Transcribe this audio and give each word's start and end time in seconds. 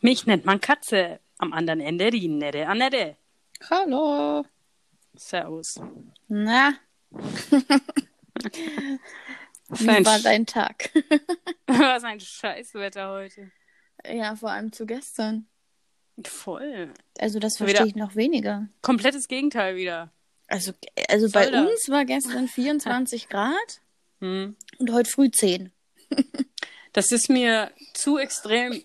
Mich 0.00 0.26
nennt 0.26 0.44
man 0.44 0.60
Katze. 0.60 1.20
Am 1.38 1.52
anderen 1.52 1.80
Ende 1.80 2.10
die 2.10 2.28
nette 2.28 2.66
Annette. 2.66 3.16
Hallo. 3.70 4.44
Servus. 5.14 5.80
Na, 6.28 6.74
Was 7.10 7.50
wie 9.68 9.88
ein, 9.88 10.04
war 10.04 10.18
dein 10.20 10.46
Tag? 10.46 10.90
was 11.66 12.04
ein 12.04 12.20
Scheißwetter 12.20 13.10
heute. 13.10 13.50
ja, 14.06 14.36
vor 14.36 14.50
allem 14.50 14.72
zu 14.72 14.86
gestern. 14.86 15.46
Voll. 16.24 16.92
Also 17.18 17.38
das 17.38 17.54
Wieder- 17.60 17.66
verstehe 17.68 17.86
ich 17.88 17.94
noch 17.96 18.14
weniger. 18.16 18.68
Komplettes 18.82 19.28
Gegenteil 19.28 19.76
wieder. 19.76 20.12
Also, 20.46 20.72
also 21.08 21.30
bei 21.30 21.48
das? 21.50 21.66
uns 21.68 21.88
war 21.88 22.04
gestern 22.04 22.48
24 22.48 23.28
Grad 23.28 23.80
Hm. 24.20 24.56
und 24.78 24.92
heute 24.92 25.10
früh 25.10 25.30
10. 25.30 25.72
Das 26.92 27.12
ist 27.12 27.30
mir 27.30 27.70
zu 27.94 28.18
extrem. 28.18 28.82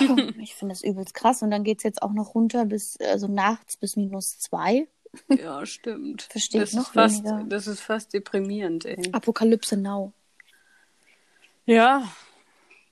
Ich 0.40 0.54
finde 0.54 0.74
das 0.74 0.82
übelst 0.82 1.14
krass. 1.14 1.42
Und 1.42 1.50
dann 1.50 1.64
geht 1.64 1.78
es 1.78 1.84
jetzt 1.84 2.02
auch 2.02 2.12
noch 2.12 2.34
runter 2.34 2.64
bis, 2.64 2.98
also 3.00 3.28
nachts 3.28 3.76
bis 3.76 3.96
minus 3.96 4.38
2. 4.38 4.86
Ja, 5.28 5.64
stimmt. 5.66 6.22
Verstehe 6.22 6.62
ich 6.62 6.74
noch 6.74 6.92
fast, 6.92 7.24
weniger. 7.24 7.44
Das 7.48 7.66
ist 7.66 7.80
fast 7.80 8.12
deprimierend, 8.12 8.84
ey. 8.84 9.10
Apokalypse 9.12 9.76
now. 9.76 10.12
Ja. 11.66 12.10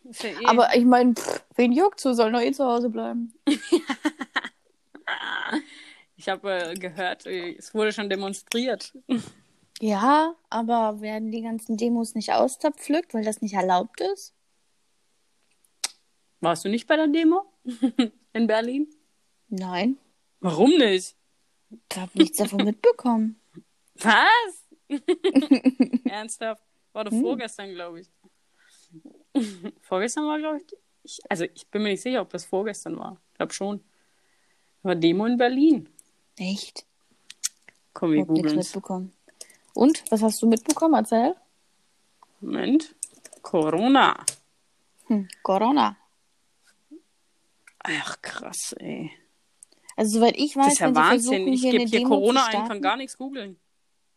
Ja 0.04 0.28
eh. 0.28 0.46
Aber 0.46 0.74
ich 0.76 0.84
meine, 0.84 1.14
wen 1.56 1.72
juckt 1.72 2.00
so, 2.00 2.12
soll 2.12 2.30
noch 2.30 2.40
eh 2.40 2.52
zu 2.52 2.64
Hause 2.64 2.90
bleiben. 2.90 3.32
ich 6.16 6.28
habe 6.28 6.70
äh, 6.70 6.74
gehört, 6.74 7.26
äh, 7.26 7.56
es 7.56 7.74
wurde 7.74 7.92
schon 7.92 8.08
demonstriert. 8.08 8.92
Ja, 9.80 10.34
aber 10.48 11.00
werden 11.00 11.30
die 11.30 11.42
ganzen 11.42 11.76
Demos 11.76 12.14
nicht 12.14 12.32
auszerpflückt, 12.32 13.14
weil 13.14 13.24
das 13.24 13.42
nicht 13.42 13.54
erlaubt 13.54 14.00
ist? 14.00 14.35
Warst 16.46 16.64
du 16.64 16.68
nicht 16.68 16.86
bei 16.86 16.94
der 16.94 17.08
Demo 17.08 17.42
in 18.32 18.46
Berlin? 18.46 18.88
Nein, 19.48 19.98
Warum 20.38 20.70
nicht? 20.70 21.16
ich 21.90 21.96
habe 21.96 22.12
nichts 22.14 22.36
davon 22.38 22.62
mitbekommen. 22.64 23.40
Was? 23.96 24.62
Ernsthaft? 26.04 26.62
War 26.92 27.04
Hm. 27.04 27.10
doch 27.10 27.20
vorgestern, 27.20 27.74
glaube 27.74 28.00
ich. 28.02 28.08
vorgestern 29.80 30.26
war, 30.28 30.38
glaube 30.38 30.58
ich, 30.58 30.66
ich. 31.02 31.18
Also, 31.28 31.46
ich 31.52 31.66
bin 31.68 31.82
mir 31.82 31.88
nicht 31.88 32.02
sicher, 32.02 32.20
ob 32.22 32.30
das 32.30 32.44
vorgestern 32.44 32.96
war. 32.96 33.20
Ich 33.32 33.38
glaube 33.38 33.52
schon. 33.52 33.80
War 34.84 34.94
Demo 34.94 35.26
in 35.26 35.36
Berlin. 35.38 35.88
Echt? 36.38 36.86
Komm, 37.92 38.12
Ich 38.12 38.18
wir 38.18 38.22
habe 38.22 38.32
nichts 38.34 38.44
googeln 38.44 38.56
mitbekommen. 38.58 39.12
Und, 39.74 40.04
was 40.12 40.22
hast 40.22 40.40
du 40.42 40.46
mitbekommen? 40.46 40.94
Erzähl. 40.94 41.34
Moment. 42.40 42.94
Corona. 43.42 44.24
Hm, 45.08 45.26
Corona. 45.42 45.96
Ach, 47.88 48.20
krass, 48.22 48.74
ey. 48.78 49.10
Also, 49.96 50.18
soweit 50.18 50.36
ich 50.36 50.56
weiß, 50.56 50.64
Das 50.64 50.72
ist 50.74 50.80
ja 50.80 50.94
Wahnsinn. 50.94 51.48
Ich 51.48 51.62
gebe 51.62 51.84
hier 51.84 52.00
Demo 52.00 52.08
Corona 52.10 52.46
ein, 52.46 52.68
kann 52.68 52.82
gar 52.82 52.96
nichts 52.96 53.16
googeln. 53.16 53.58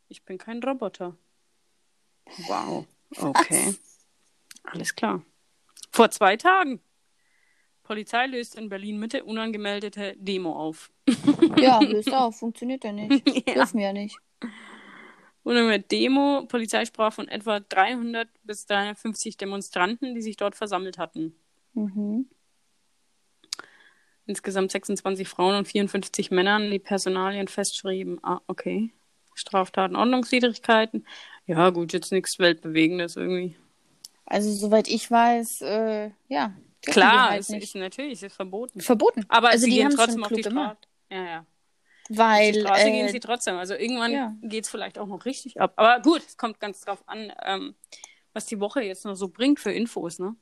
Ich 0.10 0.24
bin 0.24 0.38
kein 0.38 0.62
Roboter. 0.62 1.18
Wow. 2.48 2.86
Okay. 3.18 3.74
Alles 4.66 4.96
klar. 4.96 5.24
Vor 5.92 6.12
zwei 6.12 6.38
Tagen. 6.38 6.80
Polizei 7.82 8.28
löst 8.28 8.54
in 8.54 8.70
Berlin 8.70 9.00
Mitte 9.00 9.24
unangemeldete 9.24 10.16
Demo 10.16 10.54
auf. 10.54 10.92
Ja, 11.58 11.80
löst 11.82 12.14
auf, 12.14 12.38
funktioniert 12.38 12.84
ja 12.84 12.92
nicht. 12.92 13.28
Ja. 13.48 13.56
Dürfen 13.56 13.80
wir 13.80 13.88
ja 13.88 13.94
nicht. 13.94 14.16
Unangemeldete 15.42 15.88
Demo. 15.88 16.46
Polizei 16.48 16.86
sprach 16.86 17.14
von 17.14 17.28
etwa 17.28 17.62
300 17.62 18.30
bis 18.44 18.68
350 18.68 19.38
Demonstranten, 19.38 20.14
die 20.14 20.22
sich 20.22 20.38
dort 20.38 20.56
versammelt 20.56 21.00
hatten. 21.00 21.36
Mhm. 21.74 22.30
Insgesamt 24.30 24.72
26 24.72 25.28
Frauen 25.28 25.56
und 25.56 25.68
54 25.68 26.30
Männern, 26.30 26.70
die 26.70 26.78
Personalien 26.78 27.48
festschrieben. 27.48 28.20
Ah, 28.24 28.42
okay. 28.46 28.92
Straftaten, 29.34 29.96
Ordnungswidrigkeiten. 29.96 31.08
Ja, 31.48 31.72
gut, 31.72 31.94
jetzt 31.94 32.12
nichts 32.12 32.38
Weltbewegendes 32.38 33.16
irgendwie. 33.16 33.56
Also, 34.28 34.52
soweit 34.52 34.88
ich 34.88 35.10
weiß, 35.10 35.62
äh, 35.62 36.12
ja. 36.28 36.54
Klar, 36.86 37.32
halt 37.32 37.42
es 37.42 37.50
nicht. 37.50 37.64
ist 37.64 37.76
natürlich 37.76 38.14
es 38.14 38.24
ist 38.24 38.36
verboten. 38.36 38.82
verboten. 38.82 39.26
Aber 39.30 39.50
also 39.50 39.64
sie 39.64 39.72
die 39.72 39.78
gehen 39.78 39.86
haben 39.88 39.96
trotzdem 39.96 40.24
auf 40.24 40.32
die 40.32 40.44
Straße. 40.44 40.78
Ja, 41.10 41.26
ja. 41.26 41.46
Weil, 42.10 42.50
Auf 42.50 42.54
die 42.54 42.62
Straße 42.62 42.88
äh, 42.88 42.92
gehen 42.92 43.10
sie 43.10 43.20
trotzdem. 43.20 43.56
Also 43.56 43.74
irgendwann 43.74 44.12
ja. 44.12 44.36
geht 44.44 44.66
es 44.66 44.70
vielleicht 44.70 45.00
auch 45.00 45.08
noch 45.08 45.26
richtig 45.26 45.60
ab. 45.60 45.74
Aber 45.76 46.04
gut, 46.04 46.22
es 46.24 46.38
kommt 46.38 46.60
ganz 46.60 46.82
drauf 46.82 47.02
an, 47.08 47.34
ähm, 47.44 47.74
was 48.34 48.46
die 48.46 48.60
Woche 48.60 48.84
jetzt 48.84 49.06
noch 49.06 49.16
so 49.16 49.28
bringt 49.28 49.60
für 49.60 49.72
Infos, 49.72 50.20
ne? 50.20 50.36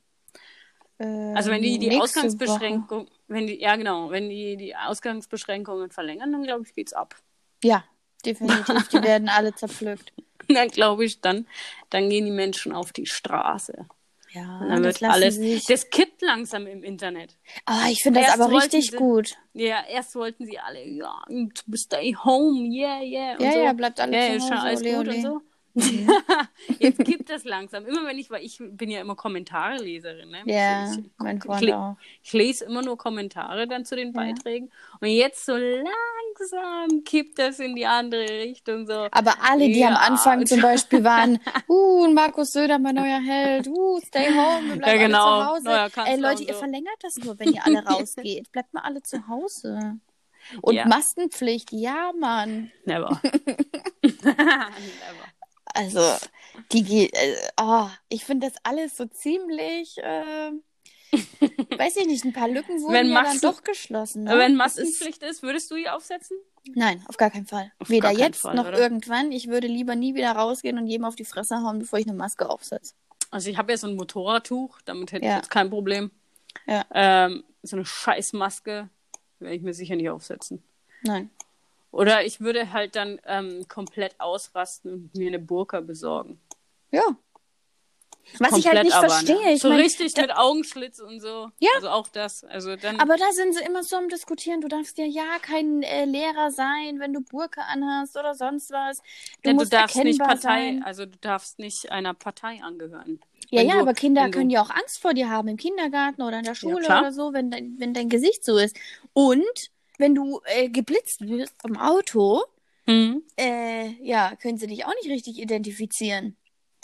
Also 1.00 1.52
wenn 1.52 1.62
die 1.62 1.78
die 1.78 1.90
nächste 1.90 2.03
Ausgangsbeschränkung, 2.22 3.08
wenn 3.28 3.46
die, 3.47 3.59
ja 3.62 3.75
genau, 3.75 4.09
wenn 4.09 4.30
die 4.30 4.58
die 4.58 4.75
Ausgangsbeschränkungen 4.75 5.91
verlängern, 5.91 6.31
dann 6.31 6.44
glaube 6.44 6.63
ich, 6.66 6.74
geht's 6.74 6.94
ab. 6.94 7.13
Woche. 7.13 7.24
Ja, 7.69 7.84
definitiv. 8.25 8.88
Die 8.90 9.03
werden 9.03 9.30
alle 9.30 9.53
zerpflückt. 9.53 10.13
Dann 10.50 10.69
glaube 10.69 11.03
ich, 11.03 11.19
dann, 11.19 11.46
dann 11.90 12.09
gehen 12.09 12.24
die 12.24 12.31
Menschen 12.31 12.72
auf 12.72 12.94
die 12.94 13.06
Straße. 13.06 13.85
Ja, 14.31 14.59
Und 14.59 14.69
dann 14.69 14.84
das 14.84 15.02
wird 15.02 15.12
alles. 15.12 15.35
sich. 15.35 15.66
Das 15.66 15.90
kippt 15.90 16.22
langsam 16.22 16.68
im 16.68 16.84
Internet. 16.84 17.35
Ah, 17.66 17.88
ich 17.90 18.02
finde 18.02 18.22
das 18.22 18.40
aber 18.40 18.56
richtig 18.56 18.91
sie- 18.91 18.96
gut. 18.96 19.35
Ja, 19.53 19.84
erst 19.90 20.16
wollten 20.16 20.46
sie 20.46 20.58
alle, 20.58 20.85
ja, 20.88 21.22
stay 21.75 22.16
home, 22.16 22.69
yeah, 22.74 23.02
yeah. 23.02 23.34
Und 23.34 23.41
Ja, 23.44 23.52
so. 23.52 23.59
ja, 23.59 23.74
bleibt 23.74 24.00
alle 24.00 24.16
ja, 24.16 24.40
zu 24.40 24.46
Hause, 24.46 24.59
alles 24.59 24.81
ole, 24.84 24.90
gut 24.91 25.08
ole. 25.08 25.16
und 25.16 25.22
so. 25.22 25.41
Jetzt 26.80 27.04
gibt 27.06 27.30
es 27.30 27.44
langsam. 27.46 27.86
Immer 27.86 28.06
wenn 28.06 28.18
ich, 28.18 28.30
weil 28.30 28.44
ich 28.44 28.58
bin 28.60 28.90
ja 28.90 29.02
immer 29.02 29.16
Kommentareleserin, 29.16 30.30
ne? 30.30 30.42
Ja, 30.46 30.92
ich, 30.92 31.00
mein 31.18 31.38
ich, 31.38 31.44
Freund 31.44 31.62
le- 31.62 31.78
auch. 31.78 31.96
ich 32.24 32.34
lese 32.34 32.66
immer 32.66 32.82
nur 32.82 32.98
Kommentare 32.98 33.68
dann 33.68 33.86
zu 33.86 33.96
den 33.96 34.14
Beiträgen. 34.14 34.72
Und 35.00 35.08
jetzt 35.10 35.46
so 35.46 35.54
langsam 35.56 37.04
kippt 37.04 37.40
das 37.40 37.60
in 37.60 37.76
die 37.76 37.86
andere 37.86 38.28
Richtung. 38.28 38.86
So. 38.88 39.08
Aber 39.12 39.36
alle, 39.42 39.68
die 39.68 39.84
am 39.86 39.94
Ja, 39.94 40.00
Anfang 40.00 40.40
und- 40.40 40.48
zum 40.50 40.62
Beispiel 40.62 41.04
waren, 41.04 41.40
uh, 41.70 42.08
Markus 42.14 42.52
Söder, 42.52 42.80
mein 42.80 42.96
neuer 42.96 43.20
Held, 43.22 43.68
uh, 43.68 44.00
stay 44.06 44.28
home, 44.30 44.70
wir 44.70 44.76
bleiben 44.78 45.00
Ja, 45.02 45.08
genau, 45.08 45.26
alle 45.42 45.62
zu 45.64 45.70
Hause. 45.70 45.92
Ey, 46.12 46.20
Leute, 46.20 46.42
und 46.42 46.48
ihr 46.48 46.54
so. 46.54 46.59
verlängert 46.59 46.98
das 47.02 47.16
nur, 47.18 47.40
wenn 47.40 47.54
ihr 47.54 47.66
alle 47.66 47.80
rausgeht. 47.86 48.52
Bleibt 48.52 48.74
mal 48.74 48.82
alle 48.82 49.02
zu 49.04 49.28
Hause. 49.28 50.00
Und 50.62 50.76
Ja. 50.76 50.88
Maskenpflicht, 50.88 51.74
ja, 51.74 52.12
Mann. 52.18 52.72
Never. 52.86 53.20
Never. 54.02 54.68
Also, 55.78 56.02
die 56.72 56.84
geht, 56.84 57.14
äh, 57.14 57.36
oh, 57.62 57.88
ich 58.10 58.26
finde 58.26 58.48
das 58.48 58.56
alles 58.64 58.98
so 58.98 59.06
ziemlich, 59.06 59.98
äh, 60.00 60.52
weiß 61.78 61.98
ich 61.98 62.06
nicht, 62.08 62.26
ein 62.26 62.34
paar 62.34 62.48
Lücken 62.50 62.82
wurden 62.82 62.94
Wenn 62.94 63.10
ja 63.10 63.24
dann 63.24 63.40
doch 63.40 63.64
geschlossen. 63.64 64.24
Ne? 64.24 64.38
Wenn 64.38 64.58
Das 64.58 64.78
ist- 64.78 64.86
Maskenpflicht 65.00 65.24
ist, 65.24 65.44
würdest 65.44 65.70
du 65.72 65.76
die 65.76 65.90
aufsetzen? 65.90 66.38
Nein, 66.76 67.04
auf 67.08 67.16
gar 67.18 67.30
keinen 67.32 67.46
Fall. 67.48 67.72
Auf 67.80 67.90
Weder 67.90 68.10
keinen 68.10 68.20
jetzt 68.20 68.42
Fall, 68.42 68.56
noch 68.56 68.68
oder? 68.68 68.78
irgendwann. 68.78 69.32
Ich 69.32 69.48
würde 69.48 69.68
lieber 69.68 69.96
nie 69.96 70.16
wieder 70.16 70.32
rausgehen 70.34 70.78
und 70.78 70.88
jedem 70.88 71.06
auf 71.06 71.16
die 71.16 71.24
Fresse 71.26 71.62
hauen, 71.64 71.80
bevor 71.80 71.98
ich 72.00 72.08
eine 72.08 72.18
Maske 72.18 72.50
aufsetze. 72.50 72.94
Also 73.32 73.50
ich 73.50 73.58
habe 73.58 73.72
ja 73.72 73.78
so 73.78 73.88
ein 73.88 73.96
Motorradtuch, 73.96 74.82
damit 74.84 75.12
hätte 75.14 75.26
Ja. 75.26 75.32
ich 75.32 75.38
jetzt 75.38 75.50
kein 75.50 75.70
Problem. 75.70 76.12
Ja. 76.66 76.86
Ähm, 76.94 77.44
so 77.64 77.78
eine 77.78 77.86
Scheißmaske 77.86 78.90
werde 79.40 79.56
ich 79.56 79.62
mir 79.62 79.74
sicher 79.74 79.96
nicht 79.96 80.09
aufsetzen. 80.09 80.62
Nein. 81.04 81.30
Oder 81.92 82.25
ich 82.25 82.42
würde 82.42 82.74
halt 82.74 82.96
dann 82.96 83.20
ähm, 83.25 83.66
komplett 83.68 84.20
ausrasten 84.20 84.94
und 84.94 85.16
mir 85.16 85.28
eine 85.28 85.40
Burka 85.40 85.80
besorgen. 85.81 86.40
Ja. 86.92 87.03
Was 88.40 88.58
ich 88.58 88.68
halt 88.68 88.75
Komplett 88.75 88.84
nicht 88.84 88.94
aber, 88.96 89.09
verstehe. 89.09 89.36
Ne? 89.46 89.53
Ich 89.53 89.62
so 89.62 89.70
mein, 89.70 89.80
richtig 89.80 90.14
da- 90.14 90.22
mit 90.24 90.36
Augenschlitz 90.36 91.00
und 91.00 91.22
so. 91.22 91.50
Ja. 91.59 91.70
Also 91.76 91.88
auch 91.90 92.09
das. 92.09 92.44
Also 92.44 92.76
dann. 92.76 93.00
Aber 93.00 93.16
da 93.16 93.31
sind 93.31 93.56
sie 93.56 93.64
immer 93.64 93.84
so 93.84 93.96
am 93.96 94.09
Diskutieren. 94.09 94.59
Du 94.59 94.68
darfst 94.68 94.97
ja 94.97 95.06
ja 95.06 95.24
kein 95.42 95.81
äh, 95.81 96.03
Lehrer 96.03 96.52
sein, 96.52 97.00
wenn 97.00 97.14
du 97.14 97.22
Burke 97.22 97.62
anhast 97.64 98.18
oder 98.18 98.36
sonst 98.36 98.70
was. 98.72 98.97
Du 98.97 99.03
ja, 99.03 99.52
du 99.52 99.53
musst 99.53 99.72
darfst 99.72 99.96
nicht 99.96 100.20
Partei, 100.20 100.40
sein. 100.42 100.84
also 100.84 101.06
du 101.06 101.18
darfst 101.22 101.58
nicht 101.58 101.90
einer 101.90 102.14
Partei 102.14 102.62
angehören. 102.62 103.22
Ja, 103.50 103.62
Wenn 103.62 103.70
ja, 103.70 103.76
du- 103.76 103.80
aber 103.81 103.94
Kinder 103.94 104.26
du- 104.26 104.31
können 104.31 104.50
ja 104.50 104.62
auch 104.62 104.72
Angst 104.72 105.00
vor 105.02 105.14
dir 105.14 105.30
haben 105.30 105.47
im 105.47 105.56
Kindergarten 105.58 106.22
oder 106.22 106.40
in 106.40 106.44
der 106.44 106.56
Schule 106.56 106.81
klar. 106.84 107.00
oder 107.03 107.14
so, 107.14 107.31
wenn 107.31 107.50
dein, 107.50 107.76
wenn 107.79 107.94
dein 107.94 108.09
Gesicht 108.09 108.44
so 108.44 108.58
ist. 108.58 108.76
Und 109.14 109.72
wenn 109.97 110.16
du 110.16 110.41
äh, 110.46 110.70
geblitzt 110.70 111.22
wirst 111.22 111.55
im 111.64 111.78
Auto, 111.78 112.44
Mhm. 112.90 113.23
äh, 113.38 113.90
ja, 114.02 114.35
können 114.38 114.58
sie 114.58 114.67
dich 114.67 114.85
auch 114.85 114.94
nicht 115.02 115.09
richtig 115.09 115.40
identifizieren. 115.40 116.38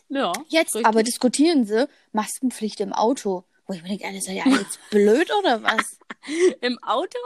Ja. 0.10 0.34
Jetzt 0.50 0.76
richtig. 0.76 0.86
aber 0.86 1.02
diskutieren 1.02 1.66
sie 1.66 1.88
Maskenpflicht 2.12 2.82
im 2.82 2.92
Auto. 2.92 3.46
Wo 3.66 3.74
ich 3.74 3.82
mir 3.84 3.98
denke, 3.98 4.20
seid 4.22 4.36
ihr 4.36 4.46
alle 4.46 4.60
jetzt 4.60 4.80
blöd 4.90 5.32
oder 5.40 5.64
was? 5.64 5.98
Im 6.60 6.78
Auto? 6.84 7.18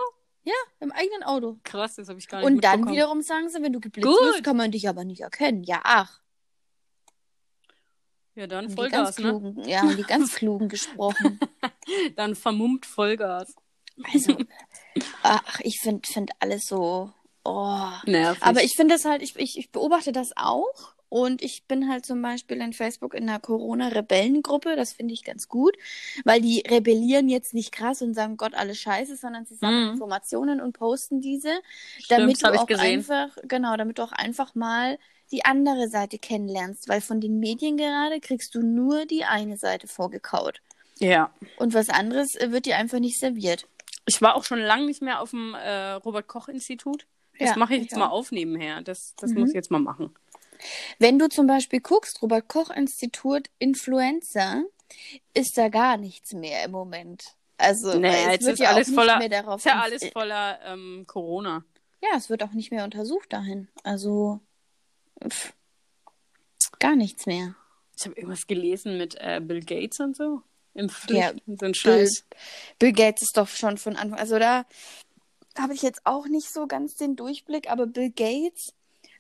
Ja, 0.43 0.53
im 0.79 0.91
eigenen 0.91 1.23
Auto. 1.23 1.57
Krass, 1.63 1.95
das 1.95 2.07
habe 2.07 2.19
ich 2.19 2.27
gar 2.27 2.37
nicht 2.39 2.47
Und 2.47 2.63
dann 2.63 2.87
wiederum 2.87 3.21
sagen 3.23 3.49
sie, 3.49 3.61
wenn 3.63 3.73
du 3.73 3.79
geblitzt 3.79 4.07
Gut. 4.07 4.21
wirst, 4.21 4.43
kann 4.43 4.55
man 4.55 4.71
dich 4.71 4.87
aber 4.87 5.03
nicht 5.03 5.21
erkennen. 5.21 5.63
Ja, 5.63 5.81
ach. 5.83 6.21
Ja, 8.35 8.45
dann 8.45 8.67
die 8.67 8.75
Vollgas, 8.75 9.15
ganz 9.15 9.17
ne? 9.17 9.23
klugen, 9.29 9.63
ja, 9.67 9.79
haben 9.81 9.97
die 9.97 10.03
ganz 10.03 10.35
klugen 10.35 10.69
gesprochen. 10.69 11.39
Dann 12.15 12.35
vermummt 12.35 12.85
Vollgas. 12.85 13.55
Also, 14.13 14.37
ach, 15.23 15.59
ich 15.61 15.79
finde 15.79 16.07
find 16.07 16.31
alles 16.39 16.67
so. 16.67 17.11
Oh. 17.43 17.89
Nervig. 18.05 18.43
Aber 18.43 18.63
ich 18.63 18.73
finde 18.75 18.95
das 18.95 19.05
halt, 19.05 19.21
ich, 19.21 19.35
ich, 19.37 19.57
ich 19.57 19.71
beobachte 19.71 20.11
das 20.11 20.31
auch 20.35 20.93
Und 21.09 21.41
ich 21.41 21.63
bin 21.65 21.89
halt 21.89 22.05
zum 22.05 22.21
Beispiel 22.21 22.57
in 22.61 22.73
Facebook 22.73 23.13
in 23.13 23.29
einer 23.29 23.39
Corona-Rebellengruppe. 23.39 24.75
Das 24.75 24.91
finde 24.93 25.13
ich 25.13 25.23
ganz 25.23 25.47
gut, 25.47 25.77
weil 26.25 26.41
die 26.41 26.63
rebellieren 26.67 27.29
jetzt 27.29 27.53
nicht 27.53 27.71
krass 27.71 28.01
und 28.01 28.13
sagen, 28.13 28.35
Gott, 28.37 28.53
alles 28.53 28.77
scheiße, 28.79 29.15
sondern 29.15 29.45
sie 29.45 29.55
sammeln 29.55 29.85
Mhm. 29.85 29.91
Informationen 29.93 30.59
und 30.61 30.73
posten 30.73 31.21
diese, 31.21 31.61
Stimmt, 31.99 32.43
damit 32.43 32.43
du 32.43 32.47
auch 32.53 32.67
einfach, 32.79 33.29
genau, 33.43 33.77
damit 33.77 33.99
du 33.99 34.03
auch 34.03 34.11
einfach 34.11 34.53
mal 34.55 34.97
die 35.31 35.45
andere 35.45 35.87
Seite 35.89 36.17
kennenlernst, 36.19 36.89
weil 36.89 37.01
von 37.01 37.21
den 37.21 37.39
Medien 37.39 37.77
gerade 37.77 38.19
kriegst 38.19 38.55
du 38.55 38.61
nur 38.61 39.05
die 39.05 39.23
eine 39.25 39.57
Seite 39.57 39.87
vorgekaut. 39.87 40.61
Ja. 40.99 41.31
Und 41.57 41.73
was 41.73 41.89
anderes 41.89 42.35
äh, 42.35 42.51
wird 42.51 42.65
dir 42.65 42.77
einfach 42.77 42.99
nicht 42.99 43.19
serviert. 43.19 43.67
Ich 44.07 44.21
war 44.21 44.35
auch 44.35 44.43
schon 44.43 44.59
lange 44.59 44.85
nicht 44.85 45.01
mehr 45.01 45.21
auf 45.21 45.29
dem 45.31 45.53
äh, 45.53 45.91
Robert-Koch-Institut. 45.91 47.05
Das 47.37 47.49
Ja, 47.49 47.57
mache 47.57 47.75
ich 47.75 47.83
jetzt 47.83 47.95
mal 47.97 48.07
auch. 48.07 48.13
auf 48.13 48.31
nebenher. 48.31 48.81
Das, 48.81 49.13
das 49.17 49.31
Mhm. 49.31 49.41
muss 49.41 49.49
ich 49.49 49.55
jetzt 49.55 49.69
mal 49.69 49.79
machen. 49.79 50.15
Wenn 50.97 51.19
du 51.19 51.27
zum 51.29 51.45
Beispiel 51.45 51.81
guckst, 51.81 52.21
Robert 52.23 52.47
Koch 52.47 52.71
Institut 52.71 53.49
Influencer, 53.59 54.63
ist 55.35 55.55
da 55.57 55.69
gar 55.69 55.97
nichts 55.97 56.33
mehr 56.33 56.63
im 56.65 56.71
Moment. 56.71 57.35
Also 57.57 57.99
Nee, 57.99 58.07
es 58.07 58.25
jetzt 58.31 58.45
wird 58.45 58.53
ist 58.53 58.59
ja 58.59 58.69
alles 58.69 58.89
voller- 58.91 59.19
mehr 59.19 59.29
darauf. 59.29 59.57
Ist 59.59 59.65
ja 59.65 59.81
alles 59.81 60.05
voller 60.07 60.59
ähm, 60.65 61.03
Corona. 61.05 61.63
Ja, 62.01 62.09
es 62.15 62.29
wird 62.29 62.41
auch 62.43 62.53
nicht 62.53 62.71
mehr 62.71 62.83
untersucht 62.85 63.33
dahin. 63.33 63.67
Also 63.83 64.39
pff, 65.27 65.53
gar 66.79 66.95
nichts 66.95 67.25
mehr. 67.25 67.55
Ich 67.97 68.05
habe 68.05 68.15
irgendwas 68.15 68.47
gelesen 68.47 68.97
mit 68.97 69.15
äh, 69.19 69.41
Bill 69.43 69.61
Gates 69.63 69.99
und 69.99 70.15
so. 70.15 70.41
Impfpflicht 70.77 71.17
Ja, 71.17 71.31
so 71.45 71.51
ein 71.51 71.57
Bill, 71.57 71.73
Scheiß. 71.73 72.23
Bill 72.79 72.91
Gates 72.93 73.23
ist 73.23 73.37
doch 73.37 73.47
schon 73.47 73.77
von 73.77 73.95
Anfang. 73.95 74.19
Also 74.19 74.39
da 74.39 74.65
habe 75.57 75.73
ich 75.73 75.81
jetzt 75.81 76.01
auch 76.05 76.27
nicht 76.27 76.53
so 76.53 76.67
ganz 76.67 76.95
den 76.95 77.15
Durchblick, 77.15 77.69
aber 77.69 77.87
Bill 77.87 78.11
Gates 78.11 78.73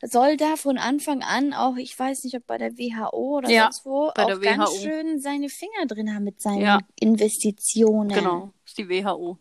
soll 0.03 0.37
da 0.37 0.55
von 0.55 0.77
Anfang 0.77 1.23
an 1.23 1.53
auch, 1.53 1.75
ich 1.77 1.97
weiß 1.97 2.23
nicht, 2.23 2.35
ob 2.35 2.45
bei 2.45 2.57
der 2.59 2.77
WHO 2.77 3.37
oder 3.37 3.49
Ja, 3.49 3.63
sonst 3.71 3.85
wo, 3.85 4.09
auch 4.09 4.13
ganz 4.41 4.69
WHO. 4.69 4.77
schön 4.81 5.19
seine 5.19 5.49
Finger 5.49 5.87
drin 5.87 6.13
haben 6.13 6.23
mit 6.23 6.41
seinen 6.41 6.61
Ja. 6.61 6.79
Investitionen. 6.99 8.09
Genau, 8.13 8.51
ist 8.65 8.77
die 8.77 8.87
WHO. 8.89 9.37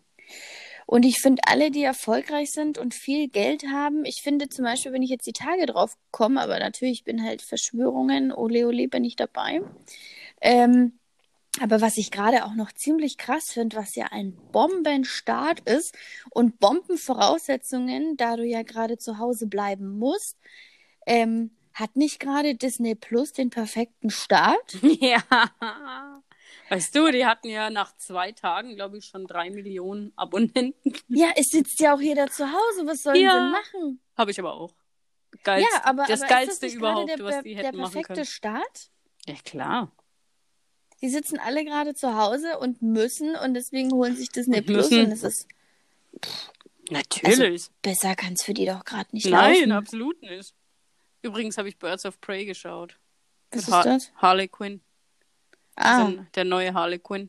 Und 0.86 1.04
ich 1.04 1.20
finde, 1.20 1.42
alle, 1.46 1.70
die 1.70 1.82
erfolgreich 1.82 2.52
sind 2.52 2.78
und 2.78 2.94
viel 2.94 3.28
Geld 3.28 3.64
haben, 3.66 4.04
ich 4.04 4.20
finde 4.22 4.48
zum 4.48 4.64
Beispiel, 4.64 4.92
wenn 4.92 5.02
ich 5.02 5.10
jetzt 5.10 5.26
die 5.26 5.32
Tage 5.32 5.66
drauf 5.66 5.96
komme, 6.12 6.40
aber 6.40 6.58
natürlich 6.60 7.02
bin 7.04 7.22
halt 7.24 7.42
Verschwörungen, 7.42 8.32
ole 8.32 8.66
ole 8.66 8.86
bin 8.88 9.04
ich 9.04 9.16
dabei. 9.16 9.62
Ähm, 10.40 10.98
aber 11.60 11.80
was 11.80 11.96
ich 11.96 12.10
gerade 12.10 12.44
auch 12.44 12.54
noch 12.54 12.72
ziemlich 12.72 13.18
krass 13.18 13.50
finde, 13.52 13.76
was 13.76 13.94
ja 13.94 14.06
ein 14.10 14.36
Bombenstart 14.52 15.60
ist 15.60 15.96
und 16.30 16.58
Bombenvoraussetzungen, 16.58 18.16
da 18.16 18.36
du 18.36 18.44
ja 18.44 18.62
gerade 18.62 18.98
zu 18.98 19.18
Hause 19.18 19.46
bleiben 19.46 19.98
musst, 19.98 20.36
ähm, 21.06 21.56
hat 21.72 21.96
nicht 21.96 22.20
gerade 22.20 22.54
Disney 22.54 22.94
Plus 22.94 23.32
den 23.32 23.50
perfekten 23.50 24.10
Start? 24.10 24.78
Ja. 25.00 25.22
Weißt 26.68 26.96
du, 26.96 27.10
die 27.12 27.24
hatten 27.26 27.48
ja 27.48 27.70
nach 27.70 27.96
zwei 27.96 28.32
Tagen, 28.32 28.74
glaube 28.74 28.98
ich, 28.98 29.04
schon 29.04 29.26
drei 29.26 29.50
Millionen 29.50 30.12
Abonnenten. 30.16 30.94
Ja, 31.08 31.28
es 31.36 31.46
sitzt 31.50 31.78
ja 31.80 31.94
auch 31.94 32.00
jeder 32.00 32.26
zu 32.28 32.44
Hause. 32.44 32.86
Was 32.86 33.02
sollen 33.02 33.16
Ja. 33.20 33.32
sie 33.32 33.52
machen? 33.52 34.00
Habe 34.16 34.30
ich 34.32 34.40
aber 34.40 34.54
auch. 34.54 34.74
Geilst, 35.44 35.68
ja, 35.72 35.84
aber, 35.84 36.06
das 36.06 36.22
aber 36.22 36.28
Geilste 36.28 36.52
ist 36.52 36.62
das 36.64 36.74
überhaupt, 36.74 37.08
der, 37.08 37.18
was 37.24 37.42
die 37.42 37.54
der 37.54 37.64
hätten 37.64 37.76
machen 37.78 37.92
perfekte 37.92 38.14
können. 38.14 38.26
Start? 38.26 38.90
Ja, 39.26 39.34
klar. 39.44 39.92
Die 41.02 41.08
sitzen 41.10 41.38
alle 41.38 41.64
gerade 41.64 41.94
zu 41.94 42.16
Hause 42.16 42.58
und 42.58 42.80
müssen 42.82 43.36
und 43.36 43.54
deswegen 43.54 43.92
holen 43.92 44.16
sich 44.16 44.30
Disney 44.30 44.62
Plus 44.62 44.90
und 44.90 45.12
es 45.12 45.22
ist 45.22 45.46
Natürlich. 46.90 47.68
besser 47.82 48.14
kann 48.14 48.34
es 48.34 48.42
für 48.44 48.54
die 48.54 48.64
doch 48.66 48.84
gerade 48.84 49.08
nicht 49.12 49.26
Nein, 49.28 49.54
laufen. 49.68 49.72
absolut 49.72 50.22
nicht. 50.22 50.54
Übrigens 51.22 51.58
habe 51.58 51.68
ich 51.68 51.78
Birds 51.78 52.06
of 52.06 52.20
Prey 52.20 52.46
geschaut. 52.46 52.96
Was 53.50 53.62
Mit 53.62 53.68
ist 53.68 53.74
Ha- 53.74 53.82
das? 53.82 54.12
Harley 54.16 54.48
Quinn. 54.48 54.80
Ah, 55.74 56.04
Also 56.06 56.18
der 56.34 56.44
neue 56.44 56.72
Harley 56.72 56.98
Quinn. 56.98 57.28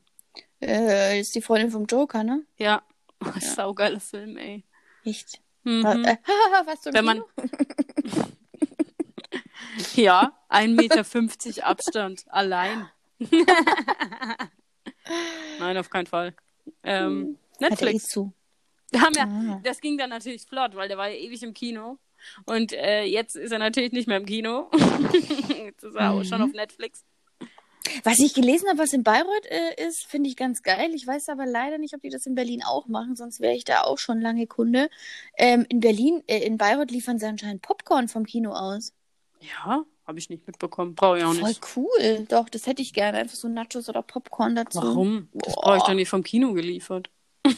äh, 0.61 1.19
ist 1.19 1.35
die 1.35 1.41
Freundin 1.41 1.71
vom 1.71 1.85
Joker, 1.85 2.23
ne? 2.23 2.43
Ja. 2.57 2.83
Saugeiler 3.41 3.99
Film, 3.99 4.37
ey. 4.37 4.63
Echt? 5.03 5.41
Mhm. 5.63 5.83
Wa- 5.83 5.93
äh, 5.95 6.17
was 6.65 6.81
du 6.81 6.89
im 6.89 6.95
Wenn 6.95 7.05
man. 7.05 7.23
Ja, 9.95 10.37
1,50 10.49 10.67
Meter 11.47 11.67
Abstand. 11.67 12.25
Allein. 12.29 12.89
Nein, 15.59 15.77
auf 15.77 15.89
keinen 15.89 16.07
Fall. 16.07 16.33
Ähm, 16.83 17.37
Hat 17.55 17.61
er 17.61 17.67
eh 17.67 17.69
Netflix. 17.69 18.03
zu. 18.07 18.33
Da 18.91 19.01
haben 19.01 19.13
ja, 19.15 19.23
Ah. 19.25 19.59
Das 19.63 19.79
ging 19.81 19.97
dann 19.97 20.09
natürlich 20.09 20.43
flott, 20.43 20.75
weil 20.75 20.87
der 20.87 20.97
war 20.97 21.09
ja 21.09 21.15
ewig 21.17 21.41
im 21.43 21.53
Kino. 21.53 21.97
Und 22.45 22.73
äh, 22.73 23.03
jetzt 23.03 23.35
ist 23.35 23.51
er 23.51 23.59
natürlich 23.59 23.91
nicht 23.91 24.07
mehr 24.07 24.17
im 24.17 24.25
Kino. 24.25 24.69
jetzt 25.65 25.83
ist 25.83 25.95
er 25.95 26.11
auch 26.11 26.23
schon 26.23 26.39
Mhm. 26.41 26.45
auf 26.47 26.53
Netflix. 26.53 27.03
Was 28.03 28.19
ich 28.19 28.33
gelesen 28.33 28.67
habe, 28.67 28.79
was 28.79 28.91
in 28.91 29.03
Bayreuth 29.03 29.45
äh, 29.45 29.87
ist, 29.87 30.05
finde 30.07 30.29
ich 30.29 30.35
ganz 30.35 30.61
geil. 30.61 30.91
Ich 30.93 31.07
weiß 31.07 31.29
aber 31.29 31.45
leider 31.45 31.77
nicht, 31.77 31.93
ob 31.93 32.01
die 32.01 32.09
das 32.09 32.25
in 32.25 32.35
Berlin 32.35 32.61
auch 32.65 32.87
machen, 32.87 33.15
sonst 33.15 33.39
wäre 33.39 33.53
ich 33.55 33.63
da 33.63 33.81
auch 33.83 33.97
schon 33.97 34.19
lange 34.19 34.45
Kunde. 34.45 34.89
Ähm, 35.37 35.65
in 35.69 35.79
Berlin, 35.79 36.21
äh, 36.27 36.39
in 36.39 36.57
Bayreuth 36.57 36.91
liefern 36.91 37.17
sie 37.17 37.25
anscheinend 37.27 37.61
Popcorn 37.61 38.09
vom 38.09 38.25
Kino 38.25 38.51
aus. 38.51 38.93
Ja, 39.39 39.83
habe 40.07 40.17
ich 40.19 40.29
nicht 40.29 40.47
mitbekommen. 40.47 40.95
Brauche 40.95 41.17
ich 41.19 41.23
auch 41.25 41.33
Voll 41.33 41.49
nicht. 41.49 41.63
cool. 41.75 42.25
Doch, 42.29 42.47
das 42.49 42.65
hätte 42.65 42.81
ich 42.81 42.93
gerne. 42.93 43.17
Einfach 43.17 43.35
so 43.35 43.47
Nachos 43.49 43.89
oder 43.89 44.01
Popcorn 44.01 44.55
dazu. 44.55 44.79
Warum? 44.81 45.27
Das 45.33 45.53
Boah. 45.53 45.61
brauche 45.61 45.77
ich 45.77 45.83
doch 45.83 45.93
nicht 45.93 46.09
vom 46.09 46.23
Kino 46.23 46.53
geliefert. 46.53 47.09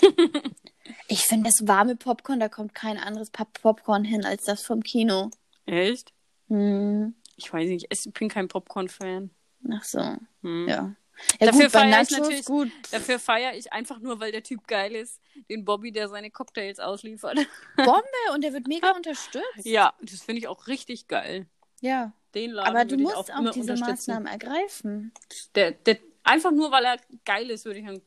Ich 1.08 1.22
finde 1.22 1.50
das 1.50 1.68
warme 1.68 1.96
Popcorn, 1.96 2.40
da 2.40 2.50
kommt 2.50 2.74
kein 2.76 2.98
anderes 2.98 3.30
Pop 3.32 3.54
Popcorn 3.62 4.04
hin 4.04 4.26
als 4.26 4.46
das 4.46 4.64
vom 4.64 4.82
Kino. 4.82 5.30
Echt? 5.66 6.14
Hm. 6.48 7.16
Ich 7.36 7.52
weiß 7.52 7.68
nicht, 7.70 7.88
ich 7.90 8.14
bin 8.14 8.28
kein 8.30 8.48
Popcorn-Fan. 8.48 9.30
Ach 9.72 9.84
so, 9.84 10.00
Hm. 10.42 10.68
ja. 10.68 10.96
Ja, 11.42 11.48
Dafür 11.48 11.64
gut, 11.66 11.74
bei 11.74 11.80
feier 11.92 12.02
ich 12.02 12.12
natürlich- 12.12 12.46
gut. 12.46 12.72
Dafür 12.92 13.20
feiere 13.20 13.54
ich 13.56 13.74
einfach 13.74 14.00
nur, 14.00 14.20
weil 14.20 14.32
der 14.32 14.42
Typ 14.44 14.68
geil 14.68 14.96
ist, 14.96 15.20
den 15.50 15.66
Bobby, 15.66 15.92
der 15.92 16.08
seine 16.10 16.32
Cocktails 16.32 16.80
ausliefert. 16.80 17.38
Bombe 17.76 18.02
und 18.34 18.44
der 18.44 18.54
wird 18.54 18.68
mega 18.68 18.92
unterstützt. 18.96 19.44
ja, 19.66 19.94
das 20.02 20.22
finde 20.22 20.40
ich 20.40 20.48
auch 20.48 20.68
richtig 20.68 21.08
geil. 21.08 21.46
Ja. 21.82 22.14
Den 22.36 22.52
Laden 22.52 22.76
Aber 22.76 22.86
du 22.86 22.98
musst 22.98 23.16
auch, 23.16 23.30
auch 23.30 23.52
diese. 23.52 23.76
Maßnahmen 23.76 24.28
ergreifen. 24.28 25.12
Der, 25.56 25.72
der, 25.72 25.98
einfach 26.24 26.52
nur, 26.52 26.72
weil 26.72 26.86
er 26.86 26.98
geil 27.26 27.50
ist, 27.50 27.66
würde 27.66 27.80
ich 27.80 27.88
einen, 27.88 28.02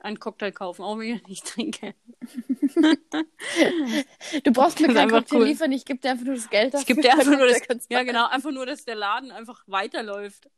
einen 0.00 0.18
Cocktail 0.18 0.50
kaufen, 0.50 0.82
auch 0.82 0.98
wenn 0.98 1.14
ich 1.16 1.26
nicht 1.28 1.46
trinke. 1.46 1.94
Du 4.42 4.52
brauchst 4.52 4.80
mir 4.80 4.88
keinen 4.88 4.98
einfach 4.98 5.18
Cocktail 5.18 5.36
cool. 5.38 5.46
liefern, 5.46 5.72
ich 5.72 5.84
gebe 5.84 6.00
dir 6.00 6.10
einfach 6.10 6.24
nur 6.24 6.34
das 6.34 6.50
Geld 6.50 6.74
dafür. 6.74 6.80
Ich 6.80 6.86
gebe 6.86 7.02
dir 7.02 7.12
einfach 7.12 7.36
nur 7.36 7.46
das, 7.46 7.60
ja 7.88 8.02
genau, 8.02 8.26
einfach 8.26 8.50
nur, 8.50 8.66
dass 8.66 8.84
der 8.84 8.96
Laden 8.96 9.30
einfach 9.30 9.62
weiterläuft. 9.66 10.50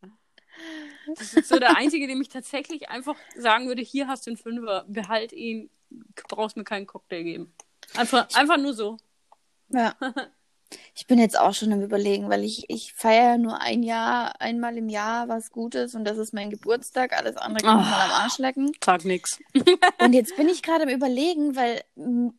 Das 1.06 1.34
ist 1.34 1.48
so 1.48 1.58
der 1.58 1.76
Einzige, 1.76 2.06
dem 2.06 2.20
ich 2.22 2.30
tatsächlich 2.30 2.88
einfach 2.88 3.16
sagen 3.36 3.68
würde, 3.68 3.82
hier 3.82 4.08
hast 4.08 4.26
du 4.26 4.30
einen 4.30 4.38
Fünfer, 4.38 4.86
behalt 4.88 5.32
ihn, 5.32 5.70
brauchst 6.28 6.56
mir 6.56 6.64
keinen 6.64 6.86
Cocktail 6.86 7.22
geben. 7.22 7.52
Einfach, 7.94 8.28
einfach 8.34 8.56
nur 8.56 8.72
so. 8.72 8.96
Ja. 9.68 9.94
Ich 10.94 11.06
bin 11.06 11.18
jetzt 11.18 11.38
auch 11.38 11.54
schon 11.54 11.72
am 11.72 11.82
überlegen, 11.82 12.28
weil 12.28 12.42
ich, 12.42 12.68
ich 12.68 12.92
feiere 12.92 13.38
nur 13.38 13.60
ein 13.60 13.82
Jahr, 13.82 14.40
einmal 14.40 14.76
im 14.76 14.88
Jahr 14.88 15.28
was 15.28 15.50
Gutes 15.50 15.94
und 15.94 16.04
das 16.04 16.18
ist 16.18 16.32
mein 16.32 16.50
Geburtstag. 16.50 17.12
Alles 17.16 17.36
andere 17.36 17.64
kann 17.64 17.80
ich 17.80 17.86
mal 17.86 18.04
am 18.04 18.10
Arsch 18.10 18.38
lecken. 18.38 18.72
Sag 18.84 19.04
nix. 19.04 19.38
Und 20.00 20.12
jetzt 20.12 20.36
bin 20.36 20.48
ich 20.48 20.62
gerade 20.62 20.84
am 20.84 20.88
überlegen, 20.88 21.54
weil 21.54 21.82
m, 21.96 22.36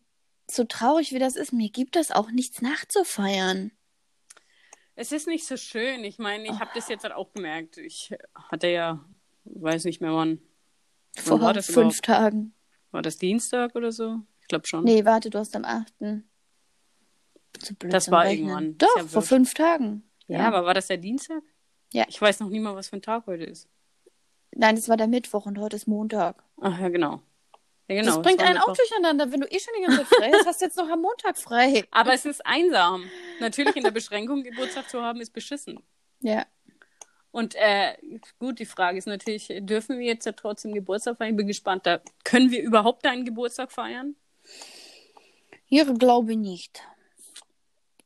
so 0.50 0.64
traurig 0.66 1.14
wie 1.14 1.20
das 1.20 1.36
ist, 1.36 1.54
mir 1.54 1.70
gibt 1.70 1.96
das 1.96 2.12
auch 2.12 2.32
nichts 2.32 2.62
nachzufeiern. 2.62 3.72
Es 4.96 5.12
ist 5.12 5.28
nicht 5.28 5.46
so 5.46 5.58
schön. 5.58 6.04
Ich 6.04 6.18
meine, 6.18 6.46
ich 6.46 6.60
habe 6.60 6.72
das 6.74 6.90
jetzt 6.90 7.04
halt 7.04 7.14
auch 7.14 7.32
gemerkt. 7.32 7.78
Ich 7.78 8.14
hatte 8.52 8.68
ja, 8.68 9.06
weiß 9.46 9.86
nicht 9.86 10.02
mehr 10.02 10.14
wann. 10.14 10.40
Wann 11.26 11.40
Vor 11.40 11.54
das 11.54 11.68
fünf 11.68 12.00
überhaupt? 12.00 12.06
Tagen. 12.06 12.54
War 12.92 13.02
das 13.02 13.18
Dienstag 13.18 13.76
oder 13.76 13.92
so? 13.92 14.22
Ich 14.42 14.48
glaube 14.48 14.66
schon. 14.66 14.84
Nee, 14.84 15.06
warte, 15.06 15.30
du 15.30 15.38
hast 15.38 15.56
am 15.56 15.66
8. 15.66 15.94
So 17.62 17.74
Das 17.80 18.12
war 18.12 18.24
Rechnen. 18.24 18.48
irgendwann. 18.50 18.78
Doch, 18.78 18.98
ja 18.98 19.04
vor 19.04 19.22
fünf 19.22 19.54
Tagen. 19.54 20.04
Ja, 20.28 20.48
aber 20.48 20.66
war 20.66 20.74
das 20.74 20.88
der 20.88 20.98
Dienstag? 20.98 21.42
Ja. 21.94 22.06
Ich 22.08 22.22
weiß 22.22 22.42
noch 22.42 22.50
nie 22.50 22.60
mal, 22.60 22.76
was 22.76 22.90
für 22.90 22.98
ein 22.98 23.02
Tag 23.02 23.28
heute 23.28 23.46
ist. 23.46 23.70
Nein, 24.52 24.76
das 24.76 24.90
war 24.90 24.98
der 24.98 25.08
Mittwoch 25.08 25.46
und 25.46 25.58
heute 25.60 25.76
ist 25.76 25.88
Montag. 25.88 26.44
Ach 26.60 26.80
ja, 26.80 26.90
genau. 26.90 27.22
Ja, 27.88 27.96
genau. 27.96 28.16
das 28.16 28.22
bringt 28.22 28.42
einen 28.42 28.58
auch 28.58 28.76
durcheinander, 28.76 29.32
wenn 29.32 29.40
du 29.40 29.48
eh 29.48 29.60
schon 29.60 29.74
die 29.78 29.86
ganze 29.86 30.00
Zeit 30.00 30.08
frei 30.08 30.32
hast, 30.34 30.46
hast 30.46 30.62
du 30.62 30.66
jetzt 30.66 30.78
noch 30.78 30.90
am 30.90 31.02
Montag 31.02 31.38
frei. 31.38 31.86
Aber 31.92 32.14
es 32.14 32.26
ist 32.26 32.46
einsam. 32.46 33.06
Natürlich 33.40 33.76
in 33.78 33.84
der 33.84 33.92
Beschränkung 33.92 34.44
Geburtstag 34.44 34.90
zu 34.90 35.02
haben, 35.02 35.22
ist 35.22 35.32
beschissen. 35.32 35.80
Ja. 36.20 36.46
Und 37.32 37.56
äh, 37.56 37.96
gut, 38.40 38.60
die 38.60 38.66
Frage 38.66 38.98
ist 38.98 39.06
natürlich, 39.06 39.54
dürfen 39.60 40.00
wir 40.00 40.06
jetzt 40.06 40.26
ja 40.26 40.32
trotzdem 40.34 40.74
Geburtstag 40.74 41.18
feiern? 41.18 41.32
Ich 41.32 41.38
bin 41.38 41.48
gespannt. 41.48 41.86
Da, 41.86 42.02
können 42.24 42.52
wir 42.52 42.62
überhaupt 42.62 43.06
deinen 43.06 43.24
Geburtstag 43.24 43.72
feiern? 43.72 44.16
Ich 45.70 45.86
glaube 46.00 46.36
nicht. 46.36 46.82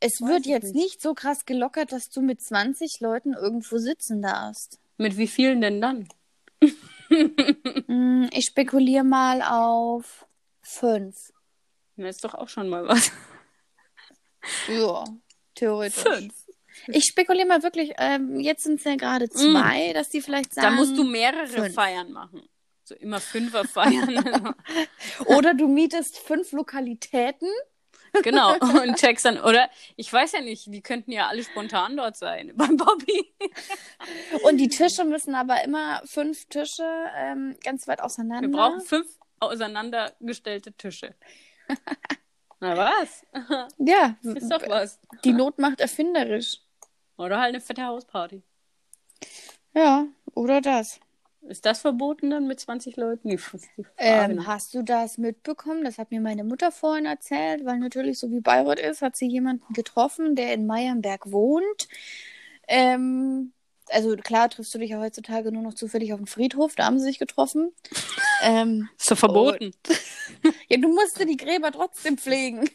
Es 0.01 0.19
Weiß 0.19 0.29
wird 0.29 0.45
jetzt 0.47 0.73
nicht. 0.73 0.75
nicht 0.75 1.01
so 1.01 1.13
krass 1.13 1.45
gelockert, 1.45 1.91
dass 1.91 2.09
du 2.09 2.21
mit 2.21 2.41
20 2.41 2.99
Leuten 2.99 3.33
irgendwo 3.33 3.77
sitzen 3.77 4.21
darfst. 4.21 4.79
Mit 4.97 5.17
wie 5.17 5.27
vielen 5.27 5.61
denn 5.61 5.79
dann? 5.79 6.09
Hm, 7.09 8.29
ich 8.33 8.45
spekuliere 8.45 9.03
mal 9.03 9.41
auf 9.41 10.25
fünf. 10.61 11.31
Na, 11.95 12.09
ist 12.09 12.23
doch 12.23 12.33
auch 12.33 12.49
schon 12.49 12.67
mal 12.69 12.87
was. 12.87 13.11
Ja, 14.67 15.03
theoretisch. 15.53 16.01
Fünf. 16.01 16.33
Ich 16.87 17.05
spekuliere 17.05 17.47
mal 17.47 17.61
wirklich, 17.61 17.93
ähm, 17.99 18.39
jetzt 18.39 18.63
sind 18.63 18.79
es 18.79 18.85
ja 18.85 18.95
gerade 18.95 19.29
zwei, 19.29 19.93
dass 19.93 20.09
die 20.09 20.19
vielleicht 20.19 20.55
sagen. 20.55 20.67
Da 20.67 20.71
musst 20.71 20.97
du 20.97 21.03
mehrere 21.03 21.45
fünf. 21.45 21.75
Feiern 21.75 22.11
machen. 22.11 22.41
So 22.83 22.95
immer 22.95 23.19
Fünfer 23.19 23.65
feiern. 23.65 24.55
Oder 25.25 25.53
du 25.53 25.67
mietest 25.67 26.17
fünf 26.17 26.53
Lokalitäten. 26.53 27.49
Genau. 28.23 28.53
Und 28.59 28.97
checkst 28.97 29.25
dann, 29.25 29.39
oder? 29.39 29.69
Ich 29.95 30.11
weiß 30.11 30.33
ja 30.33 30.41
nicht, 30.41 30.65
die 30.73 30.81
könnten 30.81 31.11
ja 31.11 31.27
alle 31.27 31.43
spontan 31.43 31.97
dort 31.97 32.17
sein. 32.17 32.51
Beim 32.55 32.77
Bobby. 32.77 33.33
Und 34.43 34.57
die 34.57 34.67
Tische 34.67 35.03
müssen 35.05 35.35
aber 35.35 35.63
immer 35.63 36.01
fünf 36.05 36.45
Tische 36.45 36.83
ähm, 37.15 37.55
ganz 37.63 37.87
weit 37.87 38.01
auseinander. 38.01 38.49
Wir 38.49 38.55
brauchen 38.55 38.81
fünf 38.81 39.07
auseinandergestellte 39.39 40.73
Tische. 40.73 41.15
Na 42.59 42.77
was? 42.77 43.25
Ja, 43.79 44.15
Ist 44.21 44.51
doch 44.51 44.67
was. 44.67 44.99
die 45.23 45.33
Not 45.33 45.57
macht 45.57 45.79
erfinderisch. 45.81 46.57
Oder 47.17 47.39
halt 47.39 47.55
eine 47.55 47.61
fette 47.61 47.85
Hausparty. 47.85 48.43
Ja, 49.73 50.05
oder 50.33 50.61
das. 50.61 50.99
Ist 51.47 51.65
das 51.65 51.81
verboten 51.81 52.29
dann 52.29 52.47
mit 52.47 52.59
20 52.59 52.97
Leuten? 52.97 53.29
Ähm, 53.97 54.45
hast 54.45 54.73
du 54.73 54.83
das 54.83 55.17
mitbekommen? 55.17 55.83
Das 55.83 55.97
hat 55.97 56.11
mir 56.11 56.21
meine 56.21 56.43
Mutter 56.43 56.71
vorhin 56.71 57.05
erzählt, 57.05 57.65
weil 57.65 57.79
natürlich 57.79 58.19
so 58.19 58.31
wie 58.31 58.41
Bayreuth 58.41 58.79
ist, 58.79 59.01
hat 59.01 59.15
sie 59.15 59.27
jemanden 59.27 59.73
getroffen, 59.73 60.35
der 60.35 60.53
in 60.53 60.67
Meyernberg 60.67 61.31
wohnt. 61.31 61.87
Ähm, 62.67 63.53
also 63.89 64.15
klar 64.15 64.49
triffst 64.49 64.73
du 64.73 64.79
dich 64.79 64.91
ja 64.91 64.99
heutzutage 64.99 65.51
nur 65.51 65.63
noch 65.63 65.73
zufällig 65.73 66.13
auf 66.13 66.19
dem 66.19 66.27
Friedhof, 66.27 66.75
da 66.75 66.85
haben 66.85 66.99
sie 66.99 67.05
sich 67.05 67.19
getroffen. 67.19 67.71
ähm, 68.43 68.89
ist 68.97 69.09
doch 69.09 69.17
verboten. 69.17 69.71
ja, 70.69 70.77
du 70.77 70.89
musst 70.89 71.19
die 71.19 71.37
Gräber 71.37 71.71
trotzdem 71.71 72.17
pflegen. 72.17 72.69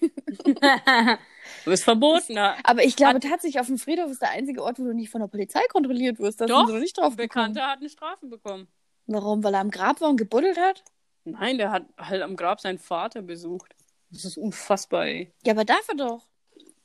Du 1.64 1.70
bist 1.70 1.84
verboten. 1.84 2.32
Ja. 2.34 2.56
Aber 2.64 2.82
ich 2.84 2.96
glaube 2.96 3.20
tatsächlich, 3.20 3.60
auf 3.60 3.66
dem 3.66 3.78
Friedhof 3.78 4.10
ist 4.10 4.22
der 4.22 4.30
einzige 4.30 4.62
Ort, 4.62 4.78
wo 4.78 4.84
du 4.84 4.92
nicht 4.94 5.10
von 5.10 5.20
der 5.20 5.28
Polizei 5.28 5.60
kontrolliert 5.68 6.18
wirst. 6.18 6.40
Da 6.40 6.46
Doch, 6.46 6.66
sind 6.66 6.76
sie 6.76 6.80
nicht 6.80 6.96
drauf 6.98 7.12
Ein 7.12 7.16
gekommen. 7.16 7.52
Bekannter 7.52 7.66
hat 7.70 7.80
eine 7.80 7.88
Strafe 7.88 8.26
bekommen. 8.26 8.68
Warum? 9.06 9.42
Weil 9.44 9.54
er 9.54 9.60
am 9.60 9.70
Grab 9.70 10.00
war 10.00 10.08
und 10.08 10.16
gebuddelt 10.16 10.58
hat? 10.58 10.82
Nein, 11.24 11.58
der 11.58 11.70
hat 11.70 11.84
halt 11.98 12.22
am 12.22 12.36
Grab 12.36 12.60
seinen 12.60 12.78
Vater 12.78 13.22
besucht. 13.22 13.74
Das 14.10 14.24
ist 14.24 14.36
unfassbar, 14.36 15.06
ey. 15.06 15.32
Ja, 15.44 15.52
aber 15.52 15.64
darf 15.64 15.86
er 15.88 15.96
doch. 15.96 16.22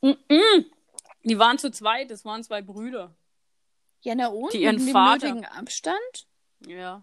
Mm-mm. 0.02 0.64
Die 1.24 1.38
waren 1.38 1.58
zu 1.58 1.70
zweit, 1.70 2.10
das 2.10 2.24
waren 2.24 2.42
zwei 2.42 2.62
Brüder. 2.62 3.14
Ja, 4.00 4.14
na 4.16 4.26
und? 4.28 4.52
Die 4.52 4.62
ihren 4.62 4.84
Mit 4.84 4.92
Vater- 4.92 5.28
nötigen 5.28 5.46
Abstand? 5.46 6.26
Ja. 6.66 7.02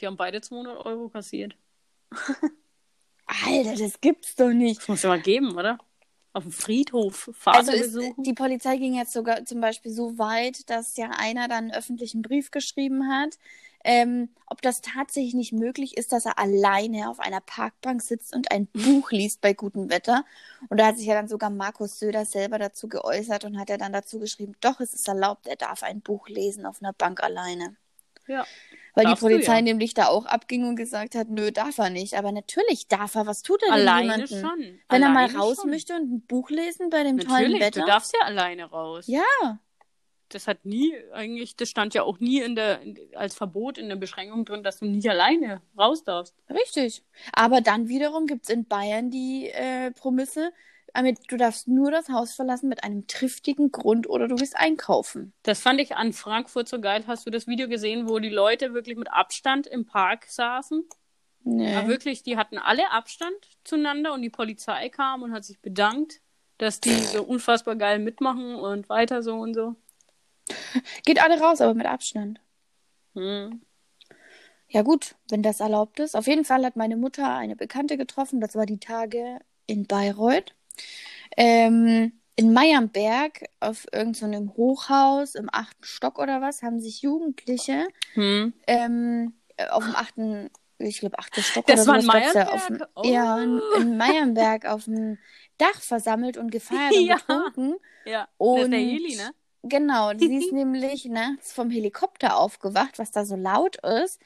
Die 0.00 0.06
haben 0.06 0.16
beide 0.18 0.40
200 0.42 0.84
Euro 0.84 1.08
kassiert. 1.08 1.56
Alter, 3.46 3.76
das 3.76 4.00
gibt's 4.00 4.34
doch 4.36 4.50
nicht. 4.50 4.80
Das 4.80 4.88
muss 4.88 5.02
ja 5.02 5.08
mal 5.08 5.20
geben, 5.20 5.56
oder? 5.56 5.78
Auf 6.34 6.42
dem 6.42 6.52
Friedhof 6.52 7.30
Vater 7.32 7.58
Also 7.58 7.72
ist, 7.72 7.94
besuchen. 7.94 8.22
die 8.24 8.34
Polizei 8.34 8.76
ging 8.76 8.94
jetzt 8.94 9.12
sogar 9.12 9.44
zum 9.46 9.60
Beispiel 9.60 9.92
so 9.92 10.18
weit, 10.18 10.68
dass 10.68 10.96
ja 10.96 11.10
einer 11.16 11.48
dann 11.48 11.64
einen 11.66 11.72
öffentlichen 11.72 12.22
Brief 12.22 12.50
geschrieben 12.50 13.08
hat, 13.08 13.38
ähm, 13.84 14.30
ob 14.46 14.60
das 14.62 14.80
tatsächlich 14.80 15.34
nicht 15.34 15.52
möglich 15.52 15.96
ist, 15.96 16.12
dass 16.12 16.26
er 16.26 16.38
alleine 16.38 17.08
auf 17.08 17.20
einer 17.20 17.40
Parkbank 17.40 18.02
sitzt 18.02 18.34
und 18.34 18.50
ein 18.50 18.66
Buch 18.66 19.12
liest 19.12 19.40
bei 19.42 19.52
gutem 19.54 19.90
Wetter. 19.90 20.24
Und 20.68 20.78
da 20.80 20.86
hat 20.86 20.96
sich 20.98 21.06
ja 21.06 21.14
dann 21.14 21.28
sogar 21.28 21.50
Markus 21.50 21.98
Söder 22.00 22.24
selber 22.24 22.58
dazu 22.58 22.88
geäußert 22.88 23.44
und 23.44 23.58
hat 23.58 23.70
er 23.70 23.78
dann 23.78 23.92
dazu 23.92 24.18
geschrieben, 24.18 24.54
doch, 24.60 24.80
es 24.80 24.94
ist 24.94 25.06
erlaubt, 25.06 25.46
er 25.46 25.56
darf 25.56 25.82
ein 25.84 26.00
Buch 26.00 26.28
lesen 26.28 26.66
auf 26.66 26.82
einer 26.82 26.92
Bank 26.94 27.22
alleine. 27.22 27.76
Ja. 28.26 28.46
Weil 28.94 29.04
Darfst 29.04 29.22
die 29.22 29.26
Polizei 29.26 29.56
ja. 29.56 29.62
nämlich 29.62 29.94
da 29.94 30.06
auch 30.06 30.24
abging 30.26 30.68
und 30.68 30.76
gesagt 30.76 31.14
hat, 31.16 31.28
nö, 31.28 31.50
darf 31.50 31.78
er 31.78 31.90
nicht. 31.90 32.14
Aber 32.14 32.30
natürlich 32.32 32.86
darf 32.88 33.14
er. 33.16 33.26
Was 33.26 33.42
tut 33.42 33.62
er 33.62 33.74
denn 33.74 33.88
Alleine 33.88 34.24
jemanden? 34.26 34.40
schon. 34.40 34.80
Wenn 34.88 35.02
er 35.02 35.08
mal 35.10 35.24
Alleine 35.24 35.38
raus 35.38 35.56
schon. 35.60 35.70
möchte 35.70 35.94
und 35.96 36.12
ein 36.12 36.20
Buch 36.26 36.48
lesen 36.50 36.90
bei 36.90 37.02
dem 37.02 37.18
tollen 37.18 37.52
Natürlich, 37.52 37.60
Wetter? 37.60 37.80
du 37.80 37.86
darfst 37.86 38.14
ja 38.18 38.24
alleine 38.26 38.64
raus. 38.66 39.06
Ja, 39.08 39.58
Das 40.30 40.46
hat 40.48 40.64
nie, 40.64 40.94
eigentlich, 41.12 41.54
das 41.56 41.68
stand 41.70 41.94
ja 41.94 42.02
auch 42.02 42.18
nie 42.18 42.40
in 42.40 42.54
der, 42.56 42.80
als 43.14 43.34
Verbot 43.34 43.78
in 43.78 43.88
der 43.88 43.96
Beschränkung 43.96 44.44
drin, 44.44 44.62
dass 44.62 44.78
du 44.78 44.86
nicht 44.86 45.08
alleine 45.08 45.60
raus 45.78 46.02
darfst. 46.04 46.34
richtig. 46.50 47.02
Aber 47.32 47.60
dann 47.60 47.88
wiederum 47.88 48.26
gibt 48.26 48.44
es 48.44 48.50
in 48.50 48.64
Bayern 48.66 49.10
die 49.10 49.50
äh, 49.50 49.90
Promisse, 49.92 50.52
damit 50.94 51.18
du 51.28 51.36
darfst 51.36 51.66
nur 51.68 51.90
das 51.90 52.08
Haus 52.08 52.34
verlassen 52.34 52.68
mit 52.68 52.84
einem 52.84 53.06
triftigen 53.06 53.72
Grund 53.72 54.08
oder 54.08 54.28
du 54.28 54.36
gehst 54.36 54.56
einkaufen. 54.56 55.32
Das 55.42 55.60
fand 55.60 55.80
ich 55.80 55.96
an 55.96 56.12
Frankfurt 56.12 56.68
so 56.68 56.80
geil. 56.80 57.04
Hast 57.06 57.26
du 57.26 57.30
das 57.30 57.46
Video 57.46 57.68
gesehen, 57.68 58.08
wo 58.08 58.20
die 58.20 58.30
Leute 58.30 58.74
wirklich 58.74 58.96
mit 58.96 59.12
Abstand 59.12 59.66
im 59.66 59.84
Park 59.84 60.26
saßen? 60.28 60.84
Nee. 61.42 61.72
Ja, 61.72 61.88
wirklich, 61.88 62.22
die 62.22 62.36
hatten 62.36 62.58
alle 62.58 62.90
Abstand 62.90 63.36
zueinander 63.64 64.14
und 64.14 64.22
die 64.22 64.30
Polizei 64.30 64.88
kam 64.88 65.22
und 65.22 65.32
hat 65.32 65.44
sich 65.44 65.60
bedankt, 65.60 66.20
dass 66.58 66.80
die 66.80 66.94
so 66.94 67.22
unfassbar 67.24 67.76
geil 67.76 67.98
mitmachen 67.98 68.54
und 68.54 68.88
weiter 68.88 69.22
so 69.22 69.34
und 69.34 69.54
so. 69.54 69.74
Geht 71.04 71.22
alle 71.22 71.40
raus, 71.40 71.60
aber 71.60 71.74
mit 71.74 71.86
Abstand. 71.86 72.40
Hm. 73.14 73.60
Ja 74.68 74.82
gut, 74.82 75.16
wenn 75.28 75.42
das 75.42 75.60
erlaubt 75.60 76.00
ist. 76.00 76.14
Auf 76.16 76.26
jeden 76.26 76.44
Fall 76.44 76.64
hat 76.64 76.76
meine 76.76 76.96
Mutter 76.96 77.34
eine 77.34 77.56
Bekannte 77.56 77.96
getroffen. 77.96 78.40
Das 78.40 78.54
war 78.54 78.66
die 78.66 78.78
Tage 78.78 79.38
in 79.66 79.86
Bayreuth. 79.86 80.54
Ähm, 81.36 82.12
in 82.36 82.52
Meyernberg 82.52 83.44
auf 83.60 83.86
irgendeinem 83.92 84.54
Hochhaus 84.56 85.34
im 85.34 85.48
achten 85.52 85.84
Stock 85.84 86.18
oder 86.18 86.40
was 86.40 86.62
haben 86.62 86.80
sich 86.80 87.02
Jugendliche 87.02 87.88
Hm. 88.14 88.52
ähm, 88.66 89.34
äh, 89.56 89.68
auf 89.68 89.84
dem 89.84 89.94
achten, 89.96 90.50
ich 90.78 91.00
glaube 91.00 91.18
achten 91.18 91.42
Stock 91.42 91.66
Das 91.66 91.80
oder 91.80 91.86
war 91.86 91.96
in 91.98 92.06
sowas 92.06 92.36
auf 92.36 92.66
dem, 92.66 92.78
Meyernberg? 92.78 92.90
ja 93.02 93.42
in, 93.42 93.58
Oh. 93.58 93.70
in 93.70 93.96
Meyernberg 93.96 94.66
auf 94.66 94.84
dem 94.84 95.18
Dach 95.58 95.80
versammelt 95.80 96.36
und 96.36 96.50
gefeiert 96.50 96.96
und 96.96 97.06
Ja. 97.08 97.16
getrunken. 97.16 97.74
Ja, 98.04 98.28
das 98.52 98.62
Und 98.62 98.64
ist 98.64 98.72
der 98.72 98.80
Heli, 98.80 99.16
ne? 99.16 99.34
Genau, 99.62 100.16
sie 100.18 100.36
ist 100.36 100.52
nämlich 100.52 101.06
nachts 101.06 101.52
vom 101.52 101.70
Helikopter 101.70 102.36
aufgewacht, 102.36 102.98
was 102.98 103.10
da 103.12 103.24
so 103.24 103.36
laut 103.36 103.76
ist. 103.84 104.20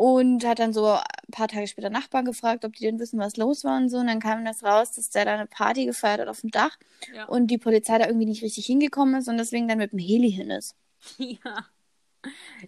Und 0.00 0.44
hat 0.46 0.60
dann 0.60 0.72
so 0.72 0.86
ein 0.86 1.00
paar 1.32 1.48
Tage 1.48 1.66
später 1.66 1.90
Nachbarn 1.90 2.24
gefragt, 2.24 2.64
ob 2.64 2.72
die 2.74 2.84
denn 2.84 3.00
wissen, 3.00 3.18
was 3.18 3.36
los 3.36 3.64
war 3.64 3.76
und 3.78 3.88
so. 3.88 3.96
Und 3.98 4.06
dann 4.06 4.20
kam 4.20 4.44
das 4.44 4.62
raus, 4.62 4.92
dass 4.92 5.10
der 5.10 5.24
da 5.24 5.34
eine 5.34 5.46
Party 5.46 5.86
gefeiert 5.86 6.20
hat 6.20 6.28
auf 6.28 6.40
dem 6.42 6.50
Dach 6.52 6.78
Ja. 7.12 7.24
und 7.24 7.48
die 7.48 7.58
Polizei 7.58 7.98
da 7.98 8.06
irgendwie 8.06 8.26
nicht 8.26 8.42
richtig 8.44 8.64
hingekommen 8.64 9.16
ist 9.16 9.26
und 9.28 9.38
deswegen 9.38 9.66
dann 9.66 9.78
mit 9.78 9.90
dem 9.90 9.98
Heli 9.98 10.30
hin 10.30 10.50
ist. 10.50 10.76
ja. 11.18 11.66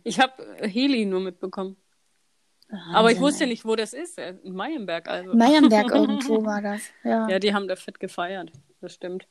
Ich 0.03 0.19
habe 0.19 0.33
Heli 0.61 1.05
nur 1.07 1.21
mitbekommen. 1.21 1.77
Aber 2.93 3.13
ich 3.13 3.21
wusste 3.21 3.47
nicht, 3.47 3.65
wo 3.65 3.77
das 3.77 3.93
ist. 3.93 4.19
äh, 4.19 4.35
In 4.43 4.55
Meyernberg 4.55 5.09
also. 5.09 5.33
Meyernberg 5.33 5.91
irgendwo 5.95 6.45
war 6.45 6.61
das. 6.63 6.83
Ja. 7.05 7.29
Ja, 7.29 7.39
die 7.39 7.55
haben 7.55 7.69
da 7.69 7.77
fett 7.77 8.01
gefeiert. 8.01 8.51
Das 8.81 8.95
stimmt. 8.95 9.29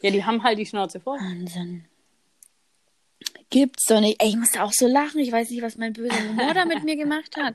Ja, 0.00 0.10
die 0.10 0.24
haben 0.24 0.42
halt 0.42 0.58
die 0.58 0.64
Schnauze 0.66 1.00
voll. 1.00 1.18
Wahnsinn. 1.18 1.84
Gibt's 3.50 3.86
doch 3.86 4.00
nicht. 4.00 4.22
Ey, 4.22 4.28
ich 4.28 4.36
musste 4.36 4.62
auch 4.62 4.72
so 4.72 4.86
lachen. 4.86 5.20
Ich 5.20 5.32
weiß 5.32 5.50
nicht, 5.50 5.62
was 5.62 5.76
mein 5.76 5.92
böser 5.92 6.28
Humor 6.28 6.54
da 6.54 6.64
mit 6.64 6.84
mir 6.84 6.96
gemacht 6.96 7.36
hat. 7.36 7.54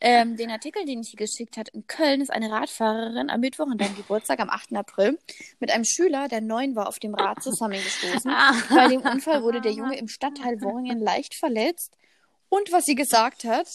Ähm, 0.00 0.36
den 0.36 0.50
Artikel, 0.50 0.84
den 0.84 1.00
ich 1.00 1.10
dir 1.10 1.16
geschickt 1.16 1.56
hat, 1.56 1.70
in 1.70 1.86
Köln 1.86 2.20
ist 2.20 2.30
eine 2.30 2.50
Radfahrerin 2.50 3.30
am 3.30 3.40
Mittwoch 3.40 3.66
an 3.66 3.78
deinem 3.78 3.96
Geburtstag, 3.96 4.38
am 4.38 4.48
8. 4.48 4.74
April, 4.76 5.18
mit 5.58 5.72
einem 5.72 5.84
Schüler, 5.84 6.28
der 6.28 6.40
neun 6.40 6.76
war, 6.76 6.86
auf 6.86 7.00
dem 7.00 7.14
Rad 7.14 7.42
zusammengestoßen. 7.42 8.32
Bei 8.70 8.86
dem 8.86 9.00
Unfall 9.00 9.42
wurde 9.42 9.60
der 9.60 9.72
Junge 9.72 9.98
im 9.98 10.06
Stadtteil 10.06 10.60
Worringen 10.60 11.00
leicht 11.00 11.34
verletzt. 11.34 11.96
Und 12.48 12.70
was 12.70 12.84
sie 12.84 12.94
gesagt 12.94 13.44
hat, 13.44 13.66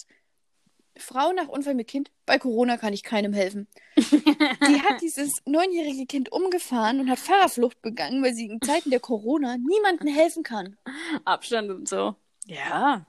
Frau 0.97 1.31
nach 1.33 1.47
Unfall 1.47 1.73
mit 1.73 1.87
Kind, 1.87 2.11
bei 2.25 2.37
Corona 2.37 2.77
kann 2.77 2.93
ich 2.93 3.03
keinem 3.03 3.33
helfen. 3.33 3.67
Die 3.97 4.81
hat 4.81 5.01
dieses 5.01 5.31
neunjährige 5.45 6.05
Kind 6.05 6.31
umgefahren 6.31 6.99
und 6.99 7.09
hat 7.09 7.19
Fahrerflucht 7.19 7.81
begangen, 7.81 8.23
weil 8.23 8.33
sie 8.33 8.45
in 8.45 8.61
Zeiten 8.61 8.91
der 8.91 8.99
Corona 8.99 9.57
niemandem 9.57 10.07
helfen 10.07 10.43
kann. 10.43 10.77
Abstand 11.25 11.71
und 11.71 11.89
so. 11.89 12.15
Ja. 12.45 13.05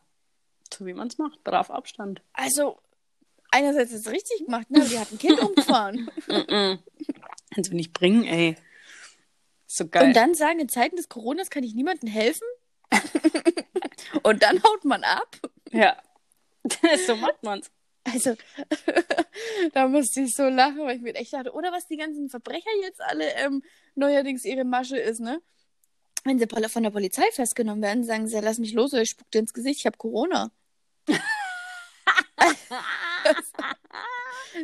So 0.72 0.86
wie 0.86 0.94
man 0.94 1.08
es 1.08 1.18
macht. 1.18 1.44
Brav 1.44 1.70
Abstand. 1.70 2.22
Also, 2.32 2.78
einerseits 3.50 3.92
ist 3.92 4.06
es 4.06 4.12
richtig 4.12 4.46
gemacht, 4.46 4.70
ne? 4.70 4.84
Die 4.88 4.98
hat 4.98 5.12
ein 5.12 5.18
Kind 5.18 5.40
umgefahren. 5.40 6.10
Kannst 7.54 7.70
du 7.70 7.76
nicht 7.76 7.92
bringen, 7.92 8.24
ey. 8.24 8.56
So 9.66 9.88
geil. 9.88 10.08
Und 10.08 10.16
dann 10.16 10.34
sagen, 10.34 10.58
in 10.58 10.68
Zeiten 10.68 10.96
des 10.96 11.08
Coronas 11.08 11.50
kann 11.50 11.64
ich 11.64 11.74
niemandem 11.74 12.08
helfen? 12.08 12.46
und 14.22 14.42
dann 14.42 14.62
haut 14.62 14.84
man 14.84 15.04
ab? 15.04 15.36
ja. 15.70 15.96
so 17.06 17.16
macht 17.16 17.42
man's. 17.42 17.71
Also, 18.04 18.35
da 19.73 19.88
musste 19.88 20.21
ich 20.21 20.35
so 20.35 20.49
lachen, 20.49 20.80
weil 20.80 20.97
ich 20.97 21.02
mir 21.02 21.14
echt 21.14 21.33
dachte, 21.33 21.52
oder 21.52 21.73
was 21.73 21.87
die 21.87 21.97
ganzen 21.97 22.28
Verbrecher 22.28 22.71
jetzt 22.83 23.00
alle 23.00 23.33
ähm, 23.37 23.62
neuerdings 23.94 24.44
ihre 24.44 24.64
Masche 24.64 24.99
ist, 24.99 25.21
ne? 25.21 25.40
Wenn 26.25 26.38
sie 26.38 26.47
von 26.47 26.83
der 26.83 26.90
Polizei 26.90 27.30
festgenommen 27.33 27.83
werden, 27.83 28.04
sagen 28.04 28.26
sie, 28.28 28.38
lass 28.40 28.59
mich 28.59 28.73
los 28.73 28.92
oder 28.92 29.02
ich 29.02 29.11
spuck 29.11 29.30
dir 29.30 29.40
ins 29.40 29.52
Gesicht, 29.52 29.80
ich 29.80 29.87
habe 29.87 29.99
Corona. 29.99 30.50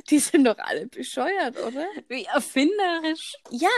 Die 0.08 0.18
sind 0.18 0.44
doch 0.44 0.56
alle 0.58 0.86
bescheuert, 0.86 1.58
oder? 1.58 1.86
Wie 2.08 2.24
erfinderisch. 2.24 3.34
Ja. 3.50 3.68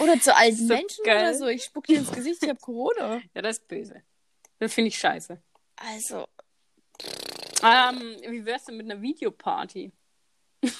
Oder 0.00 0.20
zu 0.20 0.34
alten 0.34 0.56
So 0.66 0.74
Menschen 0.74 1.04
geil. 1.04 1.18
oder 1.18 1.34
so, 1.34 1.46
ich 1.46 1.64
spuck 1.64 1.86
dir 1.86 1.98
ins 1.98 2.10
Gesicht, 2.10 2.42
ich 2.42 2.48
habe 2.48 2.58
Corona. 2.60 3.20
Ja, 3.34 3.42
das 3.42 3.58
ist 3.58 3.68
böse. 3.68 4.02
Das 4.58 4.74
finde 4.74 4.88
ich 4.88 4.98
scheiße. 4.98 5.40
Also, 5.80 6.26
Ähm, 7.62 8.16
wie 8.28 8.44
wär's 8.44 8.64
denn 8.64 8.76
mit 8.76 8.90
einer 8.90 9.00
Videoparty? 9.00 9.92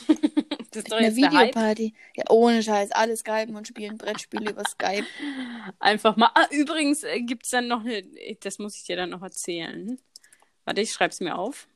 Das 0.71 0.83
ist 0.85 0.93
doch 0.93 0.99
Eine 0.99 1.15
der. 1.15 1.17
Videoparty. 1.17 1.95
Ja, 2.15 2.25
ohne 2.29 2.63
Scheiß. 2.63 2.93
Alle 2.93 3.17
skypen 3.17 3.57
und 3.57 3.67
spielen 3.67 3.97
Brettspiele 3.97 4.51
über 4.51 4.65
Skype. 4.65 5.07
Einfach 5.79 6.15
mal. 6.17 6.31
Ah, 6.35 6.47
übrigens 6.51 7.05
äh, 7.05 7.23
gibt 7.23 7.45
es 7.45 7.51
dann 7.51 7.69
noch 7.69 7.81
eine. 7.81 8.03
Das 8.41 8.59
muss 8.59 8.77
ich 8.77 8.85
dir 8.85 8.97
dann 8.97 9.09
noch 9.11 9.23
erzählen. 9.23 9.99
Warte, 10.67 10.83
ich 10.83 10.93
schreib's 10.93 11.21
mir 11.21 11.39
auf. 11.39 11.69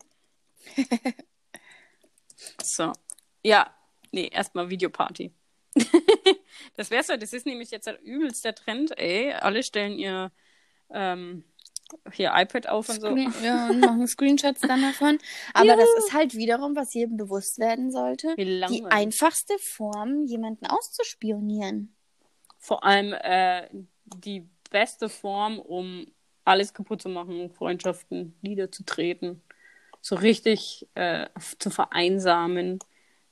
so. 2.62 2.92
Ja, 3.42 3.74
nee, 4.10 4.28
erstmal 4.28 4.68
Videoparty. 4.68 5.32
das 6.76 6.90
wär's 6.90 7.06
so. 7.06 7.16
Das 7.16 7.32
ist 7.32 7.46
nämlich 7.46 7.70
jetzt 7.70 7.88
ein 7.88 7.96
übelster 7.96 8.54
Trend, 8.54 8.96
ey. 8.98 9.32
Alle 9.32 9.62
stellen 9.62 9.98
ihr 9.98 10.32
ähm, 10.90 11.44
hier 12.12 12.32
iPad 12.34 12.68
auf 12.68 12.88
und 12.88 13.00
so. 13.00 13.16
Ja, 13.44 13.68
und 13.68 13.80
machen 13.80 14.06
Screenshots 14.06 14.60
dann 14.60 14.82
davon. 14.82 15.18
Aber 15.54 15.76
das 15.76 15.88
ist 15.98 16.12
halt 16.12 16.34
wiederum, 16.34 16.76
was 16.76 16.94
jedem 16.94 17.16
bewusst 17.16 17.58
werden 17.58 17.90
sollte. 17.90 18.34
Die 18.36 18.84
einfachste 18.90 19.58
Form, 19.58 20.24
jemanden 20.26 20.66
auszuspionieren. 20.66 21.94
Vor 22.58 22.84
allem 22.84 23.12
äh, 23.12 23.68
die 24.04 24.48
beste 24.70 25.08
Form, 25.08 25.58
um 25.58 26.06
alles 26.44 26.74
kaputt 26.74 27.02
zu 27.02 27.08
machen, 27.08 27.50
Freundschaften 27.50 28.36
niederzutreten, 28.42 29.42
so 30.00 30.16
richtig 30.16 30.88
äh, 30.94 31.28
zu 31.58 31.70
vereinsamen, 31.70 32.78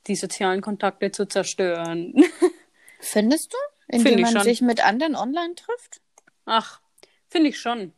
die 0.07 0.17
sozialen 0.17 0.61
Kontakte 0.61 1.11
zu 1.11 1.27
zerstören. 1.27 2.15
Findest 3.01 3.53
du? 3.53 3.57
Find 3.91 4.07
Indem 4.07 4.27
ich 4.27 4.35
man 4.35 4.45
sich 4.45 4.61
mit 4.61 4.85
anderen 4.85 5.17
online 5.17 5.55
trifft? 5.55 6.01
Ach, 6.45 6.81
finde 7.29 7.49
ich 7.49 7.59
schon. 7.59 7.93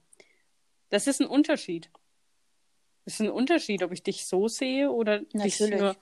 Das 0.92 1.06
ist 1.06 1.20
ein 1.20 1.26
Unterschied. 1.26 1.88
Das 3.06 3.14
ist 3.14 3.20
ein 3.20 3.30
Unterschied, 3.30 3.82
ob 3.82 3.92
ich 3.92 4.02
dich 4.02 4.26
so 4.26 4.46
sehe 4.46 4.90
oder 4.92 5.20
dich 5.20 5.58
Natürlich. 5.58 5.80
nur. 5.80 5.96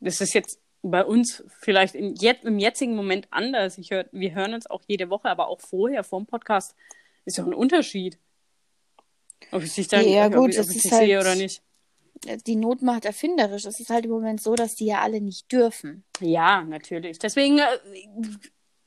Das 0.00 0.20
ist 0.20 0.34
jetzt 0.34 0.60
bei 0.82 1.04
uns 1.04 1.42
vielleicht 1.60 1.96
in 1.96 2.14
jet, 2.14 2.44
im 2.44 2.58
jetzigen 2.60 2.94
Moment 2.94 3.26
anders. 3.32 3.76
Ich 3.76 3.90
hör, 3.90 4.06
wir 4.12 4.34
hören 4.34 4.54
uns 4.54 4.68
auch 4.70 4.82
jede 4.86 5.10
Woche, 5.10 5.28
aber 5.28 5.48
auch 5.48 5.60
vorher 5.60 6.04
vom 6.04 6.26
Podcast 6.26 6.76
ist 7.24 7.38
doch 7.38 7.44
ein 7.46 7.54
Unterschied. 7.54 8.18
Ob 9.50 9.62
ich 9.64 9.74
dich 9.74 9.88
dann 9.88 10.08
Ja, 10.08 10.26
ob 10.28 10.34
gut, 10.34 10.50
ob 10.50 10.56
das 10.56 10.70
ich 10.70 10.82
dich 10.82 10.92
halt- 10.92 11.02
sehe 11.06 11.20
oder 11.20 11.34
nicht. 11.34 11.60
Die 12.46 12.56
Not 12.56 12.82
macht 12.82 13.04
erfinderisch. 13.04 13.64
Es 13.66 13.80
ist 13.80 13.90
halt 13.90 14.04
im 14.04 14.12
Moment 14.12 14.40
so, 14.40 14.54
dass 14.54 14.74
die 14.74 14.86
ja 14.86 15.00
alle 15.02 15.20
nicht 15.20 15.50
dürfen. 15.50 16.04
Ja, 16.20 16.62
natürlich. 16.62 17.18
Deswegen 17.18 17.58
äh, 17.58 17.66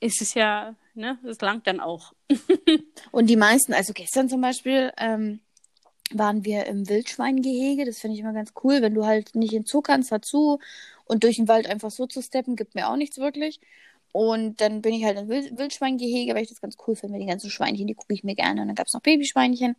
ist 0.00 0.20
es 0.22 0.32
ja, 0.34 0.74
ne, 0.94 1.18
es 1.24 1.40
langt 1.40 1.66
dann 1.66 1.80
auch. 1.80 2.12
Und 3.12 3.28
die 3.28 3.36
meisten, 3.36 3.72
also 3.74 3.92
gestern 3.92 4.28
zum 4.28 4.40
Beispiel, 4.40 4.90
ähm, 4.96 5.40
waren 6.12 6.44
wir 6.44 6.66
im 6.66 6.88
Wildschweingehege. 6.88 7.84
Das 7.84 7.98
finde 7.98 8.14
ich 8.14 8.20
immer 8.20 8.32
ganz 8.32 8.52
cool, 8.64 8.82
wenn 8.82 8.94
du 8.94 9.06
halt 9.06 9.34
nicht 9.34 9.52
in 9.52 9.64
Zoo 9.64 9.80
kannst, 9.82 10.12
dazu 10.12 10.58
und 11.04 11.24
durch 11.24 11.36
den 11.36 11.48
Wald 11.48 11.68
einfach 11.68 11.90
so 11.90 12.06
zu 12.06 12.22
steppen, 12.22 12.56
gibt 12.56 12.74
mir 12.74 12.88
auch 12.88 12.96
nichts 12.96 13.18
wirklich. 13.18 13.60
Und 14.12 14.60
dann 14.60 14.82
bin 14.82 14.92
ich 14.92 15.04
halt 15.04 15.18
im 15.18 15.28
Wild 15.28 15.56
Wildschweingehege, 15.56 16.34
weil 16.34 16.42
ich 16.42 16.48
das 16.48 16.60
ganz 16.60 16.76
cool 16.86 16.96
finde, 16.96 17.18
die 17.18 17.26
ganzen 17.26 17.50
Schweinchen, 17.50 17.86
die 17.86 17.94
gucke 17.94 18.14
ich 18.14 18.24
mir 18.24 18.34
gerne. 18.34 18.62
Und 18.62 18.68
dann 18.68 18.74
gab 18.74 18.88
es 18.88 18.92
noch 18.92 19.02
Babyschweinchen. 19.02 19.76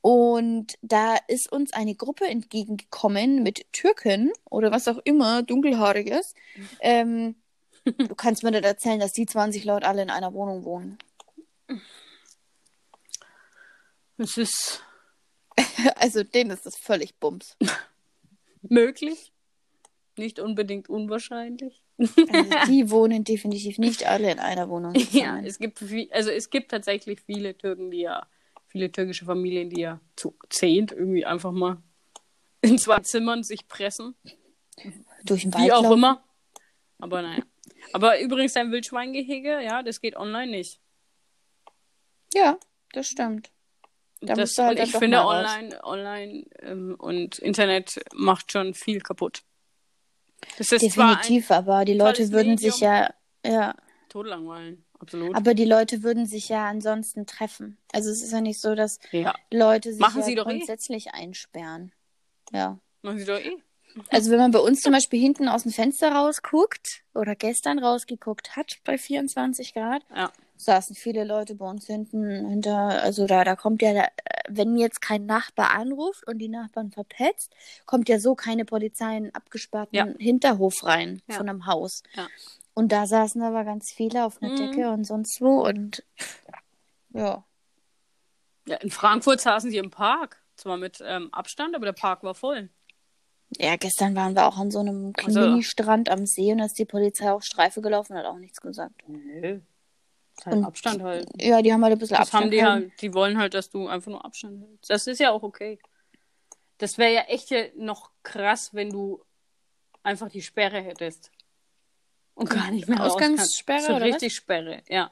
Und 0.00 0.78
da 0.82 1.16
ist 1.26 1.50
uns 1.50 1.72
eine 1.72 1.94
Gruppe 1.94 2.26
entgegengekommen 2.26 3.42
mit 3.42 3.72
Türken 3.72 4.32
oder 4.48 4.70
was 4.70 4.86
auch 4.86 4.98
immer, 5.04 5.42
dunkelhaariges. 5.42 6.34
Ähm, 6.80 7.34
du 7.84 8.14
kannst 8.14 8.44
mir 8.44 8.52
nicht 8.52 8.64
erzählen, 8.64 9.00
dass 9.00 9.12
die 9.12 9.26
20 9.26 9.64
Leute 9.64 9.86
alle 9.86 10.02
in 10.02 10.10
einer 10.10 10.32
Wohnung 10.34 10.64
wohnen. 10.64 10.98
Es 14.18 14.36
ist 14.36 14.82
Also 15.96 16.24
denen 16.24 16.50
ist 16.50 16.66
das 16.66 16.76
völlig 16.76 17.14
bums. 17.16 17.56
möglich. 18.62 19.32
Nicht 20.16 20.40
unbedingt 20.40 20.88
unwahrscheinlich. 20.88 21.82
Also 21.98 22.14
die 22.68 22.90
wohnen 22.90 23.24
definitiv 23.24 23.78
nicht 23.78 24.06
alle 24.06 24.30
in 24.30 24.38
einer 24.38 24.68
Wohnung. 24.68 24.94
Ja, 25.12 25.38
es 25.40 25.58
gibt 25.58 25.78
viel, 25.78 26.10
also 26.12 26.30
es 26.30 26.50
gibt 26.50 26.70
tatsächlich 26.70 27.20
viele 27.20 27.56
Türken, 27.56 27.90
die 27.90 28.00
ja, 28.00 28.26
viele 28.66 28.90
türkische 28.90 29.24
Familien, 29.24 29.70
die 29.70 29.80
ja 29.80 30.00
zu 30.16 30.34
zehnt 30.50 30.92
irgendwie 30.92 31.24
einfach 31.24 31.52
mal 31.52 31.82
in 32.60 32.78
zwei 32.78 32.98
Zimmern 33.00 33.44
sich 33.44 33.68
pressen. 33.68 34.16
Durch 35.24 35.42
den 35.42 35.54
Wald 35.54 35.64
Wie 35.64 35.72
auch 35.72 35.90
immer. 35.90 36.24
Aber 36.98 37.22
naja. 37.22 37.42
Aber 37.92 38.20
übrigens 38.20 38.54
dein 38.54 38.72
Wildschweingehege, 38.72 39.62
ja, 39.62 39.82
das 39.82 40.00
geht 40.00 40.16
online 40.16 40.50
nicht. 40.50 40.80
Ja, 42.34 42.58
das 42.92 43.08
stimmt. 43.08 43.50
Da 44.20 44.34
das, 44.34 44.58
halt 44.58 44.80
ich 44.80 44.90
finde, 44.90 45.24
online, 45.24 45.84
online 45.84 46.44
ähm, 46.60 46.96
und 46.98 47.38
Internet 47.38 48.00
macht 48.14 48.50
schon 48.52 48.74
viel 48.74 49.00
kaputt. 49.00 49.42
Das 50.56 50.72
ist 50.72 50.82
Definitiv, 50.82 51.50
aber 51.50 51.84
die 51.84 51.94
Leute 51.94 52.30
würden 52.32 52.54
Medium. 52.54 52.72
sich 52.72 52.80
ja, 52.80 53.12
ja, 53.44 53.74
Todlangweilen, 54.08 54.84
absolut. 54.98 55.34
aber 55.36 55.54
die 55.54 55.64
Leute 55.64 56.02
würden 56.02 56.26
sich 56.26 56.48
ja 56.48 56.68
ansonsten 56.68 57.26
treffen. 57.26 57.78
Also 57.92 58.10
es 58.10 58.22
ist 58.22 58.32
ja 58.32 58.40
nicht 58.40 58.60
so, 58.60 58.74
dass 58.74 58.98
ja, 59.12 59.34
Leute 59.52 59.92
sich 59.92 60.00
Machen 60.00 60.20
ja 60.20 60.26
sie 60.26 60.34
doch 60.34 60.46
eh. 60.46 60.50
grundsätzlich 60.50 61.12
einsperren. 61.12 61.92
Ja. 62.52 62.78
machen 63.02 63.18
sie 63.18 63.24
doch 63.24 63.38
eh. 63.38 63.56
Also 64.10 64.30
wenn 64.30 64.38
man 64.38 64.50
bei 64.50 64.58
uns 64.60 64.80
zum 64.80 64.92
Beispiel 64.92 65.20
hinten 65.20 65.48
aus 65.48 65.62
dem 65.64 65.72
Fenster 65.72 66.12
rausguckt 66.12 67.02
oder 67.14 67.34
gestern 67.34 67.78
rausgeguckt 67.78 68.56
hat 68.56 68.78
bei 68.84 68.98
24 68.98 69.74
Grad, 69.74 70.02
Ja. 70.14 70.32
Saßen 70.58 70.94
viele 70.96 71.24
Leute 71.24 71.54
bei 71.54 71.68
uns 71.68 71.86
hinten 71.86 72.48
hinter, 72.48 73.02
also 73.02 73.26
da, 73.26 73.44
da 73.44 73.56
kommt 73.56 73.80
ja, 73.82 73.92
der- 73.92 74.12
wenn 74.50 74.76
jetzt 74.76 75.00
kein 75.00 75.26
Nachbar 75.26 75.70
anruft 75.72 76.26
und 76.26 76.38
die 76.38 76.48
Nachbarn 76.48 76.90
verpetzt, 76.90 77.52
kommt 77.86 78.08
ja 78.08 78.18
so 78.18 78.34
keine 78.34 78.64
Polizei 78.64 79.10
in 79.16 79.24
einen 79.24 79.34
abgesperrten 79.34 79.94
Ja. 79.96 80.06
Hinterhof 80.18 80.84
rein 80.84 81.22
Ja. 81.28 81.36
von 81.36 81.48
einem 81.48 81.66
Haus. 81.66 82.02
Ja. 82.14 82.26
Und 82.74 82.92
da 82.92 83.06
saßen 83.06 83.42
aber 83.42 83.64
ganz 83.64 83.90
viele 83.90 84.24
auf 84.24 84.40
einer 84.42 84.52
Mhm. 84.52 84.56
Decke 84.56 84.90
und 84.90 85.04
sonst 85.04 85.40
wo 85.40 85.64
und 85.66 86.04
ja. 87.14 87.44
ja. 88.66 88.76
In 88.76 88.90
Frankfurt 88.90 89.40
saßen 89.40 89.70
sie 89.70 89.78
im 89.78 89.90
Park. 89.90 90.42
Zwar 90.56 90.76
mit 90.76 91.02
ähm, 91.04 91.32
Abstand, 91.32 91.74
aber 91.76 91.86
der 91.86 91.92
Park 91.92 92.22
war 92.24 92.34
voll. 92.34 92.68
Ja, 93.56 93.76
gestern 93.76 94.14
waren 94.16 94.34
wir 94.34 94.46
auch 94.46 94.58
an 94.58 94.70
so 94.70 94.80
einem 94.80 95.12
Also- 95.24 95.40
Mini-Strand 95.40 96.08
am 96.10 96.26
See 96.26 96.52
und 96.52 96.58
da 96.58 96.64
ist 96.64 96.78
die 96.78 96.84
Polizei 96.84 97.30
auch 97.32 97.42
Streife 97.42 97.80
gelaufen 97.80 98.12
und 98.14 98.18
hat 98.18 98.26
auch 98.26 98.38
nichts 98.38 98.60
gesagt. 98.60 98.94
Nö. 99.06 99.60
Halt 100.44 100.56
Und- 100.56 100.64
Abstand 100.64 101.02
halt. 101.02 101.28
Ja, 101.40 101.60
die 101.62 101.72
haben 101.72 101.82
halt 101.82 101.92
ein 101.92 101.98
bisschen 101.98 102.14
Das 102.16 102.22
Abstand. 102.28 102.44
haben 102.44 102.50
die 102.50 102.56
gehalten. 102.58 102.90
halt, 102.90 103.02
die 103.02 103.14
wollen 103.14 103.38
halt, 103.38 103.54
dass 103.54 103.70
du 103.70 103.88
einfach 103.88 104.10
nur 104.10 104.24
Abstand 104.24 104.60
hältst. 104.62 104.90
Das 104.90 105.06
ist 105.06 105.18
ja 105.18 105.30
auch 105.30 105.42
okay. 105.42 105.78
Das 106.78 106.96
wäre 106.96 107.12
ja 107.12 107.20
echt 107.22 107.50
ja 107.50 107.64
noch 107.76 108.12
krass, 108.22 108.72
wenn 108.72 108.90
du 108.90 109.24
einfach 110.04 110.28
die 110.30 110.42
Sperre 110.42 110.80
hättest. 110.80 111.30
Und 112.34 112.50
gar 112.50 112.70
nicht 112.70 112.86
mehr 112.88 112.98
raus 112.98 113.16
kannst. 113.18 113.40
Ausgangssperre 113.42 113.82
So 113.82 113.94
oder 113.96 114.04
richtig 114.04 114.34
Sperre, 114.34 114.82
ja. 114.88 115.10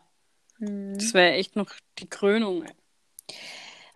Hm. 0.59 0.95
Das 0.97 1.13
wäre 1.13 1.33
echt 1.33 1.57
noch 1.57 1.73
die 1.99 2.09
Krönung. 2.09 2.63
ey. 2.63 2.73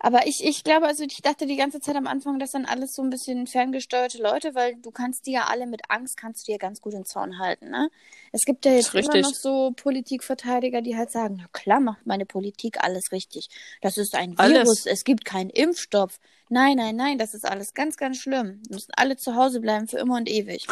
Aber 0.03 0.25
ich, 0.25 0.43
ich 0.43 0.63
glaube, 0.63 0.87
also 0.87 1.03
ich 1.03 1.21
dachte 1.21 1.45
die 1.45 1.57
ganze 1.57 1.79
Zeit 1.79 1.95
am 1.95 2.07
Anfang, 2.07 2.39
das 2.39 2.51
sind 2.51 2.65
alles 2.65 2.95
so 2.95 3.03
ein 3.03 3.11
bisschen 3.11 3.45
ferngesteuerte 3.45 4.19
Leute, 4.19 4.55
weil 4.55 4.75
du 4.77 4.89
kannst 4.89 5.27
die 5.27 5.33
ja 5.33 5.43
alle 5.43 5.67
mit 5.67 5.81
Angst, 5.89 6.17
kannst 6.17 6.47
du 6.47 6.51
ja 6.51 6.57
ganz 6.57 6.81
gut 6.81 6.95
in 6.95 7.05
Zaun 7.05 7.37
halten, 7.37 7.69
ne? 7.69 7.91
Es 8.31 8.41
gibt 8.43 8.65
ja 8.65 8.71
jetzt 8.71 8.95
immer 8.95 9.17
noch 9.17 9.35
so 9.35 9.71
Politikverteidiger, 9.75 10.81
die 10.81 10.97
halt 10.97 11.11
sagen, 11.11 11.37
na 11.39 11.47
klar 11.51 11.79
macht 11.79 12.07
meine 12.07 12.25
Politik 12.25 12.83
alles 12.83 13.11
richtig. 13.11 13.49
Das 13.81 13.97
ist 13.97 14.15
ein 14.15 14.39
Alles. 14.39 14.63
Virus, 14.63 14.85
es 14.87 15.03
gibt 15.03 15.23
keinen 15.23 15.51
Impfstoff. 15.51 16.19
Nein, 16.49 16.77
nein, 16.77 16.95
nein, 16.95 17.19
das 17.19 17.35
ist 17.35 17.45
alles 17.45 17.75
ganz, 17.75 17.95
ganz 17.95 18.17
schlimm. 18.17 18.59
Wir 18.67 18.75
müssen 18.75 18.91
alle 18.95 19.17
zu 19.17 19.35
Hause 19.35 19.59
bleiben 19.59 19.87
für 19.87 19.99
immer 19.99 20.17
und 20.17 20.27
ewig. 20.27 20.65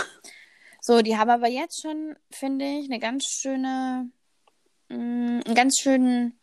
So, 0.81 1.03
die 1.03 1.17
haben 1.17 1.29
aber 1.29 1.49
jetzt 1.49 1.81
schon, 1.81 2.15
finde 2.31 2.65
ich, 2.65 2.85
eine 2.85 2.99
ganz 2.99 3.25
schöne, 3.25 4.09
mh, 4.87 5.41
einen 5.45 5.55
ganz 5.55 5.77
schönen 5.77 6.38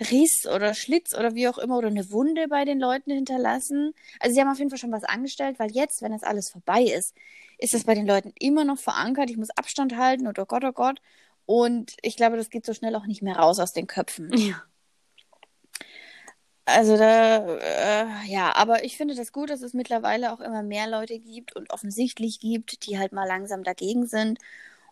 Riss 0.00 0.46
oder 0.46 0.74
Schlitz 0.74 1.14
oder 1.14 1.34
wie 1.34 1.48
auch 1.48 1.58
immer 1.58 1.78
oder 1.78 1.88
eine 1.88 2.10
Wunde 2.10 2.48
bei 2.48 2.64
den 2.64 2.80
Leuten 2.80 3.12
hinterlassen. 3.12 3.94
Also 4.20 4.34
sie 4.34 4.40
haben 4.40 4.50
auf 4.50 4.58
jeden 4.58 4.70
Fall 4.70 4.78
schon 4.78 4.92
was 4.92 5.04
angestellt, 5.04 5.58
weil 5.58 5.70
jetzt, 5.70 6.02
wenn 6.02 6.12
das 6.12 6.22
alles 6.22 6.50
vorbei 6.50 6.82
ist, 6.82 7.14
ist 7.58 7.74
es 7.74 7.84
bei 7.84 7.94
den 7.94 8.06
Leuten 8.06 8.32
immer 8.38 8.64
noch 8.64 8.78
verankert. 8.78 9.30
Ich 9.30 9.36
muss 9.36 9.50
Abstand 9.50 9.96
halten 9.96 10.26
und 10.26 10.38
oh 10.38 10.46
Gott, 10.46 10.64
oh 10.64 10.72
Gott. 10.72 11.00
Und 11.46 11.96
ich 12.02 12.16
glaube, 12.16 12.36
das 12.36 12.50
geht 12.50 12.66
so 12.66 12.74
schnell 12.74 12.96
auch 12.96 13.06
nicht 13.06 13.22
mehr 13.22 13.36
raus 13.36 13.58
aus 13.58 13.72
den 13.72 13.86
Köpfen. 13.86 14.32
Ja. 14.36 14.62
Also 16.66 16.96
da, 16.96 17.58
äh, 17.58 18.06
ja, 18.26 18.54
aber 18.56 18.84
ich 18.84 18.96
finde 18.96 19.14
das 19.14 19.32
gut, 19.32 19.50
dass 19.50 19.60
es 19.60 19.74
mittlerweile 19.74 20.32
auch 20.32 20.40
immer 20.40 20.62
mehr 20.62 20.88
Leute 20.88 21.18
gibt 21.18 21.54
und 21.54 21.70
offensichtlich 21.70 22.40
gibt, 22.40 22.86
die 22.86 22.98
halt 22.98 23.12
mal 23.12 23.28
langsam 23.28 23.64
dagegen 23.64 24.06
sind. 24.06 24.38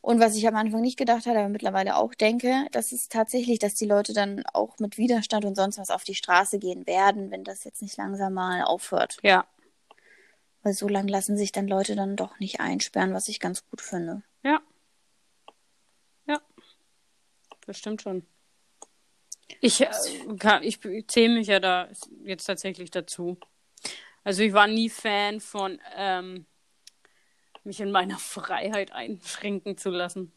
Und 0.02 0.18
was 0.18 0.34
ich 0.34 0.48
am 0.48 0.56
Anfang 0.56 0.80
nicht 0.80 0.98
gedacht 0.98 1.26
hatte, 1.26 1.38
aber 1.38 1.48
mittlerweile 1.48 1.96
auch 1.96 2.12
denke, 2.12 2.66
das 2.72 2.90
ist 2.90 3.12
tatsächlich, 3.12 3.60
dass 3.60 3.74
die 3.74 3.86
Leute 3.86 4.12
dann 4.12 4.44
auch 4.52 4.80
mit 4.80 4.98
Widerstand 4.98 5.44
und 5.44 5.54
sonst 5.54 5.78
was 5.78 5.90
auf 5.90 6.02
die 6.02 6.16
Straße 6.16 6.58
gehen 6.58 6.88
werden, 6.88 7.30
wenn 7.30 7.44
das 7.44 7.62
jetzt 7.62 7.82
nicht 7.82 7.96
langsam 7.96 8.34
mal 8.34 8.64
aufhört. 8.64 9.18
Ja. 9.22 9.46
Weil 10.64 10.74
so 10.74 10.88
lang 10.88 11.06
lassen 11.06 11.36
sich 11.36 11.52
dann 11.52 11.68
Leute 11.68 11.94
dann 11.94 12.16
doch 12.16 12.40
nicht 12.40 12.58
einsperren, 12.58 13.14
was 13.14 13.28
ich 13.28 13.38
ganz 13.38 13.64
gut 13.70 13.80
finde. 13.80 14.22
Ja. 14.42 14.60
Ja. 16.26 16.40
Das 17.66 17.78
stimmt 17.78 18.02
schon. 18.02 18.26
Ich, 19.60 19.80
äh, 19.82 19.88
kann, 20.36 20.64
ich, 20.64 20.84
ich 20.84 21.06
zähle 21.06 21.34
mich 21.34 21.46
ja 21.46 21.60
da 21.60 21.88
jetzt 22.24 22.46
tatsächlich 22.46 22.90
dazu. 22.90 23.38
Also 24.24 24.42
ich 24.42 24.52
war 24.52 24.66
nie 24.66 24.90
Fan 24.90 25.38
von 25.38 25.78
ähm, 25.96 26.46
mich 27.64 27.80
in 27.80 27.90
meiner 27.90 28.18
Freiheit 28.18 28.92
einschränken 28.92 29.76
zu 29.76 29.90
lassen. 29.90 30.32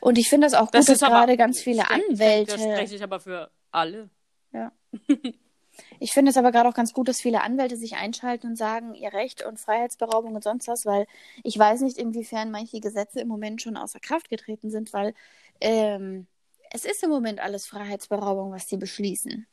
Und 0.00 0.18
ich 0.18 0.28
finde 0.28 0.46
das 0.46 0.54
auch 0.54 0.66
gut, 0.66 0.74
Das 0.74 0.86
dass 0.86 1.00
gerade 1.00 1.36
ganz 1.36 1.60
viele 1.60 1.84
denk- 1.84 1.90
Anwälte. 2.10 2.56
Da 2.56 2.58
spreche 2.58 2.94
ich 2.96 3.02
aber 3.02 3.20
für 3.20 3.50
alle. 3.70 4.10
Ja. 4.52 4.72
Ich 5.98 6.12
finde 6.12 6.30
es 6.30 6.36
aber 6.36 6.52
gerade 6.52 6.68
auch 6.68 6.74
ganz 6.74 6.92
gut, 6.92 7.08
dass 7.08 7.22
viele 7.22 7.40
Anwälte 7.42 7.76
sich 7.76 7.94
einschalten 7.96 8.48
und 8.48 8.56
sagen, 8.56 8.94
ihr 8.94 9.14
Recht 9.14 9.46
und 9.46 9.58
Freiheitsberaubung 9.58 10.34
und 10.34 10.44
sonst 10.44 10.68
was, 10.68 10.84
weil 10.84 11.06
ich 11.42 11.58
weiß 11.58 11.80
nicht, 11.80 11.96
inwiefern 11.96 12.50
manche 12.50 12.80
Gesetze 12.80 13.20
im 13.20 13.28
Moment 13.28 13.62
schon 13.62 13.78
außer 13.78 13.98
Kraft 13.98 14.28
getreten 14.28 14.70
sind, 14.70 14.92
weil 14.92 15.14
ähm, 15.60 16.26
es 16.70 16.84
ist 16.84 17.02
im 17.02 17.08
Moment 17.08 17.40
alles 17.40 17.66
Freiheitsberaubung, 17.66 18.52
was 18.52 18.66
die 18.66 18.76
beschließen. 18.76 19.46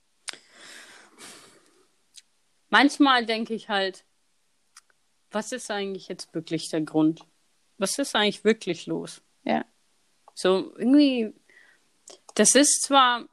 Manchmal 2.69 3.25
denke 3.25 3.53
ich 3.53 3.69
halt, 3.69 4.03
was 5.37 5.51
ist 5.51 5.69
eigentlich 5.69 6.07
jetzt 6.07 6.33
wirklich 6.33 6.67
der 6.71 6.81
Grund? 6.81 7.21
Was 7.77 7.99
ist 7.99 8.15
eigentlich 8.15 8.43
wirklich 8.43 8.87
los? 8.87 9.21
Ja. 9.43 9.65
So 10.33 10.75
irgendwie, 10.75 11.31
das 12.33 12.55
ist 12.55 12.81
zwar 12.81 13.29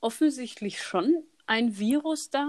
offensichtlich 0.00 0.82
schon 0.82 1.22
ein 1.46 1.78
Virus 1.78 2.30
da, 2.30 2.48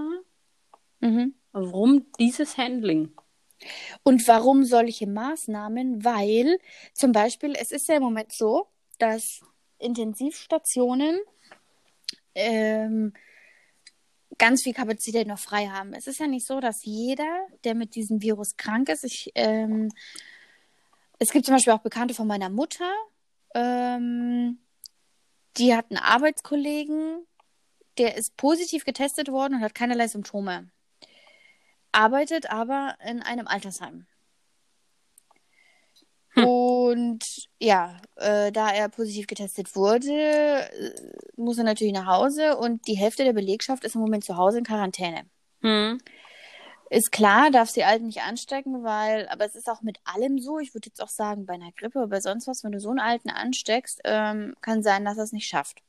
Mhm. 1.00 1.36
warum 1.52 2.08
dieses 2.20 2.58
Handling? 2.58 3.14
Und 4.02 4.28
warum 4.28 4.66
solche 4.66 5.06
Maßnahmen? 5.06 6.04
Weil 6.04 6.58
zum 6.96 7.12
Beispiel, 7.12 7.54
es 7.56 7.70
ist 7.70 7.88
ja 7.88 7.98
im 7.98 8.04
Moment 8.04 8.34
so, 8.34 8.68
dass 8.98 9.42
Intensivstationen 9.78 11.20
ähm, 12.34 13.14
ganz 14.42 14.64
viel 14.64 14.74
Kapazität 14.74 15.28
noch 15.28 15.40
frei 15.40 15.68
haben. 15.68 15.94
Es 15.94 16.08
ist 16.08 16.20
ja 16.20 16.28
nicht 16.28 16.48
so, 16.48 16.60
dass 16.60 16.84
jeder, 16.84 17.48
der 17.64 17.76
mit 17.76 17.96
diesem 17.96 18.22
Virus 18.22 18.58
krank 18.58 18.90
ist, 18.90 19.04
ich, 19.04 19.32
ähm, 19.36 19.92
es 21.20 21.32
gibt 21.32 21.46
zum 21.46 21.56
Beispiel 21.56 21.74
auch 21.74 21.80
Bekannte 21.80 22.14
von 22.14 22.28
meiner 22.28 22.50
Mutter, 22.50 22.92
ähm, 23.54 24.60
die 25.58 25.76
hat 25.76 25.92
einen 25.92 26.00
Arbeitskollegen, 26.00 27.26
der 28.00 28.18
ist 28.18 28.36
positiv 28.36 28.84
getestet 28.84 29.30
worden 29.30 29.56
und 29.56 29.62
hat 29.62 29.76
keinerlei 29.76 30.08
Symptome 30.08 30.72
arbeitet 31.92 32.50
aber 32.50 32.96
in 33.06 33.22
einem 33.22 33.48
Altersheim. 33.48 34.06
Und 36.36 37.26
ja, 37.60 37.98
äh, 38.16 38.52
da 38.52 38.70
er 38.72 38.90
positiv 38.90 39.28
getestet 39.28 39.76
wurde, 39.76 40.12
äh, 40.12 40.92
muss 41.36 41.58
er 41.58 41.64
natürlich 41.66 41.94
nach 41.94 42.06
Hause 42.06 42.58
und 42.58 42.88
die 42.88 42.98
Hälfte 42.98 43.24
der 43.24 43.34
Belegschaft 43.34 43.84
ist 43.84 43.96
im 43.96 44.02
Moment 44.02 44.24
zu 44.24 44.38
Hause 44.38 44.60
in 44.60 44.64
Quarantäne. 44.64 45.24
Hm. 45.62 46.00
Ist 46.90 47.12
klar, 47.12 47.52
darf 47.52 47.72
die 47.72 47.86
Alten 47.86 48.08
nicht 48.08 48.22
anstecken, 48.22 48.84
weil, 48.84 49.28
aber 49.30 49.46
es 49.46 49.56
ist 49.56 49.70
auch 49.70 49.82
mit 49.82 50.00
allem 50.04 50.40
so. 50.40 50.60
Ich 50.60 50.74
würde 50.74 50.88
jetzt 50.90 51.02
auch 51.02 51.10
sagen, 51.10 51.46
bei 51.46 51.54
einer 51.54 51.72
Grippe 51.72 52.00
oder 52.00 52.08
bei 52.08 52.20
sonst 52.20 52.48
was, 52.48 52.64
wenn 52.64 52.74
du 52.74 52.82
so 52.82 52.90
einen 52.90 53.00
Alten 53.00 53.30
ansteckst, 53.30 54.02
ähm, 54.04 54.56
kann 54.62 54.84
sein, 54.84 55.06
dass 55.06 55.18
er 55.18 55.24
es 55.24 55.32
nicht 55.32 55.48
schafft. 55.48 55.82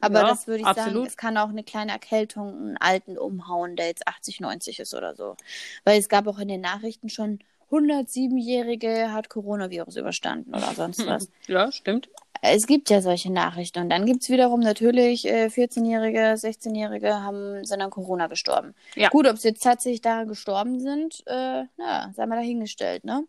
Aber 0.00 0.20
Ja, 0.20 0.28
das 0.28 0.46
würde 0.46 0.60
ich 0.60 0.66
sagen, 0.66 0.80
absolut. 0.80 1.08
es 1.08 1.16
kann 1.16 1.36
auch 1.38 1.48
eine 1.48 1.64
kleine 1.64 1.92
Erkältung 1.92 2.48
einen 2.48 2.76
Alten 2.78 3.18
umhauen, 3.18 3.76
der 3.76 3.86
jetzt 3.86 4.06
80, 4.08 4.40
90 4.40 4.80
ist 4.80 4.94
oder 4.94 5.14
so. 5.14 5.36
Weil 5.84 5.98
es 5.98 6.08
gab 6.08 6.26
auch 6.26 6.38
in 6.38 6.48
den 6.48 6.60
Nachrichten 6.60 7.08
schon 7.08 7.38
107-Jährige 7.70 9.12
hat 9.12 9.28
Coronavirus 9.28 9.96
überstanden 9.96 10.54
oder 10.54 10.72
sonst 10.74 11.06
was. 11.06 11.28
Ja, 11.46 11.70
stimmt. 11.72 12.08
Es 12.42 12.66
gibt 12.66 12.88
ja 12.90 13.02
solche 13.02 13.30
Nachrichten. 13.30 13.80
Und 13.82 13.90
dann 13.90 14.06
gibt 14.06 14.22
es 14.22 14.30
wiederum 14.30 14.60
natürlich 14.60 15.26
äh, 15.28 15.46
14-Jährige, 15.46 16.20
16-Jährige 16.34 17.22
haben, 17.22 17.64
sind 17.64 17.82
an 17.82 17.90
Corona 17.90 18.28
gestorben. 18.28 18.74
Ja. 18.94 19.10
Gut, 19.10 19.26
ob 19.28 19.36
sie 19.36 19.48
jetzt 19.48 19.62
tatsächlich 19.62 20.00
daran 20.00 20.26
gestorben 20.28 20.80
sind, 20.80 21.22
äh, 21.26 21.64
na, 21.76 22.12
sei 22.14 22.26
mal 22.26 22.36
dahingestellt, 22.36 23.04
ne? 23.04 23.24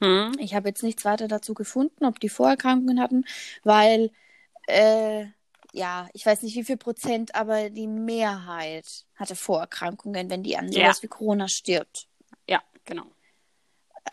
Hm. 0.00 0.32
Ich 0.38 0.54
habe 0.54 0.68
jetzt 0.68 0.82
nichts 0.82 1.04
weiter 1.04 1.26
dazu 1.28 1.54
gefunden, 1.54 2.04
ob 2.04 2.20
die 2.20 2.28
Vorerkrankungen 2.28 3.00
hatten, 3.00 3.24
weil, 3.64 4.10
äh, 4.68 5.24
ja, 5.72 6.08
ich 6.12 6.24
weiß 6.24 6.42
nicht 6.42 6.54
wie 6.54 6.64
viel 6.64 6.76
Prozent, 6.76 7.34
aber 7.34 7.70
die 7.70 7.88
Mehrheit 7.88 9.04
hatte 9.16 9.34
Vorerkrankungen, 9.34 10.30
wenn 10.30 10.42
die 10.44 10.56
an 10.56 10.70
Ja. 10.70 10.84
sowas 10.84 11.02
wie 11.02 11.08
Corona 11.08 11.48
stirbt. 11.48 12.06
Ja, 12.48 12.62
genau. 12.84 13.04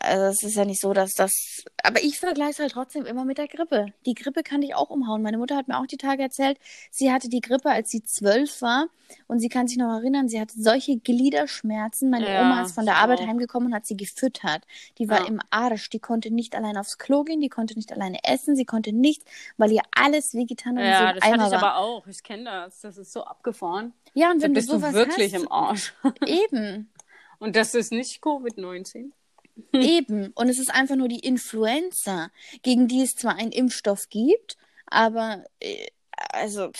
Also 0.00 0.24
es 0.24 0.42
ist 0.42 0.56
ja 0.56 0.64
nicht 0.64 0.80
so, 0.80 0.92
dass 0.94 1.12
das. 1.12 1.64
Aber 1.82 2.02
ich 2.02 2.18
vergleiche 2.18 2.50
es 2.52 2.58
halt 2.58 2.72
trotzdem 2.72 3.04
immer 3.04 3.24
mit 3.24 3.38
der 3.38 3.46
Grippe. 3.46 3.86
Die 4.06 4.14
Grippe 4.14 4.42
kann 4.42 4.62
dich 4.62 4.74
auch 4.74 4.90
umhauen. 4.90 5.22
Meine 5.22 5.38
Mutter 5.38 5.54
hat 5.56 5.68
mir 5.68 5.78
auch 5.78 5.86
die 5.86 5.98
Tage 5.98 6.22
erzählt, 6.22 6.58
sie 6.90 7.12
hatte 7.12 7.28
die 7.28 7.40
Grippe, 7.42 7.70
als 7.70 7.90
sie 7.90 8.02
zwölf 8.02 8.62
war. 8.62 8.86
Und 9.28 9.40
sie 9.40 9.50
kann 9.50 9.68
sich 9.68 9.76
noch 9.76 9.92
erinnern, 9.92 10.28
sie 10.28 10.40
hatte 10.40 10.54
solche 10.58 10.96
Gliederschmerzen. 10.96 12.08
Meine 12.08 12.26
Ja, 12.32 12.40
Oma 12.40 12.62
ist 12.62 12.74
von 12.74 12.86
der 12.86 12.94
ich 12.94 13.00
Arbeit 13.00 13.20
heimgekommen 13.20 13.68
und 13.68 13.74
hat 13.74 13.84
sie 13.86 13.96
gefüttert. 13.96 14.62
Die 14.98 15.08
war 15.10 15.20
Ja. 15.20 15.26
im 15.26 15.40
Arsch. 15.50 15.90
Die 15.90 15.98
konnte 16.00 16.30
nicht 16.32 16.56
allein 16.56 16.78
aufs 16.78 16.96
Klo 16.96 17.22
gehen, 17.22 17.40
die 17.40 17.50
konnte 17.50 17.74
nicht 17.74 17.92
alleine 17.92 18.18
essen, 18.24 18.56
sie 18.56 18.64
konnte 18.64 18.92
nichts, 18.92 19.26
weil 19.58 19.70
ihr 19.72 19.82
alles 19.94 20.32
wehgetan 20.32 20.78
und 20.78 20.84
so 20.84 20.88
Ja, 20.88 21.12
das 21.12 21.22
hatte 21.22 21.34
Eimer 21.34 21.46
ich 21.46 21.52
war. 21.52 21.62
aber 21.62 21.76
auch. 21.76 22.06
Ich 22.06 22.22
kenne 22.22 22.44
das. 22.44 22.80
Das 22.80 22.96
ist 22.96 23.12
so 23.12 23.24
abgefahren. 23.24 23.92
Ja, 24.14 24.30
und 24.30 24.38
Da 24.38 24.44
wenn 24.44 24.54
du 24.54 24.60
bist 24.60 24.70
du 24.70 24.78
sowas 24.78 24.94
wirklich 24.94 25.34
hast, 25.34 25.42
im 25.42 25.52
Arsch. 25.52 25.92
eben. 26.26 26.88
Und 27.38 27.56
das 27.56 27.74
ist 27.74 27.90
nicht 27.92 28.22
Covid-19. 28.22 29.10
Eben. 29.72 30.32
Und 30.34 30.48
es 30.48 30.58
ist 30.58 30.72
einfach 30.74 30.96
nur 30.96 31.08
die 31.08 31.20
Influenza, 31.20 32.30
gegen 32.62 32.88
die 32.88 33.02
es 33.02 33.14
zwar 33.14 33.36
einen 33.36 33.52
Impfstoff 33.52 34.08
gibt, 34.08 34.56
aber 34.86 35.44
äh, 35.60 35.86
also 36.16 36.70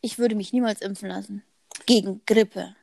ich 0.00 0.18
würde 0.18 0.34
mich 0.34 0.52
niemals 0.52 0.80
impfen 0.82 1.08
lassen. 1.08 1.42
Gegen 1.86 2.22
Grippe. 2.26 2.74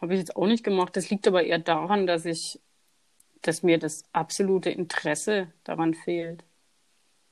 Habe 0.00 0.14
ich 0.14 0.20
jetzt 0.20 0.36
auch 0.36 0.46
nicht 0.46 0.64
gemacht. 0.64 0.96
Das 0.96 1.10
liegt 1.10 1.26
aber 1.28 1.44
eher 1.44 1.58
daran, 1.60 2.06
dass 2.06 2.24
ich, 2.24 2.60
dass 3.42 3.62
mir 3.62 3.78
das 3.78 4.02
absolute 4.12 4.70
Interesse 4.70 5.52
daran 5.64 5.94
fehlt. 5.94 6.44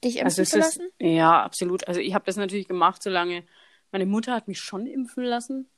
Dich 0.05 0.17
impfen 0.19 0.25
Also 0.27 0.45
zu 0.45 0.59
ist, 0.59 0.65
lassen? 0.65 0.89
ja, 1.01 1.43
absolut. 1.43 1.87
Also 1.89 2.01
ich 2.01 2.15
habe 2.15 2.25
das 2.25 2.37
natürlich 2.37 2.69
gemacht, 2.69 3.03
solange 3.03 3.45
meine 3.91 4.07
Mutter 4.07 4.33
hat 4.35 4.47
mich 4.49 4.61
schon 4.61 4.87
impfen 4.87 5.25
lassen. 5.25 5.69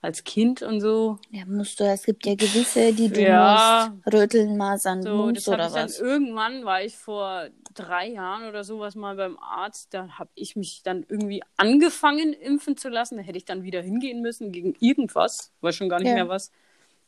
Als 0.00 0.22
Kind 0.22 0.62
und 0.62 0.80
so. 0.80 1.18
Ja, 1.30 1.44
musst 1.44 1.80
du. 1.80 1.84
Es 1.84 2.04
gibt 2.04 2.24
ja 2.24 2.36
gewisse, 2.36 2.92
die 2.92 3.08
du 3.08 3.20
Ja. 3.20 3.92
musst. 4.04 4.14
Röteln, 4.14 4.56
Masern, 4.56 5.02
So, 5.02 5.10
Mumps 5.26 5.44
das 5.44 5.46
habe 5.48 5.54
oder 5.56 5.66
ich 5.66 5.72
dann 5.74 5.84
was. 5.88 5.98
irgendwann, 5.98 6.64
war 6.64 6.82
ich 6.84 6.96
vor 6.96 7.48
drei 7.74 8.08
Jahren 8.10 8.48
oder 8.48 8.62
sowas 8.62 8.94
mal 8.94 9.16
beim 9.16 9.36
Arzt, 9.38 9.92
da 9.94 10.08
habe 10.18 10.30
ich 10.34 10.54
mich 10.54 10.82
dann 10.84 11.04
irgendwie 11.08 11.42
angefangen 11.56 12.32
impfen 12.32 12.76
zu 12.76 12.88
lassen. 12.88 13.16
Da 13.16 13.22
hätte 13.24 13.38
ich 13.38 13.44
dann 13.44 13.64
wieder 13.64 13.82
hingehen 13.82 14.22
müssen 14.22 14.52
gegen 14.52 14.76
irgendwas, 14.78 15.52
weiß 15.62 15.74
schon 15.74 15.88
gar 15.88 15.98
nicht 15.98 16.08
Ja. 16.08 16.14
mehr 16.14 16.28
was. 16.28 16.52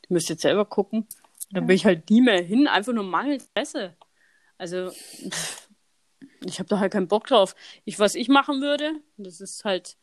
Ich 0.03 0.09
müsste 0.09 0.33
jetzt 0.33 0.41
selber 0.41 0.65
gucken. 0.65 1.07
Da 1.51 1.61
bin 1.61 1.75
ich 1.75 1.85
halt 1.85 2.09
nie 2.09 2.21
mehr 2.21 2.41
hin, 2.41 2.67
einfach 2.67 2.93
nur 2.93 3.03
mangels 3.05 3.45
Interesse. 3.45 3.95
Also, 4.57 4.91
ich 6.45 6.59
habe 6.59 6.69
da 6.69 6.79
halt 6.79 6.91
keinen 6.93 7.07
Bock 7.07 7.27
drauf. 7.27 7.55
Ich, 7.85 7.99
was 7.99 8.15
ich 8.15 8.27
machen 8.29 8.61
würde, 8.61 8.93
das 9.17 9.41
ist 9.41 9.63
halt, 9.65 9.97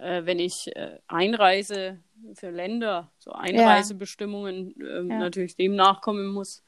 äh, 0.00 0.26
wenn 0.26 0.38
ich 0.38 0.74
äh, 0.76 0.98
einreise 1.06 1.98
für 2.34 2.50
Länder, 2.50 3.12
so 3.18 3.32
Einreisebestimmungen 3.32 4.74
ähm, 4.80 5.10
Ja. 5.10 5.18
natürlich 5.18 5.56
dem 5.56 5.74
nachkommen 5.74 6.26
muss, 6.28 6.64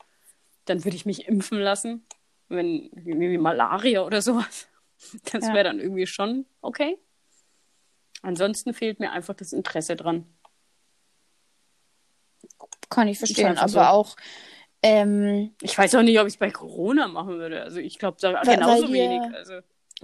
dann 0.64 0.84
würde 0.84 0.96
ich 0.96 1.06
mich 1.06 1.26
impfen 1.28 1.58
lassen, 1.58 2.06
wenn 2.48 2.90
wie 2.92 3.38
Malaria 3.38 4.02
oder 4.04 4.22
sowas. 4.22 4.68
Das 5.32 5.48
wäre 5.52 5.64
dann 5.64 5.80
irgendwie 5.80 6.06
schon 6.06 6.46
okay. 6.60 6.96
Ansonsten 8.22 8.72
fehlt 8.72 9.00
mir 9.00 9.10
einfach 9.10 9.34
das 9.34 9.52
Interesse 9.52 9.96
dran. 9.96 10.26
Kann 12.88 13.08
ich 13.08 13.18
verstehen. 13.18 13.58
Aber 13.58 13.68
so. 13.68 13.80
auch, 13.80 14.16
ähm, 14.80 15.56
Ich 15.60 15.76
weiß 15.76 15.96
auch 15.96 16.02
nicht, 16.02 16.20
ob 16.20 16.28
ich 16.28 16.34
es 16.34 16.38
bei 16.38 16.52
Corona 16.52 17.08
machen 17.08 17.38
würde. 17.38 17.62
Also 17.62 17.80
ich 17.80 17.98
glaube 17.98 18.18
da 18.20 18.42
genauso 18.42 18.92
wenig. 18.92 19.22
Also 19.34 19.54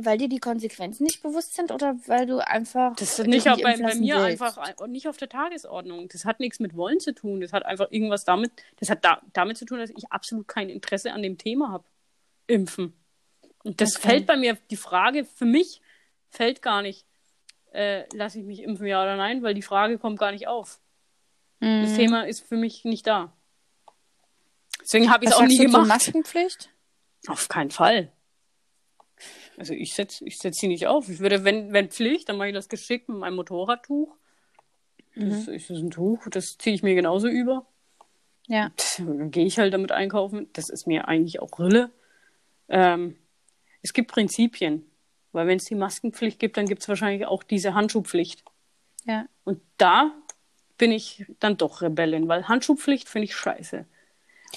weil 0.01 0.17
dir 0.19 0.29
die 0.29 0.39
Konsequenzen 0.39 1.05
nicht 1.05 1.23
bewusst 1.23 1.55
sind 1.55 1.71
oder 1.73 1.97
weil 2.07 2.27
du 2.27 2.39
einfach. 2.39 2.95
das 2.97 3.19
ist 3.19 3.27
nicht, 3.27 3.49
auch 3.49 3.61
bei, 3.61 3.77
bei 3.77 3.95
mir 3.97 4.17
willst? 4.17 4.43
einfach 4.43 4.57
ein- 4.59 4.91
nicht 4.93 5.09
auf 5.09 5.17
der 5.17 5.29
Tagesordnung. 5.29 6.09
Das 6.09 6.25
hat 6.25 6.41
nichts 6.41 6.61
mit 6.61 6.77
Wollen 6.77 7.01
zu 7.01 7.13
tun. 7.15 7.41
Das 7.41 7.53
hat 7.53 7.65
einfach 7.67 7.91
irgendwas 7.91 8.25
damit, 8.25 8.53
das 8.79 8.91
hat 8.91 9.05
da, 9.05 9.21
damit 9.33 9.59
zu 9.59 9.65
tun, 9.65 9.79
dass 9.79 9.91
ich 9.91 10.11
absolut 10.11 10.47
kein 10.49 10.69
Interesse 10.71 11.13
an 11.13 11.23
dem 11.23 11.37
Thema 11.37 11.71
habe. 11.71 11.85
Impfen. 12.47 12.93
Und 13.65 13.81
das 13.81 13.97
Okay. 13.97 14.09
fällt 14.09 14.27
bei 14.27 14.37
mir, 14.37 14.57
die 14.71 14.77
Frage 14.77 15.25
für 15.25 15.45
mich 15.45 15.83
fällt 16.31 16.63
gar 16.63 16.81
nicht, 16.83 17.05
äh, 17.73 18.05
lasse 18.17 18.39
ich 18.39 18.45
mich 18.45 18.63
impfen, 18.63 18.87
ja 18.87 19.03
oder 19.03 19.17
nein, 19.17 19.43
weil 19.43 19.55
die 19.55 19.63
Frage 19.63 19.99
kommt 19.99 20.19
gar 20.19 20.33
nicht 20.33 20.47
auf. 20.47 20.81
Das 21.61 21.91
Mhm. 21.91 21.97
Thema 21.97 22.23
ist 22.27 22.47
für 22.47 22.57
mich 22.57 22.85
nicht 22.85 23.07
da. 23.07 23.33
Deswegen 24.81 25.11
habe 25.11 25.25
ich 25.25 25.31
es 25.31 25.37
auch 25.37 25.43
nie 25.43 25.59
gemacht. 25.59 25.89
Maskenpflicht? 25.89 26.71
Auf 27.27 27.49
keinen 27.49 27.71
Fall. 27.73 28.13
Also 29.59 29.75
ich 29.75 29.95
setze 29.95 30.25
ich 30.25 30.39
setz 30.39 30.59
sie 30.59 30.69
nicht 30.69 30.87
auf. 30.87 31.09
Ich 31.09 31.19
würde, 31.19 31.45
wenn, 31.45 31.73
wenn 31.73 31.91
Pflicht, 31.91 32.29
dann 32.29 32.37
mache 32.37 32.49
ich 32.49 32.55
das 32.55 32.69
geschickt 32.69 33.09
mit 33.09 33.19
meinem 33.19 33.37
Motorradtuch. 33.37 34.17
Das 35.15 35.49
ist 35.49 35.71
ein 35.71 35.91
Tuch, 35.91 36.29
das 36.31 36.59
ziehe 36.59 36.75
ich 36.75 36.83
mir 36.85 36.95
genauso 36.95 37.27
über. 37.27 37.67
Ja. 38.47 38.71
Dann 38.99 39.31
gehe 39.31 39.45
ich 39.45 39.59
halt 39.59 39.75
damit 39.75 39.91
einkaufen. 39.91 40.49
Das 40.53 40.71
ist 40.71 40.87
mir 40.87 41.09
eigentlich 41.09 41.41
auch 41.41 41.59
Rille. 41.59 41.91
Ähm, 42.69 43.17
es 43.83 43.93
gibt 43.93 44.11
Prinzipien. 44.11 44.89
Weil 45.33 45.47
wenn 45.47 45.59
es 45.59 45.67
die 45.67 45.75
Maskenpflicht 45.75 46.39
gibt, 46.39 46.57
dann 46.57 46.67
gibt 46.67 46.83
es 46.83 46.89
wahrscheinlich 46.89 47.27
auch 47.27 47.43
diese 47.43 47.75
Handschuhpflicht. 47.75 48.45
Ja. 49.05 49.27
Und 49.45 49.61
da 49.77 50.13
bin 50.79 50.93
ich 50.93 51.27
dann 51.41 51.57
doch 51.57 51.83
Rebellin, 51.83 52.29
weil 52.29 52.49
Handschuhpflicht 52.49 53.09
finde 53.09 53.27
ich 53.27 53.37
scheiße. 53.37 53.85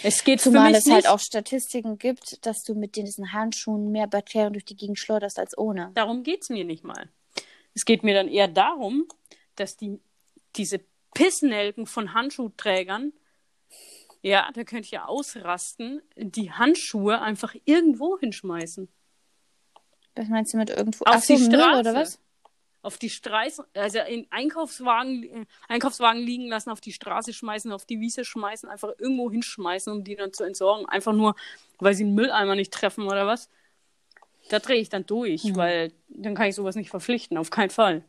Es 0.03 0.23
geht 0.23 0.41
Zumal 0.41 0.73
es 0.73 0.89
halt 0.89 1.07
auch 1.07 1.19
Statistiken 1.19 1.97
gibt, 1.97 2.45
dass 2.45 2.63
du 2.63 2.75
mit 2.75 2.95
diesen 2.95 3.33
Handschuhen 3.33 3.91
mehr 3.91 4.07
Bakterien 4.07 4.53
durch 4.53 4.65
die 4.65 4.75
Gegend 4.75 4.97
schleuderst 4.97 5.37
als 5.37 5.57
ohne. 5.57 5.91
darum 5.93 6.23
geht's 6.23 6.49
mir 6.49 6.63
nicht 6.63 6.83
mal. 6.83 7.09
Es 7.73 7.85
geht 7.85 8.03
mir 8.03 8.13
dann 8.13 8.27
eher 8.27 8.47
darum, 8.47 9.07
dass 9.55 9.77
die, 9.77 9.99
diese 10.55 10.81
Pissnelken 11.13 11.87
von 11.87 12.13
Handschuhträgern, 12.13 13.13
ja, 14.21 14.49
da 14.53 14.63
könnte 14.63 14.85
ich 14.85 14.91
ja 14.91 15.05
ausrasten, 15.05 16.01
die 16.15 16.51
Handschuhe 16.51 17.21
einfach 17.21 17.55
irgendwo 17.65 18.19
hinschmeißen. 18.19 18.87
Was 20.15 20.27
meinst 20.27 20.53
du 20.53 20.57
mit 20.57 20.69
irgendwo? 20.69 21.05
Auf 21.05 21.15
Ach 21.15 21.21
so, 21.21 21.35
die 21.35 21.43
Müll 21.43 21.59
Straße. 21.59 21.79
oder 21.79 21.93
was? 21.93 22.19
Auf 22.83 22.97
die 22.97 23.09
Straße, 23.11 23.63
also 23.75 23.99
in 23.99 24.25
Einkaufswagen, 24.31 25.23
äh, 25.23 25.45
Einkaufswagen 25.67 26.21
liegen 26.21 26.47
lassen, 26.47 26.71
auf 26.71 26.81
die 26.81 26.93
Straße 26.93 27.31
schmeißen, 27.33 27.71
auf 27.71 27.85
die 27.85 27.99
Wiese 27.99 28.25
schmeißen, 28.25 28.67
einfach 28.69 28.89
irgendwo 28.97 29.29
hinschmeißen, 29.29 29.93
um 29.93 30.03
die 30.03 30.15
dann 30.15 30.33
zu 30.33 30.43
entsorgen. 30.43 30.87
Einfach 30.87 31.13
nur, 31.13 31.35
weil 31.79 31.93
sie 31.93 32.03
einen 32.03 32.15
Mülleimer 32.15 32.55
nicht 32.55 32.73
treffen 32.73 33.05
oder 33.05 33.27
was. 33.27 33.49
Da 34.49 34.57
drehe 34.59 34.81
ich 34.81 34.89
dann 34.89 35.05
durch, 35.05 35.43
Mhm. 35.43 35.55
weil 35.55 35.93
dann 36.09 36.33
kann 36.35 36.47
ich 36.47 36.55
sowas 36.55 36.75
nicht 36.75 36.89
verpflichten, 36.89 37.37
auf 37.37 37.51
keinen 37.51 37.69
Fall. 37.69 38.03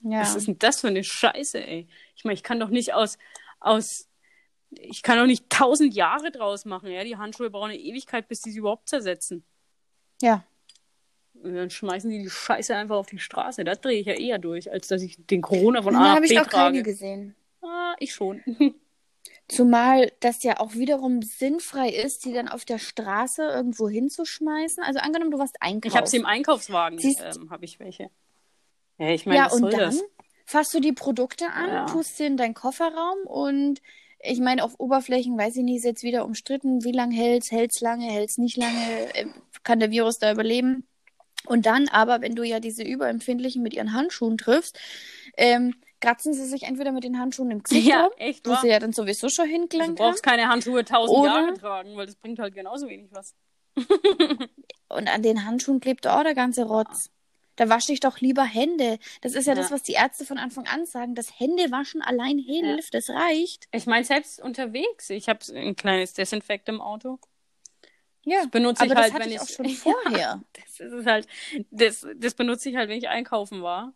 Ja. 0.00 0.20
Was 0.20 0.36
ist 0.36 0.46
denn 0.46 0.58
das 0.60 0.80
für 0.80 0.88
eine 0.88 1.02
Scheiße, 1.02 1.58
ey? 1.60 1.88
Ich 2.14 2.24
meine, 2.24 2.34
ich 2.34 2.44
kann 2.44 2.60
doch 2.60 2.68
nicht 2.68 2.94
aus, 2.94 3.18
aus, 3.58 4.08
ich 4.70 5.02
kann 5.02 5.18
doch 5.18 5.26
nicht 5.26 5.50
tausend 5.50 5.94
Jahre 5.94 6.30
draus 6.30 6.64
machen, 6.64 6.90
ja? 6.92 7.02
Die 7.02 7.16
Handschuhe 7.16 7.50
brauchen 7.50 7.70
eine 7.70 7.80
Ewigkeit, 7.80 8.28
bis 8.28 8.40
die 8.40 8.52
sie 8.52 8.58
überhaupt 8.60 8.88
zersetzen. 8.88 9.44
ja. 10.22 10.44
Und 11.42 11.54
dann 11.54 11.70
schmeißen 11.70 12.10
die 12.10 12.18
die 12.22 12.30
Scheiße 12.30 12.74
einfach 12.74 12.96
auf 12.96 13.06
die 13.06 13.18
Straße. 13.18 13.62
Da 13.64 13.74
drehe 13.74 14.00
ich 14.00 14.06
ja 14.06 14.14
eher 14.14 14.38
durch, 14.38 14.70
als 14.70 14.88
dass 14.88 15.02
ich 15.02 15.16
den 15.26 15.40
Corona 15.42 15.82
von 15.82 15.94
A 15.94 16.00
nach 16.00 16.14
habe 16.16 16.26
ich 16.26 16.32
B 16.32 16.38
auch 16.38 16.48
keine 16.48 16.78
trage. 16.78 16.82
gesehen. 16.82 17.34
Ah, 17.62 17.94
ich 17.98 18.12
schon. 18.14 18.42
Zumal 19.48 20.12
das 20.20 20.42
ja 20.42 20.60
auch 20.60 20.74
wiederum 20.74 21.22
sinnfrei 21.22 21.88
ist, 21.88 22.24
die 22.26 22.32
dann 22.34 22.48
auf 22.48 22.64
der 22.66 22.78
Straße 22.78 23.42
irgendwo 23.42 23.88
hinzuschmeißen. 23.88 24.82
Also 24.82 24.98
angenommen, 25.00 25.30
du 25.30 25.38
warst 25.38 25.56
einkaufen. 25.60 25.86
Ich 25.88 25.96
habe 25.96 26.06
sie 26.06 26.18
im 26.18 26.26
Einkaufswagen, 26.26 26.98
ähm, 27.00 27.50
habe 27.50 27.64
ich 27.64 27.80
welche. 27.80 28.10
Ja, 28.98 29.08
ich 29.10 29.24
meine, 29.24 29.38
Ja, 29.38 29.50
und 29.50 29.62
dann 29.62 29.72
das? 29.72 30.04
fasst 30.44 30.74
du 30.74 30.80
die 30.80 30.92
Produkte 30.92 31.46
an, 31.50 31.68
Ja. 31.70 31.86
tust 31.86 32.16
sie 32.18 32.26
in 32.26 32.36
deinen 32.36 32.54
Kofferraum 32.54 33.18
und 33.26 33.80
ich 34.20 34.40
meine, 34.40 34.64
auf 34.64 34.78
Oberflächen, 34.80 35.38
weiß 35.38 35.56
ich 35.56 35.62
nicht, 35.62 35.76
ist 35.78 35.84
jetzt 35.84 36.02
wieder 36.02 36.24
umstritten, 36.24 36.84
wie 36.84 36.92
lange 36.92 37.14
hält's, 37.14 37.50
hält's 37.52 37.80
lange, 37.80 38.06
hält's 38.10 38.36
nicht 38.36 38.56
lange, 38.56 39.14
äh, 39.14 39.26
kann 39.62 39.78
der 39.78 39.90
Virus 39.92 40.18
da 40.18 40.32
überleben. 40.32 40.86
Und 41.46 41.66
dann 41.66 41.88
aber, 41.88 42.20
wenn 42.20 42.34
du 42.34 42.42
ja 42.42 42.60
diese 42.60 42.82
Überempfindlichen 42.82 43.62
mit 43.62 43.72
ihren 43.74 43.92
Handschuhen 43.92 44.36
triffst, 44.38 44.78
ähm, 45.36 45.74
kratzen 46.00 46.32
sie 46.34 46.44
sich 46.46 46.64
entweder 46.64 46.92
mit 46.92 47.04
den 47.04 47.18
Handschuhen 47.18 47.50
im 47.50 47.62
Gesicht 47.62 47.86
Ja, 47.88 48.04
rum, 48.04 48.12
echt 48.18 48.46
wo 48.46 48.50
wahr. 48.52 48.60
sie 48.62 48.68
ja 48.68 48.78
dann 48.78 48.92
sowieso 48.92 49.28
schon 49.28 49.46
Du 49.46 49.52
hingelangt 49.52 49.88
haben. 49.88 49.94
brauchst 50.10 50.22
keine 50.22 50.48
Handschuhe 50.48 50.84
tausend 50.84 51.18
Oder- 51.18 51.40
Jahre 51.40 51.54
tragen, 51.54 51.96
weil 51.96 52.06
das 52.06 52.16
bringt 52.16 52.38
halt 52.38 52.54
genauso 52.54 52.88
wenig 52.88 53.10
was. 53.12 53.34
Und 54.88 55.08
an 55.08 55.22
den 55.22 55.44
Handschuhen 55.44 55.80
klebt 55.80 56.06
auch 56.06 56.22
der 56.22 56.34
ganze 56.34 56.64
Rotz. 56.64 57.10
Da 57.56 57.68
wasche 57.68 57.92
ich 57.92 57.98
doch 58.00 58.20
lieber 58.20 58.44
Hände. 58.44 58.98
Das 59.20 59.34
ist 59.34 59.46
ja, 59.46 59.54
das, 59.54 59.70
Ja. 59.70 59.74
was 59.74 59.82
die 59.82 59.92
Ärzte 59.94 60.24
von 60.24 60.38
Anfang 60.38 60.66
an 60.68 60.86
sagen. 60.86 61.14
Das 61.16 61.40
Händewaschen 61.40 62.02
allein 62.02 62.38
hilft, 62.38 62.94
das 62.94 63.10
reicht. 63.10 63.66
Ich 63.72 63.86
meine, 63.86 64.04
selbst 64.04 64.40
unterwegs. 64.40 65.10
Ich 65.10 65.28
habe 65.28 65.40
ein 65.54 65.74
kleines 65.74 66.12
Desinfekt 66.12 66.68
im 66.68 66.80
Auto. 66.80 67.18
Ja, 68.28 68.42
Das 68.42 68.50
benutze 68.50 68.82
aber 68.82 68.90
ich 68.90 68.94
das 68.94 69.02
halt, 69.04 69.12
hatte 69.14 69.24
wenn 69.24 69.32
ich 69.32 69.40
auch 69.40 69.48
ich- 69.48 69.54
schon 69.54 69.68
vorher. 70.04 70.42
Das 70.52 70.80
ist 70.80 71.06
halt, 71.06 71.26
das, 71.70 72.06
das 72.16 72.34
benutze 72.34 72.68
ich 72.70 72.76
halt, 72.76 72.88
wenn 72.88 72.98
ich 72.98 73.08
einkaufen 73.08 73.62
war. 73.62 73.92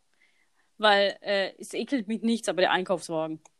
Weil 0.78 1.16
äh, 1.20 1.52
es 1.58 1.74
ekelt 1.74 2.08
mich 2.08 2.22
nichts, 2.22 2.48
aber 2.48 2.60
der 2.62 2.70
Einkaufswagen. 2.72 3.40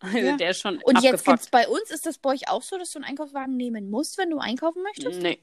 Also 0.00 0.18
Ja. 0.18 0.36
der 0.36 0.50
ist 0.50 0.60
schon 0.60 0.78
Und 0.82 0.96
jetzt 1.02 1.06
abgefuckt. 1.20 1.26
gibt's 1.26 1.50
bei 1.50 1.66
uns, 1.66 1.90
ist 1.90 2.04
das 2.04 2.18
bei 2.18 2.30
euch 2.30 2.48
auch 2.48 2.62
so, 2.62 2.76
dass 2.76 2.90
du 2.90 2.98
einen 2.98 3.06
Einkaufswagen 3.06 3.56
nehmen 3.56 3.88
musst, 3.88 4.18
wenn 4.18 4.28
du 4.28 4.38
einkaufen 4.38 4.82
möchtest? 4.82 5.22
Nee. 5.22 5.38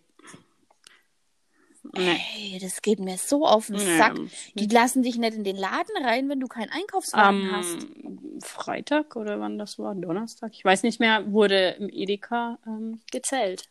Nee. 1.94 2.14
Hey, 2.14 2.60
das 2.62 2.84
geht 2.84 3.00
mir 3.00 3.18
so 3.18 3.48
auf 3.48 3.68
den 3.68 3.78
Nee. 3.78 3.98
Sack. 3.98 4.16
Die 4.54 4.68
lassen 4.68 5.02
dich 5.02 5.18
nicht 5.18 5.34
in 5.34 5.44
den 5.44 5.56
Laden 5.56 5.96
rein, 6.06 6.30
wenn 6.30 6.40
du 6.40 6.48
keinen 6.48 6.70
Einkaufswagen 6.70 7.52
hast. 7.52 7.88
Am 8.06 8.40
Freitag 8.42 9.16
oder 9.16 9.40
wann 9.40 9.58
das 9.58 9.80
war, 9.80 9.96
Donnerstag, 9.96 10.52
ich 10.54 10.64
weiß 10.64 10.84
nicht 10.84 11.00
mehr, 11.00 11.32
wurde 11.32 11.70
im 11.80 11.90
Edeka 11.90 12.60
ähm, 12.68 13.02
gezählt. 13.12 13.64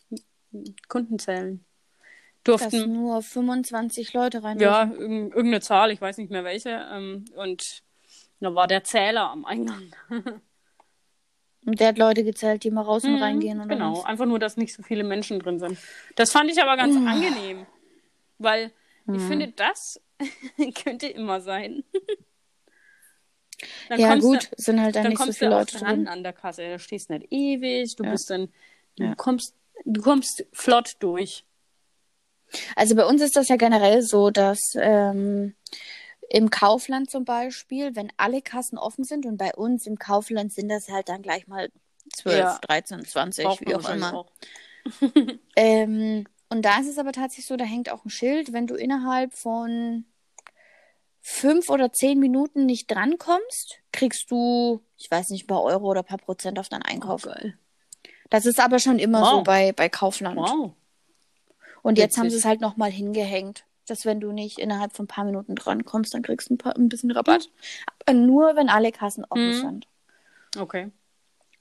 Kundenzählen. 0.89 1.65
Dass 2.45 2.71
Durften, 2.71 2.93
nur 2.93 3.23
25 3.23 4.13
Leute 4.15 4.43
rein 4.43 4.59
ja, 4.59 4.85
irg- 4.85 4.95
irgendeine 4.99 5.61
Zahl, 5.61 5.91
ich 5.91 6.01
weiß 6.01 6.17
nicht 6.19 6.31
mehr 6.31 6.45
welche. 6.45 6.71
Ähm, 6.91 7.25
und 7.37 7.83
da 8.41 8.55
war 8.55 8.67
der 8.67 8.83
Zähler 8.85 9.31
am 9.31 9.45
Eingang. 9.45 9.93
Und 11.67 11.79
der 11.79 11.89
hat 11.89 11.99
Leute 11.99 12.25
gezählt, 12.25 12.65
die 12.65 12.71
mal 12.71 12.81
raus 12.81 13.05
und 13.05 13.17
Mhm, 13.17 13.23
reingehen. 13.23 13.61
Oder 13.61 13.69
Genau, 13.69 13.99
was? 13.99 14.05
einfach 14.07 14.25
nur, 14.25 14.39
dass 14.39 14.57
nicht 14.57 14.73
so 14.73 14.83
viele 14.83 15.05
Menschen 15.05 15.41
drin 15.41 15.59
sind. 15.59 15.79
Das 16.17 16.33
fand 16.33 16.51
ich 16.51 16.61
aber 16.61 16.75
ganz 16.77 16.97
angenehm, 16.97 17.67
weil 18.39 18.73
ich 19.13 19.21
finde, 19.21 19.49
das 19.49 20.01
könnte 20.83 21.07
immer 21.09 21.43
sein. 21.43 21.85
Dann 23.91 24.01
Ja, 24.01 24.15
gut, 24.17 24.49
es 24.57 24.65
sind 24.65 24.81
halt 24.81 24.97
da 24.97 25.03
dann 25.03 25.11
nicht 25.11 25.19
so 25.23 25.33
viele 25.33 25.51
Leute 25.51 25.79
dran 25.79 26.07
an 26.09 26.23
der 26.23 26.33
Kasse. 26.33 26.67
Da 26.69 26.79
stehst 26.79 27.11
nicht 27.11 27.27
ewig, 27.31 27.95
du 27.97 28.05
Ja. 28.05 28.13
bist 28.13 28.31
dann, 28.31 28.49
du 28.97 29.05
Ja. 29.05 29.15
kommst, 29.17 29.55
du 29.85 30.03
kommst 30.03 30.45
flott 30.53 30.97
durch. 30.99 31.45
Also 32.75 32.97
bei 32.97 33.05
uns 33.05 33.23
ist 33.23 33.37
das 33.37 33.49
ja 33.49 33.57
generell 33.57 34.03
so, 34.03 34.31
dass 34.31 34.59
ähm, 34.75 35.55
im 36.29 36.51
Kaufland 36.51 37.11
zum 37.11 37.25
Beispiel, 37.25 37.95
wenn 37.97 38.13
alle 38.17 38.43
Kassen 38.43 38.79
offen 38.79 39.05
sind 39.05 39.27
und 39.27 39.37
bei 39.37 39.55
uns 39.55 39.87
im 39.87 39.99
Kaufland 39.99 40.53
sind 40.53 40.69
das 40.69 40.89
halt 40.89 41.09
dann 41.09 41.23
gleich 41.23 41.47
mal 41.47 41.69
12, 42.15 42.39
Ja. 42.39 42.59
13, 42.63 43.05
20, 43.05 43.45
Braucht 43.45 43.61
wie 43.67 43.75
auch 43.75 43.89
immer. 43.89 44.15
auch. 44.15 44.33
Ähm, 45.57 46.27
und 46.49 46.65
da 46.65 46.81
ist 46.81 46.89
es 46.89 46.99
aber 46.99 47.13
tatsächlich 47.13 47.47
so, 47.47 47.57
da 47.57 47.65
hängt 47.65 47.91
auch 47.91 48.05
ein 48.05 48.11
Schild, 48.11 48.53
wenn 48.53 48.67
du 48.67 48.75
innerhalb 48.75 49.35
von 49.35 50.05
fünf 51.21 51.69
oder 51.69 51.93
zehn 51.93 52.19
Minuten 52.19 52.67
nicht 52.67 52.91
drankommst, 52.91 53.81
kriegst 53.93 54.31
du, 54.31 54.81
ich 54.97 55.11
weiß 55.11 55.31
nicht, 55.31 55.45
ein 55.45 55.47
paar 55.49 55.63
Euro 55.63 55.89
oder 55.91 56.01
ein 56.01 56.07
paar 56.07 56.19
Prozent 56.19 56.59
auf 56.59 56.69
deinen 56.69 56.83
Einkauf. 56.83 57.23
geil. 57.23 57.59
Das 58.31 58.47
ist 58.47 58.61
aber 58.61 58.79
schon 58.79 58.99
immer 58.99 59.21
Wow. 59.23 59.31
so 59.31 59.43
bei, 59.43 59.73
bei 59.73 59.89
Kaufland. 59.89 60.37
Wow. 60.39 60.73
Und 61.83 61.99
jetzt 61.99 62.17
haben 62.19 62.31
sie 62.31 62.37
es 62.37 62.45
halt 62.45 62.61
nochmal 62.61 62.91
hingehängt, 62.91 63.65
dass 63.87 64.05
wenn 64.05 64.21
du 64.21 64.33
nicht 64.33 64.59
innerhalb 64.59 64.93
von 64.95 65.05
ein 65.05 65.09
paar 65.09 65.25
Minuten 65.25 65.55
drankommst, 65.57 66.15
dann 66.15 66.23
kriegst 66.23 66.49
du 66.51 66.55
ein, 66.55 66.59
paar, 66.59 66.77
ein 66.77 66.89
bisschen 66.89 67.11
Rabatt. 67.11 67.51
Aber 68.07 68.17
nur, 68.17 68.55
wenn 68.57 68.69
alle 68.69 68.93
Kassen 68.93 69.25
offen 69.29 69.49
Mhm. 69.49 69.61
sind. 69.61 69.89
Okay. 70.59 70.91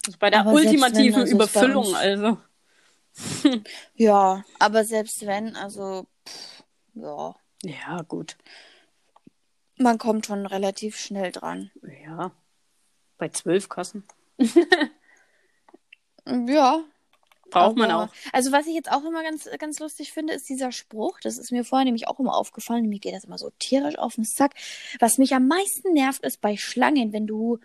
Ist 0.07 0.19
bei 0.19 0.29
der 0.29 0.41
Aber 0.41 0.51
selbst 0.51 0.65
wenn, 0.65 0.73
ultimativen 0.83 1.21
also 1.21 1.35
Überfüllung, 1.35 1.85
uns- 1.85 1.93
also. 1.95 2.37
Ja, 3.95 4.43
aber 4.59 4.83
selbst 4.85 5.25
wenn, 5.25 5.55
also, 5.55 6.05
pff, 6.27 6.63
ja, 6.93 7.35
Ja, 7.63 8.01
gut. 8.07 8.37
man 9.77 9.97
kommt 9.97 10.25
schon 10.27 10.45
relativ 10.45 10.97
schnell 10.97 11.31
dran. 11.31 11.71
Ja. 12.05 12.31
Bei 13.17 13.29
zwölf 13.29 13.67
Kassen. 13.69 14.03
Ja. 16.25 16.83
Braucht 17.49 17.77
man 17.77 17.91
auch. 17.91 18.09
Also 18.31 18.51
was 18.51 18.67
ich 18.67 18.75
jetzt 18.75 18.91
auch 18.91 19.03
immer 19.03 19.23
ganz, 19.23 19.49
ganz 19.57 19.79
lustig 19.79 20.11
finde, 20.13 20.33
ist 20.33 20.47
dieser 20.49 20.71
Spruch. 20.71 21.19
Das 21.21 21.37
ist 21.39 21.51
mir 21.51 21.63
vorher 21.65 21.85
nämlich 21.85 22.07
auch 22.07 22.19
immer 22.19 22.35
aufgefallen. 22.35 22.87
Mir 22.87 22.99
geht 22.99 23.15
das 23.15 23.23
immer 23.23 23.39
so 23.39 23.49
tierisch 23.57 23.97
auf 23.97 24.15
den 24.15 24.23
Sack. 24.23 24.53
Was 24.99 25.17
mich 25.17 25.33
am 25.33 25.47
meisten 25.47 25.93
nervt, 25.93 26.23
ist 26.23 26.41
bei 26.41 26.57
Schlangen, 26.57 27.11
wenn 27.11 27.25
du 27.25 27.57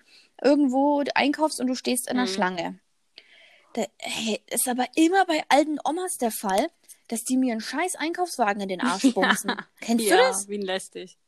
irgendwo 0.42 1.02
einkaufst 1.14 1.60
und 1.60 1.66
du 1.66 1.74
stehst 1.74 2.08
in 2.08 2.16
einer 2.18 2.28
Mhm. 2.28 2.34
Schlange. 2.34 2.78
Da, 3.74 3.84
hey, 3.98 4.40
ist 4.46 4.68
aber 4.68 4.86
immer 4.94 5.26
bei 5.26 5.42
alten 5.48 5.78
Omas 5.84 6.16
der 6.16 6.30
Fall, 6.30 6.68
dass 7.08 7.22
die 7.24 7.36
mir 7.36 7.52
einen 7.52 7.60
scheiß 7.60 7.96
Einkaufswagen 7.96 8.62
in 8.62 8.68
den 8.68 8.80
Arsch 8.80 9.02
bumsen. 9.14 9.52
Kennst 9.80 10.06
ja, 10.06 10.16
du 10.16 10.22
das? 10.22 10.48
wie 10.48 10.56
lästig. 10.56 11.18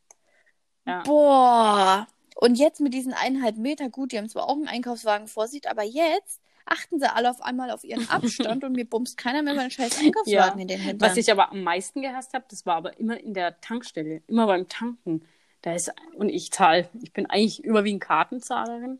Ja. 0.86 1.02
Boah. 1.02 2.06
Und 2.36 2.54
jetzt 2.56 2.80
mit 2.80 2.94
diesen 2.94 3.12
eineinhalb 3.12 3.56
Meter, 3.56 3.88
gut, 3.90 4.12
die 4.12 4.18
haben 4.18 4.28
zwar 4.28 4.48
auch 4.48 4.54
einen 4.54 4.68
Einkaufswagen 4.68 5.26
vor 5.26 5.48
sich, 5.48 5.68
aber 5.68 5.82
jetzt 5.82 6.40
achten 6.66 6.98
sie 6.98 7.10
alle 7.10 7.30
auf 7.30 7.40
einmal 7.40 7.70
auf 7.70 7.84
ihren 7.84 8.08
Abstand 8.10 8.64
und 8.64 8.72
mir 8.72 8.84
bumst 8.88 9.16
keiner 9.16 9.42
mehr 9.42 9.54
meinen 9.54 9.70
scheiß 9.70 9.98
Einkaufswagen 10.00 10.58
Ja. 10.58 10.62
in 10.62 10.68
den 10.68 10.80
Hintern. 10.80 11.08
Was 11.08 11.16
ich 11.16 11.30
aber 11.30 11.50
am 11.50 11.62
meisten 11.62 12.02
gehasst 12.02 12.34
habe, 12.34 12.44
das 12.48 12.66
war 12.66 12.76
aber 12.76 12.98
immer 12.98 13.18
in 13.18 13.34
der 13.34 13.60
Tankstelle, 13.60 14.22
immer 14.26 14.46
beim 14.46 14.68
Tanken. 14.68 15.24
Da 15.62 15.74
ist, 15.74 15.92
und 16.14 16.28
ich 16.28 16.52
zahle, 16.52 16.88
ich 17.02 17.12
bin 17.12 17.26
eigentlich 17.26 17.62
überwiegend 17.64 18.02
Kartenzahlerin. 18.02 18.98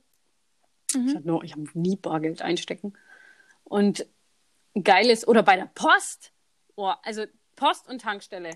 Mhm. 0.95 1.09
Ich 1.09 1.15
habe 1.17 1.45
ich 1.47 1.53
habe 1.53 1.65
nie 1.75 1.97
Bargeld 1.97 2.43
einstecken. 2.43 2.95
Und 3.65 4.07
geil 4.83 5.11
ist, 5.11 5.27
oder 5.29 5.43
bei 5.43 5.57
der 5.57 5.71
Post, 5.75 6.33
oh, 6.77 6.93
also 7.03 7.25
Post 7.57 7.89
und 7.89 8.01
Tankstelle, 8.03 8.51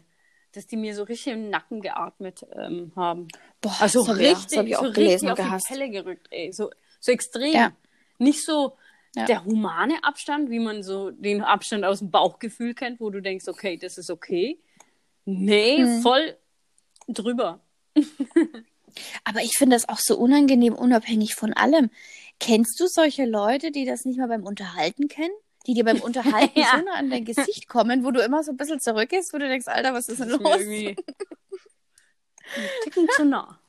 dass 0.52 0.66
die 0.66 0.76
mir 0.76 0.94
so 0.94 1.04
richtig 1.04 1.32
im 1.32 1.50
Nacken 1.50 1.80
geatmet 1.80 2.44
ähm, 2.56 2.92
haben. 2.96 3.28
Boah, 3.60 3.74
Also 3.80 4.04
ja, 4.06 4.12
richtig, 4.12 4.46
das 4.48 4.56
habe 4.58 4.68
ich 4.68 4.76
auch 4.76 4.84
so 4.86 4.92
gelesen 4.92 5.28
richtig 5.28 5.30
auf 5.30 5.36
gehasst. 5.36 5.68
die 5.70 5.72
Pelle 5.74 5.90
gerückt, 5.90 6.26
ey. 6.30 6.52
So, 6.52 6.70
so 6.98 7.12
extrem. 7.12 7.52
Ja. 7.52 7.72
Nicht 8.18 8.44
so 8.44 8.76
Ja. 9.16 9.24
der 9.26 9.44
humane 9.44 10.04
Abstand, 10.04 10.50
wie 10.50 10.60
man 10.60 10.82
so 10.84 11.10
den 11.10 11.42
Abstand 11.42 11.84
aus 11.84 11.98
dem 11.98 12.10
Bauchgefühl 12.12 12.74
kennt, 12.74 13.00
wo 13.00 13.10
du 13.10 13.20
denkst, 13.20 13.48
okay, 13.48 13.76
das 13.76 13.98
ist 13.98 14.10
okay. 14.10 14.60
Nee, 15.24 15.78
Mhm. 15.84 16.02
voll 16.02 16.36
drüber. 17.08 17.60
Aber 19.24 19.40
ich 19.42 19.56
finde 19.56 19.74
das 19.76 19.88
auch 19.88 19.98
so 19.98 20.16
unangenehm, 20.16 20.74
unabhängig 20.74 21.34
von 21.34 21.52
allem. 21.52 21.90
Kennst 22.38 22.78
du 22.80 22.86
solche 22.86 23.24
Leute, 23.26 23.70
die 23.72 23.84
das 23.84 24.04
nicht 24.04 24.18
mal 24.18 24.28
beim 24.28 24.44
Unterhalten 24.44 25.08
kennen? 25.08 25.34
Die 25.66 25.74
dir 25.74 25.84
beim 25.84 26.00
Unterhalten 26.02 26.58
Ja. 26.58 26.76
so 26.78 26.84
nah 26.84 26.94
an 26.94 27.10
dein 27.10 27.24
Gesicht 27.24 27.68
kommen, 27.68 28.04
wo 28.04 28.12
du 28.12 28.20
immer 28.22 28.42
so 28.44 28.52
ein 28.52 28.56
bisschen 28.56 28.80
zurückgehst, 28.80 29.32
wo 29.32 29.38
du 29.38 29.48
denkst, 29.48 29.66
Alter, 29.68 29.92
was 29.92 30.08
ist 30.08 30.20
denn 30.20 30.28
los? 30.30 30.40
irgendwie 30.40 30.96
Ticken 32.84 33.08
zu 33.16 33.24
nah. 33.24 33.60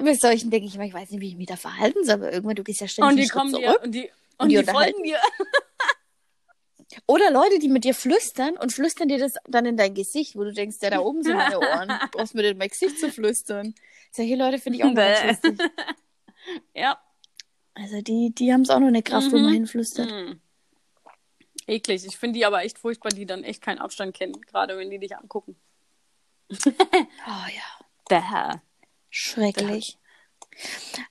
Mit 0.00 0.20
solchen 0.20 0.50
denke 0.50 0.66
ich 0.66 0.74
immer, 0.74 0.84
ich 0.84 0.94
weiß 0.94 1.10
nicht, 1.10 1.20
wie 1.20 1.28
ich 1.28 1.36
mich 1.36 1.46
da 1.48 1.56
verhalten 1.56 2.04
soll, 2.04 2.14
aber 2.14 2.32
irgendwann, 2.32 2.56
du 2.56 2.64
gehst 2.64 2.80
ja 2.80 2.88
ständig 2.88 3.10
Und 3.10 3.16
die 3.24 3.28
kommen 3.28 3.52
dir 3.52 3.66
zurück. 3.68 3.82
und 3.84 3.92
die, 3.92 4.02
Und 4.02 4.10
und 4.38 4.48
die 4.50 4.56
die, 4.58 4.64
folgen 4.64 5.02
dir. 5.02 5.18
Oder 7.06 7.30
Leute, 7.30 7.58
die 7.58 7.68
mit 7.68 7.84
dir 7.84 7.94
flüstern 7.94 8.56
und 8.58 8.72
flüstern 8.72 9.08
dir 9.08 9.18
das 9.18 9.34
dann 9.48 9.64
in 9.64 9.76
dein 9.78 9.94
Gesicht, 9.94 10.36
wo 10.36 10.44
du 10.44 10.52
denkst, 10.52 10.76
ja, 10.82 10.90
da 10.90 11.00
oben 11.00 11.22
sind 11.22 11.36
meine 11.36 11.58
Ohren. 11.58 11.88
Du 12.12 12.18
brauchst 12.18 12.34
mir 12.34 12.42
in 12.48 12.58
mein 12.58 12.68
Gesicht 12.68 12.98
zu 12.98 13.10
flüstern. 13.10 13.74
Solche 14.10 14.36
Leute 14.36 14.58
finde 14.58 14.78
ich 14.78 14.84
auch 14.84 14.94
ganz 14.94 15.20
Bäh. 15.20 15.28
lustig. 15.28 15.70
Ja. 16.74 17.00
Also 17.74 18.02
die, 18.02 18.34
die 18.34 18.52
haben 18.52 18.62
es 18.62 18.70
auch 18.70 18.80
noch 18.80 18.88
eine 18.88 19.02
Kraft, 19.02 19.32
wo 19.32 19.36
Mhm. 19.38 19.42
man 19.44 19.52
hinflüstert. 19.54 20.10
Mm. 20.10 20.40
Eklig. 21.68 22.04
Ich 22.04 22.18
finde 22.18 22.38
die 22.38 22.44
aber 22.44 22.62
echt 22.64 22.78
furchtbar, 22.78 23.10
die 23.10 23.24
dann 23.26 23.44
echt 23.44 23.62
keinen 23.62 23.78
Abstand 23.78 24.14
kennen, 24.14 24.38
gerade 24.42 24.76
wenn 24.76 24.90
die 24.90 24.98
dich 24.98 25.16
angucken. 25.16 25.56
Oh 26.50 27.46
ja, 27.48 27.86
Bäh. 28.08 28.58
Schrecklich. 29.12 29.98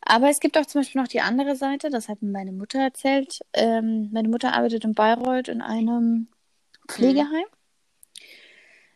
Aber 0.01 0.29
es 0.29 0.39
gibt 0.39 0.57
auch 0.57 0.65
zum 0.65 0.81
Beispiel 0.81 1.01
noch 1.01 1.07
die 1.07 1.21
andere 1.21 1.55
Seite, 1.55 1.89
das 1.89 2.09
hat 2.09 2.21
mir 2.21 2.31
meine 2.31 2.51
Mutter 2.51 2.79
erzählt. 2.79 3.39
Ähm, 3.53 4.09
meine 4.11 4.27
Mutter 4.27 4.53
arbeitet 4.53 4.83
in 4.83 4.93
Bayreuth 4.93 5.47
in 5.47 5.61
einem 5.61 6.27
Pflegeheim. 6.87 7.45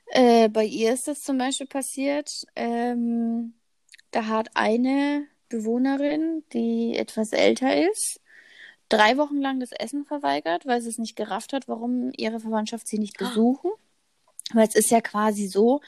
Äh, 0.07 0.49
bei 0.49 0.65
ihr 0.65 0.93
ist 0.93 1.07
das 1.07 1.21
zum 1.21 1.37
Beispiel 1.37 1.67
passiert. 1.67 2.29
Ähm, 2.55 3.53
da 4.11 4.27
hat 4.27 4.49
eine 4.53 5.27
Bewohnerin, 5.49 6.43
die 6.53 6.95
etwas 6.97 7.31
älter 7.31 7.89
ist, 7.89 8.21
drei 8.89 9.17
Wochen 9.17 9.41
lang 9.41 9.59
das 9.59 9.71
Essen 9.71 10.05
verweigert, 10.05 10.65
weil 10.65 10.81
sie 10.81 10.89
es 10.89 10.97
nicht 10.97 11.15
gerafft 11.15 11.53
hat, 11.53 11.67
warum 11.67 12.11
ihre 12.15 12.39
Verwandtschaft 12.39 12.87
sie 12.87 12.99
nicht 12.99 13.17
besuchen. 13.17 13.71
Weil 14.53 14.67
es 14.67 14.75
ist 14.75 14.91
ja 14.91 15.01
quasi 15.01 15.47
so, 15.47 15.81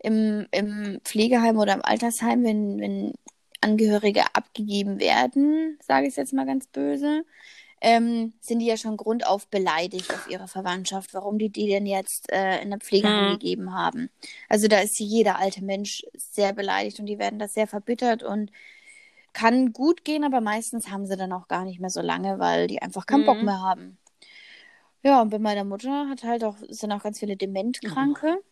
im, 0.00 0.46
im 0.52 1.00
Pflegeheim 1.04 1.58
oder 1.58 1.74
im 1.74 1.82
Altersheim, 1.84 2.44
wenn, 2.44 2.80
wenn 2.80 3.12
Angehörige 3.60 4.22
abgegeben 4.34 5.00
werden, 5.00 5.78
sage 5.82 6.06
ich 6.06 6.10
es 6.12 6.16
jetzt 6.16 6.32
mal 6.32 6.46
ganz 6.46 6.66
böse, 6.68 7.24
ähm, 7.80 8.34
sind 8.40 8.60
die 8.60 8.66
ja 8.66 8.76
schon 8.76 8.96
grundauf 8.96 9.48
beleidigt 9.48 10.12
auf 10.12 10.28
ihre 10.30 10.48
Verwandtschaft, 10.48 11.14
warum 11.14 11.38
die 11.38 11.50
die 11.50 11.68
denn 11.68 11.86
jetzt 11.86 12.30
äh, 12.32 12.60
in 12.62 12.70
der 12.70 12.80
Pflegeheim 12.80 13.26
Mhm. 13.26 13.30
gegeben 13.30 13.74
haben. 13.74 14.10
Also 14.48 14.68
da 14.68 14.80
ist 14.80 14.98
jeder 15.00 15.38
alte 15.38 15.64
Mensch 15.64 16.04
sehr 16.16 16.52
beleidigt 16.52 17.00
und 17.00 17.06
die 17.06 17.18
werden 17.18 17.38
das 17.38 17.54
sehr 17.54 17.66
verbittert 17.68 18.22
und 18.22 18.50
kann 19.32 19.72
gut 19.72 20.04
gehen, 20.04 20.24
aber 20.24 20.40
meistens 20.40 20.90
haben 20.90 21.06
sie 21.06 21.16
dann 21.16 21.32
auch 21.32 21.48
gar 21.48 21.64
nicht 21.64 21.80
mehr 21.80 21.90
so 21.90 22.00
lange, 22.02 22.38
weil 22.38 22.66
die 22.66 22.82
einfach 22.82 23.06
keinen 23.06 23.24
Bock 23.24 23.40
Mhm. 23.40 23.46
mehr 23.46 23.60
haben. 23.60 23.98
Ja, 25.02 25.22
und 25.22 25.30
bei 25.30 25.38
meiner 25.38 25.64
Mutter 25.64 26.08
hat 26.08 26.24
halt 26.24 26.44
auch, 26.44 26.56
sind 26.68 26.92
auch 26.92 27.02
ganz 27.02 27.18
viele 27.20 27.36
Dementkranke. 27.36 28.42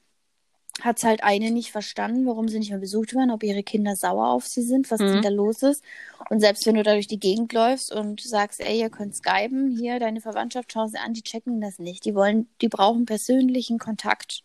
Hat 0.83 1.03
halt 1.05 1.25
eine 1.25 1.51
nicht 1.51 1.73
verstanden, 1.73 2.27
warum 2.27 2.49
sie 2.49 2.59
nicht 2.59 2.69
mehr 2.71 2.79
besucht 2.79 3.15
werden, 3.15 3.31
ob 3.31 3.43
ihre 3.43 3.63
Kinder 3.63 3.97
sauer 3.97 4.29
auf 4.29 4.47
sie 4.47 4.61
sind, 4.63 4.91
was 4.91 5.01
Mhm. 5.01 5.23
da 5.23 5.31
los 5.31 5.63
ist. 5.63 5.83
Und 6.29 6.41
selbst 6.41 6.67
wenn 6.67 6.75
du 6.75 6.83
da 6.83 6.93
durch 6.93 7.07
die 7.07 7.19
Gegend 7.19 7.53
läufst 7.55 7.91
und 7.93 8.21
sagst, 8.21 8.61
ey, 8.61 8.79
ihr 8.81 8.91
könnt 8.91 9.15
skypen, 9.17 9.71
hier, 9.75 9.99
deine 9.99 10.21
Verwandtschaft, 10.21 10.71
schau 10.73 10.87
sie 10.87 10.99
an, 10.99 11.15
die 11.15 11.23
checken 11.23 11.61
das 11.63 11.79
nicht. 11.79 12.05
Die 12.05 12.15
wollen, 12.15 12.49
die 12.61 12.69
brauchen 12.69 13.07
persönlichen 13.07 13.79
Kontakt. 13.79 14.43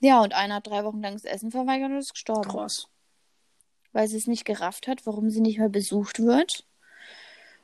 Ja, 0.00 0.20
und 0.22 0.34
einer 0.34 0.56
hat 0.56 0.66
drei 0.66 0.84
Wochen 0.84 1.00
lang 1.00 1.14
das 1.14 1.24
Essen 1.24 1.50
verweigert 1.50 1.90
und 1.90 1.96
ist 1.98 2.12
gestorben 2.12 2.50
Krass. 2.50 2.88
weil 3.92 4.08
sie 4.08 4.16
es 4.18 4.26
nicht 4.26 4.44
gerafft 4.44 4.86
hat, 4.86 5.06
warum 5.06 5.30
sie 5.30 5.40
nicht 5.40 5.58
mehr 5.58 5.68
besucht 5.70 6.18
wird 6.22 6.66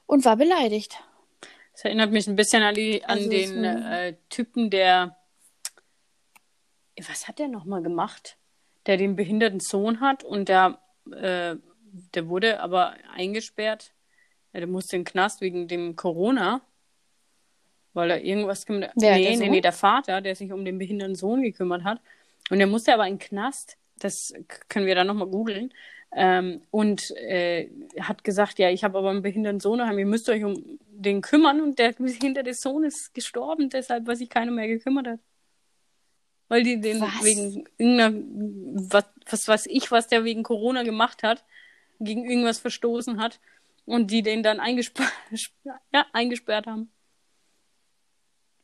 und 0.06 0.24
war 0.24 0.36
beleidigt. 0.36 1.02
Das 1.72 1.84
erinnert 1.84 2.12
mich 2.12 2.26
ein 2.28 2.36
bisschen 2.36 2.62
an, 2.62 2.74
die, 2.74 3.04
an 3.04 3.18
Also 3.18 3.28
den 3.30 3.64
äh, 3.64 4.14
Typen, 4.30 4.70
der. 4.70 5.16
Was 7.06 7.28
hat 7.28 7.38
der 7.38 7.48
nochmal 7.48 7.82
gemacht? 7.82 8.36
Der 8.86 8.96
den 8.96 9.16
behinderten 9.16 9.60
Sohn 9.60 10.00
hat 10.00 10.24
und 10.24 10.48
der, 10.48 10.78
äh, 11.12 11.56
der 12.14 12.28
wurde 12.28 12.60
aber 12.60 12.94
eingesperrt. 13.14 13.92
Ja, 14.52 14.60
der 14.60 14.68
musste 14.68 14.96
in 14.96 15.02
den 15.02 15.10
Knast 15.10 15.40
wegen 15.40 15.68
dem 15.68 15.94
Corona. 15.96 16.62
Weil 17.92 18.10
er 18.10 18.24
irgendwas 18.24 18.64
gemacht 18.64 18.92
Wer, 18.96 19.16
Nee, 19.16 19.36
nee, 19.36 19.48
nee, 19.48 19.60
der 19.60 19.72
Vater, 19.72 20.20
der 20.20 20.34
sich 20.34 20.52
um 20.52 20.64
den 20.64 20.78
behinderten 20.78 21.14
Sohn 21.14 21.42
gekümmert 21.42 21.84
hat. 21.84 22.00
Und 22.50 22.58
der 22.58 22.66
musste 22.66 22.94
aber 22.94 23.06
in 23.06 23.14
den 23.14 23.18
Knast. 23.18 23.76
Das 23.98 24.32
können 24.68 24.86
wir 24.86 24.94
dann 24.94 25.06
nochmal 25.06 25.26
googeln. 25.26 25.72
Ähm, 26.12 26.62
und 26.70 27.10
äh, 27.16 27.68
hat 28.00 28.24
gesagt, 28.24 28.58
ja, 28.58 28.70
ich 28.70 28.82
habe 28.82 28.98
aber 28.98 29.10
einen 29.10 29.22
behinderten 29.22 29.60
Sohn 29.60 29.78
daheim, 29.78 29.98
ihr 29.98 30.06
müsst 30.06 30.28
euch 30.30 30.42
um 30.42 30.78
den 30.90 31.20
kümmern 31.20 31.60
und 31.60 31.78
der 31.78 31.92
behinderte 31.98 32.54
Sohn 32.54 32.84
ist 32.84 33.12
gestorben, 33.12 33.68
deshalb, 33.68 34.06
weil 34.06 34.16
sich 34.16 34.30
keiner 34.30 34.50
mehr 34.50 34.68
gekümmert 34.68 35.06
hat. 35.06 35.20
Weil 36.48 36.62
die 36.62 36.80
den 36.80 37.00
Was? 37.00 37.22
wegen 37.22 37.66
irgendeiner, 37.76 38.22
was, 38.90 39.04
was 39.30 39.48
weiß 39.48 39.66
ich, 39.66 39.90
was 39.90 40.06
der 40.08 40.24
wegen 40.24 40.42
Corona 40.42 40.82
gemacht 40.82 41.22
hat, 41.22 41.44
gegen 42.00 42.28
irgendwas 42.28 42.58
verstoßen 42.58 43.20
hat 43.20 43.38
und 43.84 44.10
die 44.10 44.22
den 44.22 44.42
dann 44.42 44.60
eingesperrt, 44.60 45.12
ja, 45.92 46.06
eingesperrt 46.12 46.66
haben. 46.66 46.90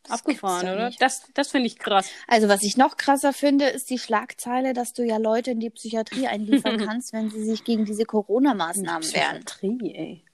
Das 0.04 0.20
Abgefahren, 0.20 0.68
oder? 0.68 0.86
nicht. 0.88 1.00
Das, 1.00 1.30
das 1.32 1.50
finde 1.50 1.66
ich 1.66 1.78
krass. 1.78 2.10
Also 2.26 2.48
was 2.48 2.62
ich 2.62 2.76
noch 2.76 2.98
krasser 2.98 3.32
finde, 3.32 3.66
ist 3.68 3.88
die 3.88 3.98
Schlagzeile, 3.98 4.74
dass 4.74 4.92
du 4.92 5.02
ja 5.02 5.16
Leute 5.16 5.52
in 5.52 5.60
die 5.60 5.70
Psychiatrie 5.70 6.26
einliefern 6.28 6.78
kannst, 6.78 7.14
wenn 7.14 7.30
sie 7.30 7.42
sich 7.42 7.64
gegen 7.64 7.86
diese 7.86 8.04
Corona-Maßnahmen 8.04 9.14
wehren. 9.14 9.44
Psychiatrie, 9.44 9.94
ey. 9.94 10.24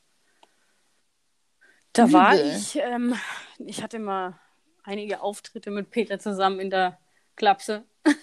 Da 1.93 2.13
war 2.13 2.35
Übel. 2.35 2.57
ich, 2.57 2.77
ähm, 2.77 3.15
ich 3.59 3.83
hatte 3.83 3.99
mal 3.99 4.39
einige 4.83 5.21
Auftritte 5.23 5.71
mit 5.71 5.91
Peter 5.91 6.19
zusammen 6.19 6.61
in 6.61 6.71
der 6.71 6.99
Klapse. 7.41 7.85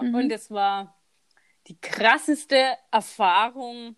Mhm. 0.00 0.14
Und 0.14 0.30
es 0.30 0.50
war 0.50 0.94
die 1.66 1.80
krasseste 1.80 2.76
Erfahrung 2.92 3.96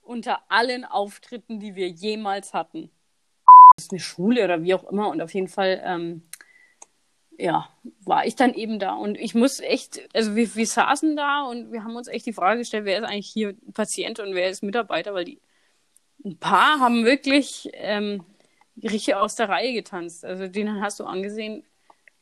unter 0.00 0.40
allen 0.50 0.84
Auftritten, 0.84 1.60
die 1.60 1.74
wir 1.74 1.88
jemals 1.88 2.54
hatten. 2.54 2.90
Das 3.76 3.84
ist 3.84 3.92
eine 3.92 4.00
Schule 4.00 4.42
oder 4.42 4.62
wie 4.62 4.74
auch 4.74 4.84
immer. 4.90 5.10
Und 5.10 5.20
auf 5.20 5.34
jeden 5.34 5.48
Fall, 5.48 5.82
ähm, 5.84 6.22
ja, 7.38 7.68
war 8.04 8.26
ich 8.26 8.34
dann 8.34 8.54
eben 8.54 8.78
da. 8.78 8.94
Und 8.94 9.18
ich 9.18 9.34
muss 9.34 9.60
echt, 9.60 10.00
also 10.14 10.34
wir, 10.34 10.52
wir 10.56 10.66
saßen 10.66 11.14
da 11.14 11.44
und 11.44 11.70
wir 11.70 11.84
haben 11.84 11.94
uns 11.94 12.08
echt 12.08 12.24
die 12.24 12.32
Frage 12.32 12.60
gestellt, 12.60 12.86
wer 12.86 12.98
ist 12.98 13.04
eigentlich 13.04 13.28
hier 13.28 13.54
Patient 13.74 14.18
und 14.18 14.34
wer 14.34 14.48
ist 14.48 14.62
Mitarbeiter, 14.62 15.12
weil 15.12 15.26
die 15.26 15.40
ein 16.24 16.38
paar 16.38 16.80
haben 16.80 17.04
wirklich 17.04 17.68
ähm, 17.74 18.24
richtig 18.82 19.14
aus 19.14 19.36
der 19.36 19.50
Reihe 19.50 19.74
getanzt. 19.74 20.24
Also 20.24 20.48
denen 20.48 20.80
hast 20.80 20.98
du 20.98 21.04
angesehen. 21.04 21.62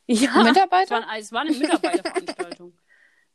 Ja, 0.07 0.43
Mitarbeiter? 0.43 0.83
Es 0.83 0.91
war, 0.91 1.17
es 1.17 1.31
war 1.31 1.41
eine 1.41 1.51
Mitarbeiterveranstaltung. 1.51 2.73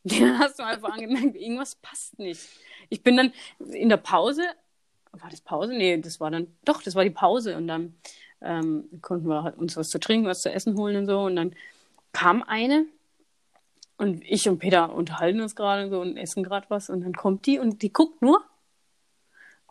denen 0.04 0.38
hast 0.38 0.58
du 0.58 0.64
einfach 0.64 0.92
angemerkt, 0.94 1.36
irgendwas 1.36 1.74
passt 1.76 2.18
nicht. 2.18 2.48
Ich 2.88 3.02
bin 3.02 3.16
dann 3.16 3.32
in 3.70 3.88
der 3.88 3.98
Pause, 3.98 4.42
war 5.12 5.28
das 5.28 5.40
Pause? 5.40 5.74
Nee, 5.74 5.98
das 5.98 6.20
war 6.20 6.30
dann, 6.30 6.46
doch, 6.64 6.82
das 6.82 6.94
war 6.94 7.04
die 7.04 7.10
Pause 7.10 7.56
und 7.56 7.66
dann 7.68 7.94
ähm, 8.40 8.88
konnten 9.02 9.28
wir 9.28 9.42
halt 9.42 9.58
uns 9.58 9.76
was 9.76 9.90
zu 9.90 10.00
trinken, 10.00 10.26
was 10.26 10.40
zu 10.40 10.50
essen 10.50 10.76
holen 10.76 10.96
und 10.96 11.06
so 11.06 11.20
und 11.20 11.36
dann 11.36 11.54
kam 12.12 12.42
eine 12.42 12.86
und 13.98 14.24
ich 14.24 14.48
und 14.48 14.58
Peter 14.58 14.94
unterhalten 14.94 15.42
uns 15.42 15.54
gerade 15.54 15.84
und 15.84 15.90
so 15.90 16.00
und 16.00 16.16
essen 16.16 16.42
gerade 16.42 16.66
was 16.70 16.88
und 16.88 17.02
dann 17.02 17.12
kommt 17.12 17.44
die 17.44 17.58
und 17.58 17.82
die 17.82 17.92
guckt 17.92 18.22
nur, 18.22 18.42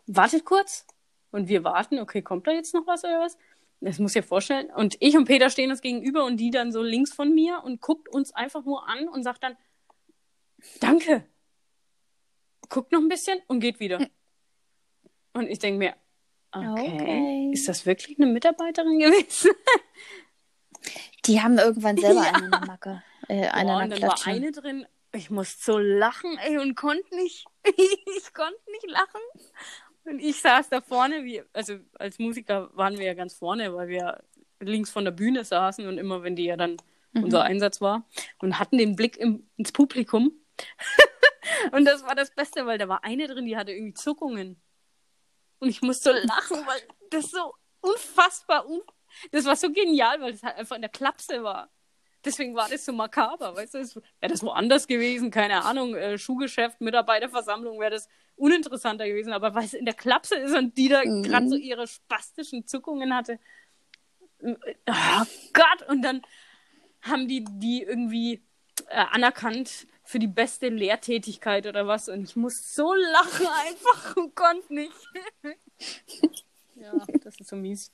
wartet 0.06 0.44
kurz 0.44 0.86
und 1.32 1.48
wir 1.48 1.64
warten, 1.64 1.98
okay, 1.98 2.22
kommt 2.22 2.46
da 2.46 2.52
jetzt 2.52 2.74
noch 2.74 2.86
was 2.86 3.02
oder 3.02 3.20
was? 3.20 3.36
Das 3.80 3.98
muss 3.98 4.14
ich 4.14 4.22
dir 4.22 4.26
vorstellen. 4.28 4.70
Und 4.70 4.96
ich 5.00 5.16
und 5.16 5.24
Peter 5.24 5.48
stehen 5.50 5.70
uns 5.70 5.80
gegenüber 5.80 6.24
und 6.24 6.36
die 6.36 6.50
dann 6.50 6.70
so 6.72 6.82
links 6.82 7.12
von 7.12 7.34
mir 7.34 7.62
und 7.64 7.80
guckt 7.80 8.08
uns 8.08 8.32
einfach 8.34 8.64
nur 8.64 8.86
an 8.88 9.08
und 9.08 9.22
sagt 9.22 9.42
dann, 9.42 9.56
danke. 10.80 11.26
Guckt 12.68 12.92
noch 12.92 13.00
ein 13.00 13.08
bisschen 13.08 13.40
und 13.48 13.60
geht 13.60 13.80
wieder. 13.80 14.06
Und 15.32 15.48
ich 15.48 15.58
denke 15.58 15.78
mir, 15.78 15.94
okay, 16.52 16.92
Okay. 17.00 17.50
ist 17.52 17.68
das 17.68 17.86
wirklich 17.86 18.18
eine 18.18 18.26
Mitarbeiterin 18.30 18.98
gewesen? 18.98 19.50
Die 21.26 21.40
haben 21.40 21.58
irgendwann 21.58 21.96
selber 21.96 22.24
Ja. 22.24 22.32
eine 22.32 22.48
Macke. 22.66 23.02
Äh, 23.28 23.48
eine 23.48 23.72
Boah, 23.72 23.82
und 23.82 23.90
dann 23.90 24.02
war 24.02 24.26
eine 24.26 24.50
drin, 24.52 24.86
ich 25.12 25.30
musste 25.30 25.62
so 25.72 25.78
lachen, 25.78 26.36
ey, 26.38 26.58
und 26.58 26.74
konnte 26.74 27.14
nicht, 27.16 27.46
ich 27.64 28.32
konnte 28.34 28.58
nicht 28.70 28.86
lachen. 28.88 29.20
Und 30.04 30.18
ich 30.18 30.40
saß 30.40 30.68
da 30.70 30.80
vorne, 30.80 31.24
wie, 31.24 31.42
also 31.52 31.78
als 31.94 32.18
Musiker 32.18 32.70
waren 32.74 32.98
wir 32.98 33.06
ja 33.06 33.14
ganz 33.14 33.34
vorne, 33.34 33.74
weil 33.74 33.88
wir 33.88 34.22
links 34.60 34.90
von 34.90 35.04
der 35.04 35.12
Bühne 35.12 35.44
saßen 35.44 35.86
und 35.86 35.98
immer, 35.98 36.22
wenn 36.22 36.36
die 36.36 36.44
ja 36.44 36.56
dann 36.56 36.76
Mhm. 37.12 37.24
unser 37.24 37.42
Einsatz 37.42 37.80
war 37.80 38.06
und 38.38 38.58
hatten 38.58 38.78
den 38.78 38.96
Blick 38.96 39.16
im, 39.16 39.48
ins 39.56 39.72
Publikum. 39.72 40.32
und 41.72 41.84
das 41.84 42.04
war 42.04 42.14
das 42.14 42.30
Beste, 42.34 42.66
weil 42.66 42.78
da 42.78 42.88
war 42.88 43.04
eine 43.04 43.26
drin, 43.26 43.46
die 43.46 43.56
hatte 43.56 43.72
irgendwie 43.72 43.94
Zuckungen. 43.94 44.60
Und 45.58 45.68
ich 45.68 45.82
musste 45.82 46.12
so 46.12 46.26
lachen, 46.26 46.66
weil 46.66 46.80
das 47.10 47.30
so 47.30 47.54
unfassbar, 47.80 48.66
un 48.68 48.80
das 49.32 49.44
war 49.44 49.56
so 49.56 49.72
genial, 49.72 50.20
weil 50.20 50.32
das 50.32 50.42
halt 50.42 50.56
einfach 50.56 50.76
in 50.76 50.82
der 50.82 50.90
Klapse 50.90 51.42
war. 51.42 51.68
Deswegen 52.24 52.54
war 52.54 52.68
das 52.68 52.84
so 52.84 52.92
makaber, 52.92 53.56
weißt 53.56 53.74
du? 53.74 53.78
Wäre 53.78 54.32
das 54.32 54.42
woanders 54.42 54.86
gewesen, 54.86 55.30
keine 55.30 55.64
Ahnung, 55.64 55.94
äh, 55.94 56.18
Schuhgeschäft, 56.18 56.80
Mitarbeiterversammlung, 56.80 57.80
wäre 57.80 57.92
das 57.92 58.08
uninteressanter 58.36 59.06
gewesen. 59.06 59.32
Aber 59.32 59.54
weil 59.54 59.64
es 59.64 59.74
in 59.74 59.84
der 59.86 59.94
Klapse 59.94 60.36
ist 60.36 60.54
und 60.54 60.76
die 60.76 60.88
da 60.88 61.02
Mhm. 61.04 61.22
gerade 61.22 61.48
so 61.48 61.56
ihre 61.56 61.86
spastischen 61.86 62.66
Zuckungen 62.66 63.14
hatte. 63.14 63.38
Oh 64.42 64.54
Gott! 65.52 65.88
Und 65.88 66.02
dann 66.02 66.22
haben 67.02 67.28
die 67.28 67.44
die 67.48 67.82
irgendwie 67.82 68.42
äh, 68.88 69.04
anerkannt 69.12 69.86
für 70.04 70.18
die 70.18 70.26
beste 70.26 70.68
Lehrtätigkeit 70.68 71.66
oder 71.66 71.86
was. 71.86 72.08
Und 72.08 72.24
ich 72.24 72.36
muss 72.36 72.74
so 72.74 72.94
lachen 72.94 73.46
einfach 73.46 74.16
und 74.16 74.34
konnte 74.34 74.74
nicht. 74.74 74.92
ja, 76.74 76.92
das 77.22 77.38
ist 77.38 77.48
so 77.48 77.56
mies. 77.56 77.92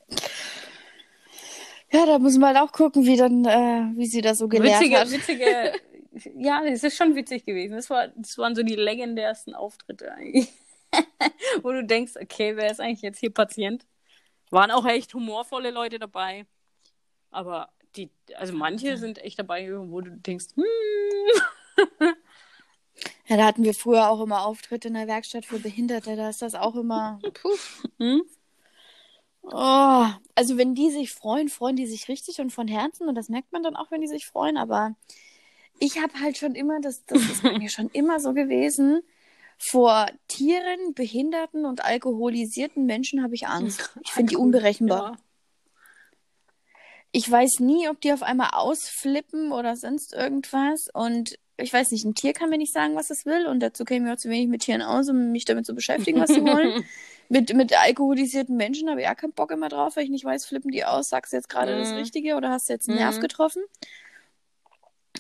Ja, 1.93 2.07
da 2.07 2.19
muss 2.19 2.37
man 2.37 2.57
halt 2.57 2.69
auch 2.69 2.73
gucken, 2.73 3.05
wie 3.05 3.17
dann, 3.17 3.45
äh, 3.45 3.97
wie 3.97 4.07
sie 4.07 4.21
da 4.21 4.35
so 4.35 4.49
gelehrt 4.49 4.81
Witzige, 4.81 4.99
hat. 4.99 5.11
witzige. 5.11 5.73
Ja, 6.39 6.65
es 6.65 6.83
ist 6.83 6.97
schon 6.97 7.15
witzig 7.15 7.45
gewesen. 7.45 7.75
Das, 7.75 7.91
war, 7.91 8.09
das 8.09 8.39
waren 8.39 8.55
so 8.55 8.63
die 8.63 8.75
legendärsten 8.75 9.55
Auftritte 9.55 10.13
eigentlich. 10.13 10.49
Wo 11.63 11.73
du 11.73 11.85
denkst, 11.85 12.15
okay, 12.21 12.57
wer 12.57 12.71
ist 12.71 12.81
eigentlich 12.81 13.03
jetzt 13.03 13.21
hier 13.21 13.33
Patient? 13.33 13.87
Waren 14.51 14.71
auch 14.71 14.87
echt 14.87 15.13
humorvolle 15.13 15.71
Leute 15.71 15.99
dabei. 15.99 16.47
Aber 17.31 17.69
die, 17.97 18.11
also 18.35 18.55
manche 18.55 18.97
sind 18.97 19.19
echt 19.19 19.39
dabei, 19.39 19.71
wo 19.73 20.01
du 20.01 20.11
denkst, 20.11 20.47
hm, 20.55 20.65
Ja, 23.27 23.37
da 23.37 23.45
hatten 23.45 23.65
wir 23.65 23.75
früher 23.75 24.09
auch 24.09 24.23
immer 24.23 24.47
Auftritte 24.47 24.89
in 24.89 24.95
der 24.95 25.09
Werkstatt 25.09 25.45
für 25.45 25.59
Behinderte. 25.59 26.17
Da 26.17 26.29
ist 26.29 26.43
das 26.43 26.55
auch 26.55 26.77
immer. 26.77 27.19
Puh. 27.35 27.57
hm? 27.99 28.23
Oh, 29.53 30.07
also 30.35 30.57
wenn 30.57 30.75
die 30.75 30.91
sich 30.91 31.13
freuen, 31.13 31.49
freuen 31.49 31.77
die 31.77 31.87
sich 31.87 32.09
richtig 32.09 32.41
und 32.41 32.51
von 32.51 32.67
Herzen 32.67 33.09
und 33.09 33.15
das 33.15 33.29
merkt 33.29 33.53
man 33.53 33.63
dann 33.63 33.77
auch, 33.77 33.91
wenn 33.91 34.01
die 34.01 34.09
sich 34.09 34.27
freuen. 34.27 34.57
Aber 34.57 34.97
ich 35.79 36.01
habe 36.01 36.21
halt 36.21 36.37
schon 36.37 36.55
immer, 36.55 36.81
das, 36.81 37.05
das 37.07 37.23
ist 37.23 37.43
bei 37.43 37.57
mir 37.59 37.69
schon 37.71 37.89
immer 37.91 38.19
so 38.19 38.33
gewesen. 38.33 39.03
Vor 39.59 40.07
Tieren, 40.29 40.95
Behinderten 40.95 41.65
und 41.65 41.85
alkoholisierten 41.85 42.85
Menschen 42.85 43.23
habe 43.23 43.35
ich 43.35 43.47
Angst. 43.47 43.97
Ich 44.05 44.13
finde 44.13 44.31
die 44.31 44.37
unberechenbar. 44.37 45.13
Ja. 45.13 45.19
Ich 47.13 47.31
weiß 47.31 47.61
nie, 47.61 47.89
ob 47.89 48.01
die 48.03 48.13
auf 48.13 48.23
einmal 48.23 48.51
ausflippen 48.53 49.53
oder 49.53 49.77
sonst 49.77 50.13
irgendwas. 50.13 50.89
Und 50.93 51.39
ich 51.57 51.73
weiß 51.73 51.91
nicht, 51.93 52.05
ein 52.05 52.15
Tier 52.15 52.35
kann 52.35 52.51
mir 52.51 52.59
nicht 52.59 52.75
sagen, 52.75 52.97
was 52.97 53.09
es 53.09 53.25
will. 53.25 53.47
Und 53.47 53.61
dazu 53.61 53.85
kenne 53.85 54.07
ich 54.07 54.13
auch 54.13 54.19
zu 54.19 54.29
wenig 54.29 54.49
mit 54.49 54.63
Tieren 54.63 54.83
aus, 54.83 55.09
um 55.09 55.33
mich 55.33 55.47
damit 55.47 55.65
zu 55.65 55.75
beschäftigen, 55.75 56.21
was 56.21 56.31
sie 56.31 56.43
wollen. 56.43 56.85
mit, 57.29 57.55
mit 57.55 57.73
alkoholisierten 57.79 58.57
Menschen 58.57 58.89
habe 58.91 59.01
ich 59.01 59.07
ja 59.07 59.15
keinen 59.15 59.33
Bock 59.33 59.51
immer 59.51 59.69
drauf, 59.69 59.97
weil 59.97 60.05
ich 60.05 60.11
nicht 60.11 60.25
weiß, 60.25 60.47
flippen 60.47 60.71
die 60.71 60.85
aus, 60.85 61.09
sagst 61.09 61.33
du 61.33 61.37
jetzt 61.37 61.49
gerade 61.49 61.77
das 61.79 61.91
Mhm. 61.91 61.97
Richtige 61.97 62.37
oder 62.37 62.51
hast 62.51 62.69
du 62.69 62.73
jetzt 62.73 62.89
einen 62.89 62.99
Mhm. 62.99 63.05
Nerv 63.05 63.21
getroffen? 63.21 63.63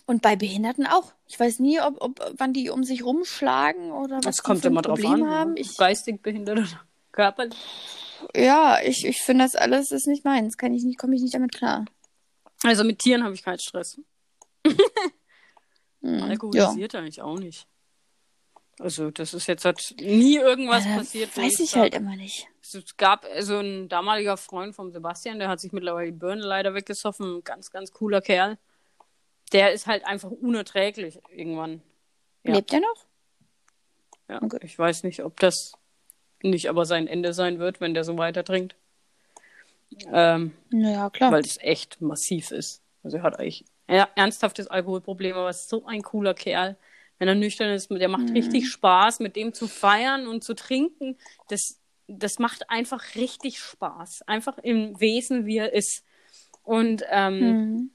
Und 0.06 0.22
bei 0.22 0.36
Behinderten 0.36 0.86
auch. 0.86 1.12
Ich 1.26 1.38
weiß 1.40 1.58
nie, 1.58 1.80
ob, 1.80 2.00
ob 2.00 2.34
wann 2.38 2.52
die 2.52 2.70
um 2.70 2.84
sich 2.84 3.04
rumschlagen 3.04 3.90
oder 3.90 4.16
was 4.18 4.24
Das 4.24 4.42
kommt 4.42 4.60
für 4.60 4.68
ein 4.68 4.72
immer 4.72 4.82
drauf 4.82 5.00
Problem 5.00 5.24
an. 5.24 5.28
haben. 5.30 5.56
ja. 5.56 5.62
Ich, 5.62 5.76
Geistig 5.76 6.22
behindert 6.22 6.58
oder 6.58 6.80
körperlich. 7.12 7.58
ja, 8.36 8.78
ich, 8.84 9.04
ich 9.04 9.20
finde 9.22 9.44
das 9.44 9.56
alles 9.56 9.90
ist 9.90 10.06
nicht 10.06 10.24
meins. 10.24 10.56
Kann 10.58 10.72
ich 10.74 10.84
nicht, 10.84 10.98
komme 10.98 11.16
ich 11.16 11.22
nicht 11.22 11.34
damit 11.34 11.52
klar. 11.54 11.86
Also 12.62 12.84
mit 12.84 13.00
Tieren 13.00 13.24
habe 13.24 13.34
ich 13.34 13.42
keinen 13.42 13.58
Stress. 13.58 14.00
Hm, 16.02 16.18
Ja. 16.18 16.24
Alkoholisiert 16.26 16.94
eigentlich 16.94 17.22
auch 17.22 17.38
nicht. 17.38 17.66
Also 18.78 19.10
das 19.10 19.32
ist 19.32 19.46
jetzt 19.46 19.64
hat 19.64 19.94
nie 19.98 20.36
irgendwas 20.36 20.84
Ja, 20.84 20.92
da 20.92 20.98
passiert. 20.98 21.36
Weiß 21.36 21.60
ich 21.60 21.74
halt 21.76 21.94
immer 21.94 22.14
nicht. 22.14 22.48
Es 22.60 22.96
gab 22.96 23.24
also 23.24 23.58
ein 23.58 23.88
damaliger 23.88 24.36
Freund 24.36 24.74
von 24.74 24.92
Sebastian, 24.92 25.38
der 25.38 25.48
hat 25.48 25.60
sich 25.60 25.72
mittlerweile 25.72 26.12
die 26.12 26.18
Birne 26.18 26.42
leider 26.42 26.74
weggesoffen. 26.74 27.42
Ganz, 27.44 27.70
ganz 27.70 27.92
cooler 27.92 28.20
Kerl. 28.20 28.58
Der 29.52 29.72
ist 29.72 29.86
halt 29.86 30.04
einfach 30.04 30.30
unerträglich 30.30 31.20
irgendwann. 31.30 31.80
Ja. 32.42 32.54
Lebt 32.54 32.72
er 32.72 32.80
noch? 32.80 33.06
Ja. 34.28 34.42
Okay. 34.42 34.58
Ich 34.62 34.78
weiß 34.78 35.04
nicht, 35.04 35.24
ob 35.24 35.38
das 35.40 35.72
nicht 36.42 36.68
aber 36.68 36.84
sein 36.84 37.06
Ende 37.06 37.32
sein 37.32 37.58
wird, 37.58 37.80
wenn 37.80 37.94
der 37.94 38.04
so 38.04 38.18
weiter 38.18 38.44
trinkt. 38.44 38.76
Ähm, 40.12 40.52
Naja, 40.70 41.10
klar. 41.10 41.32
weil 41.32 41.42
das 41.42 41.58
echt 41.60 42.00
massiv 42.00 42.50
ist. 42.50 42.82
Also 43.02 43.18
er 43.18 43.22
hat 43.22 43.38
eigentlich 43.38 43.64
ja, 43.88 44.08
ernsthaftes 44.16 44.66
Alkoholproblem, 44.66 45.36
aber 45.36 45.48
ist 45.48 45.68
so 45.68 45.86
ein 45.86 46.02
cooler 46.02 46.34
Kerl. 46.34 46.76
Wenn 47.18 47.28
er 47.28 47.34
nüchtern 47.34 47.70
ist, 47.70 47.90
der 47.90 48.08
macht 48.08 48.28
Mhm. 48.30 48.34
richtig 48.34 48.68
Spaß, 48.68 49.20
mit 49.20 49.36
dem 49.36 49.54
zu 49.54 49.68
feiern 49.68 50.26
und 50.26 50.44
zu 50.44 50.54
trinken. 50.54 51.16
Das, 51.48 51.80
das 52.08 52.38
macht 52.38 52.68
einfach 52.70 53.14
richtig 53.14 53.58
Spaß. 53.58 54.22
Einfach 54.26 54.58
im 54.58 54.98
Wesen, 55.00 55.46
wie 55.46 55.58
er 55.58 55.72
ist. 55.72 56.04
Und 56.62 57.04
ähm, 57.10 57.40
Hm. 57.40 57.90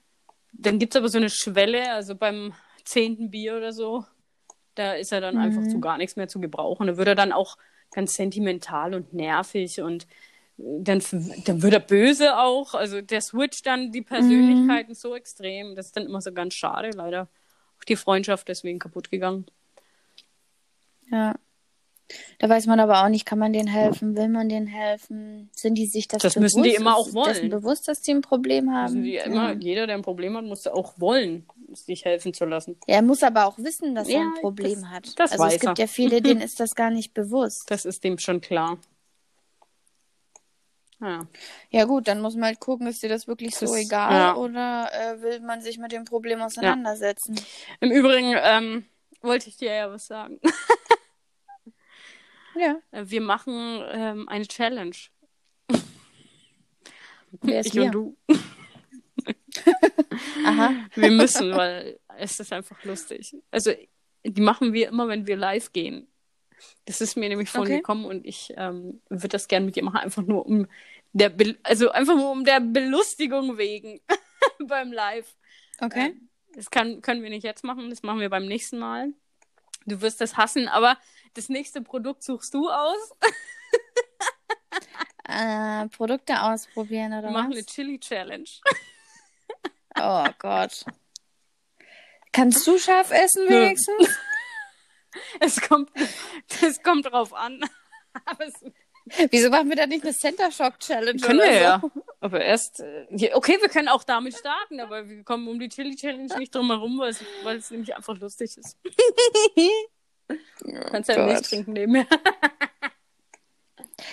dann 0.54 0.80
gibt's 0.80 0.96
aber 0.96 1.10
so 1.10 1.18
eine 1.18 1.30
Schwelle, 1.30 1.92
also 1.92 2.16
beim 2.16 2.54
zehnten 2.84 3.30
Bier 3.30 3.58
oder 3.58 3.74
so, 3.74 4.06
da 4.76 4.94
ist 4.94 5.12
er 5.12 5.22
dann 5.22 5.36
Mhm. 5.36 5.42
einfach 5.42 5.68
zu 5.68 5.80
gar 5.80 5.98
nichts 5.98 6.16
mehr 6.16 6.28
zu 6.28 6.40
gebrauchen. 6.40 6.88
Da 6.88 6.98
wird 6.98 7.08
er 7.08 7.16
dann 7.16 7.32
auch 7.32 7.58
ganz 7.92 8.14
sentimental 8.14 8.94
und 8.96 9.14
nervig 9.14 9.82
und 9.82 10.08
dann, 10.58 11.02
dann 11.46 11.62
wird 11.62 11.74
er 11.74 11.80
böse 11.80 12.38
auch. 12.38 12.74
Also 12.74 13.02
der 13.02 13.22
switcht 13.22 13.66
dann 13.66 13.92
die 13.92 14.02
Persönlichkeiten 14.02 14.96
so 14.96 15.16
extrem. 15.16 15.76
Das 15.76 15.88
ist 15.88 15.98
dann 15.98 16.06
immer 16.06 16.22
so 16.22 16.32
ganz 16.32 16.54
schade, 16.54 16.92
leider. 16.92 17.28
Die 17.88 17.96
Freundschaft 17.96 18.48
deswegen 18.48 18.80
kaputt 18.80 19.10
gegangen. 19.12 19.46
Ja. 21.12 21.36
Da 22.40 22.50
weiß 22.50 22.66
man 22.66 22.82
aber 22.82 23.04
auch 23.04 23.08
nicht, 23.10 23.26
kann 23.26 23.40
man 23.40 23.54
denen 23.54 23.70
helfen, 23.70 24.18
will 24.18 24.28
man 24.28 24.50
denen 24.50 24.68
helfen, 24.68 25.50
sind 25.54 25.76
die 25.76 25.86
sich 25.88 26.10
das, 26.10 26.22
Das 26.22 26.34
bewusst, 26.34 26.58
müssen 26.58 26.64
die 26.70 26.76
immer 26.76 26.98
auch 26.98 27.08
ist 27.08 27.14
wollen. 27.14 27.28
dessen 27.34 27.50
bewusst, 27.50 27.88
dass 27.88 28.02
die 28.02 28.12
ein 28.12 28.22
Problem 28.22 28.70
haben. 28.74 29.06
Ja. 29.06 29.24
immer, 29.24 29.54
jeder, 29.54 29.88
der 29.88 29.96
ein 29.96 30.02
Problem 30.02 30.36
hat, 30.36 30.44
muss 30.44 30.68
auch 30.68 30.94
wollen, 31.00 31.46
sich 31.72 32.04
helfen 32.04 32.34
zu 32.34 32.44
lassen. 32.44 32.76
Ja, 32.86 32.96
er 32.96 33.02
muss 33.02 33.24
aber 33.24 33.46
auch 33.46 33.58
wissen, 33.60 33.96
dass 33.96 34.10
er 34.10 34.16
Ja, 34.16 34.22
ein 34.24 34.42
Problem 34.42 34.82
das- 34.82 34.90
hat. 34.90 35.20
das 35.20 35.32
also 35.32 35.44
weiß 35.46 35.54
es 35.56 35.60
gibt 35.62 35.80
er. 35.80 35.86
ja 35.86 35.88
viele, 35.88 36.22
denen 36.22 36.42
ist 36.42 36.60
das 36.60 36.76
gar 36.76 36.92
nicht 36.92 37.14
bewusst. 37.14 37.64
Das 37.68 37.86
ist 37.86 38.04
dem 38.04 38.18
schon 38.20 38.42
klar. 38.42 38.78
Ja. 41.02 41.28
Ja 41.72 41.86
gut, 41.86 42.08
dann 42.08 42.22
muss 42.22 42.36
man 42.36 42.46
halt 42.46 42.60
gucken, 42.60 42.86
ist 42.88 43.02
dir 43.02 43.10
das 43.10 43.28
wirklich 43.28 43.56
Das 43.56 43.70
so 43.70 43.76
egal 43.76 44.12
ja. 44.14 44.36
oder 44.36 44.90
äh, 44.94 45.22
will 45.22 45.40
man 45.40 45.62
sich 45.62 45.80
mit 45.80 45.92
dem 45.92 46.06
Problem 46.06 46.42
auseinandersetzen? 46.42 47.40
Im 47.80 47.92
Übrigen 47.92 48.36
ähm, 48.38 48.86
wollte 49.22 49.50
ich 49.50 49.58
dir 49.58 49.74
ja 49.74 49.92
was 49.92 50.06
sagen. 50.06 50.40
Ja. 52.56 52.82
Äh, 52.92 53.06
Wir 53.08 53.22
machen 53.22 53.82
ähm, 53.92 54.28
eine 54.28 54.46
Challenge. 54.46 54.96
Wer 57.42 57.62
ist 57.62 57.68
ich 57.68 57.74
wir? 57.76 57.84
und 57.84 57.92
du. 57.92 58.18
Aha. 60.46 60.74
Wir 60.96 61.12
müssen, 61.12 61.56
weil 61.56 62.00
es 62.18 62.40
ist 62.40 62.52
einfach 62.52 62.84
lustig. 62.84 63.36
Also, 63.52 63.72
die 64.26 64.42
machen 64.42 64.74
wir 64.74 64.90
immer, 64.90 65.08
wenn 65.08 65.28
wir 65.28 65.38
live 65.38 65.72
gehen. 65.72 66.11
Das 66.86 67.02
ist 67.02 67.16
mir 67.16 67.30
nämlich 67.30 67.50
vorhin 67.50 67.74
Okay. 67.74 67.78
gekommen 67.82 68.06
und 68.06 68.26
ich 68.26 68.54
ähm, 68.58 69.02
würde 69.10 69.30
das 69.30 69.48
gerne 69.48 69.66
mit 69.66 69.76
dir 69.76 69.84
machen, 69.84 69.98
einfach 69.98 70.24
nur 70.24 70.46
um 70.46 70.68
der, 71.14 71.30
Be 71.30 71.58
also 71.64 71.92
einfach 71.92 72.16
nur 72.16 72.32
um 72.32 72.46
der 72.46 72.60
Belustigung 72.60 73.58
wegen 73.58 74.00
beim 74.68 74.92
Live. 74.92 75.36
Okay. 75.80 76.08
Ähm, 76.08 76.30
Das 76.56 76.70
kann, 76.72 77.02
können 77.02 77.24
wir 77.24 77.30
nicht 77.30 77.44
jetzt 77.44 77.64
machen, 77.64 77.90
das 77.90 78.04
machen 78.04 78.20
wir 78.20 78.30
beim 78.30 78.46
nächsten 78.46 78.78
Mal. 78.80 79.14
Du 79.86 80.02
wirst 80.02 80.22
das 80.22 80.38
hassen, 80.38 80.68
aber 80.68 80.98
das 81.34 81.50
nächste 81.50 81.82
Produkt 81.82 82.24
suchst 82.24 82.54
du 82.54 82.70
aus. 82.70 83.12
Äh, 85.28 85.88
Produkte 85.90 86.42
ausprobieren 86.42 87.14
oder 87.14 87.24
Wir 87.30 87.32
machen 87.32 87.52
eine 87.54 87.62
was? 87.62 87.66
Chili-Challenge. 87.68 88.50
Oh 89.98 90.26
Gott. 90.40 90.84
Kannst 92.34 92.66
du 92.68 92.78
scharf 92.78 93.12
essen 93.12 93.48
wenigstens? 93.48 94.10
Es 95.40 95.60
kommt, 95.62 95.92
es 96.62 96.82
kommt 96.84 97.06
drauf 97.12 97.34
an. 97.34 97.62
Wieso 99.32 99.50
machen 99.50 99.70
wir 99.70 99.76
da 99.76 99.88
nicht 99.88 100.04
eine 100.04 100.14
Center 100.14 100.52
Shock 100.52 100.80
Challenge 100.80 101.20
können 101.20 101.40
oder 101.40 101.50
wir 101.50 101.54
so? 101.58 101.64
ja. 101.64 101.82
Aber 102.20 102.42
erst, 102.42 102.84
okay, 103.34 103.58
wir 103.60 103.70
können 103.70 103.88
auch 103.88 104.04
damit 104.04 104.38
starten, 104.38 104.80
aber 104.80 105.10
wir 105.10 105.24
kommen 105.24 105.48
um 105.48 105.60
die 105.60 105.70
Chili-Challenge 105.70 106.38
nicht 106.38 106.54
drum 106.54 106.70
herum, 106.70 107.00
weil 107.00 107.10
es, 107.10 107.24
weil 107.44 107.58
es 107.58 107.72
nämlich 107.72 107.96
einfach 107.96 108.18
lustig 108.20 108.56
ist. 108.58 108.78
Du 110.60 110.82
kannst 110.92 111.10
ja 111.10 111.16
Gott. 111.16 111.28
Milch 111.28 111.42
trinken 111.42 111.74
nebenher. 111.74 112.06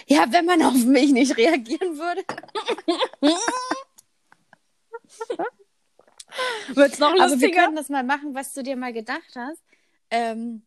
Ja, 0.07 0.27
wenn 0.31 0.45
man 0.45 0.63
auf 0.63 0.75
mich 0.75 1.13
nicht 1.13 1.37
reagieren 1.37 1.97
würde. 1.99 2.23
Wird's 6.75 6.99
noch 6.99 7.09
Aber 7.09 7.19
wir 7.19 7.29
lustiger? 7.29 7.65
können 7.65 7.77
das 7.77 7.89
mal 7.89 8.05
machen, 8.05 8.35
was 8.35 8.53
du 8.53 8.63
dir 8.63 8.77
mal 8.77 8.93
gedacht 8.93 9.35
hast. 9.35 9.63
Ähm, 10.11 10.63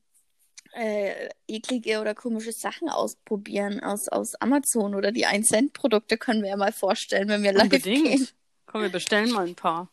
äh, 0.74 1.30
eklige 1.48 2.00
oder 2.00 2.16
komische 2.16 2.52
Sachen 2.52 2.90
ausprobieren 2.90 3.82
aus, 3.82 4.08
aus 4.08 4.36
Amazon 4.36 4.96
oder 4.96 5.12
die 5.12 5.28
1-Cent-Produkte 5.28 6.18
können 6.18 6.42
wir 6.42 6.50
ja 6.50 6.58
mal 6.58 6.72
vorstellen, 6.72 7.28
wenn 7.28 7.44
wir 7.44 7.54
live 7.54 7.70
gehen. 7.70 8.04
Unbedingt. 8.04 8.34
Komm, 8.66 8.82
wir 8.84 8.90
bestellen 8.90 9.32
mal 9.32 9.48
ein 9.48 9.56
paar. 9.56 9.90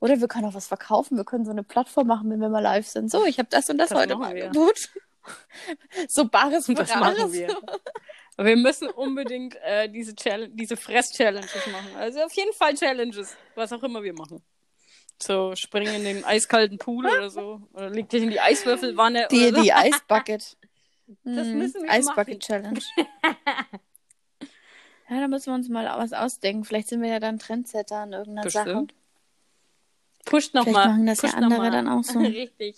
Oder 0.00 0.20
wir 0.20 0.28
können 0.28 0.46
auch 0.46 0.54
was 0.54 0.66
verkaufen. 0.66 1.16
Wir 1.16 1.24
können 1.24 1.44
so 1.44 1.50
eine 1.50 1.62
Plattform 1.62 2.06
machen, 2.06 2.30
wenn 2.30 2.40
wir 2.40 2.48
mal 2.48 2.60
live 2.60 2.86
sind. 2.86 3.10
So, 3.10 3.24
ich 3.26 3.38
habe 3.38 3.48
das 3.50 3.68
und 3.68 3.78
das, 3.78 3.90
Das 3.90 3.98
heute 3.98 4.14
im 4.14 4.20
wir. 4.20 4.26
Angebot. 4.46 4.88
so 6.08 6.26
bares 6.26 6.66
für 6.66 6.74
Das 6.74 6.94
machen 6.94 7.32
wir. 7.32 7.56
Wir 8.38 8.56
müssen 8.56 8.88
unbedingt 8.88 9.56
äh, 9.56 9.88
diese, 9.90 10.14
Challenge, 10.14 10.54
diese 10.54 10.76
Fress-Challenges 10.76 11.66
machen. 11.66 11.94
Also 11.96 12.20
auf 12.20 12.32
jeden 12.32 12.54
Fall 12.54 12.74
Challenges, 12.74 13.36
was 13.54 13.70
auch 13.72 13.82
immer 13.82 14.02
wir 14.02 14.14
machen. 14.14 14.42
So, 15.22 15.54
spring 15.54 15.86
in 15.88 16.04
den 16.04 16.24
eiskalten 16.24 16.78
Pool 16.78 17.06
oder 17.06 17.28
so. 17.30 17.60
Oder 17.74 17.90
leg 17.90 18.08
dich 18.08 18.22
in 18.22 18.30
die 18.30 18.40
Eiswürfelwanne. 18.40 19.28
Die, 19.30 19.48
oder 19.48 19.56
so. 19.56 19.62
die 19.62 19.72
Eisbucket. 19.72 20.56
Das 21.24 21.48
müssen 21.48 21.82
wir 21.82 21.90
Eisbucket 21.90 22.38
Challenge. 22.38 22.78
ja, 25.08 25.20
da 25.20 25.26
müssen 25.26 25.46
wir 25.46 25.54
uns 25.54 25.68
mal 25.68 25.86
was 25.98 26.12
ausdenken. 26.12 26.62
Vielleicht 26.62 26.86
sind 26.86 27.02
wir 27.02 27.08
ja 27.08 27.18
dann 27.18 27.40
Trendsetter 27.40 27.96
an 27.96 28.12
irgendeiner 28.12 28.48
Sache. 28.48 28.66
Bestimmt. 28.66 28.94
Pusht 30.24 30.54
noch 30.54 30.62
Vielleicht 30.62 30.76
mal. 30.76 30.88
machen 30.90 31.06
das 31.06 31.22
ja 31.22 31.30
pusht 31.30 31.42
andere 31.42 31.70
dann 31.72 31.88
auch 31.88 32.04
so. 32.04 32.20
Richtig. 32.20 32.76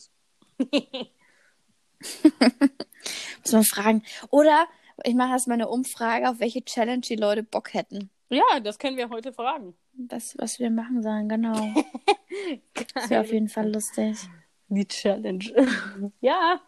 Muss 3.42 3.52
man 3.52 3.64
fragen. 3.64 4.02
Oder 4.30 4.66
ich 5.04 5.14
mache 5.14 5.32
erstmal 5.32 5.56
eine 5.56 5.68
Umfrage, 5.68 6.30
auf 6.30 6.40
welche 6.40 6.64
Challenge 6.64 7.02
die 7.02 7.16
Leute 7.16 7.42
Bock 7.42 7.74
hätten. 7.74 8.08
Ja, 8.30 8.60
das 8.60 8.78
können 8.78 8.96
wir 8.96 9.10
heute 9.10 9.34
fragen. 9.34 9.74
Das, 9.94 10.36
was 10.38 10.58
wir 10.58 10.70
machen 10.70 11.02
sollen, 11.02 11.28
genau. 11.28 11.72
Das 12.94 13.10
wäre 13.10 13.20
auf 13.20 13.30
jeden 13.32 13.48
Fall 13.48 13.70
lustig. 13.70 14.18
Die 14.68 14.88
Challenge. 14.88 15.44
ja. 16.20 16.60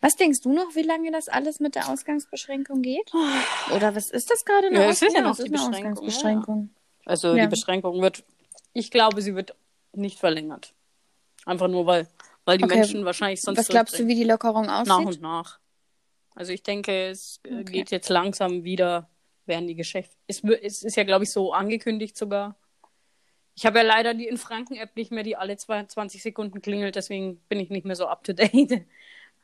Was 0.00 0.16
denkst 0.16 0.40
du 0.42 0.52
noch, 0.52 0.74
wie 0.76 0.82
lange 0.82 1.10
das 1.10 1.28
alles 1.28 1.58
mit 1.58 1.74
der 1.74 1.88
Ausgangsbeschränkung 1.88 2.82
geht? 2.82 3.12
Oder 3.74 3.94
was 3.96 4.10
ist 4.10 4.30
das 4.30 4.44
gerade? 4.44 4.68
eine 4.68 4.76
Ja, 4.76 4.84
es 4.90 5.02
ist 5.02 5.14
ja 5.14 5.22
noch 5.22 5.36
die 5.36 5.42
eine 5.42 5.50
Beschränkung, 5.50 5.90
Ausgangsbeschränkung. 5.90 6.74
Also 7.04 7.36
Ja. 7.36 7.42
die 7.42 7.48
Beschränkung 7.48 8.00
wird, 8.00 8.24
ich 8.74 8.90
glaube, 8.90 9.22
sie 9.22 9.34
wird 9.34 9.56
nicht 9.92 10.18
verlängert. 10.18 10.74
Einfach 11.44 11.68
nur, 11.68 11.84
weil, 11.86 12.08
weil 12.44 12.58
die 12.58 12.64
Okay. 12.64 12.76
Menschen 12.76 13.04
wahrscheinlich 13.04 13.42
sonst 13.42 13.58
Was 13.58 13.68
glaubst 13.68 13.98
du, 13.98 14.06
wie 14.06 14.14
die 14.14 14.24
Lockerung 14.24 14.68
aussieht? 14.70 14.88
nach 14.88 14.98
und 15.04 15.20
nach. 15.20 15.58
Also 16.34 16.52
ich 16.52 16.62
denke, 16.62 17.08
es 17.08 17.40
äh, 17.44 17.60
Okay. 17.60 17.72
geht 17.72 17.90
jetzt 17.90 18.08
langsam 18.08 18.62
wieder, 18.64 19.08
werden 19.46 19.66
die 19.68 19.74
Geschäfte. 19.76 20.16
Es, 20.26 20.42
es 20.44 20.82
ist 20.82 20.96
ja, 20.96 21.04
glaube 21.04 21.24
ich, 21.24 21.32
so 21.32 21.52
angekündigt 21.52 22.16
sogar. 22.16 22.56
Ich 23.54 23.66
habe 23.66 23.78
ja 23.78 23.84
leider 23.84 24.14
die 24.14 24.26
in 24.28 24.38
Franken-App 24.38 24.96
nicht 24.96 25.10
mehr, 25.12 25.22
die 25.24 25.36
alle 25.36 25.56
22 25.56 26.22
Sekunden 26.22 26.62
klingelt, 26.62 26.96
deswegen 26.96 27.38
bin 27.48 27.60
ich 27.60 27.70
nicht 27.70 27.84
mehr 27.86 27.96
so 27.96 28.06
up 28.06 28.24
to 28.24 28.32
date. 28.32 28.86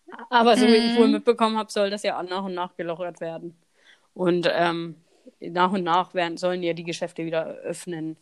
Aber 0.30 0.56
so 0.56 0.70
wie 0.72 0.76
ich 0.78 0.94
wohl 0.94 1.08
Mhm. 1.08 1.12
mitbekommen 1.12 1.58
habe, 1.58 1.70
soll 1.72 1.90
das 1.90 2.02
ja 2.04 2.22
nach 2.22 2.44
und 2.44 2.54
nach 2.54 2.76
gelockert 2.76 3.20
werden. 3.20 3.58
Und 4.14 4.48
ähm, 4.52 4.96
nach 5.40 5.72
und 5.72 5.84
nach 5.84 6.14
werden, 6.14 6.38
sollen 6.38 6.62
ja 6.62 6.74
die 6.74 6.84
Geschäfte 6.84 7.26
wieder 7.26 7.46
öffnen. 7.46 8.18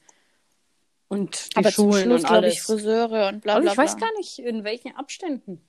Und 1.09 1.57
die 1.57 1.64
Aber 1.64 1.72
zum 1.72 1.93
Schulen 1.93 1.93
Schluss, 1.93 2.22
und 2.22 2.27
glaube 2.27 2.47
alles. 2.47 2.55
ich, 2.55 2.62
Friseure 2.62 3.29
und 3.29 3.41
bla 3.43 3.57
Aber 3.57 3.61
bla 3.61 3.72
ich 3.72 3.77
weiß 3.77 3.97
bla. 3.97 3.99
gar 3.99 4.12
nicht, 4.18 4.39
in 4.39 4.64
welchen 4.64 4.95
Abständen. 4.97 5.66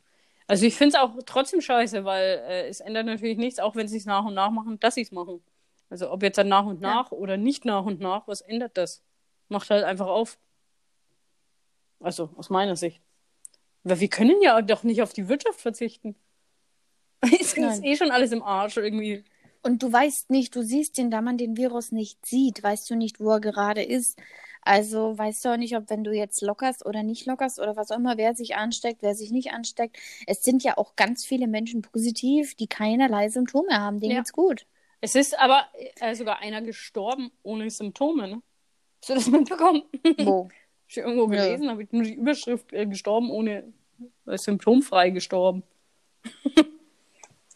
Also 0.48 0.66
ich 0.66 0.76
finde 0.76 0.98
es 0.98 1.02
auch 1.04 1.14
trotzdem 1.26 1.62
scheiße, 1.62 2.06
weil 2.06 2.40
äh, 2.48 2.68
es 2.70 2.80
ändert 2.82 3.06
natürlich 3.06 3.38
nichts, 3.38 3.60
auch 3.60 3.76
wenn 3.76 3.88
sie 3.88 3.98
es 3.98 4.06
nach 4.06 4.26
und 4.26 4.34
nach 4.36 4.52
machen, 4.52 4.80
dass 4.80 4.96
sie 4.96 5.02
es 5.02 5.12
machen. 5.12 5.42
Also 5.90 6.12
ob 6.12 6.22
jetzt 6.24 6.38
dann 6.38 6.48
nach 6.50 6.66
und 6.66 6.82
Ja. 6.82 6.90
nach 6.96 7.12
oder 7.12 7.38
nicht 7.38 7.66
nach 7.66 7.86
und 7.86 8.00
nach, 8.00 8.28
was 8.28 8.42
ändert 8.42 8.78
das? 8.78 9.04
Macht 9.50 9.70
halt 9.70 9.84
einfach 9.86 10.08
auf. 10.08 10.38
Also 12.00 12.30
aus 12.36 12.50
meiner 12.50 12.76
Sicht. 12.76 13.02
Weil 13.84 14.00
wir 14.00 14.10
können 14.10 14.42
ja 14.42 14.62
doch 14.62 14.84
nicht 14.84 15.02
auf 15.02 15.14
die 15.14 15.30
Wirtschaft 15.30 15.62
verzichten. 15.62 16.16
Ist 17.40 17.58
Nein. 17.58 17.84
eh 17.84 17.96
schon 17.96 18.12
alles 18.12 18.32
im 18.32 18.44
Arsch 18.44 18.78
irgendwie. 18.78 19.24
Und 19.64 19.82
du 19.82 19.92
weißt 19.92 20.30
nicht, 20.30 20.56
du 20.56 20.62
siehst 20.62 20.98
den, 20.98 21.10
da 21.10 21.22
man 21.22 21.38
den 21.38 21.58
Virus 21.58 21.92
nicht 21.92 22.26
sieht, 22.26 22.62
weißt 22.62 22.90
du 22.90 22.96
nicht, 22.96 23.20
wo 23.20 23.32
er 23.32 23.40
gerade 23.42 23.84
ist. 23.84 24.20
Also 24.62 25.18
weißt 25.18 25.46
du 25.46 25.50
auch 25.50 25.58
nicht, 25.58 25.76
ob 25.78 25.90
wenn 25.90 26.04
du 26.04 26.12
jetzt 26.12 26.42
lockerst 26.42 26.86
oder 26.86 27.02
nicht 27.02 27.26
lockerst 27.26 27.60
oder 27.60 27.76
was 27.78 27.90
auch 27.92 27.98
immer, 27.98 28.18
wer 28.18 28.36
sich 28.36 28.56
ansteckt, 28.56 29.02
wer 29.02 29.16
sich 29.16 29.32
nicht 29.32 29.52
ansteckt. 29.52 29.98
Es 30.28 30.44
sind 30.44 30.64
ja 30.64 30.78
auch 30.78 30.96
ganz 30.96 31.26
viele 31.26 31.48
Menschen 31.48 31.82
positiv, 31.82 32.54
die 32.56 32.68
keinerlei 32.68 33.30
Symptome 33.30 33.80
haben. 33.80 34.00
Denen 34.00 34.12
Ja. 34.14 34.18
geht's 34.20 34.34
gut. 34.34 34.66
Es 35.02 35.16
ist 35.16 35.38
aber 35.38 35.68
äh, 36.00 36.16
sogar 36.16 36.40
einer 36.40 36.62
gestorben 36.62 37.32
ohne 37.44 37.70
Symptome, 37.70 38.28
ne? 38.28 38.42
Hast 39.02 39.10
du 39.10 39.14
das 39.14 39.28
mitbekommen? 39.28 39.84
Wo? 40.18 40.50
Ich 40.90 40.96
irgendwo 40.96 41.28
gelesen, 41.28 41.70
habe 41.70 41.84
ich 41.84 41.92
nur 41.92 42.04
die 42.04 42.14
Überschrift 42.14 42.72
äh, 42.72 42.86
gestorben 42.86 43.30
ohne 43.30 43.74
äh, 44.26 44.38
symptomfrei 44.38 45.10
gestorben. 45.10 45.64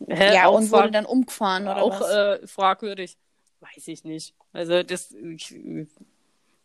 Hä, 0.10 0.34
ja, 0.34 0.50
und 0.50 0.70
wurde 0.70 0.92
dann 0.92 1.06
umgefahren 1.06 1.64
oder 1.64 1.82
auch 1.82 2.02
was? 2.02 2.42
äh, 2.42 2.48
fragwürdig. 2.48 3.18
Weiß 3.62 3.88
ich 3.88 4.04
nicht. 4.04 4.36
Also 4.52 4.84
das 4.84 5.14
ich, 5.14 5.56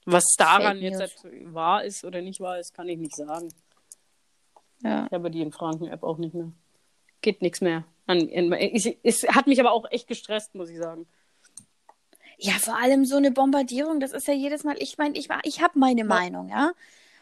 was 0.07 0.35
daran 0.37 0.79
jetzt 0.79 0.99
halt 0.99 1.15
wahr 1.55 1.85
ist 1.85 2.05
oder 2.05 2.21
nicht 2.21 2.41
wahr 2.41 2.59
ist, 2.59 2.75
kann 2.75 2.89
ich 2.89 2.99
nicht 2.99 3.15
sagen. 3.15 3.53
ja. 4.83 5.07
Ich 5.07 5.13
habe 5.13 5.31
die 5.31 5.43
in 5.43 5.53
Franken-App 5.53 6.03
auch 6.03 6.19
nicht 6.19 6.35
mehr. 6.35 6.51
Geht 7.27 7.43
nichts 7.43 7.61
mehr. 7.61 7.83
An, 8.07 8.21
in, 8.21 8.53
ich, 8.53 8.99
es 9.03 9.27
hat 9.27 9.49
mich 9.49 9.59
aber 9.59 9.73
auch 9.73 9.91
echt 9.91 10.07
gestresst, 10.07 10.55
muss 10.55 10.71
ich 10.71 10.79
sagen. 10.79 11.09
Ja, 12.39 12.53
vor 12.53 12.79
allem 12.79 13.05
so 13.05 13.17
eine 13.17 13.33
Bombardierung, 13.33 13.99
das 13.99 14.13
ist 14.13 14.29
ja 14.29 14.35
jedes 14.35 14.63
Mal, 14.63 14.77
ich 14.79 14.97
meine, 14.97 15.19
ich, 15.19 15.29
ich 15.43 15.61
habe 15.61 15.77
meine 15.77 16.05
Meinung, 16.05 16.49
ja. 16.49 16.71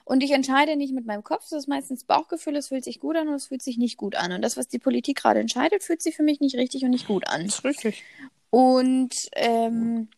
Und 0.05 0.23
ich 0.23 0.33
entscheide 0.33 0.77
nicht 0.77 0.93
mit 0.93 1.07
meinem 1.07 1.25
Kopf, 1.25 1.45
das 1.45 1.61
ist 1.61 1.69
meistens 1.69 2.05
Bauchgefühl, 2.05 2.55
es 2.57 2.69
fühlt 2.69 2.85
sich 2.85 3.01
gut 3.01 3.17
an 3.17 3.29
und 3.29 3.35
es 3.35 3.47
fühlt 3.47 3.63
sich 3.63 3.79
nicht 3.79 3.97
gut 3.97 4.15
an. 4.15 4.33
Und 4.33 4.43
das, 4.43 4.59
was 4.59 4.69
die 4.69 4.79
Politik 4.79 5.17
gerade 5.23 5.41
entscheidet, 5.41 5.83
fühlt 5.83 6.03
sich 6.03 6.17
für 6.17 6.23
mich 6.23 6.41
nicht 6.41 6.57
richtig 6.57 6.85
und 6.85 6.91
nicht 6.91 7.07
gut 7.07 7.27
an. 7.27 7.47
ist 7.47 7.65
richtig. 7.65 8.05
Und 8.51 9.15
ähm, 9.37 10.09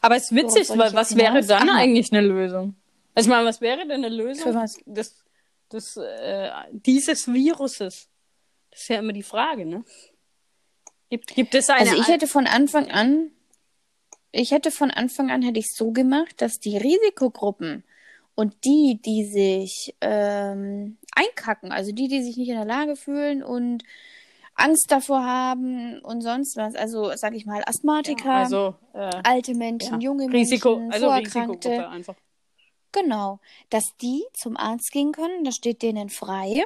Aber 0.00 0.16
es 0.16 0.32
ist 0.32 0.34
witzig, 0.34 0.68
wollte 0.70 0.82
weil 0.82 0.94
was 0.94 1.10
jetzt 1.10 1.18
wäre 1.20 1.34
hinaus? 1.34 1.46
dann 1.46 1.68
Aha. 1.68 1.78
eigentlich 1.78 2.12
eine 2.12 2.26
Lösung? 2.26 2.74
Also 3.14 3.28
ich 3.28 3.32
meine, 3.36 3.46
was 3.46 3.60
wäre 3.60 3.82
denn 3.86 4.04
eine 4.04 4.08
Lösung 4.08 4.42
Für 4.52 4.54
was? 4.56 4.80
des, 4.84 5.14
des, 5.70 5.96
äh, 5.98 6.50
dieses 6.72 7.32
Viruses? 7.32 8.08
Das 8.72 8.80
ist 8.80 8.88
ja 8.88 8.98
immer 8.98 9.12
die 9.12 9.22
Frage, 9.22 9.64
ne? 9.64 9.84
Gibt, 11.10 11.34
gibt 11.34 11.54
es 11.54 11.68
eine... 11.68 11.90
also 11.90 12.00
ich 12.00 12.08
hätte 12.08 12.26
von 12.26 12.46
Anfang 12.46 12.90
an, 12.90 13.30
ich 14.32 14.50
hätte 14.50 14.70
von 14.70 14.90
Anfang 14.90 15.30
an 15.30 15.42
hätte 15.42 15.60
ich 15.60 15.68
so 15.74 15.92
gemacht, 15.92 16.40
dass 16.40 16.58
die 16.58 16.76
Risikogruppen 16.78 17.84
und 18.34 18.64
die, 18.64 18.98
die 19.04 19.26
sich 19.26 19.94
ähm, 20.00 20.96
einkacken, 21.14 21.70
also 21.70 21.92
die, 21.92 22.08
die 22.08 22.22
sich 22.22 22.38
nicht 22.38 22.48
in 22.48 22.56
der 22.56 22.64
Lage 22.64 22.96
fühlen 22.96 23.42
und 23.42 23.84
Angst 24.54 24.90
davor 24.90 25.22
haben 25.22 25.98
und 26.00 26.22
sonst 26.22 26.56
was, 26.56 26.74
also 26.74 27.14
sag 27.14 27.34
ich 27.34 27.46
mal 27.46 27.62
Asthmatiker, 27.66 28.32
also 28.32 28.74
äh, 28.94 29.10
alte 29.22 29.54
Menschen, 29.54 30.00
ja. 30.00 30.08
junge 30.08 30.32
Risiko, 30.32 30.76
Menschen, 30.76 30.92
also 30.92 31.06
Vorerkrankte, 31.06 31.68
Risikogruppe 31.68 31.94
einfach. 31.94 32.14
Genau, 32.92 33.40
dass 33.70 33.96
die 34.00 34.22
zum 34.34 34.56
Arzt 34.56 34.92
gehen 34.92 35.12
können, 35.12 35.44
das 35.44 35.56
steht 35.56 35.82
denen 35.82 36.10
frei, 36.10 36.64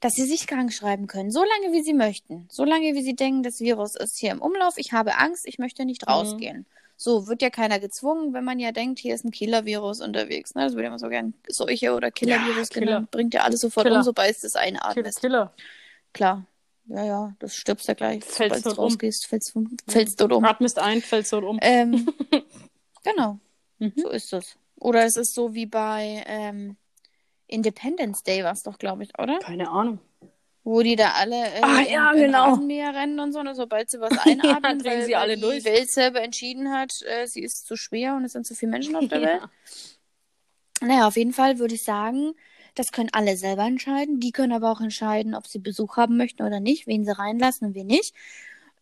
dass 0.00 0.14
sie 0.14 0.24
sich 0.24 0.46
krank 0.46 0.72
schreiben 0.72 1.06
können, 1.06 1.30
so 1.30 1.40
lange 1.40 1.72
wie 1.74 1.82
sie 1.82 1.94
möchten, 1.94 2.46
so 2.50 2.64
lange 2.64 2.94
wie 2.94 3.02
sie 3.02 3.16
denken, 3.16 3.42
das 3.42 3.60
Virus 3.60 3.94
ist 3.96 4.16
hier 4.18 4.30
im 4.30 4.40
Umlauf, 4.40 4.74
ich 4.78 4.92
habe 4.92 5.16
Angst, 5.18 5.46
ich 5.46 5.58
möchte 5.58 5.84
nicht 5.84 6.06
Mhm. 6.06 6.12
rausgehen. 6.12 6.66
So 7.00 7.28
wird 7.28 7.42
ja 7.42 7.50
keiner 7.50 7.78
gezwungen, 7.78 8.32
wenn 8.32 8.42
man 8.44 8.58
ja 8.58 8.72
denkt, 8.72 8.98
hier 8.98 9.14
ist 9.14 9.24
ein 9.24 9.30
Killer-Virus 9.30 10.00
unterwegs. 10.00 10.54
Ne? 10.56 10.62
Das 10.64 10.74
ja 10.74 10.80
immer 10.80 10.98
so 10.98 11.08
gern 11.08 11.32
Seuche 11.48 11.94
oder 11.94 12.10
Killer-Virus 12.10 12.70
Killer. 12.70 12.86
genannt. 12.86 13.10
Bringt 13.12 13.34
ja 13.34 13.42
alles 13.42 13.60
sofort 13.60 13.86
Killer. 13.86 13.98
um, 13.98 14.02
sobald 14.04 14.32
es 14.34 14.40
das 14.40 14.54
Killer, 14.54 14.64
einatmest. 14.64 15.20
Killer. 15.20 15.52
Klar. 16.12 16.44
Ja, 16.86 17.04
ja, 17.04 17.34
das 17.38 17.54
stirbst 17.54 17.86
ja 17.86 17.94
gleich. 17.94 18.24
Fällst 18.24 18.56
Sobald 18.56 18.64
du 18.64 18.68
tot 18.70 18.78
um. 18.78 18.84
rausgehst, 18.86 19.26
fällst, 19.26 19.54
fällst 19.86 20.20
dort 20.20 20.32
um. 20.32 20.44
Atmest 20.44 20.78
ein, 20.80 21.00
fällst 21.02 21.30
so 21.30 21.44
um. 21.44 21.58
Ähm, 21.62 22.08
genau, 23.04 23.38
Mhm. 23.78 23.92
so 23.96 24.08
ist 24.08 24.32
es. 24.32 24.56
Oder 24.76 25.04
es 25.04 25.16
ist 25.16 25.34
so 25.34 25.54
wie 25.54 25.66
bei 25.66 26.24
ähm, 26.26 26.76
Independence 27.48 28.22
Day 28.22 28.44
war 28.44 28.52
es 28.52 28.62
doch, 28.62 28.78
glaube 28.78 29.02
ich, 29.02 29.18
oder? 29.18 29.38
Keine 29.40 29.68
Ahnung. 29.68 29.98
Wo 30.64 30.82
die 30.82 30.96
da 30.96 31.12
alle 31.12 31.34
äh, 31.34 31.60
Ah, 31.62 31.80
in, 31.80 31.90
ja, 31.90 32.12
in 32.12 32.20
genau. 32.20 32.50
Rasenmäher 32.50 32.94
rennen 32.94 33.18
und 33.20 33.32
so, 33.32 33.40
und 33.40 33.54
sobald 33.54 33.90
sie 33.90 34.00
was 34.00 34.16
einatmen, 34.24 34.78
drehen 34.78 35.00
weil, 35.00 35.06
sie 35.06 35.16
alle 35.16 35.36
die 35.36 35.40
durch. 35.40 35.64
Welt 35.64 35.90
selber 35.90 36.22
entschieden 36.22 36.70
hat, 36.72 37.02
äh, 37.06 37.26
sie 37.26 37.42
ist 37.42 37.66
zu 37.66 37.76
schwer 37.76 38.14
und 38.14 38.24
es 38.24 38.32
sind 38.32 38.46
zu 38.46 38.54
viele 38.54 38.70
Menschen 38.72 38.94
auf 38.96 39.08
der 39.08 39.22
Welt. 39.22 39.40
Ja. 39.42 39.50
Naja, 40.86 41.08
auf 41.08 41.16
jeden 41.16 41.32
Fall 41.32 41.58
würde 41.58 41.74
ich 41.74 41.82
sagen, 41.82 42.34
das 42.74 42.92
können 42.92 43.08
alle 43.12 43.36
selber 43.36 43.64
entscheiden. 43.64 44.20
Die 44.20 44.30
können 44.30 44.52
aber 44.52 44.70
auch 44.70 44.80
entscheiden, 44.80 45.34
ob 45.34 45.46
sie 45.46 45.58
Besuch 45.58 45.96
haben 45.96 46.16
möchten 46.16 46.42
oder 46.44 46.60
nicht, 46.60 46.86
wen 46.86 47.04
sie 47.04 47.18
reinlassen 47.18 47.68
und 47.68 47.74
wen 47.74 47.86
nicht. 47.88 48.14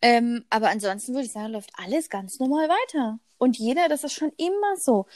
Ähm, 0.02 0.44
aber 0.50 0.68
ansonsten 0.68 1.14
würde 1.14 1.24
ich 1.26 1.32
sagen, 1.32 1.52
läuft 1.52 1.70
alles 1.82 2.10
ganz 2.10 2.38
normal 2.38 2.68
weiter. 2.68 3.18
Und 3.38 3.56
jeder, 3.58 3.88
das 3.88 4.04
ist 4.04 4.12
schon 4.12 4.32
immer 4.36 4.76
so. 4.76 5.06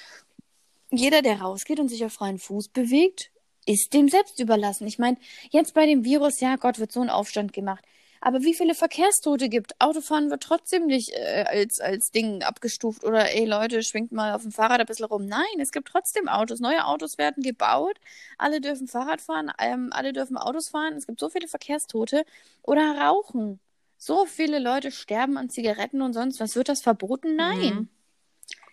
Jeder, 0.91 1.21
der 1.21 1.41
rausgeht 1.43 1.81
und 1.81 1.89
sich 1.89 2.05
auf 2.05 2.13
freien 2.13 2.39
Fuß 2.39 2.69
bewegt, 2.69 3.31
ist 3.67 3.93
dem 3.95 4.09
selbst 4.09 4.41
überlassen. 4.41 4.87
Ich 4.87 4.99
meine, 4.99 5.17
jetzt 5.51 5.75
bei 5.75 5.87
dem 5.87 6.05
Virus, 6.05 6.41
ja, 6.41 6.57
Gott, 6.57 6.79
wird 6.79 6.93
so 6.93 7.01
ein 7.01 7.11
Aufstand 7.11 7.53
gemacht. 7.53 7.85
Aber 8.23 8.43
wie 8.43 8.55
viele 8.55 8.75
Verkehrstote 8.75 9.49
gibt? 9.49 9.81
Autofahren 9.81 10.31
wird 10.31 10.43
trotzdem 10.43 10.87
nicht 10.87 11.11
äh, 11.15 11.45
als, 11.49 11.81
als 11.81 12.11
Ding 12.11 12.43
abgestuft 12.43 13.03
oder 13.05 13.35
ey 13.35 13.47
Leute, 13.47 13.83
schwingt 13.83 14.13
mal 14.13 14.35
auf 14.35 14.43
dem 14.43 14.53
Fahrrad 14.53 14.81
ein 14.81 14.87
bisschen 14.87 15.07
rum. 15.07 15.25
Nein, 15.25 15.47
es 15.59 15.73
gibt 15.73 15.89
trotzdem 15.89 16.29
Autos. 16.29 16.61
Neue 16.61 16.85
Autos 16.85 17.17
werden 17.17 17.43
gebaut. 17.43 17.99
Alle 18.37 18.61
dürfen 18.61 18.89
Fahrrad 18.89 19.23
fahren, 19.23 19.51
ähm, 19.59 19.89
alle 19.93 20.13
dürfen 20.13 20.37
Autos 20.37 20.69
fahren. 20.69 20.95
Es 20.95 21.07
gibt 21.07 21.19
so 21.19 21.31
viele 21.31 21.49
Verkehrstote. 21.49 22.25
Oder 22.63 22.99
Rauchen. 22.99 23.59
So 23.97 24.27
viele 24.27 24.59
Leute 24.59 24.91
sterben 24.93 25.39
an 25.39 25.49
Zigaretten 25.49 26.03
und 26.03 26.13
sonst 26.13 26.41
was. 26.41 26.57
Wird 26.57 26.69
das 26.69 26.83
verboten? 26.83 27.37
Nein. 27.37 27.75
Mhm. 27.75 27.89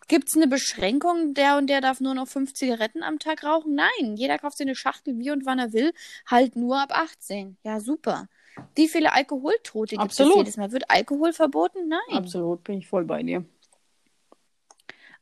Gibt 0.08 0.30
es 0.30 0.36
eine 0.38 0.47
Beschränkung, 0.47 1.34
der 1.34 1.58
und 1.58 1.68
der 1.68 1.82
darf 1.82 1.99
nur 1.99 2.14
noch 2.14 2.28
fünf 2.28 2.53
Zigaretten 2.53 3.03
am 3.03 3.20
Tag 3.20 3.43
rauchen? 3.43 3.76
Nein, 3.76 4.16
jeder 4.16 4.38
kauft 4.39 4.58
sich 4.58 4.66
eine 4.66 4.76
Schachtel 4.76 5.18
wie 5.20 5.32
und 5.32 5.45
wann 5.45 5.60
er 5.60 5.74
will, 5.74 5.93
halt 6.26 6.55
nur 6.55 6.80
ab 6.82 6.91
18. 6.97 7.58
Ja, 7.64 7.80
super. 7.82 8.28
Wie 8.76 8.88
viele 8.88 9.14
Alkoholtote 9.14 9.97
gibt 9.97 10.12
es 10.12 10.18
jedes 10.18 10.58
Mal? 10.58 10.72
Wird 10.72 10.89
Alkohol 10.89 11.34
verboten? 11.34 11.88
Nein. 11.89 11.99
Absolut, 12.18 12.64
bin 12.64 12.80
ich 12.80 12.88
voll 12.88 13.03
bei 13.05 13.22
dir. 13.22 13.43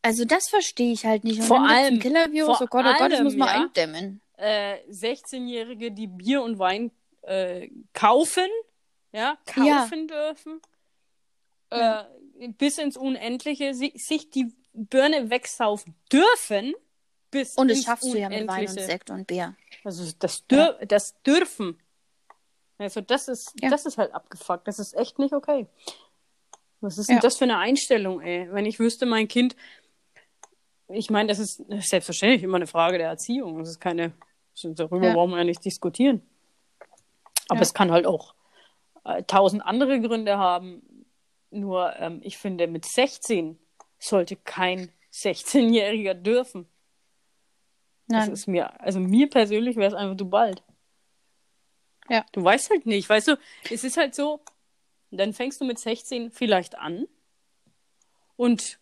Also 0.02 0.24
das 0.24 0.48
verstehe 0.50 0.94
ich 0.94 1.06
halt 1.06 1.24
nicht. 1.24 1.40
Und 1.40 1.48
Vor 1.48 1.68
allem- 1.68 2.00
Killer-Virus, 2.00 2.58
vor 2.60 2.68
oh 2.68 2.70
Gott, 2.70 2.86
oh 2.88 2.94
Gott, 2.98 3.12
das 3.12 3.24
muss 3.24 3.36
man 3.36 3.48
ja. 3.48 3.62
eindämmen. 3.64 4.22
Äh, 4.38 4.78
16-Jährige, 4.92 5.92
die 5.92 6.08
Bier 6.08 6.44
und 6.44 6.60
Wein 6.60 6.92
äh, 7.24 7.70
kaufen, 7.94 8.46
ja, 9.12 9.38
Ja. 9.56 9.80
kaufen 9.80 10.08
dürfen, 10.08 10.62
Ja. 11.72 12.08
äh, 12.40 12.50
bis 12.50 12.78
ins 12.78 12.98
Unendliche, 12.98 13.74
si 13.74 13.94
sich 13.96 14.30
die 14.30 14.54
Birne 14.76 15.30
wegsaufen 15.30 15.96
dürfen, 16.12 16.74
bis 17.32 17.56
Und 17.56 17.70
das 17.70 17.84
schaffst 17.84 18.06
du 18.14 18.18
ja 18.18 18.30
mit 18.30 18.48
Wein 18.48 18.68
und. 18.68 18.80
Sekt 18.80 19.10
und 19.10 19.26
Bier. 19.28 19.56
Also 19.84 20.12
das, 20.20 20.46
dür 20.48 20.80
das 20.88 21.22
dürfen. 21.24 21.80
Also 22.78 23.02
das 23.02 23.28
ist, 23.28 23.54
Ja. 23.62 23.70
das 23.70 23.86
ist 23.86 23.98
halt 23.98 24.14
abgefuckt. 24.14 24.68
Das 24.68 24.80
ist 24.80 24.94
echt 24.96 25.18
nicht 25.20 25.34
okay. 25.34 25.68
Was 26.82 26.98
ist 26.98 27.08
Ja. 27.10 27.16
denn 27.16 27.22
das 27.22 27.38
für 27.38 27.46
eine 27.46 27.58
Einstellung, 27.58 28.22
ey? 28.22 28.48
Wenn 28.52 28.66
ich 28.66 28.80
wüsste, 28.80 29.06
mein 29.06 29.28
Kind, 29.28 29.56
ich 30.90 31.10
meine, 31.10 31.30
das 31.30 31.40
ist 31.40 31.64
selbstverständlich 31.70 32.44
immer 32.44 32.58
eine 32.58 32.68
Frage 32.68 32.98
der 32.98 33.08
Erziehung. 33.08 33.58
Das 33.60 33.70
ist 33.70 33.80
keine, 33.80 34.14
darüber 34.62 35.08
Ja. 35.08 35.14
brauchen 35.14 35.32
wir 35.32 35.38
ja 35.38 35.44
nicht 35.46 35.64
diskutieren. 35.64 36.22
Aber 37.48 37.58
Ja. 37.58 37.62
es 37.64 37.74
kann 37.74 37.92
halt 37.92 38.06
auch 38.06 38.36
äh, 39.06 39.22
tausend 39.24 39.64
andere 39.64 40.02
Gründe 40.02 40.38
haben. 40.40 41.06
Nur, 41.52 41.96
ähm, 42.00 42.20
ich 42.24 42.38
finde, 42.40 42.66
mit 42.68 42.86
16 42.86 43.58
sollte 44.08 44.36
kein 44.36 44.92
16-Jähriger 45.14 46.14
dürfen. 46.14 46.68
Das 48.08 48.26
Nein. 48.26 48.34
ist 48.34 48.48
mir, 48.48 48.82
also 48.82 49.00
mir 49.00 49.30
persönlich 49.30 49.78
wäre 49.78 49.88
es 49.88 49.94
einfach 49.94 50.18
zu 50.18 50.30
bald. 50.30 50.64
Ja. 52.10 52.26
Du 52.32 52.44
weißt 52.44 52.70
halt 52.70 52.86
nicht, 52.86 53.10
weißt 53.10 53.30
du, 53.30 53.40
es 53.72 53.84
ist 53.84 53.98
halt 53.98 54.14
so, 54.14 54.42
dann 55.10 55.34
fängst 55.34 55.60
du 55.60 55.66
mit 55.66 55.80
16 55.80 56.32
vielleicht 56.32 56.78
an 56.78 57.08
und 58.36 58.80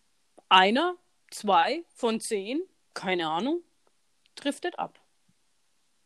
einer, 0.48 0.96
zwei 1.30 1.84
von 1.94 2.20
zehn, 2.20 2.62
keine 2.92 3.28
Ahnung, 3.28 3.62
driftet 4.34 4.78
ab. 4.78 5.00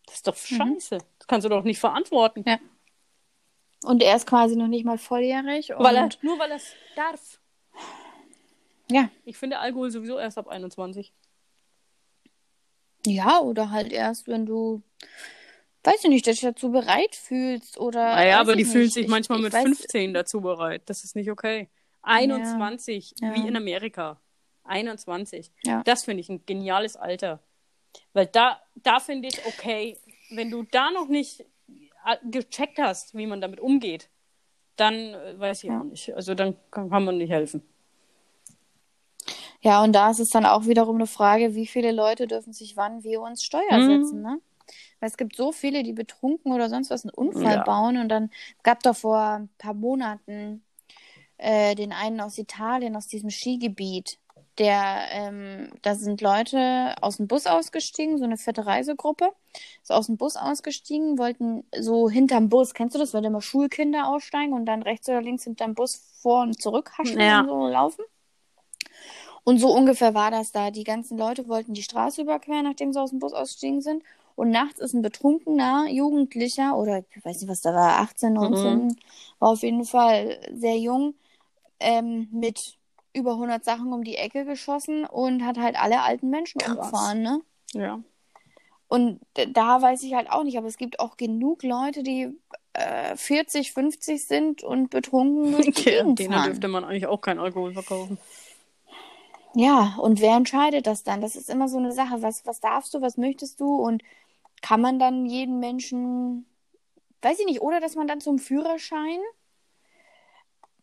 Das 0.07 0.16
ist 0.16 0.27
doch 0.27 0.37
scheiße. 0.37 0.99
Das 1.19 1.27
kannst 1.27 1.45
du 1.45 1.49
doch 1.49 1.64
nicht 1.64 1.79
verantworten. 1.79 2.45
Ja. 2.47 2.59
Und 3.85 4.03
er 4.03 4.16
ist 4.16 4.27
quasi 4.27 4.57
noch 4.57 4.69
nicht 4.69 4.85
mal 4.85 4.99
volljährig. 4.99 5.75
Und 5.75 5.85
Weil 5.85 5.97
er, 5.97 6.09
nur 6.23 6.39
weil 6.39 6.51
er 6.51 6.57
es 6.57 6.73
darf. 6.97 7.41
Ja. 8.91 9.11
Ich 9.24 9.36
finde 9.36 9.59
Alkohol 9.59 9.91
sowieso 9.91 10.18
erst 10.18 10.39
ab 10.39 10.49
21. 10.49 11.12
ja, 13.07 13.41
oder 13.41 13.70
halt 13.70 13.93
erst, 13.93 14.26
wenn 14.28 14.45
du, 14.47 14.82
weiß 15.84 16.05
ich 16.05 16.11
nicht, 16.11 16.26
dich 16.26 16.41
dazu 16.41 16.70
bereit 16.70 17.14
fühlst 17.14 17.78
oder. 17.78 18.14
Naja, 18.14 18.41
aber 18.41 18.57
die 18.57 18.64
fühlen 18.64 18.91
sich 18.91 19.05
Ich- 19.05 19.11
manchmal 19.11 19.39
ich 19.39 19.45
mit 19.45 19.55
weiß- 19.55 19.62
15 19.62 20.12
dazu 20.14 20.41
bereit. 20.41 20.82
Das 20.86 21.05
ist 21.05 21.16
nicht 21.16 21.30
okay. 21.30 21.68
21, 22.03 23.14
Ja. 23.20 23.34
wie 23.34 23.47
in 23.47 23.57
Amerika. 23.57 24.20
21. 24.64 25.51
Ja. 25.62 25.82
Das 25.84 26.05
finde 26.05 26.20
ich 26.20 26.28
ein 26.28 26.45
geniales 26.45 26.97
Alter. 26.97 27.41
Weil 28.12 28.26
da, 28.26 28.61
da 28.74 29.01
finde 29.01 29.28
ich 29.28 29.45
okay, 29.47 29.97
wenn 30.30 30.51
du 30.51 30.62
da 30.64 30.91
noch 30.91 31.09
nicht 31.09 31.41
äh, 32.07 32.16
gecheckt 32.30 32.78
hast, 32.78 33.14
wie 33.16 33.26
man 33.26 33.41
damit 33.41 33.61
umgeht, 33.61 34.09
dann 34.76 34.95
äh, 34.95 35.39
weiß 35.39 35.64
ich 35.64 35.70
Ja. 35.70 35.80
auch 35.80 35.84
nicht. 35.84 36.14
Also 36.14 36.34
dann 36.34 36.57
kann, 36.70 36.91
kann 36.91 37.05
man 37.05 37.16
nicht 37.18 37.30
helfen. 37.30 37.62
Ja, 39.61 39.82
und 39.82 39.92
da 39.92 40.11
ist 40.11 40.20
es 40.20 40.30
dann 40.30 40.46
auch 40.46 40.66
wiederum 40.66 40.96
eine 40.96 41.06
Frage, 41.06 41.54
wie 41.54 41.66
viele 41.66 41.90
Leute 41.92 42.26
dürfen 42.28 42.52
sich 42.52 42.76
wann 42.76 43.02
wie 43.02 43.16
uns 43.16 43.42
Steuer 43.42 43.62
Mhm. 43.72 43.82
setzen, 43.82 44.22
ne? 44.22 44.40
Weil 45.00 45.09
es 45.11 45.16
gibt 45.16 45.36
so 45.36 45.52
viele, 45.52 45.82
die 45.82 45.92
betrunken 45.94 46.52
oder 46.52 46.68
sonst 46.68 46.90
was 46.90 47.04
einen 47.04 47.14
Unfall 47.14 47.56
Ja. 47.56 47.64
bauen 47.64 47.96
und 47.98 48.09
dann 48.09 48.30
gab 48.62 48.82
doch 48.82 48.96
vor 48.96 49.18
ein 49.20 49.48
paar 49.59 49.74
Monaten 49.74 50.64
äh, 51.38 51.74
den 51.74 51.92
einen 51.92 52.20
aus 52.20 52.38
Italien, 52.38 52.96
aus 52.96 53.06
diesem 53.09 53.30
Skigebiet, 53.30 54.18
der, 54.59 55.09
ähm, 55.12 55.70
da 55.82 55.94
sind 55.96 56.20
Leute 56.20 56.94
aus 57.02 57.18
dem 57.18 57.28
Bus 57.28 57.46
ausgestiegen, 57.46 58.18
so 58.18 58.24
eine 58.24 58.36
fette 58.38 58.66
Reisegruppe, 58.66 59.30
ist 59.82 59.92
aus 59.92 60.06
dem 60.06 60.16
Bus 60.18 60.36
ausgestiegen, 60.36 61.18
wollten 61.18 61.64
so 61.78 62.11
hinterm 62.11 62.48
Bus, 62.48 62.74
kennst 62.74 62.94
du 62.96 62.98
das, 63.00 63.14
wenn 63.14 63.24
immer 63.24 63.42
Schulkinder 63.42 64.09
aussteigen 64.09 64.52
und 64.54 64.66
dann 64.66 64.82
rechts 64.82 65.09
oder 65.09 65.22
links 65.22 65.44
hinterm 65.44 65.74
Bus 65.74 65.96
vor 66.22 66.42
und 66.42 66.61
zurück 66.62 66.92
haschen 66.98 67.22
Ja. 67.22 67.40
und 67.40 67.46
so 67.48 67.68
laufen? 67.68 68.04
Und 69.49 69.61
so 69.61 69.74
ungefähr 69.74 70.12
war 70.12 70.30
das 70.30 70.53
da. 70.53 70.70
Die 70.70 70.84
ganzen 70.84 71.16
Leute 71.16 71.49
wollten 71.49 71.72
die 71.72 71.82
Straße 71.82 72.20
überqueren, 72.20 72.64
nachdem 72.64 72.92
sie 72.92 73.01
aus 73.01 73.09
dem 73.09 73.18
Bus 73.18 73.32
ausgestiegen 73.32 73.80
sind. 73.80 74.03
Und 74.36 74.51
nachts 74.51 74.78
ist 74.78 74.92
ein 74.92 75.01
betrunkener 75.01 75.86
Jugendlicher, 75.88 76.76
oder 76.76 76.99
ich 76.99 77.24
weiß 77.24 77.40
nicht, 77.40 77.49
was 77.49 77.62
da 77.62 77.72
war, 77.72 77.99
18, 78.01 78.34
19, 78.34 78.94
war 79.38 79.49
auf 79.49 79.62
jeden 79.62 79.86
Fall 79.86 80.38
sehr 80.53 80.76
jung, 80.76 81.14
ähm, 81.80 82.28
mit 82.30 82.76
über 83.14 83.32
100 83.32 83.64
Sachen 83.64 83.90
um 83.94 84.05
die 84.05 84.16
Ecke 84.16 84.44
geschossen 84.44 85.07
und 85.07 85.42
hat 85.42 85.57
halt 85.57 85.80
alle 85.80 86.03
alten 86.03 86.28
Menschen 86.28 86.61
Krass. 86.61 86.76
umgefahren, 86.76 87.22
ne? 87.22 87.40
Ja. 87.72 88.01
Und 88.88 89.18
da 89.32 89.80
weiß 89.80 90.03
ich 90.03 90.12
halt 90.12 90.30
auch 90.30 90.44
nicht, 90.44 90.59
aber 90.59 90.66
es 90.66 90.76
gibt 90.76 91.01
auch 91.01 91.16
genug 91.16 91.62
Leute, 91.62 92.03
die 92.03 92.36
äh, 92.74 93.16
40, 93.16 93.72
50 93.72 94.26
sind 94.26 94.62
und 94.62 94.90
betrunken 94.90 95.53
durch 95.53 95.64
die 95.64 95.70
Okay, 95.80 95.90
Gegend 96.03 96.18
denen 96.18 96.42
dürfte 96.44 96.68
man 96.68 96.84
eigentlich 96.84 97.07
auch 97.07 97.22
keinen 97.22 97.40
Alkohol 97.40 97.72
verkaufen. 97.72 98.18
Ja, 99.55 99.96
und 100.01 100.20
wer 100.20 100.36
entscheidet 100.36 100.86
das 100.86 101.03
dann? 101.03 101.20
Das 101.20 101.36
ist 101.36 101.51
immer 101.51 101.68
so 101.68 101.78
eine 101.78 101.92
Sache. 101.92 102.22
Was, 102.22 102.46
was 102.46 102.61
darfst 102.61 102.94
du, 102.94 103.01
was 103.01 103.16
möchtest 103.16 103.61
du? 103.61 103.76
Und 103.76 104.03
kann 104.62 104.80
man 104.80 104.99
dann 104.99 105.26
jeden 105.26 105.59
Menschen, 105.59 106.46
weiß 107.22 107.38
ich 107.40 107.46
nicht, 107.46 107.61
oder 107.61 107.80
dass 107.80 107.94
man 107.96 108.09
dann 108.09 108.20
zum 108.20 108.38
Führerschein 108.38 109.18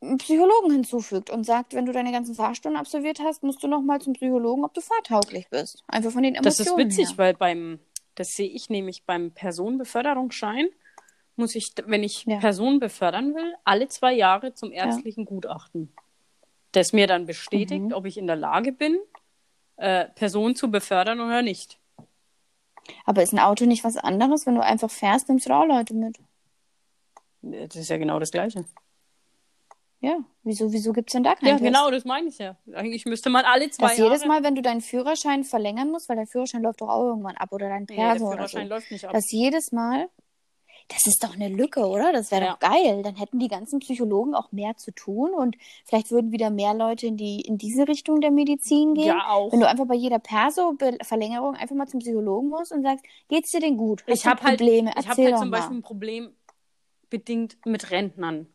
einen 0.01 0.17
Psychologen 0.17 0.71
hinzufügt 0.71 1.29
und 1.29 1.45
sagt, 1.45 1.73
wenn 1.73 1.85
du 1.85 1.91
deine 1.91 2.11
ganzen 2.11 2.35
Fahrstunden 2.35 2.79
absolviert 2.79 3.19
hast, 3.19 3.43
musst 3.43 3.63
du 3.63 3.67
nochmal 3.67 4.01
zum 4.01 4.13
Psychologen, 4.13 4.63
ob 4.63 4.73
du 4.73 4.81
fahrtauglich 4.81 5.49
bist. 5.49 5.83
Einfach 5.87 6.11
von 6.11 6.23
den 6.23 6.35
Das 6.35 6.59
Emotionen 6.59 6.89
ist 6.89 6.97
witzig, 6.97 7.09
her. 7.09 7.17
weil 7.17 7.33
beim, 7.33 7.79
das 8.15 8.29
sehe 8.33 8.49
ich 8.49 8.69
nämlich 8.69 9.03
beim 9.03 9.31
Personenbeförderungsschein, 9.31 10.67
muss 11.35 11.55
ich, 11.55 11.73
wenn 11.85 12.03
ich 12.03 12.25
Ja. 12.25 12.39
Personen 12.39 12.79
befördern 12.79 13.35
will, 13.35 13.55
alle 13.63 13.87
zwei 13.87 14.13
Jahre 14.13 14.53
zum 14.53 14.71
ärztlichen 14.71 15.25
Gutachten. 15.25 15.91
Das 16.75 16.91
mir 16.93 17.07
dann 17.07 17.25
bestätigt, 17.25 17.81
Mhm. 17.85 17.93
ob 17.93 18.05
ich 18.05 18.17
in 18.17 18.27
der 18.27 18.35
Lage 18.35 18.71
bin, 18.71 18.97
äh, 19.77 20.05
Personen 20.15 20.55
zu 20.55 20.69
befördern 20.69 21.19
oder 21.21 21.41
nicht. 21.41 21.79
Aber 23.05 23.23
ist 23.23 23.33
ein 23.33 23.39
Auto 23.39 23.65
nicht 23.65 23.83
was 23.83 23.97
anderes? 23.97 24.45
Wenn 24.45 24.55
du 24.55 24.63
einfach 24.63 24.91
fährst, 24.91 25.29
nimmst 25.29 25.47
du 25.47 25.53
auch 25.53 25.65
Leute 25.65 25.93
mit. 25.93 26.17
Das 27.41 27.75
ist 27.75 27.89
ja 27.89 27.97
genau 27.97 28.19
das 28.19 28.31
Gleiche. 28.31 28.65
Ja, 30.01 30.17
wieso, 30.43 30.71
wieso 30.71 30.91
gibt 30.93 31.09
es 31.09 31.13
denn 31.13 31.23
da 31.23 31.33
keinen 31.35 31.47
Ja, 31.47 31.53
Test? 31.57 31.63
genau, 31.63 31.89
das 31.89 32.05
meine 32.05 32.27
ich 32.27 32.37
ja. 32.37 32.57
Eigentlich 32.73 33.05
müsste 33.05 33.29
man 33.29 33.45
alle 33.45 33.69
zwei 33.71 33.87
Dass 33.87 33.97
Jahre... 33.97 34.11
jedes 34.11 34.25
Mal, 34.27 34.43
wenn 34.43 34.53
du 34.55 34.61
deinen 34.61 34.81
Führerschein 34.81 35.43
verlängern 35.43 35.89
musst, 35.89 36.09
weil 36.09 36.17
dein 36.17 36.27
Führerschein 36.27 36.61
läuft 36.61 36.81
doch 36.81 36.89
auch 36.89 37.03
irgendwann 37.03 37.37
ab 37.37 37.51
oder 37.53 37.69
dein 37.69 37.85
Nee, 37.89 37.95
der 37.95 38.03
Perso 38.03 38.25
oder 38.25 38.31
so. 38.33 38.35
Führerschein 38.35 38.67
läuft 38.67 38.91
nicht 38.91 39.05
ab. 39.05 39.13
Dass 39.13 39.31
jedes 39.31 39.71
Mal, 39.71 40.09
das 40.87 41.07
ist 41.07 41.23
doch 41.23 41.33
eine 41.33 41.47
Lücke, 41.49 41.87
oder? 41.87 42.13
Das 42.13 42.29
wäre 42.31 42.45
Ja. 42.45 42.51
doch 42.53 42.59
geil. 42.59 43.01
Dann 43.01 43.15
hätten 43.15 43.39
die 43.39 43.47
ganzen 43.47 43.79
Psychologen 43.79 44.35
auch 44.35 44.51
mehr 44.51 44.77
zu 44.77 44.91
tun 44.91 45.33
und 45.33 45.57
vielleicht 45.83 46.11
würden 46.11 46.31
wieder 46.31 46.51
mehr 46.51 46.73
Leute 46.75 47.07
in 47.07 47.17
die 47.17 47.41
in 47.41 47.57
diese 47.57 47.87
Richtung 47.87 48.21
der 48.21 48.29
Medizin 48.31 48.93
gehen. 48.93 49.07
Ja, 49.07 49.29
auch. 49.29 49.51
Wenn 49.51 49.61
du 49.61 49.67
einfach 49.67 49.85
bei 49.87 49.95
jeder 49.95 50.19
Perso-Verlängerung 50.19 51.55
einfach 51.55 51.75
mal 51.75 51.87
zum 51.87 52.01
Psychologen 52.01 52.49
musst 52.49 52.71
und 52.71 52.83
sagst, 52.83 53.03
geht's 53.29 53.51
dir 53.51 53.61
denn 53.61 53.77
gut? 53.77 54.03
Hast 54.07 54.15
ich 54.15 54.21
du 54.23 54.29
habe 54.29 54.43
halt, 54.43 54.59
Probleme? 54.59 54.91
ich 54.91 54.95
hab 54.97 55.05
Erzähl 55.09 55.25
halt 55.31 55.39
zum 55.39 55.49
mal. 55.49 55.57
Beispiel 55.57 55.77
ein 55.77 55.81
Problem 55.81 56.33
bedingt 57.09 57.57
mit 57.65 57.89
Rentnern, 57.91 58.47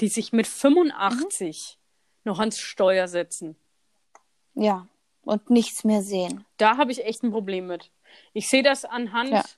die 0.00 0.08
sich 0.08 0.32
mit 0.32 0.46
85 0.46 1.78
noch 2.24 2.38
ans 2.38 2.58
Steuer 2.58 3.08
setzen. 3.08 3.56
Ja, 4.54 4.86
und 5.22 5.48
nichts 5.50 5.84
mehr 5.84 6.02
sehen. 6.02 6.44
Da 6.58 6.76
habe 6.76 6.92
ich 6.92 7.04
echt 7.04 7.22
ein 7.22 7.30
Problem 7.30 7.66
mit. 7.66 7.90
Ich 8.32 8.48
sehe 8.48 8.62
das 8.62 8.84
anhand 8.84 9.57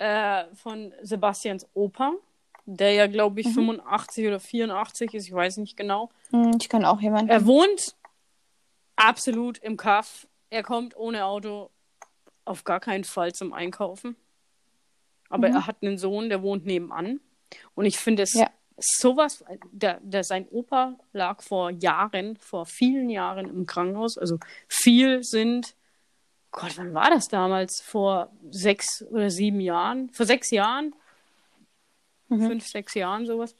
äh, 0.00 0.44
von 0.54 0.92
Sebastians 1.02 1.68
Opa, 1.74 2.12
der 2.64 2.92
ja, 2.94 3.06
glaube 3.06 3.40
ich, 3.40 3.46
Mhm. 3.48 3.52
85 3.52 4.26
oder 4.28 4.40
84 4.40 5.14
ist, 5.14 5.26
ich 5.26 5.32
weiß 5.34 5.58
nicht 5.58 5.76
genau. 5.76 6.08
Hm, 6.30 6.52
Ich 6.60 6.68
kann 6.68 6.84
auch 6.84 7.00
jemanden. 7.00 7.30
Er 7.30 7.44
wohnt 7.46 7.94
absolut 8.96 9.58
im 9.58 9.76
Kaff. 9.76 10.26
Er 10.50 10.62
kommt 10.62 10.96
ohne 10.96 11.24
Auto 11.24 11.70
auf 12.44 12.64
gar 12.64 12.80
keinen 12.80 13.04
Fall 13.04 13.32
zum 13.32 13.52
Einkaufen. 13.52 14.16
Aber 15.28 15.48
Mhm. 15.48 15.54
er 15.54 15.66
hat 15.66 15.76
einen 15.82 15.98
Sohn, 15.98 16.28
der 16.28 16.42
wohnt 16.42 16.64
nebenan. 16.66 17.20
Und 17.74 17.84
ich 17.84 17.98
finde 17.98 18.22
es 18.22 18.32
Ja. 18.34 18.48
sowas, 18.78 19.44
der, 19.70 20.00
der, 20.02 20.24
sein 20.24 20.48
Opa 20.48 20.96
lag 21.12 21.42
vor 21.42 21.70
Jahren, 21.70 22.36
vor 22.36 22.66
vielen 22.66 23.10
Jahren 23.10 23.46
im 23.48 23.66
Krankenhaus. 23.66 24.16
Also 24.18 24.38
viel 24.68 25.22
sind, 25.22 25.74
Gott, 26.52 26.76
wann 26.76 26.94
war 26.94 27.10
das 27.10 27.28
damals? 27.28 27.80
Vor 27.80 28.30
sechs 28.50 29.02
oder 29.10 29.30
sieben 29.30 29.60
Jahren? 29.60 30.10
Vor 30.10 30.26
sechs 30.26 30.50
Jahren? 30.50 30.94
Mhm. 32.28 32.46
Fünf, 32.46 32.66
sechs 32.66 32.94
Jahren, 32.94 33.26
sowas. 33.26 33.54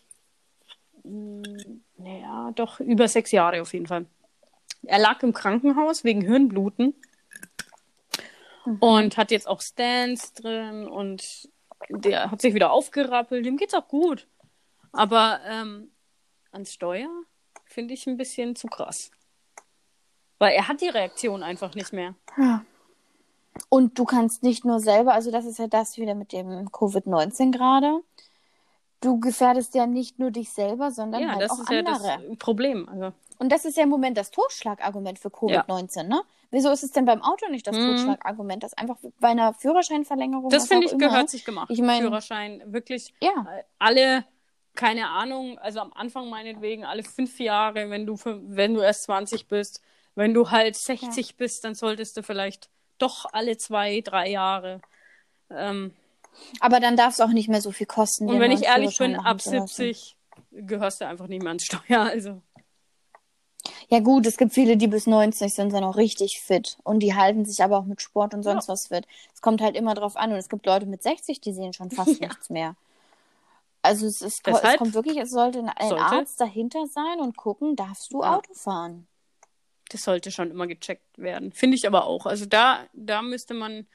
Hm, 1.04 1.82
Naja, 1.98 2.50
doch 2.54 2.80
über 2.80 3.08
sechs 3.08 3.30
Jahre 3.30 3.62
auf 3.62 3.72
jeden 3.72 3.86
Fall. 3.86 4.06
Er 4.82 4.98
lag 4.98 5.22
im 5.22 5.32
Krankenhaus 5.32 6.04
wegen 6.04 6.22
Hirnbluten 6.22 6.94
und 8.80 9.16
hat 9.16 9.30
jetzt 9.30 9.46
auch 9.46 9.60
Stents 9.60 10.32
drin 10.32 10.88
und 10.88 11.48
der 11.88 12.30
hat 12.30 12.40
sich 12.40 12.54
wieder 12.54 12.70
aufgerappelt. 12.72 13.44
Dem 13.44 13.56
geht's 13.56 13.74
auch 13.74 13.88
gut. 13.88 14.26
Aber 14.92 15.40
ähm, 15.46 15.90
ans 16.52 16.72
Steuer 16.72 17.08
finde 17.66 17.94
ich 17.94 18.06
ein 18.06 18.16
bisschen 18.16 18.56
zu 18.56 18.66
krass. 18.68 19.10
Weil 20.38 20.54
er 20.54 20.68
hat 20.68 20.80
die 20.80 20.88
Reaktion 20.88 21.42
einfach 21.42 21.74
nicht 21.74 21.92
mehr. 21.92 22.14
Ja. 22.38 22.64
Und 23.70 23.98
du 23.98 24.04
kannst 24.04 24.42
nicht 24.42 24.64
nur 24.66 24.80
selber, 24.80 25.14
also 25.14 25.30
das 25.30 25.46
ist 25.46 25.58
ja 25.58 25.68
das 25.68 25.96
wieder 25.96 26.14
mit 26.14 26.32
dem 26.32 26.68
Covid-19 26.70 27.52
gerade. 27.52 28.00
Du 29.00 29.18
gefährdest 29.18 29.74
ja 29.74 29.86
nicht 29.86 30.18
nur 30.18 30.30
dich 30.30 30.50
selber, 30.50 30.90
sondern 30.90 31.22
Ja, 31.22 31.28
halt 31.30 31.42
das 31.42 31.52
auch 31.52 31.60
ist 31.60 31.70
ja 31.70 31.78
andere. 31.78 32.28
das 32.28 32.38
Problem. 32.38 32.86
Also, 32.88 33.12
Und 33.38 33.50
das 33.50 33.64
ist 33.64 33.76
ja 33.78 33.84
im 33.84 33.88
Moment 33.88 34.18
das 34.18 34.30
Totschlagargument 34.30 35.18
für 35.18 35.28
Covid-19, 35.30 36.02
ne? 36.02 36.20
Wieso 36.50 36.70
ist 36.70 36.82
es 36.82 36.90
denn 36.90 37.04
beim 37.06 37.22
Auto 37.22 37.48
nicht 37.48 37.66
das 37.66 37.76
Mhm. 37.76 37.86
Totschlagargument? 37.86 38.62
Das 38.62 38.74
einfach 38.74 38.96
bei 39.20 39.28
einer 39.28 39.54
Führerscheinverlängerung. 39.54 40.50
das 40.50 40.66
finde 40.66 40.86
ich 40.86 40.92
immer. 40.92 41.08
gehört 41.08 41.30
sich 41.30 41.44
gemacht. 41.44 41.70
Ich 41.70 41.80
mein- 41.80 42.02
Führerschein 42.02 42.60
wirklich 42.66 43.14
Ja, 43.22 43.30
äh, 43.56 43.62
alle, 43.78 44.24
keine 44.74 45.08
Ahnung, 45.08 45.58
also 45.60 45.78
am 45.80 45.92
Anfang 45.94 46.28
meinetwegen 46.28 46.84
alle 46.84 47.04
fünf 47.04 47.38
Jahre, 47.38 47.88
wenn 47.88 48.04
du, 48.04 48.16
wenn 48.24 48.74
du 48.74 48.80
erst 48.80 49.04
20 49.04 49.46
bist. 49.46 49.80
Wenn 50.16 50.34
du 50.34 50.50
halt 50.50 50.76
60 50.76 51.36
bist, 51.36 51.64
dann 51.64 51.74
solltest 51.76 52.16
du 52.16 52.22
vielleicht 52.24 52.68
doch 53.02 53.26
alle 53.32 53.56
zwei, 53.56 54.00
drei 54.00 54.30
Jahre. 54.30 54.80
Ähm, 55.50 55.94
aber 56.60 56.80
dann 56.80 56.96
darf 56.96 57.14
es 57.14 57.20
auch 57.20 57.28
nicht 57.30 57.48
mehr 57.48 57.60
so 57.60 57.72
viel 57.72 57.86
kosten. 57.86 58.28
und 58.28 58.38
wenn 58.40 58.52
ich 58.52 58.64
ehrlich 58.64 58.96
bin, 58.98 59.16
ab 59.16 59.40
zu 59.40 59.54
lassen. 59.56 59.66
70 59.66 60.16
gehörst 60.52 61.00
du 61.00 61.06
einfach 61.06 61.26
nicht 61.26 61.42
mehr 61.42 61.50
ans 61.50 61.64
Steuer. 61.64 61.80
Also, 62.10 62.40
Ja 63.88 63.98
gut, 64.00 64.26
es 64.26 64.36
gibt 64.36 64.52
viele, 64.54 64.76
die 64.76 64.86
bis 64.86 65.06
90 65.06 65.52
sind, 65.52 65.70
sind 65.72 65.84
auch 65.84 65.96
richtig 65.96 66.40
fit. 66.40 66.78
Und 66.84 67.00
die 67.00 67.14
halten 67.14 67.44
sich 67.44 67.62
aber 67.62 67.78
auch 67.78 67.84
mit 67.84 68.00
Sport 68.00 68.32
und 68.34 68.42
sonst 68.44 68.68
was 68.68 68.86
fit. 68.88 69.06
Es 69.34 69.40
kommt 69.42 69.60
halt 69.60 69.76
immer 69.76 69.94
drauf 69.94 70.16
an. 70.16 70.30
Und 70.32 70.38
es 70.38 70.48
gibt 70.48 70.66
Leute 70.66 70.86
mit 70.86 71.02
60, 71.02 71.40
die 71.40 71.52
sehen 71.52 71.72
schon 71.72 71.90
fast 71.90 72.08
Ja. 72.20 72.28
nichts 72.28 72.48
mehr. 72.50 72.76
Also 73.82 74.06
es, 74.06 74.20
ist, 74.22 74.46
es 74.46 74.76
kommt 74.76 74.92
wirklich, 74.94 75.16
es 75.16 75.30
sollte 75.30 75.60
ein 75.60 75.68
ein 75.70 75.88
sollte- 75.88 76.04
Arzt 76.04 76.40
dahinter 76.40 76.86
sein 76.86 77.18
und 77.18 77.36
gucken, 77.36 77.76
darfst 77.76 78.12
du 78.12 78.22
Ja. 78.22 78.36
Auto 78.36 78.52
fahren? 78.54 79.06
Das 79.90 80.02
sollte 80.04 80.30
schon 80.30 80.50
immer 80.50 80.66
gecheckt 80.66 81.18
werden. 81.18 81.52
Finde 81.52 81.76
ich 81.76 81.86
aber 81.86 82.06
auch. 82.06 82.26
Also 82.26 82.46
da, 82.46 82.86
da 82.92 83.22
müsste 83.22 83.54
man, 83.54 83.86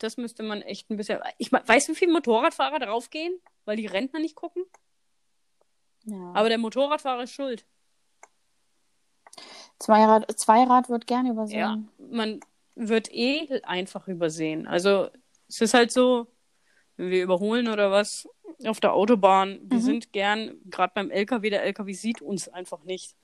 das 0.00 0.16
müsste 0.16 0.42
man 0.42 0.62
echt 0.62 0.90
ein 0.90 0.96
bisschen. 0.96 1.20
Ich 1.38 1.52
weiß, 1.52 1.88
wie 1.88 1.94
viele 1.94 2.12
Motorradfahrer 2.12 2.78
draufgehen, 2.80 3.38
weil 3.64 3.76
die 3.76 3.86
Rentner 3.86 4.20
nicht 4.20 4.34
gucken. 4.36 4.64
Ja. 6.04 6.32
Aber 6.34 6.48
der 6.48 6.58
Motorradfahrer 6.58 7.22
ist 7.24 7.32
schuld. 7.32 7.64
Zweirad, 9.78 10.30
Zweirad 10.38 10.88
wird 10.88 11.06
gerne 11.06 11.28
Ja, 11.28 11.32
übersehen. 11.34 11.88
man 11.98 12.40
wird 12.74 13.12
eh 13.12 13.60
einfach 13.62 14.08
übersehen. 14.08 14.66
Also 14.66 15.08
es 15.48 15.60
ist 15.60 15.74
halt 15.74 15.90
so, 15.92 16.26
wenn 16.96 17.10
wir 17.10 17.22
überholen 17.22 17.68
oder 17.68 17.90
was 17.90 18.28
auf 18.66 18.80
der 18.80 18.92
Autobahn, 18.94 19.58
wir 19.64 19.78
Mhm. 19.78 19.82
sind 19.82 20.12
gern, 20.12 20.60
gerade 20.66 20.92
beim 20.94 21.10
LKW, 21.10 21.50
der 21.50 21.64
LKW 21.64 21.92
sieht 21.92 22.22
uns 22.22 22.48
einfach 22.48 22.84
nicht. 22.84 23.14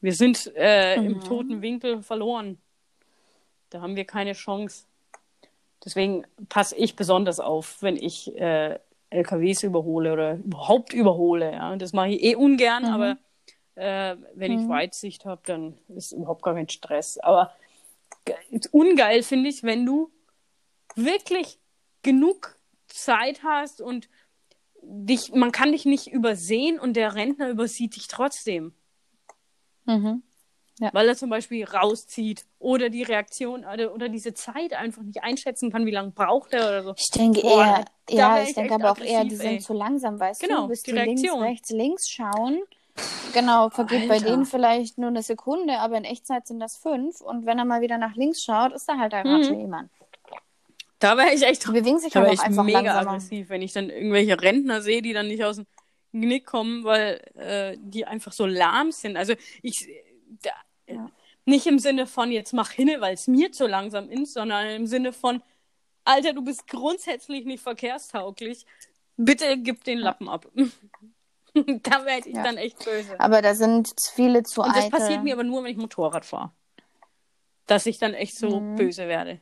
Wir 0.00 0.14
sind 0.14 0.52
äh, 0.56 0.96
im 0.96 1.14
Mhm. 1.14 1.24
toten 1.24 1.62
Winkel 1.62 2.02
verloren. 2.02 2.58
Da 3.70 3.80
haben 3.80 3.96
wir 3.96 4.04
keine 4.04 4.32
Chance. 4.32 4.84
Deswegen 5.84 6.24
passe 6.48 6.76
ich 6.76 6.96
besonders 6.96 7.40
auf, 7.40 7.82
wenn 7.82 7.96
ich 7.96 8.34
äh, 8.36 8.78
LKWs 9.10 9.62
überhole 9.62 10.12
oder 10.12 10.34
überhaupt 10.34 10.92
überhole. 10.92 11.52
Ja? 11.52 11.76
Das 11.76 11.92
mache 11.92 12.08
ich 12.10 12.22
eh 12.22 12.34
ungern, 12.36 12.84
Mhm. 12.84 12.88
aber 12.88 13.18
äh, 13.74 14.16
wenn 14.34 14.52
ich 14.52 14.62
Mhm. 14.62 14.68
Weitsicht 14.68 15.24
habe, 15.24 15.40
dann 15.46 15.78
ist 15.88 16.12
überhaupt 16.12 16.42
gar 16.42 16.54
kein 16.54 16.68
Stress. 16.68 17.18
Aber 17.18 17.52
ge- 18.24 18.36
ungeil 18.72 19.22
finde 19.22 19.48
ich, 19.48 19.62
wenn 19.62 19.86
du 19.86 20.10
wirklich 20.96 21.58
genug 22.02 22.56
Zeit 22.88 23.42
hast 23.44 23.80
und 23.80 24.08
dich, 24.82 25.32
man 25.32 25.52
kann 25.52 25.72
dich 25.72 25.84
nicht 25.84 26.08
übersehen 26.08 26.78
und 26.78 26.94
der 26.94 27.14
Rentner 27.14 27.48
übersieht 27.50 27.96
dich 27.96 28.08
trotzdem, 28.08 28.72
Mhm. 29.88 30.22
weil 30.92 31.08
er 31.08 31.16
zum 31.16 31.28
Beispiel 31.30 31.64
rauszieht 31.64 32.44
oder 32.60 32.88
die 32.88 33.02
Reaktion 33.02 33.64
oder, 33.64 33.92
oder 33.94 34.08
diese 34.08 34.32
Zeit 34.34 34.74
einfach 34.74 35.02
nicht 35.02 35.22
einschätzen 35.24 35.72
kann, 35.72 35.86
wie 35.86 35.90
lange 35.90 36.10
braucht 36.12 36.52
er 36.52 36.68
oder 36.68 36.82
so. 36.84 36.94
Ich 36.96 37.10
denke 37.10 37.40
Boah, 37.40 37.64
eher, 37.64 37.84
ja, 38.10 38.42
ich 38.42 38.50
ich 38.50 38.54
denke 38.54 38.74
aber 38.74 38.92
auch 38.92 38.98
eher, 38.98 39.24
die 39.24 39.34
aggressiv, 39.34 39.38
sind 39.38 39.52
ey. 39.54 39.58
zu 39.60 39.72
langsam, 39.72 40.20
weißt 40.20 40.40
Genau, 40.40 40.62
du? 40.62 40.68
Bis 40.68 40.82
die 40.82 40.92
die 40.92 40.98
links, 40.98 41.22
Reaktion. 41.22 41.42
rechts, 41.42 41.70
links 41.70 42.08
schauen. 42.08 42.60
Genau, 43.32 43.70
vergeht 43.70 44.08
bei 44.08 44.14
Alter. 44.14 44.30
denen 44.30 44.44
vielleicht 44.44 44.98
nur 44.98 45.08
eine 45.08 45.22
Sekunde, 45.22 45.78
aber 45.78 45.96
in 45.96 46.04
Echtzeit 46.04 46.46
sind 46.46 46.60
das 46.60 46.76
fünf. 46.76 47.20
Und 47.20 47.46
wenn 47.46 47.58
er 47.58 47.64
mal 47.64 47.80
wieder 47.80 47.98
nach 47.98 48.14
links 48.16 48.42
schaut, 48.42 48.72
ist 48.72 48.88
da 48.88 48.98
halt 48.98 49.12
gerade 49.12 49.52
Mhm. 49.54 49.60
jemand. 49.60 49.90
Da 51.00 51.16
wäre 51.16 51.32
ich 51.32 51.42
echt 51.44 51.64
Die 51.66 51.70
bewegen 51.72 51.98
sich 52.00 52.12
Da 52.12 52.20
halt 52.20 52.38
auch 52.40 52.44
einfach 52.44 52.64
mega 52.64 52.80
langsamer. 52.80 53.10
aggressiv, 53.12 53.50
wenn 53.50 53.62
ich 53.62 53.72
dann 53.72 53.88
irgendwelche 53.88 54.40
Rentner 54.40 54.80
sehe, 54.82 55.00
die 55.00 55.12
dann 55.12 55.28
nicht 55.28 55.44
aus 55.44 55.56
dem 55.56 55.66
Genick 56.12 56.46
kommen, 56.46 56.84
weil 56.84 57.20
äh, 57.34 57.76
die 57.80 58.04
einfach 58.06 58.32
so 58.32 58.46
lahm 58.46 58.92
sind. 58.92 59.16
Also 59.16 59.34
ich 59.62 59.88
da, 60.42 60.50
Ja. 60.86 61.10
nicht 61.44 61.66
im 61.66 61.78
Sinne 61.78 62.06
von 62.06 62.30
jetzt 62.30 62.52
mach 62.52 62.70
hinne, 62.70 63.00
weil 63.00 63.14
es 63.14 63.26
mir 63.26 63.52
zu 63.52 63.66
langsam 63.66 64.08
ist, 64.10 64.34
sondern 64.34 64.68
im 64.68 64.86
Sinne 64.86 65.12
von 65.12 65.42
Alter, 66.04 66.32
du 66.32 66.42
bist 66.42 66.66
grundsätzlich 66.68 67.44
nicht 67.44 67.62
verkehrstauglich. 67.62 68.64
Bitte 69.18 69.58
gib 69.58 69.84
den 69.84 69.98
Lappen 69.98 70.28
ab. 70.28 70.46
da 71.54 72.04
werde 72.06 72.28
ich 72.28 72.36
Ja. 72.36 72.42
dann 72.44 72.56
echt 72.56 72.82
böse. 72.84 73.18
Aber 73.20 73.42
da 73.42 73.54
sind 73.54 73.90
viele 74.14 74.42
zu 74.44 74.62
Und 74.62 74.74
das 74.74 74.84
eitel. 74.86 74.90
passiert 74.90 75.22
mir 75.24 75.34
aber 75.34 75.44
nur, 75.44 75.62
wenn 75.64 75.72
ich 75.72 75.76
Motorrad 75.76 76.24
fahre. 76.24 76.52
Dass 77.66 77.84
ich 77.84 77.98
dann 77.98 78.14
echt 78.14 78.36
so 78.36 78.60
Mhm. 78.60 78.76
böse 78.76 79.08
werde. 79.08 79.40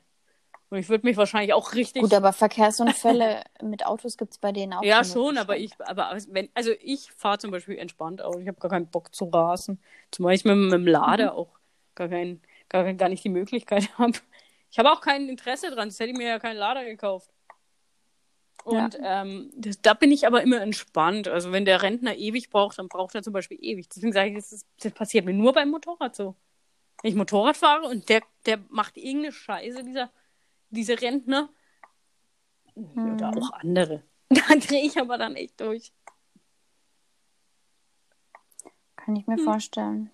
Und 0.68 0.78
ich 0.78 0.88
würde 0.88 1.06
mich 1.06 1.16
wahrscheinlich 1.16 1.52
auch 1.52 1.74
richtig 1.74 2.02
Gut, 2.02 2.12
aber 2.12 2.32
Verkehrsunfälle 2.32 3.44
mit 3.62 3.86
Autos 3.86 4.16
gibt 4.16 4.32
es 4.32 4.38
bei 4.38 4.50
denen 4.50 4.72
auch. 4.72 4.82
Ja, 4.82 5.04
schon, 5.04 5.38
aber 5.38 5.56
ich, 5.56 5.70
aber 5.78 6.16
wenn, 6.28 6.48
also 6.54 6.72
ich 6.80 7.12
fahre 7.12 7.38
zum 7.38 7.52
Beispiel 7.52 7.78
entspannt 7.78 8.20
Auto. 8.20 8.40
Ich 8.40 8.48
habe 8.48 8.58
gar 8.58 8.70
keinen 8.70 8.88
Bock 8.88 9.14
zu 9.14 9.26
rasen. 9.26 9.80
Zumal 10.10 10.34
ich 10.34 10.44
mit, 10.44 10.56
mit 10.56 10.72
dem 10.72 10.86
Lader 10.86 11.32
Mhm. 11.32 11.38
auch 11.38 11.58
gar, 11.94 12.08
kein, 12.08 12.40
gar, 12.68 12.92
gar 12.94 13.08
nicht 13.08 13.22
die 13.22 13.28
Möglichkeit 13.28 13.88
habe. 13.98 14.18
Ich 14.70 14.78
habe 14.78 14.90
auch 14.90 15.00
kein 15.00 15.28
Interesse 15.28 15.70
dran, 15.70 15.90
sonst 15.90 16.00
hätte 16.00 16.10
ich 16.10 16.18
mir 16.18 16.28
ja 16.28 16.38
keinen 16.40 16.56
Lader 16.56 16.84
gekauft. 16.84 17.30
Und 18.64 18.98
ähm, 19.00 19.52
das, 19.54 19.80
da 19.80 19.94
bin 19.94 20.10
ich 20.10 20.26
aber 20.26 20.42
immer 20.42 20.60
entspannt. 20.60 21.28
Also 21.28 21.52
wenn 21.52 21.64
der 21.64 21.82
Rentner 21.82 22.16
ewig 22.16 22.50
braucht, 22.50 22.80
dann 22.80 22.88
braucht 22.88 23.14
er 23.14 23.22
zum 23.22 23.32
Beispiel 23.32 23.58
ewig. 23.60 23.88
Deswegen 23.88 24.12
sage 24.12 24.30
ich, 24.30 24.34
das, 24.34 24.50
ist, 24.50 24.66
das 24.80 24.92
passiert 24.92 25.24
mir 25.24 25.32
nur 25.32 25.52
beim 25.52 25.70
Motorrad 25.70 26.16
so. 26.16 26.34
Wenn 27.00 27.10
ich 27.12 27.16
Motorrad 27.16 27.56
fahre 27.56 27.86
und 27.86 28.08
der, 28.08 28.22
der 28.44 28.58
macht 28.68 28.96
irgendeine 28.96 29.30
Scheiße, 29.32 29.84
dieser, 29.84 30.10
diese 30.76 31.00
Rentner, 31.00 31.48
oder 32.76 33.30
Mhm. 33.30 33.42
auch 33.42 33.50
andere. 33.52 34.02
Da 34.28 34.54
drehe 34.56 34.84
ich 34.84 35.00
aber 35.00 35.18
dann 35.18 35.34
echt 35.36 35.60
durch. 35.60 35.92
Kann 38.96 39.16
ich 39.16 39.26
Hm. 39.26 39.34
mir 39.34 39.38
vorstellen. 39.38 40.10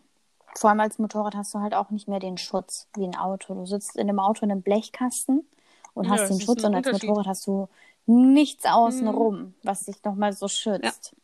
Vor 0.55 0.69
allem 0.71 0.81
als 0.81 0.99
Motorrad 0.99 1.35
hast 1.35 1.55
du 1.55 1.61
halt 1.61 1.75
auch 1.75 1.91
nicht 1.91 2.09
mehr 2.09 2.21
den 2.21 2.37
Schutz 2.37 2.89
wie 2.95 3.05
ein 3.05 3.17
Auto. 3.17 3.55
Du 3.55 3.65
sitzt 3.65 3.97
in 3.97 4.09
einem 4.09 4.19
Auto 4.21 4.45
in 4.45 4.51
einem 4.51 4.61
Blechkasten 4.63 5.49
und 5.95 6.05
Ja, 6.05 6.11
hast 6.13 6.29
den 6.29 6.41
Schutz 6.41 6.63
und 6.65 6.75
als. 6.75 6.93
Motorrad 6.93 7.27
hast 7.27 7.47
du 7.47 7.69
nichts 8.05 8.67
außenrum, 8.67 9.55
was 9.63 9.85
dich 9.87 10.05
nochmal 10.05 10.33
so 10.35 10.49
schützt. 10.49 11.17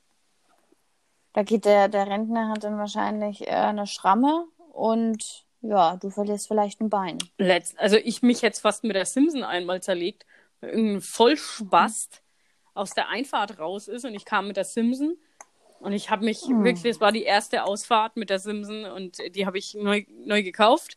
Da 1.34 1.43
geht 1.43 1.66
der, 1.66 1.89
der 1.89 2.07
Rentner 2.07 2.49
hat 2.49 2.64
dann 2.64 2.78
wahrscheinlich 2.78 3.47
äh, 3.47 3.51
eine 3.51 3.86
Schramme 3.86 4.47
und 4.72 5.45
ja, 5.61 5.96
du 5.96 6.11
verlierst 6.11 6.48
vielleicht 6.48 6.80
ein 6.80 6.90
Bein. 6.90 7.18
Letzt, 7.38 7.78
also 7.78 7.96
ich 7.96 8.22
mich 8.22 8.42
jetzt 8.42 8.61
fast 8.61 8.84
mit 8.84 8.96
der 8.96 9.06
Simpson 9.06 9.42
einmal 9.42 9.82
zerlegt, 9.82 10.24
weil 10.61 10.70
irgendein 10.70 11.00
Vollspast 11.00 12.22
aus 12.74 12.90
der 12.90 13.09
Einfahrt 13.09 13.59
raus 13.59 13.88
ist 13.88 14.04
und 14.04 14.14
ich 14.14 14.24
kam 14.24 14.48
mit 14.48 14.56
der 14.56 14.64
Simpson 14.64 15.16
und 15.80 15.92
ich 15.92 16.11
habe 16.11 16.24
mich 16.24 16.42
Hm. 16.42 16.64
wirklich, 16.64 16.92
das 16.92 17.00
war 17.00 17.12
die 17.12 17.24
erste 17.24 17.64
Ausfahrt 17.64 18.16
mit 18.16 18.30
der 18.30 18.38
Simpson 18.38 18.84
und 18.84 19.18
die 19.34 19.46
habe 19.46 19.59
ich 19.59 19.74
neu, 19.74 20.04
neu 20.24 20.42
gekauft. 20.42 20.96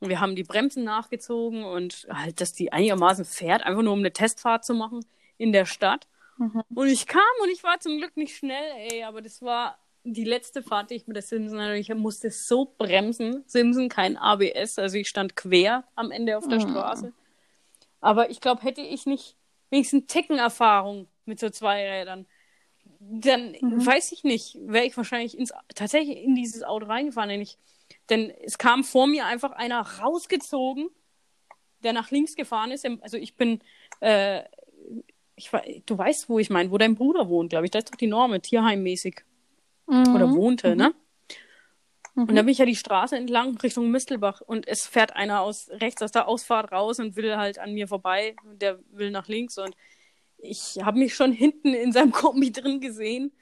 Und 0.00 0.10
wir 0.10 0.20
haben 0.20 0.36
die 0.36 0.42
Bremsen 0.42 0.84
nachgezogen 0.84 1.64
und 1.64 2.06
halt, 2.10 2.40
dass 2.40 2.52
die 2.52 2.72
einigermaßen 2.72 3.24
fährt, 3.24 3.62
einfach 3.62 3.82
nur 3.82 3.92
um 3.92 4.00
eine 4.00 4.12
Testfahrt 4.12 4.64
zu 4.64 4.74
machen 4.74 5.00
in 5.38 5.52
der 5.52 5.64
Stadt. 5.64 6.08
Mhm. 6.36 6.62
Und 6.74 6.88
ich 6.88 7.06
kam 7.06 7.22
und 7.42 7.48
ich 7.50 7.62
war 7.64 7.80
zum 7.80 7.96
Glück 7.98 8.16
nicht 8.16 8.36
schnell, 8.36 8.72
ey, 8.90 9.04
aber 9.04 9.22
das 9.22 9.40
war 9.40 9.78
die 10.04 10.24
letzte 10.24 10.62
Fahrt, 10.62 10.90
die 10.90 10.94
ich 10.96 11.06
mit 11.06 11.16
der 11.16 11.22
Simpson 11.22 11.60
hatte. 11.60 11.76
Ich 11.76 11.92
musste 11.94 12.30
so 12.30 12.74
bremsen. 12.78 13.42
Simpson, 13.46 13.88
kein 13.88 14.16
ABS, 14.16 14.78
also 14.78 14.98
ich 14.98 15.08
stand 15.08 15.34
quer 15.34 15.84
am 15.94 16.10
Ende 16.10 16.36
auf 16.36 16.46
der 16.46 16.58
Mhm. 16.58 16.70
Straße. 16.70 17.12
Aber 18.00 18.30
ich 18.30 18.40
glaube, 18.40 18.62
hätte 18.62 18.82
ich 18.82 19.06
nicht 19.06 19.36
wenigstens 19.70 20.06
Ticken-Erfahrung 20.06 21.08
mit 21.24 21.40
so 21.40 21.48
zwei 21.48 21.90
Rädern, 21.90 22.26
dann 23.00 23.52
Mhm. 23.60 23.84
weiß 23.86 24.12
ich 24.12 24.24
nicht, 24.24 24.58
wäre 24.60 24.84
ich 24.84 24.96
wahrscheinlich 24.96 25.38
ins, 25.38 25.52
tatsächlich 25.74 26.18
in 26.22 26.34
dieses 26.34 26.62
Auto 26.62 26.86
reingefahren. 26.86 27.30
Denn, 27.30 27.40
ich, 27.40 27.56
denn 28.10 28.30
es 28.44 28.58
kam 28.58 28.84
vor 28.84 29.06
mir 29.06 29.24
einfach 29.24 29.52
einer 29.52 29.80
rausgezogen, 29.80 30.90
der 31.82 31.94
nach 31.94 32.10
links 32.10 32.36
gefahren 32.36 32.72
ist. 32.72 32.86
Also 33.00 33.16
ich 33.16 33.36
bin, 33.36 33.60
äh, 34.00 34.42
ich, 35.36 35.50
du 35.86 35.96
weißt, 35.98 36.28
wo 36.28 36.38
ich 36.38 36.50
meine, 36.50 36.70
wo 36.70 36.78
dein 36.78 36.94
Bruder 36.94 37.28
wohnt, 37.28 37.50
glaube 37.50 37.64
ich. 37.64 37.70
Da 37.70 37.78
ist 37.78 37.90
doch 37.90 37.96
die 37.96 38.06
Norme, 38.06 38.40
tierheimmäßig. 38.42 39.22
Oder 39.86 40.28
Mhm. 40.28 40.34
wohnte, 40.36 40.76
ne? 40.76 40.94
Mhm. 42.14 42.24
Und 42.28 42.34
da 42.36 42.42
bin 42.42 42.50
ich 42.50 42.58
ja 42.58 42.66
die 42.66 42.76
Straße 42.76 43.16
entlang 43.16 43.56
Richtung 43.58 43.90
Mistelbach 43.90 44.40
und 44.40 44.68
es 44.68 44.86
fährt 44.86 45.16
einer 45.16 45.40
aus 45.42 45.68
rechts 45.70 46.02
aus 46.02 46.12
der 46.12 46.28
Ausfahrt 46.28 46.72
raus 46.72 46.98
und 47.00 47.16
will 47.16 47.36
halt 47.36 47.58
an 47.58 47.74
mir 47.74 47.88
vorbei. 47.88 48.36
Der 48.44 48.78
will 48.90 49.10
nach 49.10 49.28
links 49.28 49.58
und 49.58 49.76
ich 50.38 50.78
habe 50.84 50.98
mich 50.98 51.14
schon 51.14 51.32
hinten 51.32 51.74
in 51.74 51.92
seinem 51.92 52.12
Kombi 52.12 52.52
drin 52.52 52.80
gesehen 52.80 53.32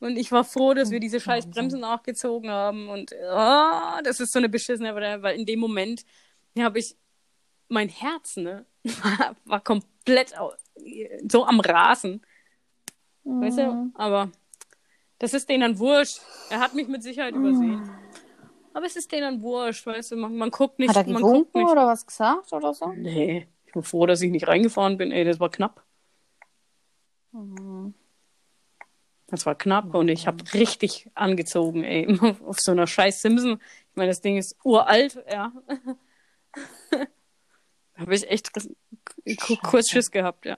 Und 0.00 0.16
ich 0.18 0.32
war 0.32 0.44
froh, 0.44 0.74
dass 0.74 0.90
wir 0.90 1.00
diese 1.00 1.20
scheiß 1.20 1.50
Bremsen 1.50 1.80
nachgezogen 1.80 2.50
haben. 2.50 2.88
Und 2.88 3.12
oh, 3.12 4.00
das 4.04 4.20
ist 4.20 4.32
so 4.32 4.38
eine 4.40 4.48
beschissene, 4.48 4.94
weil 4.94 5.38
in 5.38 5.46
dem 5.46 5.60
Moment 5.60 6.04
ja, 6.54 6.64
habe 6.64 6.78
ich 6.80 6.96
mein 7.68 7.88
Herz, 7.88 8.36
ne, 8.38 8.66
war 9.46 9.60
komplett 9.62 10.34
so 11.28 11.46
am 11.46 11.60
Rasen. 11.60 12.22
Mhm. 13.24 13.40
Weißt 13.42 13.58
du? 13.58 13.72
Mhm. 13.72 13.92
Aber 13.94 14.30
das 15.18 15.34
ist 15.34 15.48
denen 15.48 15.60
dann 15.60 15.78
wurscht. 15.78 16.20
Er 16.50 16.60
hat 16.60 16.74
mich 16.74 16.88
mit 16.88 17.02
Sicherheit 17.02 17.34
mhm. 17.34 17.46
übersehen. 17.46 17.90
Aber 18.72 18.86
es 18.86 18.96
ist 18.96 19.10
denen 19.10 19.22
dann 19.22 19.42
wurscht, 19.42 19.86
weißt 19.86 20.12
du, 20.12 20.16
man, 20.16 20.36
man 20.36 20.50
guckt 20.50 20.78
nicht. 20.78 20.90
Hat 20.90 20.96
er 20.96 21.04
gewunken 21.04 21.64
oder 21.64 21.86
was 21.86 22.06
gesagt 22.06 22.52
oder 22.52 22.72
so? 22.74 22.92
Nee, 22.92 23.48
ich 23.66 23.72
bin 23.72 23.82
froh, 23.82 24.06
dass 24.06 24.22
ich 24.22 24.30
nicht 24.30 24.46
reingefahren 24.46 24.96
bin, 24.96 25.10
ey, 25.10 25.24
das 25.24 25.40
war 25.40 25.50
knapp. 25.50 25.84
Mhm. 27.32 27.94
Das 29.26 29.44
war 29.44 29.54
knapp 29.54 29.94
und 29.94 30.08
ich 30.08 30.26
habe 30.26 30.42
richtig 30.54 31.10
angezogen, 31.14 31.84
ey, 31.84 32.06
auf 32.46 32.60
so 32.60 32.72
einer 32.72 32.86
scheiß 32.86 33.20
Simpson. 33.20 33.60
Ich 33.90 33.96
meine, 33.96 34.10
das 34.10 34.20
Ding 34.20 34.36
ist 34.36 34.56
uralt, 34.64 35.22
ja. 35.30 35.52
da 36.90 36.98
habe 37.96 38.14
ich 38.14 38.30
echt 38.30 38.50
kurz 39.62 39.90
Schiss 39.90 40.10
gehabt, 40.10 40.46
ja. 40.46 40.56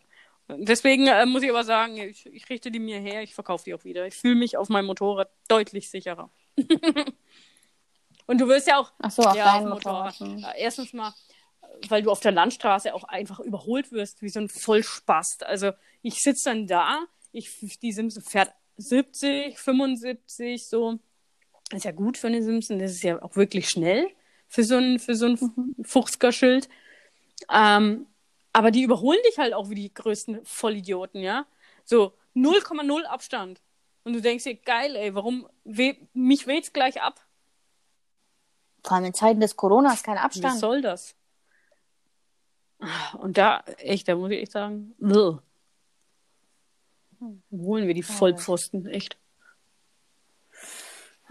Deswegen 0.58 1.06
äh, 1.06 1.26
muss 1.26 1.42
ich 1.42 1.50
aber 1.50 1.64
sagen, 1.64 1.96
ich, 1.96 2.26
ich, 2.26 2.48
richte 2.48 2.70
die 2.70 2.78
mir 2.78 2.98
her, 2.98 3.22
ich 3.22 3.34
verkaufe 3.34 3.64
die 3.64 3.74
auch 3.74 3.84
wieder. 3.84 4.06
Ich 4.06 4.16
fühle 4.16 4.34
mich 4.34 4.56
auf 4.56 4.68
meinem 4.68 4.86
Motorrad 4.86 5.30
deutlich 5.48 5.90
sicherer. 5.90 6.30
und 8.26 8.40
du 8.40 8.48
wirst 8.48 8.66
ja 8.66 8.78
auch 8.78 8.92
Ach 8.98 9.10
so, 9.10 9.22
auf 9.22 9.36
ja, 9.36 9.56
deinem 9.56 9.70
Motorrad. 9.70 10.20
Motorrad. 10.20 10.54
Äh, 10.56 10.62
erstens 10.62 10.92
mal, 10.92 11.14
weil 11.88 12.02
du 12.02 12.10
auf 12.10 12.20
der 12.20 12.32
Landstraße 12.32 12.94
auch 12.94 13.04
einfach 13.04 13.40
überholt 13.40 13.92
wirst, 13.92 14.22
wie 14.22 14.28
so 14.28 14.40
ein 14.40 14.48
Vollspast. 14.48 15.44
Also 15.44 15.72
ich 16.02 16.14
sitze 16.14 16.50
dann 16.50 16.66
da, 16.66 17.04
ich, 17.32 17.78
die 17.80 17.92
Simpson 17.92 18.22
fährt 18.22 18.52
70, 18.76 19.58
75, 19.58 20.66
so. 20.66 20.98
Das 21.70 21.78
ist 21.78 21.84
ja 21.84 21.92
gut 21.92 22.18
für 22.18 22.26
eine 22.26 22.42
Simpson, 22.42 22.78
das 22.78 22.92
ist 22.92 23.02
ja 23.02 23.22
auch 23.22 23.36
wirklich 23.36 23.68
schnell 23.68 24.08
für 24.48 24.64
so 24.64 24.76
ein, 24.76 24.98
für 24.98 25.14
so 25.14 25.26
ein 25.26 25.38
mhm. 25.40 25.84
Fuchsker-Schild. 25.84 26.68
Ähm, 27.52 28.06
aber 28.52 28.70
die 28.70 28.82
überholen 28.82 29.18
dich 29.28 29.38
halt 29.38 29.54
auch 29.54 29.70
wie 29.70 29.74
die 29.74 29.92
größten 29.92 30.44
Vollidioten, 30.44 31.20
ja? 31.20 31.46
So 31.84 32.12
0,0 32.34 33.04
Abstand. 33.04 33.60
Und 34.04 34.14
du 34.14 34.20
denkst 34.20 34.44
dir, 34.44 34.56
geil, 34.56 34.96
ey, 34.96 35.14
warum 35.14 35.48
we 35.64 35.96
mich 36.14 36.46
weht's 36.46 36.72
gleich 36.72 37.02
ab? 37.02 37.20
Vor 38.84 38.96
allem 38.96 39.06
in 39.06 39.14
Zeiten 39.14 39.40
des 39.40 39.56
Coronas 39.56 40.02
kein 40.02 40.16
Abstand. 40.16 40.54
Wie 40.54 40.58
soll 40.58 40.80
das? 40.80 41.14
Und 43.18 43.36
da, 43.36 43.62
echt, 43.76 44.08
da 44.08 44.16
muss 44.16 44.30
ich 44.30 44.40
echt 44.40 44.52
sagen, 44.52 44.94
Ugh. 45.00 45.42
holen 47.50 47.86
wir 47.86 47.94
die 47.94 48.02
Vollpfosten, 48.02 48.86
echt. 48.86 49.18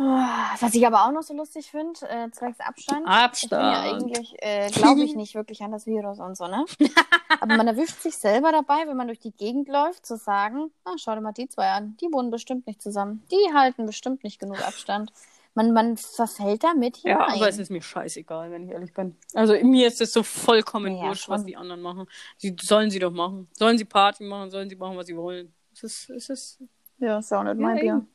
Was 0.01 0.73
ich 0.75 0.87
aber 0.87 1.05
auch 1.05 1.11
noch 1.11 1.23
so 1.23 1.33
lustig 1.33 1.71
finde, 1.71 1.99
äh, 2.07 2.31
zwecks 2.31 2.61
Abstand. 2.61 3.05
Abstand. 3.05 3.61
Ich 3.61 3.73
ja 3.73 3.81
eigentlich, 3.81 4.35
äh, 4.39 4.69
glaube 4.71 5.03
ich 5.03 5.13
nicht 5.13 5.35
wirklich 5.35 5.61
an 5.61 5.73
das 5.73 5.85
Virus 5.85 6.19
und 6.19 6.37
so, 6.37 6.47
ne? 6.47 6.63
aber 7.41 7.57
man 7.57 7.67
erwischt 7.67 8.01
sich 8.01 8.15
selber 8.15 8.53
dabei, 8.53 8.87
wenn 8.87 8.95
man 8.95 9.07
durch 9.07 9.19
die 9.19 9.33
Gegend 9.33 9.67
läuft, 9.67 10.05
zu 10.05 10.15
sagen, 10.15 10.71
ah, 10.85 10.93
schau 10.97 11.15
dir 11.15 11.21
mal 11.21 11.33
die 11.33 11.49
zwei 11.49 11.67
an, 11.71 11.97
die 11.99 12.05
wohnen 12.13 12.31
bestimmt 12.31 12.65
nicht 12.65 12.81
zusammen. 12.81 13.23
Die 13.29 13.53
halten 13.53 13.85
bestimmt 13.85 14.23
nicht 14.23 14.39
genug 14.39 14.65
Abstand. 14.65 15.11
Man, 15.53 15.73
man 15.73 15.97
verfällt 15.97 16.63
damit 16.63 16.97
hinein. 16.97 17.17
Ja, 17.17 17.35
aber 17.35 17.49
es 17.49 17.57
ist 17.57 17.69
mir 17.69 17.81
scheißegal, 17.81 18.51
wenn 18.51 18.63
ich 18.63 18.71
ehrlich 18.71 18.93
bin. 18.93 19.17
Also 19.33 19.53
mir 19.61 19.87
ist 19.87 19.99
es 19.99 20.13
so 20.13 20.23
vollkommen 20.23 20.95
ja, 20.95 21.07
wurscht, 21.07 21.27
was 21.27 21.43
die 21.43 21.57
anderen 21.57 21.81
machen. 21.81 22.05
Sie 22.37 22.55
sollen 22.61 22.89
sie 22.89 22.99
doch 22.99 23.11
machen. 23.11 23.49
Sollen 23.57 23.77
sie 23.77 23.83
Party 23.83 24.23
machen, 24.23 24.49
sollen 24.49 24.69
sie 24.69 24.77
machen, 24.77 24.95
was 24.95 25.07
sie 25.07 25.17
wollen. 25.17 25.53
Es 25.73 25.83
ist, 25.83 26.09
es 26.11 26.29
ist. 26.29 26.59
Ja, 26.99 27.19
ist 27.19 27.33
auch 27.33 27.43
nicht 27.43 27.57
mein 27.57 27.79
Bier. 27.79 28.05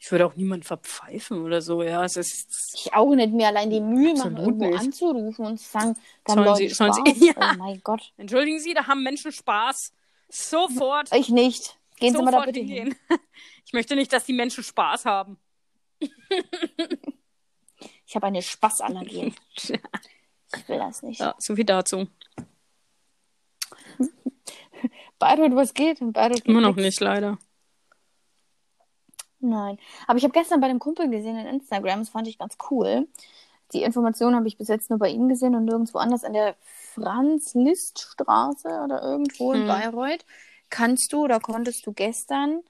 Ich 0.00 0.12
würde 0.12 0.26
auch 0.26 0.36
niemanden 0.36 0.64
verpfeifen 0.64 1.44
oder 1.44 1.60
so, 1.60 1.82
ja. 1.82 2.04
Es 2.04 2.16
ist, 2.16 2.72
ich 2.74 2.94
auch 2.94 3.14
nicht 3.14 3.32
mehr 3.32 3.48
allein 3.48 3.70
die 3.70 3.80
Mühe 3.80 4.14
machen, 4.14 4.36
irgendwo 4.36 4.66
nicht. 4.66 4.78
anzurufen 4.80 5.44
und 5.44 5.58
zu 5.58 5.68
sagen, 5.68 5.94
dann 6.24 6.34
sollen 6.36 6.46
Leute 6.46 6.68
Sie, 6.68 6.68
sollen 6.68 6.92
Sie, 6.92 7.26
ja. 7.26 7.34
Oh 7.36 7.58
mein 7.58 7.80
Gott. 7.82 8.12
Entschuldigen 8.16 8.60
Sie, 8.60 8.74
da 8.74 8.86
haben 8.86 9.02
Menschen 9.02 9.32
Spaß. 9.32 9.92
Sofort. 10.28 11.12
Ich 11.14 11.30
nicht. 11.30 11.76
Gehen 11.98 12.14
Sie 12.14 12.22
mal 12.22 12.30
da 12.30 12.44
bitte 12.44 12.60
hingehen. 12.60 12.96
hin. 13.08 13.18
Ich 13.66 13.74
möchte 13.74 13.96
nicht, 13.96 14.10
dass 14.14 14.24
die 14.24 14.32
Menschen 14.32 14.64
Spaß 14.64 15.04
haben. 15.04 15.36
ich 18.06 18.16
habe 18.16 18.28
eine 18.28 18.40
Spaßallergie. 18.40 19.34
ich 19.54 19.68
will 20.68 20.78
das 20.78 21.02
nicht. 21.02 21.20
Ja, 21.20 21.34
so 21.38 21.54
viel 21.54 21.66
dazu. 21.66 22.08
Bayreuth, 25.18 25.54
was 25.54 25.74
geht? 25.74 25.98
Bayreuth 26.00 26.36
geht 26.36 26.46
Immer 26.46 26.62
noch 26.62 26.76
nicht, 26.76 26.98
leider. 27.00 27.38
Nein. 29.40 29.78
Aber 30.06 30.18
ich 30.18 30.24
habe 30.24 30.32
gestern 30.32 30.60
bei 30.60 30.68
dem 30.68 30.78
Kumpel 30.78 31.08
gesehen 31.08 31.36
in 31.36 31.46
Instagram, 31.46 32.00
das 32.00 32.08
fand 32.10 32.28
ich 32.28 32.38
ganz 32.38 32.56
cool. 32.70 33.06
Die 33.72 33.82
Information 33.82 34.34
habe 34.34 34.48
ich 34.48 34.56
bis 34.56 34.68
jetzt 34.68 34.88
nur 34.90 34.98
bei 34.98 35.10
ihm 35.10 35.28
gesehen 35.28 35.54
und 35.54 35.64
nirgendwo 35.64 35.98
anders 35.98 36.24
an 36.24 36.32
der 36.32 36.56
Franz-Liszt-Straße 36.94 38.68
oder 38.84 39.02
irgendwo 39.02 39.52
hm. 39.52 39.60
in 39.60 39.66
Bayreuth. 39.66 40.24
Kannst 40.70 41.12
du 41.12 41.24
oder 41.24 41.40
konntest 41.40 41.86
du 41.86 41.92
gestern 41.92 42.62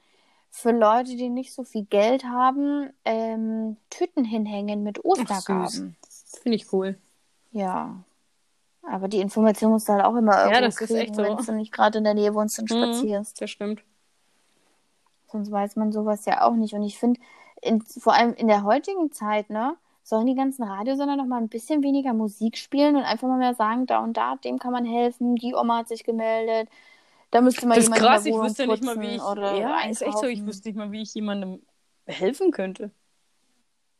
für 0.51 0.73
Leute, 0.73 1.16
die 1.16 1.29
nicht 1.29 1.55
so 1.55 1.62
viel 1.64 1.85
Geld 1.85 2.25
haben, 2.25 2.91
ähm, 3.05 3.77
Tüten 3.91 4.25
hinhängen 4.25 4.83
mit 4.83 5.05
Ostergaben. 5.05 5.97
Finde 6.43 6.57
ich 6.57 6.73
cool. 6.73 6.99
Ja. 7.53 8.03
Aber 8.83 9.09
die 9.09 9.21
Information 9.21 9.73
musst 9.73 9.89
du 9.89 9.93
halt 9.93 10.05
auch 10.05 10.16
immer 10.16 10.39
irgendwo 10.39 10.55
ja, 10.55 10.61
das 10.62 10.77
kriegen, 10.77 10.95
ist 10.95 11.01
echt 11.01 11.14
so. 11.14 11.23
wenn 11.23 11.37
du 11.37 11.53
nicht 11.53 11.73
gerade 11.73 11.99
in 11.99 12.05
der 12.05 12.14
Nähe 12.14 12.35
wohnst 12.35 12.59
und 12.59 12.71
mhm, 12.71 12.77
spazierst. 12.77 13.41
Das 13.41 13.51
stimmt. 13.51 13.83
Sonst 15.31 15.51
weiß 15.51 15.76
man 15.76 15.93
sowas 15.93 16.24
ja 16.24 16.47
auch 16.47 16.55
nicht. 16.55 16.74
Und 16.74 16.83
ich 16.83 16.99
finde, 16.99 17.20
vor 18.01 18.14
allem 18.14 18.35
in 18.35 18.49
der 18.49 18.64
heutigen 18.64 19.12
Zeit, 19.12 19.51
ne, 19.51 19.76
sollen 20.03 20.26
die 20.26 20.35
ganzen 20.35 20.62
Radiosender 20.62 21.16
noch 21.16 21.26
mal 21.26 21.41
ein 21.41 21.49
bisschen 21.49 21.83
weniger 21.83 22.14
Musik 22.14 22.57
spielen 22.57 22.97
und 22.97 23.03
einfach 23.03 23.29
mal 23.29 23.39
mehr 23.39 23.55
sagen, 23.55 23.87
da 23.87 24.03
und 24.03 24.16
da, 24.16 24.37
dem 24.37 24.59
kann 24.59 24.72
man 24.72 24.87
helfen, 24.87 25.37
die 25.37 25.55
Oma 25.55 25.79
hat 25.79 25.89
sich 25.89 26.03
gemeldet, 26.03 26.68
da 27.31 27.43
müsste 27.43 27.66
man 27.66 27.76
das 27.76 27.85
jemand 27.85 28.01
krass, 28.01 28.24
ich 28.24 28.35
wüsste 28.35 28.66
nicht 28.66 28.83
mal, 28.83 28.99
wie 29.01 29.16
ich, 29.16 29.22
oder 29.22 29.55
ja, 29.55 29.74
einkaufen. 29.74 29.91
ist 29.91 30.03
echt 30.03 30.18
so, 30.18 30.26
ich 30.26 30.47
wüsste 30.47 30.68
nicht 30.68 30.79
mal, 30.79 30.91
wie 30.93 31.03
ich 31.03 31.12
jemandem 31.14 31.61
helfen 32.07 32.53
könnte. 32.53 32.91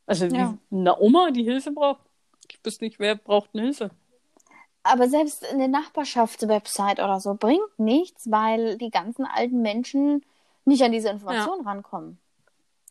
Also 0.07 0.24
ja. 0.26 0.55
wie 0.70 0.76
eine 0.76 0.99
Oma, 0.99 1.31
die 1.31 1.43
Hilfe 1.43 1.72
braucht. 1.72 2.01
Ich 2.51 2.59
wüsste 2.64 2.85
nicht, 2.85 2.99
wer 2.99 3.14
braucht 3.14 3.51
eine 3.53 3.64
Hilfe. 3.64 3.91
Aber 4.83 5.09
selbst 5.09 5.45
eine 5.53 5.68
Nachbarschaftswebsite 5.68 7.03
oder 7.03 7.20
so 7.20 7.35
bringt 7.35 7.79
nichts, 7.79 8.31
weil 8.31 8.79
die 8.79 8.91
ganzen 8.91 9.26
alten 9.26 9.61
Menschen 9.61 10.24
nicht 10.69 10.83
an 10.83 10.93
diese 10.93 11.09
Informationen 11.09 11.64
ja. 11.64 11.71
rankommen. 11.71 12.19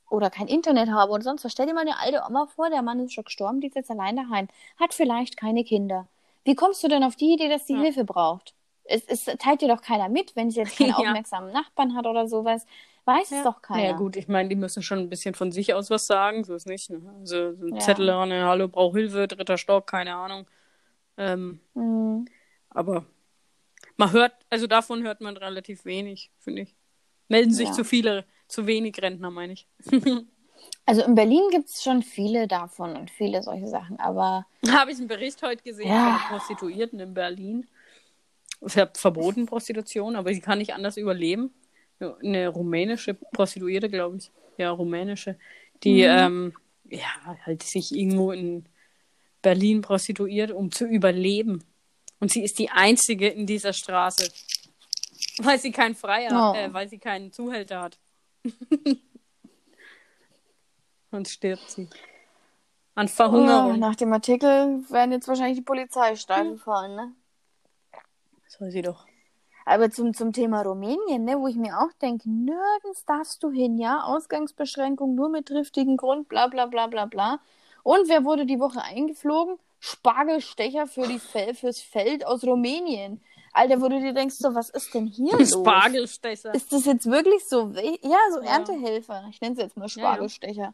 Oder 0.09 0.29
kein 0.29 0.47
Internet 0.47 0.89
haben 0.89 1.11
oder 1.11 1.23
sonst 1.23 1.43
was. 1.43 1.51
Stell 1.51 1.67
dir 1.67 1.73
mal 1.73 1.81
eine 1.81 1.99
alte 1.99 2.21
Oma 2.27 2.47
vor, 2.47 2.69
der 2.69 2.81
Mann 2.81 2.99
ist 2.99 3.13
schon 3.13 3.25
gestorben, 3.25 3.59
die 3.61 3.67
ist 3.67 3.75
jetzt 3.75 3.91
allein 3.91 4.15
daheim, 4.15 4.47
hat 4.79 4.93
vielleicht 4.93 5.37
keine 5.37 5.63
Kinder. 5.63 6.07
Wie 6.45 6.55
kommst 6.55 6.81
du 6.83 6.87
denn 6.87 7.03
auf 7.03 7.17
die 7.17 7.33
Idee, 7.33 7.49
dass 7.49 7.67
sie 7.67 7.73
ja. 7.73 7.81
Hilfe 7.81 8.05
braucht? 8.05 8.53
Es, 8.85 9.03
es, 9.05 9.25
teilt 9.25 9.61
dir 9.61 9.67
doch 9.67 9.81
keiner 9.81 10.07
mit, 10.07 10.33
wenn 10.37 10.49
sie 10.49 10.61
jetzt 10.61 10.77
keinen 10.77 10.89
ja. 10.91 10.95
aufmerksamen 10.95 11.51
Nachbarn 11.51 11.93
hat 11.93 12.05
oder 12.05 12.27
sowas. 12.27 12.65
Weiß 13.03 13.31
ja. 13.31 13.37
es 13.37 13.43
doch 13.43 13.61
keiner. 13.61 13.83
Ja, 13.83 13.91
gut, 13.93 14.15
ich 14.15 14.29
meine, 14.29 14.47
die 14.47 14.55
müssen 14.55 14.81
schon 14.81 14.99
ein 14.99 15.09
bisschen 15.09 15.35
von 15.35 15.51
sich 15.51 15.73
aus 15.73 15.89
was 15.89 16.07
sagen, 16.07 16.45
so 16.45 16.55
ist 16.55 16.67
nicht. 16.67 16.89
Ne? 16.89 17.01
Also 17.19 17.53
so 17.55 17.65
ein 17.65 17.75
ja. 17.75 17.79
Zettel 17.79 18.09
an, 18.09 18.31
Hallo, 18.31 18.69
brauch 18.69 18.93
Hilfe, 18.95 19.27
dritter 19.27 19.57
Stock, 19.57 19.87
keine 19.87 20.15
Ahnung. 20.15 20.47
Ähm, 21.17 21.59
mhm. 21.73 22.27
Aber 22.69 23.05
man 23.97 24.13
hört, 24.13 24.33
also 24.49 24.67
davon 24.67 25.03
hört 25.03 25.19
man 25.19 25.35
relativ 25.35 25.83
wenig, 25.83 26.31
finde 26.39 26.61
ich. 26.61 26.76
Melden 27.27 27.53
sich 27.53 27.69
ja. 27.69 27.73
zu 27.73 27.83
viele, 27.83 28.25
zu 28.47 28.67
wenig 28.67 29.01
Rentner, 29.01 29.31
meine 29.31 29.53
ich. 29.53 29.67
also 30.85 31.03
in 31.03 31.15
Berlin 31.15 31.43
gibt 31.51 31.69
es 31.69 31.83
schon 31.83 32.01
viele 32.03 32.47
davon 32.47 32.95
und 32.95 33.11
viele 33.11 33.43
solche 33.43 33.67
Sachen, 33.67 33.99
aber. 33.99 34.45
Habe 34.69 34.91
ich 34.91 34.97
einen 34.97 35.07
Bericht 35.07 35.41
heute 35.41 35.63
gesehen 35.63 35.89
ja. 35.89 36.19
von 36.19 36.37
Prostituierten 36.37 36.99
in 36.99 37.13
Berlin. 37.13 37.67
Ver 38.65 38.89
verboten 38.95 39.45
Prostitution, 39.45 40.15
aber 40.15 40.33
sie 40.33 40.41
kann 40.41 40.57
nicht 40.57 40.73
anders 40.73 40.97
überleben. 40.97 41.53
Eine 41.99 42.47
rumänische 42.47 43.13
Prostituierte, 43.13 43.89
glaube 43.89 44.17
ich. 44.17 44.31
Ja, 44.57 44.71
rumänische. 44.71 45.37
Die, 45.83 46.01
mhm. 46.01 46.07
ähm, 46.07 46.53
ja, 46.89 47.37
halt 47.45 47.63
sich 47.63 47.93
irgendwo 47.93 48.31
in 48.31 48.65
Berlin 49.41 49.81
prostituiert, 49.81 50.51
um 50.51 50.71
zu 50.71 50.85
überleben. 50.85 51.63
Und 52.19 52.31
sie 52.31 52.43
ist 52.43 52.59
die 52.59 52.69
einzige 52.69 53.27
in 53.27 53.45
dieser 53.45 53.73
Straße. 53.73 54.29
Weil 55.43 55.59
sie 55.59 55.71
keinen 55.71 55.95
Freier, 55.95 56.31
oh. 56.31 56.55
äh, 56.55 56.73
weil 56.73 56.89
sie 56.89 56.97
keinen 56.97 57.31
Zuhälter 57.31 57.81
hat. 57.81 57.99
Und 61.11 61.27
stirbt 61.27 61.69
sie. 61.69 61.87
An 62.95 63.07
Verhungerung. 63.07 63.73
Oh, 63.73 63.77
nach 63.77 63.95
dem 63.95 64.11
Artikel 64.11 64.83
werden 64.89 65.11
jetzt 65.11 65.27
wahrscheinlich 65.27 65.59
die 65.59 65.63
Polizeistreifen 65.63 66.53
hm. 66.53 66.57
fahren, 66.57 66.95
ne? 66.95 67.11
Soll 68.47 68.71
sie 68.71 68.81
doch. 68.81 69.05
Aber 69.65 69.91
zum, 69.91 70.13
zum 70.13 70.33
Thema 70.33 70.61
Rumänien, 70.61 71.25
ne, 71.25 71.37
wo 71.39 71.47
ich 71.47 71.57
mir 71.57 71.77
auch 71.79 71.91
denke, 72.01 72.29
nirgends 72.29 73.05
darfst 73.05 73.43
du 73.43 73.51
hin, 73.51 73.77
ja? 73.77 74.03
Ausgangsbeschränkung 74.03 75.13
nur 75.13 75.29
mit 75.29 75.47
triftigen 75.47 75.97
Grund, 75.97 76.29
bla 76.29 76.47
bla 76.47 76.65
bla 76.65 76.87
bla 76.87 77.05
bla. 77.05 77.39
Und 77.83 78.09
wer 78.09 78.23
wurde 78.23 78.45
die 78.45 78.59
Woche 78.59 78.81
eingeflogen? 78.81 79.59
Spargelstecher 79.79 80.87
für 80.87 81.07
die 81.07 81.19
Fel 81.19 81.53
fürs 81.53 81.81
Feld 81.81 82.25
aus 82.25 82.43
Rumänien. 82.43 83.21
Alter, 83.57 83.81
wo 83.81 83.87
du 83.89 83.99
dir 83.99 84.13
denkst, 84.13 84.35
so, 84.35 84.53
was 84.53 84.69
ist 84.69 84.93
denn 84.93 85.07
hier 85.07 85.33
los? 85.37 85.51
Spargelstecher. 85.51 86.53
Ist 86.53 86.71
das 86.71 86.85
jetzt 86.85 87.09
wirklich 87.09 87.43
so? 87.45 87.71
Ja, 88.03 88.17
so 88.31 88.41
Ja. 88.41 88.51
Erntehelfer. 88.51 89.25
Ich 89.29 89.41
nenne 89.41 89.53
es 89.55 89.61
jetzt 89.61 89.77
mal 89.77 89.85
ja. 89.85 89.89
Spargelstecher. 89.89 90.73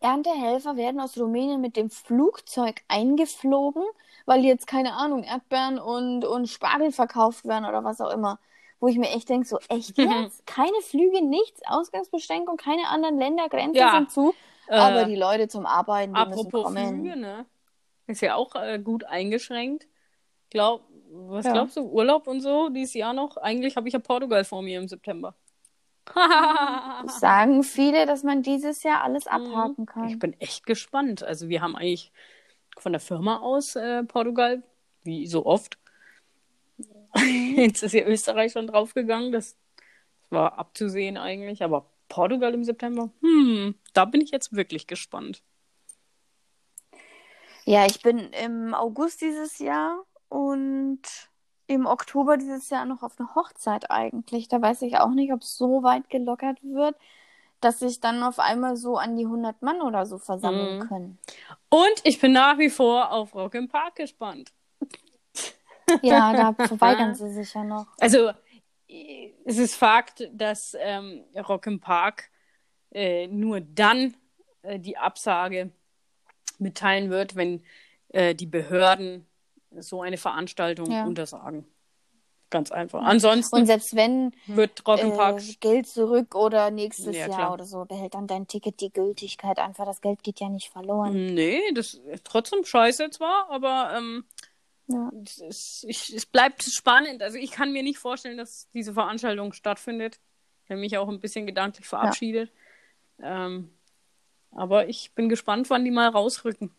Erntehelfer 0.00 0.76
werden 0.76 1.00
aus 1.00 1.18
Rumänien 1.18 1.60
mit 1.60 1.76
dem 1.76 1.88
Flugzeug 1.90 2.82
eingeflogen, 2.88 3.82
weil 4.26 4.44
jetzt, 4.44 4.66
keine 4.66 4.92
Ahnung, 4.92 5.22
Erdbeeren 5.22 5.78
und, 5.78 6.24
und 6.24 6.48
Spargel 6.48 6.92
verkauft 6.92 7.46
werden 7.46 7.64
oder 7.64 7.82
was 7.82 8.00
auch 8.00 8.10
immer. 8.12 8.38
Wo 8.78 8.88
ich 8.88 8.98
mir 8.98 9.08
echt 9.08 9.30
denke, 9.30 9.46
so 9.48 9.58
echt 9.68 9.96
jetzt? 9.98 10.46
Keine 10.46 10.78
Flüge, 10.82 11.24
nichts, 11.24 11.62
Ausgangsbeschränkung, 11.66 12.58
keine 12.58 12.88
anderen 12.88 13.18
Länder, 13.18 13.48
Grenzen 13.48 13.76
Ja. 13.76 13.92
sind 13.92 14.10
zu. 14.10 14.34
Aber 14.68 15.02
Äh, 15.02 15.06
die 15.06 15.16
Leute 15.16 15.48
zum 15.48 15.64
Arbeiten, 15.64 16.12
die 16.12 16.26
müssen 16.26 16.46
Apropos 16.48 16.64
kommen. 16.64 17.00
Flüge, 17.00 17.16
ne? 17.16 17.46
Ist 18.06 18.20
ja 18.20 18.34
auch 18.34 18.54
äh, 18.54 18.78
gut 18.78 19.04
eingeschränkt. 19.04 19.86
Glaub, 20.50 20.82
was 21.10 21.44
Ja. 21.44 21.52
glaubst 21.52 21.76
du, 21.76 21.82
Urlaub 21.82 22.26
und 22.26 22.40
so 22.40 22.68
dieses 22.68 22.94
Jahr 22.94 23.12
noch? 23.12 23.36
Eigentlich 23.36 23.76
habe 23.76 23.88
ich 23.88 23.94
ja 23.94 24.00
Portugal 24.00 24.44
vor 24.44 24.62
mir 24.62 24.78
im 24.78 24.88
September. 24.88 25.34
Sagen 27.08 27.62
viele, 27.64 28.06
dass 28.06 28.22
man 28.22 28.42
dieses 28.42 28.82
Jahr 28.82 29.02
alles 29.02 29.26
abhaken 29.26 29.82
ich 29.82 29.92
kann. 29.92 30.18
bin 30.18 30.40
echt 30.40 30.66
gespannt. 30.66 31.22
Also 31.22 31.48
wir 31.48 31.60
haben 31.62 31.76
eigentlich 31.76 32.12
von 32.78 32.92
der 32.92 33.00
Firma 33.00 33.38
aus 33.38 33.74
äh, 33.76 34.04
Portugal, 34.04 34.62
wie 35.02 35.26
so 35.26 35.46
oft. 35.46 35.78
Mhm. 37.16 37.54
Jetzt 37.56 37.82
ist 37.82 37.92
ja 37.92 38.04
Österreich 38.04 38.52
schon 38.52 38.66
draufgegangen. 38.66 39.32
Das 39.32 39.56
war 40.30 40.58
abzusehen 40.58 41.16
eigentlich. 41.16 41.62
Aber 41.62 41.86
Portugal 42.08 42.54
im 42.54 42.62
September, 42.64 43.10
hm, 43.20 43.74
da 43.92 44.04
bin 44.04 44.20
ich 44.20 44.30
jetzt 44.30 44.54
wirklich 44.54 44.86
gespannt. 44.86 45.42
Ja, 47.64 47.84
ich 47.86 48.00
bin 48.00 48.18
im 48.44 48.74
August 48.74 49.22
dieses 49.22 49.58
Jahr 49.58 50.04
und 50.28 51.00
im 51.66 51.86
Oktober 51.86 52.36
dieses 52.36 52.70
Jahr 52.70 52.84
noch 52.84 53.02
auf 53.02 53.18
eine 53.18 53.34
Hochzeit 53.34 53.90
eigentlich. 53.90 54.48
Da 54.48 54.62
weiß 54.62 54.82
ich 54.82 54.98
auch 54.98 55.10
nicht, 55.10 55.32
ob 55.32 55.42
es 55.42 55.56
so 55.56 55.82
weit 55.82 56.08
gelockert 56.10 56.62
wird, 56.62 56.96
dass 57.60 57.80
sich 57.80 58.00
dann 58.00 58.22
auf 58.22 58.38
einmal 58.38 58.76
so 58.76 58.96
an 58.98 59.16
die 59.16 59.24
100 59.24 59.62
Mann 59.62 59.80
oder 59.82 60.06
so 60.06 60.18
versammeln 60.18 60.76
Mhm. 60.76 60.88
können. 60.88 61.18
Und 61.70 62.00
ich 62.04 62.20
bin 62.20 62.32
nach 62.32 62.58
wie 62.58 62.70
vor 62.70 63.10
auf 63.10 63.34
Rock 63.34 63.54
im 63.54 63.68
Park 63.68 63.96
gespannt. 63.96 64.52
Ja, 66.02 66.32
da 66.34 66.52
verweigern 66.52 67.14
sie 67.14 67.30
sich 67.30 67.54
ja 67.54 67.64
noch. 67.64 67.86
Also, 67.98 68.30
es 69.44 69.58
ist 69.58 69.74
Fakt, 69.74 70.28
dass 70.32 70.76
ähm, 70.78 71.24
Rock 71.48 71.66
im 71.66 71.80
Park 71.80 72.30
äh, 72.92 73.26
nur 73.26 73.60
dann 73.60 74.14
äh, 74.62 74.78
die 74.78 74.96
Absage 74.96 75.70
mitteilen 76.58 77.10
wird, 77.10 77.36
wenn 77.36 77.64
äh, 78.10 78.34
die 78.34 78.46
Behörden 78.46 79.26
so 79.82 80.02
eine 80.02 80.16
Veranstaltung 80.16 80.90
Ja. 80.90 81.04
untersagen. 81.04 81.66
Ganz 82.48 82.70
einfach. 82.70 83.02
Ansonsten 83.02 83.56
Und 83.56 83.66
selbst 83.66 83.96
wenn 83.96 84.32
wird 84.46 84.86
Rock 84.86 85.00
im 85.00 85.12
Park. 85.12 85.40
äh, 85.40 85.54
Geld 85.60 85.88
zurück 85.88 86.34
oder 86.36 86.70
nächstes 86.70 87.16
Ja, 87.16 87.26
Jahr 87.26 87.52
oder 87.54 87.64
so, 87.64 87.84
behält 87.84 88.14
dann 88.14 88.28
dein 88.28 88.46
Ticket 88.46 88.80
die 88.80 88.92
Gültigkeit 88.92 89.58
einfach. 89.58 89.84
Das 89.84 90.00
Geld 90.00 90.22
geht 90.22 90.38
ja 90.38 90.48
nicht 90.48 90.68
verloren. 90.70 91.34
Nee, 91.34 91.60
das 91.74 91.94
ist 91.94 92.24
trotzdem 92.24 92.64
scheiße 92.64 93.10
zwar, 93.10 93.50
aber 93.50 93.94
ähm, 93.96 94.24
Ja. 94.86 95.10
es, 95.24 95.38
ist, 95.38 95.84
ich, 95.88 96.14
es 96.14 96.24
bleibt 96.24 96.62
spannend. 96.62 97.20
Also 97.22 97.36
ich 97.36 97.50
kann 97.50 97.72
mir 97.72 97.82
nicht 97.82 97.98
vorstellen, 97.98 98.36
dass 98.38 98.68
diese 98.72 98.94
Veranstaltung 98.94 99.52
stattfindet. 99.52 100.20
Ich 100.64 100.70
habe 100.70 100.80
mich 100.80 100.96
auch 100.98 101.08
ein 101.08 101.20
bisschen 101.20 101.46
gedanklich 101.46 101.86
verabschiedet. 101.86 102.52
Ähm, 103.20 103.70
aber 104.52 104.88
ich 104.88 105.12
bin 105.14 105.28
gespannt, 105.28 105.68
wann 105.68 105.84
die 105.84 105.90
mal 105.90 106.08
rausrücken. 106.08 106.70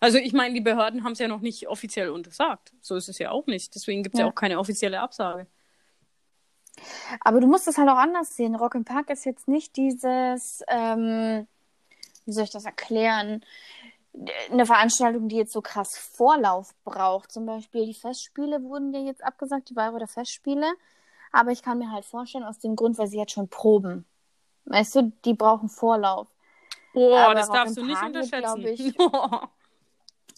Also 0.00 0.18
ich 0.18 0.32
meine, 0.32 0.54
die 0.54 0.60
Behörden 0.60 1.04
haben 1.04 1.12
es 1.12 1.18
ja 1.18 1.28
noch 1.28 1.40
nicht 1.40 1.68
offiziell 1.68 2.10
untersagt. 2.10 2.72
So 2.80 2.96
ist 2.96 3.08
es 3.08 3.18
ja 3.18 3.30
auch 3.30 3.46
nicht. 3.46 3.74
Deswegen 3.74 4.02
gibt 4.02 4.14
es 4.14 4.20
ja. 4.20 4.26
Ja. 4.26 4.32
auch 4.32 4.34
keine 4.34 4.58
offizielle 4.58 5.00
Absage. 5.00 5.46
Aber 7.22 7.40
du 7.40 7.46
musst 7.46 7.66
es 7.68 7.78
halt 7.78 7.88
auch 7.88 7.96
anders 7.96 8.36
sehen. 8.36 8.54
Rock 8.54 8.74
im 8.74 8.84
Park 8.84 9.10
ist 9.10 9.24
jetzt 9.24 9.48
nicht 9.48 9.76
dieses, 9.76 10.62
ähm, 10.68 11.46
wie 12.24 12.32
soll 12.32 12.44
ich 12.44 12.50
das 12.50 12.64
erklären? 12.64 13.44
Eine 14.50 14.66
Veranstaltung, 14.66 15.28
die 15.28 15.36
jetzt 15.36 15.52
so 15.52 15.60
krass 15.60 15.96
Vorlauf 15.96 16.74
braucht. 16.84 17.32
Zum 17.32 17.46
Beispiel 17.46 17.86
die 17.86 17.94
Festspiele 17.94 18.62
wurden 18.62 18.92
ja 18.92 19.00
jetzt 19.00 19.24
abgesagt, 19.24 19.70
die 19.70 19.74
Bayreuther 19.74 20.08
Festspiele. 20.08 20.72
Aber 21.32 21.50
ich 21.50 21.62
kann 21.62 21.78
mir 21.78 21.90
halt 21.90 22.04
vorstellen, 22.04 22.44
aus 22.44 22.58
dem 22.58 22.74
Grund, 22.74 22.98
weil 22.98 23.06
sie 23.06 23.18
jetzt 23.18 23.32
schon 23.32 23.48
proben. 23.48 24.06
Weißt 24.64 24.94
du, 24.96 25.12
die 25.24 25.34
brauchen 25.34 25.68
Vorlauf. 25.68 26.28
Boah, 26.94 27.34
das 27.34 27.48
Rock 27.48 27.56
darfst 27.56 27.76
du 27.76 27.84
nicht 27.84 28.00
wird, 28.00 28.16
unterschätzen. 28.16 28.66
ich, 28.66 28.94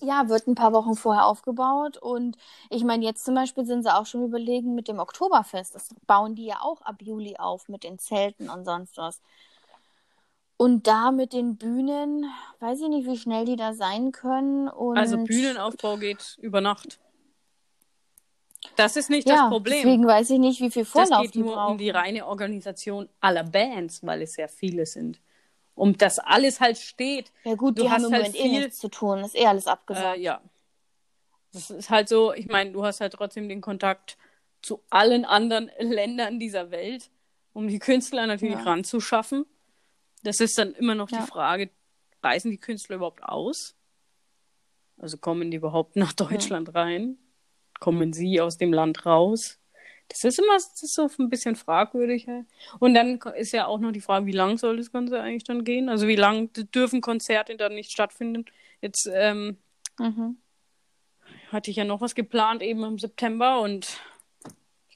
Ja, 0.00 0.28
wird 0.28 0.46
ein 0.46 0.54
paar 0.54 0.72
Wochen 0.72 0.94
vorher 0.94 1.26
aufgebaut. 1.26 1.96
Und 1.98 2.36
ich 2.70 2.84
meine, 2.84 3.04
jetzt 3.04 3.24
zum 3.24 3.34
Beispiel 3.34 3.64
sind 3.64 3.82
sie 3.82 3.94
auch 3.94 4.06
schon 4.06 4.24
überlegen 4.24 4.74
mit 4.74 4.88
dem 4.88 4.98
Oktoberfest. 4.98 5.74
Das 5.74 5.88
bauen 6.06 6.34
die 6.34 6.46
ja 6.46 6.60
auch 6.62 6.80
ab 6.82 6.96
Juli 7.02 7.36
auf 7.38 7.68
mit 7.68 7.84
den 7.84 7.98
Zelten 7.98 8.48
und 8.48 8.64
sonst 8.64 8.96
was. 8.96 9.20
Und 10.56 10.86
da 10.86 11.10
mit 11.10 11.32
den 11.32 11.56
Bühnen, 11.56 12.26
weiß 12.58 12.82
ich 12.82 12.88
nicht, 12.88 13.06
wie 13.06 13.16
schnell 13.16 13.46
die 13.46 13.56
da 13.56 13.72
sein 13.72 14.12
können. 14.12 14.68
Und 14.68 14.98
also 14.98 15.16
Bühnenaufbau 15.16 15.96
geht 15.96 16.36
über 16.40 16.60
Nacht. 16.60 16.98
Das 18.76 18.96
ist 18.96 19.08
nicht 19.08 19.26
ja, 19.26 19.36
das 19.36 19.48
Problem. 19.48 19.74
deswegen 19.82 20.06
weiß 20.06 20.30
ich 20.30 20.38
nicht, 20.38 20.60
wie 20.60 20.70
viel 20.70 20.84
Das 20.84 20.92
Vorlauf 20.92 21.22
geht 21.22 21.34
die 21.34 21.38
nur 21.40 21.54
brauchen. 21.54 21.72
um 21.72 21.78
die 21.78 21.90
reine 21.90 22.26
Organisation 22.26 23.08
aller 23.20 23.44
Bands, 23.44 24.04
weil 24.04 24.22
es 24.22 24.34
sehr 24.34 24.48
viele 24.48 24.84
sind. 24.86 25.18
Um 25.74 25.96
das 25.96 26.18
alles 26.18 26.60
halt 26.60 26.76
steht. 26.78 27.32
ja 27.44 27.54
gut, 27.54 27.78
du 27.78 27.82
die 27.84 27.88
haben 27.90 28.02
hast 28.02 28.08
im 28.08 28.12
halt 28.12 28.22
Moment 28.26 28.36
eh 28.36 28.42
viel- 28.42 28.60
nichts 28.60 28.78
zu 28.78 28.88
tun. 28.88 29.20
Ist 29.20 29.34
eh 29.34 29.46
alles 29.46 29.66
abgesagt. 29.66 30.18
Äh, 30.18 30.20
ja. 30.20 30.40
Das 31.52 31.70
ist 31.70 31.90
halt 31.90 32.08
so, 32.08 32.32
ich 32.32 32.46
meine, 32.48 32.72
du 32.72 32.84
hast 32.84 33.00
halt 33.00 33.12
trotzdem 33.14 33.48
den 33.48 33.60
Kontakt 33.60 34.16
zu 34.62 34.82
allen 34.90 35.24
anderen 35.24 35.70
Ländern 35.80 36.38
dieser 36.38 36.70
Welt, 36.70 37.10
um 37.54 37.66
die 37.68 37.78
Künstler 37.78 38.26
natürlich 38.26 38.54
Ja. 38.56 38.62
ranzuschaffen. 38.62 39.46
Das 40.22 40.40
ist 40.40 40.58
dann 40.58 40.74
immer 40.74 40.94
noch 40.94 41.10
Ja. 41.10 41.20
die 41.20 41.26
Frage, 41.26 41.70
reisen 42.22 42.50
die 42.50 42.58
Künstler 42.58 42.96
überhaupt 42.96 43.22
aus? 43.22 43.74
Also 44.98 45.16
kommen 45.16 45.50
die 45.50 45.56
überhaupt 45.56 45.96
nach 45.96 46.12
Deutschland 46.12 46.74
rein? 46.74 47.16
Kommen 47.78 48.12
sie 48.12 48.38
aus 48.42 48.58
dem 48.58 48.72
Land 48.74 49.06
raus? 49.06 49.58
Das 50.10 50.24
ist 50.24 50.38
immer 50.40 50.54
das 50.54 50.82
ist 50.82 50.94
so 50.94 51.08
ein 51.18 51.30
bisschen 51.30 51.54
fragwürdig. 51.54 52.26
ja. 52.26 52.42
Und 52.80 52.94
dann 52.94 53.18
ist 53.36 53.52
ja 53.52 53.66
auch 53.66 53.78
noch 53.78 53.92
die 53.92 54.00
Frage, 54.00 54.26
wie 54.26 54.32
lang 54.32 54.58
soll 54.58 54.76
das 54.76 54.90
Ganze 54.90 55.20
eigentlich 55.20 55.44
dann 55.44 55.62
gehen? 55.64 55.88
Also 55.88 56.08
wie 56.08 56.16
lange 56.16 56.48
dürfen 56.48 57.00
Konzerte 57.00 57.56
dann 57.56 57.74
nicht 57.74 57.92
stattfinden? 57.92 58.44
Jetzt 58.82 59.08
ähm, 59.12 59.56
Mhm. 59.98 60.38
hatte 61.52 61.70
ich 61.70 61.76
ja 61.76 61.84
noch 61.84 62.00
was 62.00 62.14
geplant 62.14 62.62
eben 62.62 62.82
im 62.84 62.98
September 62.98 63.60
und 63.60 64.00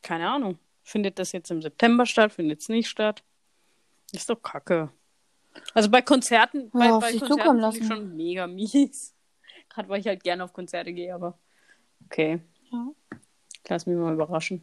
keine 0.02 0.28
Ahnung. 0.28 0.58
Findet 0.82 1.18
das 1.18 1.32
jetzt 1.32 1.50
im 1.50 1.62
September 1.62 2.06
statt? 2.06 2.32
Findet 2.32 2.60
es 2.60 2.68
nicht 2.68 2.88
statt? 2.88 3.22
Ist 4.12 4.28
doch 4.30 4.42
kacke. 4.42 4.90
Also 5.74 5.88
bei 5.90 6.02
Konzerten, 6.02 6.70
bei, 6.70 6.90
auf 6.92 7.00
bei 7.02 7.12
sich 7.12 7.20
Konzerten 7.20 7.60
finde 7.60 7.78
ich 7.78 7.86
schon 7.86 8.16
mega 8.16 8.46
mies. 8.46 9.14
Gerade 9.68 9.88
weil 9.88 10.00
ich 10.00 10.06
halt 10.06 10.24
gerne 10.24 10.42
auf 10.44 10.52
Konzerte 10.52 10.92
gehe, 10.92 11.14
aber 11.14 11.38
okay. 12.06 12.40
Ja. 12.70 12.88
Lass 13.68 13.86
mich 13.86 13.96
mal 13.96 14.12
überraschen. 14.12 14.62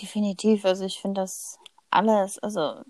Definitiv. 0.00 0.64
Also 0.64 0.84
ich 0.84 1.00
finde 1.00 1.22
das 1.22 1.58
alles, 1.90 2.38
also 2.40 2.82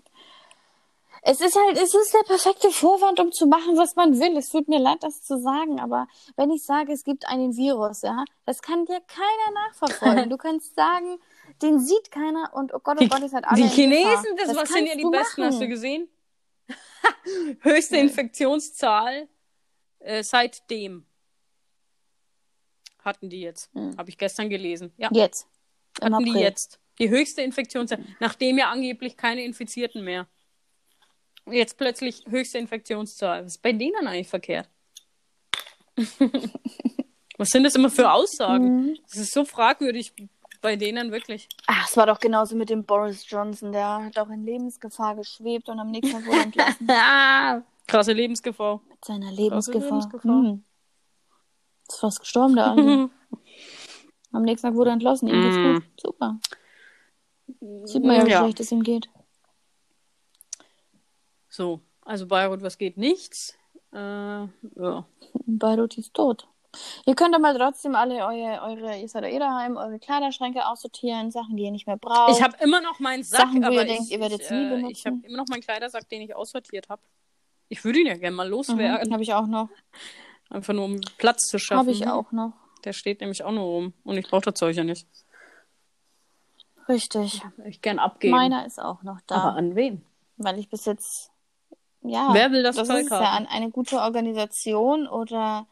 es 1.23 1.41
ist 1.41 1.55
halt, 1.55 1.77
es 1.77 1.93
ist 1.93 2.13
der 2.13 2.23
perfekte 2.25 2.69
Vorwand, 2.71 3.19
um 3.19 3.31
zu 3.31 3.47
machen, 3.47 3.77
was 3.77 3.95
man 3.95 4.19
will. 4.19 4.37
Es 4.37 4.49
tut 4.49 4.67
mir 4.67 4.79
leid, 4.79 4.99
das 5.01 5.23
zu 5.23 5.39
sagen, 5.39 5.79
aber 5.79 6.07
wenn 6.35 6.51
ich 6.51 6.63
sage, 6.63 6.93
es 6.93 7.03
gibt 7.03 7.27
einen 7.27 7.55
Virus, 7.57 8.01
ja, 8.03 8.23
das 8.45 8.61
kann 8.61 8.85
dir 8.85 9.01
keiner 9.01 9.65
nachverfolgen. 9.67 10.29
Du 10.29 10.37
kannst 10.37 10.75
sagen, 10.75 11.19
den 11.61 11.79
sieht 11.79 12.11
keiner 12.11 12.51
und 12.53 12.73
oh 12.73 12.79
Gott, 12.79 12.97
oh 12.97 13.03
Die, 13.03 13.09
Gott, 13.09 13.21
ist 13.23 13.33
halt 13.33 13.45
alle 13.45 13.61
die. 13.61 13.67
Chinesen, 13.67 14.35
das, 14.37 14.47
Das 14.47 14.55
was 14.57 14.69
sind 14.69 14.85
ja 14.87 14.95
die 14.95 15.03
Besten, 15.05 15.43
hast 15.43 15.55
du 15.55 15.59
machen. 15.59 15.69
gesehen? 15.69 16.09
Höchste 17.61 17.97
Infektionszahl 17.97 19.27
äh, 19.99 20.23
seitdem. 20.23 21.05
Hatten 23.03 23.29
die 23.29 23.41
jetzt. 23.41 23.73
Hm. 23.73 23.97
Habe 23.97 24.09
ich 24.09 24.17
gestern 24.17 24.49
gelesen. 24.49 24.93
Ja, 24.97 25.09
Jetzt. 25.11 25.47
Hatten 26.01 26.23
die 26.25 26.33
jetzt. 26.39 26.79
Die 26.99 27.09
höchste 27.09 27.41
Infektionszahl. 27.41 28.03
Nachdem 28.19 28.57
ja 28.57 28.69
angeblich 28.71 29.17
keine 29.17 29.43
Infizierten 29.43 30.03
mehr. 30.03 30.27
Jetzt 31.49 31.77
plötzlich 31.77 32.23
höchste 32.27 32.57
Infektionszahl. 32.57 33.45
Was 33.45 33.53
ist 33.55 33.61
bei 33.61 33.71
denen 33.71 34.07
eigentlich 34.07 34.27
verkehrt? 34.27 34.69
Was 37.37 37.49
sind 37.49 37.63
das 37.63 37.75
immer 37.75 37.89
für 37.89 38.11
Aussagen? 38.11 38.87
Mhm. 38.87 38.97
Das 39.09 39.17
ist 39.17 39.33
so 39.33 39.45
fragwürdig 39.45 40.13
bei 40.61 40.75
denen 40.75 41.11
wirklich. 41.11 41.47
Ach, 41.67 41.87
es 41.87 41.95
war 41.95 42.07
doch 42.07 42.19
genauso 42.19 42.55
mit 42.55 42.69
dem 42.69 42.83
Boris 42.83 43.29
Johnson, 43.29 43.71
der 43.71 44.05
hat 44.05 44.17
auch 44.17 44.29
in 44.29 44.43
Lebensgefahr 44.43 45.15
geschwebt 45.15 45.69
und 45.69 45.79
am 45.79 45.91
nächsten 45.91 46.13
Tag 46.13 46.25
wurde 46.25 46.41
entlassen. 46.41 46.87
Krasse 47.87 48.11
Lebensgefahr. 48.13 48.81
mit 48.89 49.05
seiner 49.05 49.31
Lebensgefahr. 49.31 49.81
Lebensgefahr. 49.89 50.41
Hm. 50.43 50.63
Ist 51.87 51.99
fast 51.99 52.19
gestorben, 52.19 52.57
Alte. 52.59 53.09
Am 54.33 54.41
nächsten 54.43 54.67
Tag 54.67 54.75
wurde 54.75 54.89
er 54.89 54.93
entlassen. 54.93 55.29
Ihm 55.29 55.41
geht's 55.41 55.55
Mm. 55.55 55.73
gut. 55.75 55.83
Super. 56.01 56.39
Sieht 57.85 58.03
man 58.03 58.17
ja, 58.17 58.25
wie 58.25 58.31
Ja. 58.31 58.39
schlecht 58.39 58.59
es 58.59 58.71
ihm 58.71 58.83
geht. 58.83 59.09
So, 61.49 61.81
also 62.01 62.27
Bayreuth, 62.27 62.61
was 62.61 62.77
geht 62.77 62.97
nichts? 62.97 63.57
Äh, 63.93 63.97
ja. 63.97 65.05
Beirut 65.45 65.97
ist 65.97 66.13
tot. 66.13 66.47
Ihr 67.05 67.15
könnt 67.15 67.33
aber 67.33 67.57
trotzdem 67.57 67.95
alle 67.95 68.15
eure, 68.25 68.61
eure, 68.61 68.99
ihr 68.99 69.07
seid 69.07 69.23
eh 69.23 69.39
daheim, 69.39 69.77
eure 69.77 69.97
Kleiderschränke 69.99 70.67
aussortieren, 70.67 71.31
Sachen, 71.31 71.55
die 71.55 71.63
ihr 71.63 71.71
nicht 71.71 71.87
mehr 71.87 71.97
braucht. 71.97 72.37
Ich 72.37 72.43
habe 72.43 72.55
immer 72.61 72.81
noch 72.81 72.99
meinen 72.99 73.23
Sack, 73.23 73.47
Sachen, 73.47 73.63
aber 73.63 73.75
ihr 73.75 73.81
ich, 73.83 73.87
denkt, 73.87 74.11
ihr 74.11 74.19
werdet 74.19 74.41
ich, 74.41 74.51
nie 74.51 74.65
äh, 74.65 74.69
benutzen. 74.69 74.91
ich 74.91 75.05
habe 75.05 75.17
immer 75.23 75.37
noch 75.37 75.47
meinen 75.47 75.61
Kleidersack, 75.61 76.07
den 76.09 76.21
ich 76.21 76.35
aussortiert 76.35 76.89
habe. 76.89 77.01
Ich 77.69 77.83
würde 77.83 77.99
ihn 77.99 78.07
ja 78.07 78.17
gerne 78.17 78.35
mal 78.35 78.45
mhm, 78.45 78.51
loswerden. 78.51 79.11
habe 79.11 79.23
ich 79.23 79.33
auch 79.33 79.47
noch. 79.47 79.69
Einfach 80.49 80.73
nur 80.73 80.85
um 80.85 81.01
Platz 81.17 81.47
zu 81.47 81.57
schaffen. 81.57 81.79
Habe 81.79 81.91
ich 81.91 82.07
auch 82.07 82.31
noch. 82.31 82.53
Der 82.83 82.93
steht 82.93 83.21
nämlich 83.21 83.43
auch 83.43 83.51
nur 83.51 83.63
rum. 83.63 83.93
Und 84.03 84.17
ich 84.17 84.27
brauche 84.27 84.43
das 84.43 84.53
Zeug 84.53 84.75
ja 84.75 84.83
nicht. 84.83 85.07
Richtig. 86.89 87.41
Ich 87.65 87.81
gern 87.81 87.99
abgeben. 87.99 88.31
Meiner 88.35 88.65
ist 88.65 88.79
auch 88.81 89.03
noch 89.03 89.19
da. 89.27 89.35
Aber 89.35 89.57
an 89.57 89.75
wen? 89.75 90.03
weil 90.37 90.59
ich 90.59 90.69
bis 90.69 90.85
jetzt. 90.85 91.31
Ja. 92.01 92.29
Wer 92.33 92.51
will 92.51 92.61
das, 92.63 92.75
das 92.75 92.87
Zeug 92.87 93.05
ist 93.05 93.11
haben? 93.11 93.23
ja 93.23 93.31
an 93.31 93.47
eine 93.47 93.69
gute 93.71 93.99
Organisation 93.99 95.07
oder. 95.07 95.65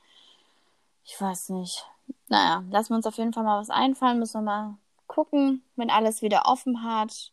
Ich 1.03 1.20
weiß 1.22 1.49
nicht. 1.49 1.86
Naja, 2.30 2.63
lassen 2.72 2.89
wir 2.89 2.95
uns 2.97 3.05
auf 3.05 3.18
jeden 3.18 3.32
Fall 3.32 3.43
mal 3.43 3.59
was 3.59 3.70
einfallen. 3.70 4.18
Müssen 4.20 4.39
wir 4.41 4.45
mal 4.45 4.78
gucken, 5.07 5.63
wenn 5.76 5.89
alles 5.91 6.22
wieder 6.24 6.43
offen 6.45 6.84
hat. 6.84 7.32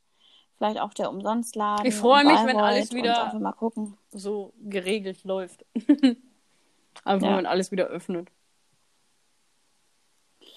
Vielleicht 0.59 0.79
auch 0.79 0.93
der 0.95 1.11
Umsonstladen. 1.11 1.87
Ich 1.87 1.95
freue 1.95 2.25
mich, 2.25 2.39
wenn 2.45 2.59
alles 2.61 2.93
wieder- 2.93 3.33
mal 3.41 3.53
gucken. 3.53 3.97
So 4.11 4.53
geregelt 4.63 5.25
läuft. 5.25 5.65
Einfach 7.05 7.27
Ja. 7.31 7.37
wenn 7.39 7.47
alles 7.47 7.73
wieder 7.73 7.87
öffnet. 7.87 8.29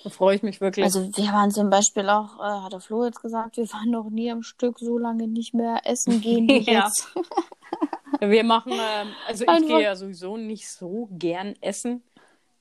Da 0.05 0.11
freue 0.11 0.35
ich 0.35 0.43
mich 0.43 0.61
wirklich. 0.61 0.85
Also 0.85 1.09
wir 1.17 1.33
waren 1.33 1.49
zum 1.49 1.71
Beispiel 1.71 2.07
auch, 2.09 2.37
äh, 2.39 2.63
hat 2.63 2.71
der 2.73 2.79
Flo 2.79 3.03
jetzt 3.05 3.21
gesagt, 3.23 3.57
wir 3.57 3.65
waren 3.73 3.89
noch 3.89 4.07
nie 4.11 4.31
am 4.31 4.43
Stück 4.43 4.77
so 4.77 4.99
lange 4.99 5.27
nicht 5.27 5.55
mehr 5.55 5.81
essen 5.83 6.21
gehen 6.21 6.47
wie 6.47 6.59
Ja. 6.71 6.85
jetzt. 6.85 7.07
Wir 8.21 8.43
machen, 8.45 8.71
ähm, 8.71 9.07
also 9.27 9.43
ich 9.43 9.49
Einfach- 9.49 9.67
gehe 9.67 9.81
ja 9.81 9.95
sowieso 9.95 10.37
nicht 10.37 10.69
so 10.69 11.09
gern 11.11 11.55
essen. 11.59 12.01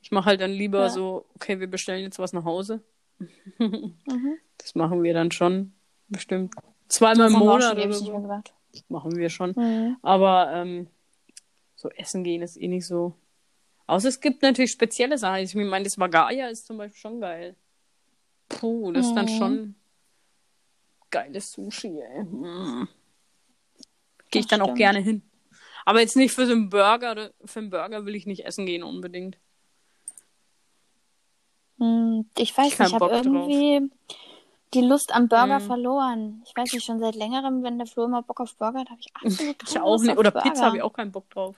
Ich 0.02 0.10
mache 0.10 0.24
halt 0.30 0.40
dann 0.40 0.50
lieber 0.50 0.80
Ja. 0.84 0.88
so, 0.88 1.26
okay, 1.36 1.60
wir 1.60 1.68
bestellen 1.70 2.02
jetzt 2.02 2.18
was 2.18 2.32
nach 2.32 2.44
Hause. 2.44 2.82
Mhm. 3.58 3.94
Das 4.58 4.74
machen 4.74 5.02
wir 5.04 5.12
dann 5.14 5.30
schon 5.30 5.72
bestimmt 6.08 6.54
zweimal 6.88 7.28
im 7.30 7.34
Monat 7.38 7.62
schon 7.62 7.72
oder 7.78 7.92
so. 7.92 8.42
Machen 8.88 9.16
wir 9.16 9.28
schon. 9.30 9.52
Mhm. 9.54 9.96
Aber 10.02 10.50
ähm, 10.52 10.88
so 11.76 11.88
essen 11.90 12.24
gehen 12.24 12.40
ist 12.42 12.56
eh 12.60 12.66
nicht 12.68 12.86
so. 12.86 13.12
Außer 13.86 14.08
es 14.08 14.20
gibt 14.20 14.42
natürlich 14.42 14.72
spezielle 14.72 15.18
Sachen. 15.18 15.42
Ich 15.42 15.54
meine, 15.54 15.84
das 15.84 15.96
Magaya 15.96 16.48
ist 16.48 16.66
zum 16.66 16.78
Beispiel 16.78 17.00
schon 17.00 17.20
geil. 17.20 17.54
Puh, 18.48 18.92
das 18.92 19.06
ist 19.08 19.14
dann 19.14 19.26
Mhm. 19.26 19.28
schon 19.28 19.74
geiles 21.10 21.52
Sushi, 21.52 22.00
ey. 22.00 22.24
Mm. 22.24 22.88
Gehe 24.30 24.40
ich 24.40 24.46
dann 24.48 24.62
auch 24.62 24.74
gerne 24.74 24.98
hin. 25.00 25.22
Aber 25.84 26.00
jetzt 26.00 26.16
nicht 26.16 26.32
für 26.34 26.46
so 26.46 26.52
einen 26.52 26.70
Burger. 26.70 27.30
Für 27.44 27.58
einen 27.60 27.70
Burger 27.70 28.04
will 28.06 28.14
ich 28.14 28.26
nicht 28.26 28.44
essen 28.46 28.66
gehen 28.66 28.82
unbedingt. 28.82 29.36
Hm, 31.78 32.28
Ich 32.38 32.56
weiß 32.56 32.72
Ich 32.72 32.78
nicht, 32.78 32.88
ich 32.88 32.94
habe 32.94 33.08
Bock 33.10 33.22
drauf. 33.22 33.48
irgendwie 33.48 33.90
die 34.72 34.80
Lust 34.80 35.14
am 35.14 35.28
Burger 35.28 35.60
Mhm. 35.60 35.64
verloren. 35.66 36.42
Ich 36.46 36.56
weiß 36.56 36.72
nicht, 36.72 36.84
schon 36.84 36.98
seit 37.00 37.14
längerem, 37.14 37.62
wenn 37.62 37.78
der 37.78 37.86
Flo 37.86 38.04
immer 38.04 38.22
Bock 38.22 38.40
auf 38.40 38.56
Burger 38.56 38.80
hat, 38.80 38.90
habe 38.90 39.00
ich 39.00 39.14
absolut 39.14 39.62
Ich 39.62 39.74
keine 39.74 39.84
auch 39.84 39.92
Lust 39.92 40.04
nicht. 40.04 40.16
Oder 40.18 40.30
Burger. 40.30 40.50
Pizza 40.50 40.66
habe 40.66 40.76
ich 40.78 40.82
auch 40.82 40.92
keinen 40.92 41.12
Bock 41.12 41.28
drauf. 41.30 41.56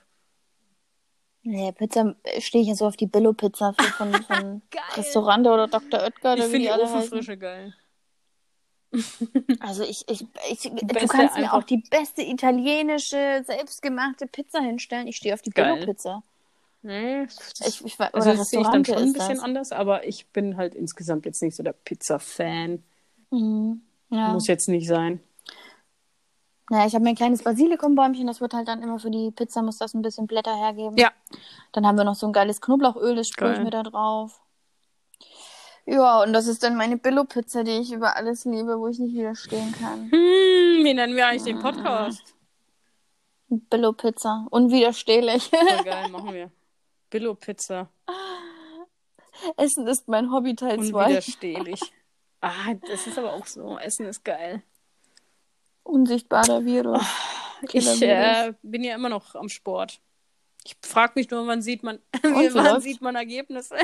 Nee, 1.49 1.71
Pizza 1.71 2.13
äh, 2.23 2.41
stehe 2.41 2.61
ich 2.61 2.67
ja 2.67 2.75
so 2.75 2.85
auf 2.85 2.97
die 2.97 3.07
Billo-Pizza 3.07 3.73
von, 3.73 4.13
von. 4.23 4.61
Restaurante 4.97 5.49
oder 5.49 5.67
Dr. 5.67 6.01
Oetker 6.01 6.35
Ich 6.35 6.43
finde 6.43 6.59
die 6.59 6.69
alle 6.69 6.83
heißen. 6.83 6.97
Ofenfrische 6.97 7.37
geil. 7.37 7.73
Also 9.61 9.83
ich, 9.83 10.03
ich, 10.09 10.25
ich 10.49 10.61
du 10.61 11.07
kannst 11.07 11.37
mir 11.37 11.53
auch 11.53 11.63
die 11.63 11.83
beste 11.89 12.21
italienische, 12.21 13.43
selbstgemachte 13.45 14.27
Pizza 14.27 14.59
hinstellen. 14.59 15.07
Ich 15.07 15.15
stehe 15.17 15.33
auf 15.33 15.41
die. 15.41 15.51
Billo-Pizza. 15.51 16.21
Nee, 16.81 17.23
Ich, 17.65 17.83
ich, 17.85 17.99
oder 17.99 18.13
also 18.13 18.33
das 18.33 18.49
sehe 18.49 18.61
ich 18.61 18.67
dann 18.67 18.83
schon 18.83 18.97
ein 18.97 19.13
bisschen 19.13 19.35
das. 19.35 19.43
anders, 19.43 19.71
aber 19.71 20.05
ich 20.05 20.27
bin 20.27 20.57
halt 20.57 20.75
insgesamt 20.75 21.25
jetzt 21.25 21.41
nicht 21.41 21.55
so 21.55 21.63
der 21.63 21.73
Pizza-Fan. 21.73 22.83
Mhm. 23.31 23.81
Ja. 24.09 24.33
Muss 24.33 24.47
jetzt 24.47 24.67
nicht 24.67 24.87
sein. 24.87 25.21
Naja, 26.69 26.85
ich 26.85 26.93
habe 26.93 27.03
mir 27.03 27.11
ein 27.11 27.15
kleines 27.15 27.43
Basilikumbäumchen, 27.43 28.27
das 28.27 28.41
wird 28.41 28.53
halt 28.53 28.67
dann 28.67 28.81
immer 28.83 28.99
für 28.99 29.09
die 29.09 29.31
Pizza, 29.31 29.61
muss 29.61 29.77
das 29.77 29.93
ein 29.93 30.01
bisschen 30.01 30.27
Blätter 30.27 30.55
hergeben. 30.55 30.97
Ja. 30.97 31.11
Dann 31.71 31.87
haben 31.87 31.97
wir 31.97 32.03
noch 32.03 32.15
so 32.15 32.27
ein 32.27 32.33
geiles 32.33 32.59
Knoblauchöl, 32.59 33.15
das 33.15 33.29
sprühe 33.29 33.53
ich 33.53 33.59
mir 33.59 33.69
da 33.69 33.83
drauf. 33.83 34.41
Ja, 35.85 36.21
und 36.21 36.33
das 36.33 36.47
ist 36.47 36.63
dann 36.63 36.75
meine 36.75 36.97
Billo-Pizza, 36.97 37.63
die 37.63 37.71
ich 37.71 37.93
über 37.93 38.17
alles 38.17 38.43
liebe, 38.43 38.77
wo 38.77 38.89
ich 38.89 38.99
nicht 38.99 39.15
widerstehen 39.15 39.73
kann. 39.79 40.11
Hm, 40.11 40.83
wie 40.83 40.93
nennen 40.93 41.15
wir 41.15 41.27
eigentlich 41.27 41.43
den 41.43 41.59
Podcast? 41.59 42.35
Billo-Pizza. 43.47 44.47
Unwiderstehlich. 44.51 45.49
Voll 45.49 45.83
geil, 45.85 46.09
machen 46.11 46.33
wir. 46.33 46.51
Billo-Pizza. 47.09 47.89
Essen 49.55 49.87
ist 49.87 50.09
mein 50.09 50.31
Hobby 50.31 50.55
Teil 50.55 50.83
2. 50.83 51.05
Unwiderstehlich. 51.05 51.79
Ah, 52.41 52.73
das 52.89 53.07
ist 53.07 53.17
aber 53.17 53.33
auch 53.33 53.45
so. 53.45 53.77
Essen 53.79 54.07
ist 54.07 54.25
geil. 54.25 54.63
Unsichtbarer 55.87 56.65
Virus. 56.65 57.03
Ich 57.61 57.69
Killer-Virus. 57.69 58.01
äh, 58.01 58.53
bin 58.61 58.83
ja 58.83 58.95
immer 58.95 59.09
noch 59.09 59.35
am 59.35 59.49
Sport. 59.49 59.99
Ich 60.63 60.75
frage 60.81 61.13
mich 61.15 61.29
nur, 61.29 61.47
wann 61.47 61.61
sieht 61.61 61.81
man, 61.83 61.99
wann 62.21 62.81
sieht 62.81 63.01
man 63.01 63.15
Ergebnisse? 63.15 63.75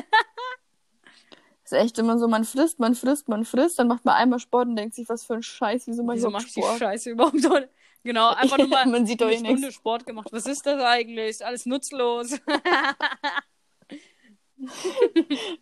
ist 1.64 1.74
echt 1.74 1.97
immer 1.97 2.18
so, 2.20 2.28
man 2.28 2.43
frisst, 2.43 2.80
man 2.80 2.93
frisst, 2.95 3.28
man 3.30 3.45
frisst, 3.45 3.80
dann 3.80 3.88
macht 3.88 4.06
man 4.06 4.16
einmal 4.16 4.39
Sport 4.39 4.68
und 4.68 4.76
denkt 4.76 4.95
sich, 4.95 5.08
was 5.10 5.24
für 5.26 5.36
ein 5.36 5.43
Scheiß, 5.43 5.88
wieso 5.88 6.04
mache 6.04 6.18
ich 6.18 6.22
Wieso 6.22 6.30
überhaupt 6.30 6.45
ich 6.45 6.51
Sport? 6.51 6.80
Scheiße 6.80 7.10
überhaupt? 7.12 7.70
Genau, 8.04 8.30
einfach 8.36 8.58
nur 8.58 8.68
mal 8.68 8.86
Man 8.86 9.06
sieht 9.06 9.22
doch 9.22 9.28
eine 9.28 9.36
eh 9.36 9.41
nichts. 9.41 9.60
Stunde 9.60 9.72
Sport 9.72 10.06
gemacht. 10.06 10.28
Was 10.32 10.45
ist 10.45 10.66
das 10.66 10.82
eigentlich? 10.82 11.30
Ist 11.30 11.43
alles 11.43 11.66
nutzlos. 11.66 12.34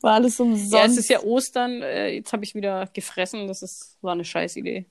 War 0.01 0.13
alles 0.13 0.39
umsonst. 0.39 0.73
Ja, 0.73 0.85
es 0.85 0.97
ist 0.97 1.09
ja 1.09 1.21
Ostern. 1.21 1.81
Äh, 1.81 2.09
jetzt 2.15 2.33
habe 2.33 2.43
ich 2.43 2.53
wieder 2.55 2.87
gefressen. 2.93 3.47
Das 3.47 3.61
ist, 3.63 3.97
war 4.01 4.13
eine 4.13 4.25
scheiß 4.25 4.57
Idee. 4.57 4.85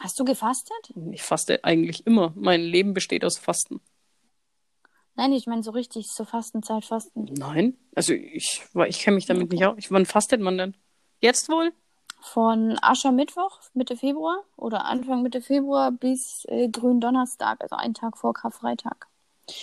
Hast 0.00 0.18
du 0.18 0.24
gefastet? 0.24 0.92
Ich 1.12 1.22
faste 1.22 1.64
eigentlich 1.64 2.06
immer. 2.06 2.32
Mein 2.36 2.60
Leben 2.62 2.94
besteht 2.94 3.24
aus 3.24 3.38
Fasten. 3.38 3.80
Nein, 5.16 5.32
ich 5.32 5.46
meine 5.46 5.62
so 5.62 5.70
richtig 5.70 6.08
zur 6.08 6.26
Fastenzeit 6.26 6.84
fasten. 6.84 7.26
Nein. 7.32 7.76
Also 7.94 8.12
ich, 8.12 8.62
ich 8.88 8.98
kenne 9.00 9.14
mich 9.14 9.26
damit 9.26 9.52
nicht 9.52 9.64
aus. 9.64 9.76
Wann 9.90 10.06
fastet 10.06 10.40
man 10.40 10.58
denn? 10.58 10.76
Jetzt 11.20 11.48
wohl? 11.48 11.72
Von 12.20 12.78
Aschermittwoch, 12.82 13.60
Mitte 13.74 13.96
Februar 13.96 14.42
oder 14.56 14.86
Anfang 14.86 15.22
Mitte 15.22 15.40
Februar 15.42 15.92
bis 15.92 16.44
äh, 16.48 16.68
Gründonnerstag, 16.68 17.60
also 17.60 17.76
einen 17.76 17.94
Tag 17.94 18.16
vor 18.18 18.32
Karfreitag. 18.32 19.06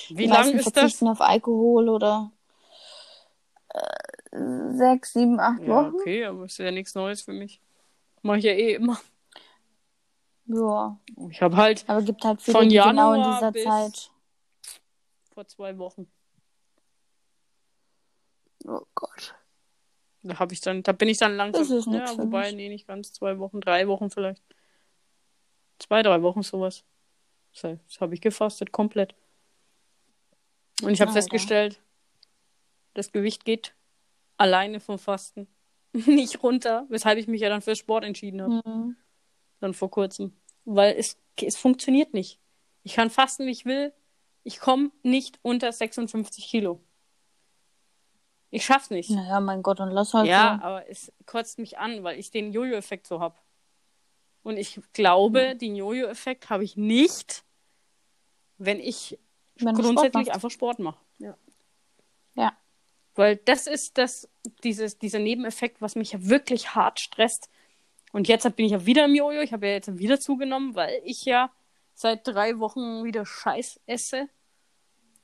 Wie 0.10 0.24
Die 0.24 0.28
lang 0.28 0.38
meisten 0.38 0.58
ist 0.58 0.78
das? 0.78 0.84
verzichten 0.84 1.08
auf 1.08 1.22
Alkohol 1.22 1.90
oder 1.90 2.32
äh, 3.70 4.38
sechs, 4.74 5.14
sieben, 5.14 5.40
acht 5.40 5.62
Ja, 5.64 5.68
Wochen. 5.68 5.96
okay, 5.96 6.26
aber 6.26 6.46
ist 6.46 6.58
ja 6.60 6.72
nichts 6.72 6.96
Neues 6.96 7.22
für 7.24 7.34
mich. 7.34 7.60
Mache 8.22 8.40
ich 8.40 8.46
ja 8.46 8.52
eh 8.54 8.76
immer. 8.76 9.00
Ja, 10.54 11.00
Ich 11.30 11.42
habe 11.42 11.56
halt 11.58 11.84
aber 11.88 12.02
gibt 12.02 12.24
halt 12.24 12.42
viele, 12.42 12.58
Von 12.58 12.70
die 12.70 12.76
genau 12.76 13.14
in 13.14 13.20
Januar 13.22 13.34
dieser 13.36 13.52
bis- 13.52 13.64
Zeit. 13.64 14.12
vor 15.34 15.48
zwei 15.48 15.78
Wochen. 15.78 16.12
Oh 18.66 18.82
Gott. 18.96 19.36
Da 20.24 20.38
habe 20.40 20.54
ich 20.54 20.62
dann, 20.62 20.84
da 20.84 20.92
bin 20.92 21.10
ich 21.10 21.18
dann 21.18 21.36
langsam. 21.36 21.62
Das 21.64 21.72
ist 21.72 21.88
ja, 21.88 22.18
wobei, 22.18 22.52
nee, 22.52 22.70
nicht 22.70 22.88
ganz 22.88 23.12
zwei 23.12 23.40
Wochen, 23.40 23.60
drei 23.60 23.88
Wochen 23.88 24.10
vielleicht. 24.12 24.44
Zwei, 25.80 26.04
drei 26.04 26.22
Wochen 26.22 26.44
sowas. 26.44 26.84
Das, 27.54 27.78
das 27.88 28.02
habe 28.02 28.14
ich 28.14 28.22
gefastet, 28.22 28.72
komplett. 28.72 29.16
Und 30.84 30.92
ich 30.92 31.02
habe 31.02 31.12
festgestellt, 31.12 31.82
das 32.94 33.12
Gewicht 33.12 33.46
geht 33.46 33.74
alleine 34.38 34.80
vom 34.80 35.00
Fasten 35.00 35.48
nicht 35.94 36.44
runter, 36.44 36.86
weshalb 36.90 37.18
ich 37.18 37.28
mich 37.28 37.42
ja 37.42 37.50
dann 37.50 37.62
für 37.62 37.76
Sport 37.76 38.04
entschieden 38.04 38.42
habe, 38.42 38.62
Mhm. 38.66 38.96
dann 39.60 39.74
vor 39.74 39.90
kurzem. 39.90 40.34
Weil 40.66 40.96
es, 40.98 41.18
es 41.42 41.58
funktioniert 41.58 42.14
nicht. 42.14 42.40
Ich 42.84 42.94
kann 42.94 43.10
fasten, 43.10 43.46
wie 43.46 43.52
ich 43.52 43.66
will. 43.66 43.94
Ich 44.44 44.60
komme 44.60 44.92
nicht 45.04 45.40
unter 45.44 45.72
56 45.72 46.46
Kilo. 46.48 46.82
Ich 48.50 48.66
schaff's 48.66 48.90
nicht. 48.90 49.10
Naja, 49.10 49.40
mein 49.40 49.64
Gott, 49.64 49.80
und 49.80 49.92
lass 49.92 50.14
halt 50.14 50.28
Ja, 50.28 50.58
so. 50.60 50.66
aber 50.68 50.90
es 50.90 51.12
kotzt 51.26 51.58
mich 51.58 51.78
an, 51.78 52.04
weil 52.04 52.20
ich 52.20 52.32
den 52.32 52.52
Jojo-Effekt 52.52 53.08
so 53.08 53.20
hab. 53.20 53.42
Und 54.44 54.58
ich 54.58 54.82
glaube, 54.94 55.56
den 55.56 55.76
Jojo-Effekt 55.76 56.50
habe 56.50 56.64
ich 56.64 56.76
nicht, 56.76 57.44
wenn 58.58 58.80
ich 58.80 59.18
Wenn 59.56 59.70
Sport 59.76 59.86
grundsätzlich 59.86 60.26
machst. 60.28 60.32
einfach 60.36 60.52
Sport 60.52 60.80
mache. 60.80 61.00
Ja. 61.20 61.38
Ja. 62.36 62.58
Weil 63.16 63.38
das 63.38 63.68
ist 63.68 63.98
das, 63.98 64.28
dieses, 64.64 64.98
dieser 64.98 65.20
Nebeneffekt, 65.20 65.82
was 65.82 65.96
mich 65.96 66.14
ja 66.14 66.26
wirklich 66.26 66.74
hart 66.76 67.00
stresst. 67.00 67.50
Und 68.12 68.28
jetzt 68.28 68.56
bin 68.56 68.66
ich 68.66 68.72
ja 68.74 68.86
wieder 68.86 69.06
im 69.06 69.16
Jojo. 69.16 69.42
Ich 69.42 69.54
habe 69.54 69.68
ja 69.68 69.74
jetzt 69.74 69.98
wieder 69.98 70.20
zugenommen, 70.20 70.76
weil 70.76 71.02
ich 71.06 71.24
ja 71.26 71.50
seit 71.94 72.28
drei 72.28 72.60
Wochen 72.60 73.04
wieder 73.04 73.26
Scheiß 73.26 73.80
esse. 73.86 74.28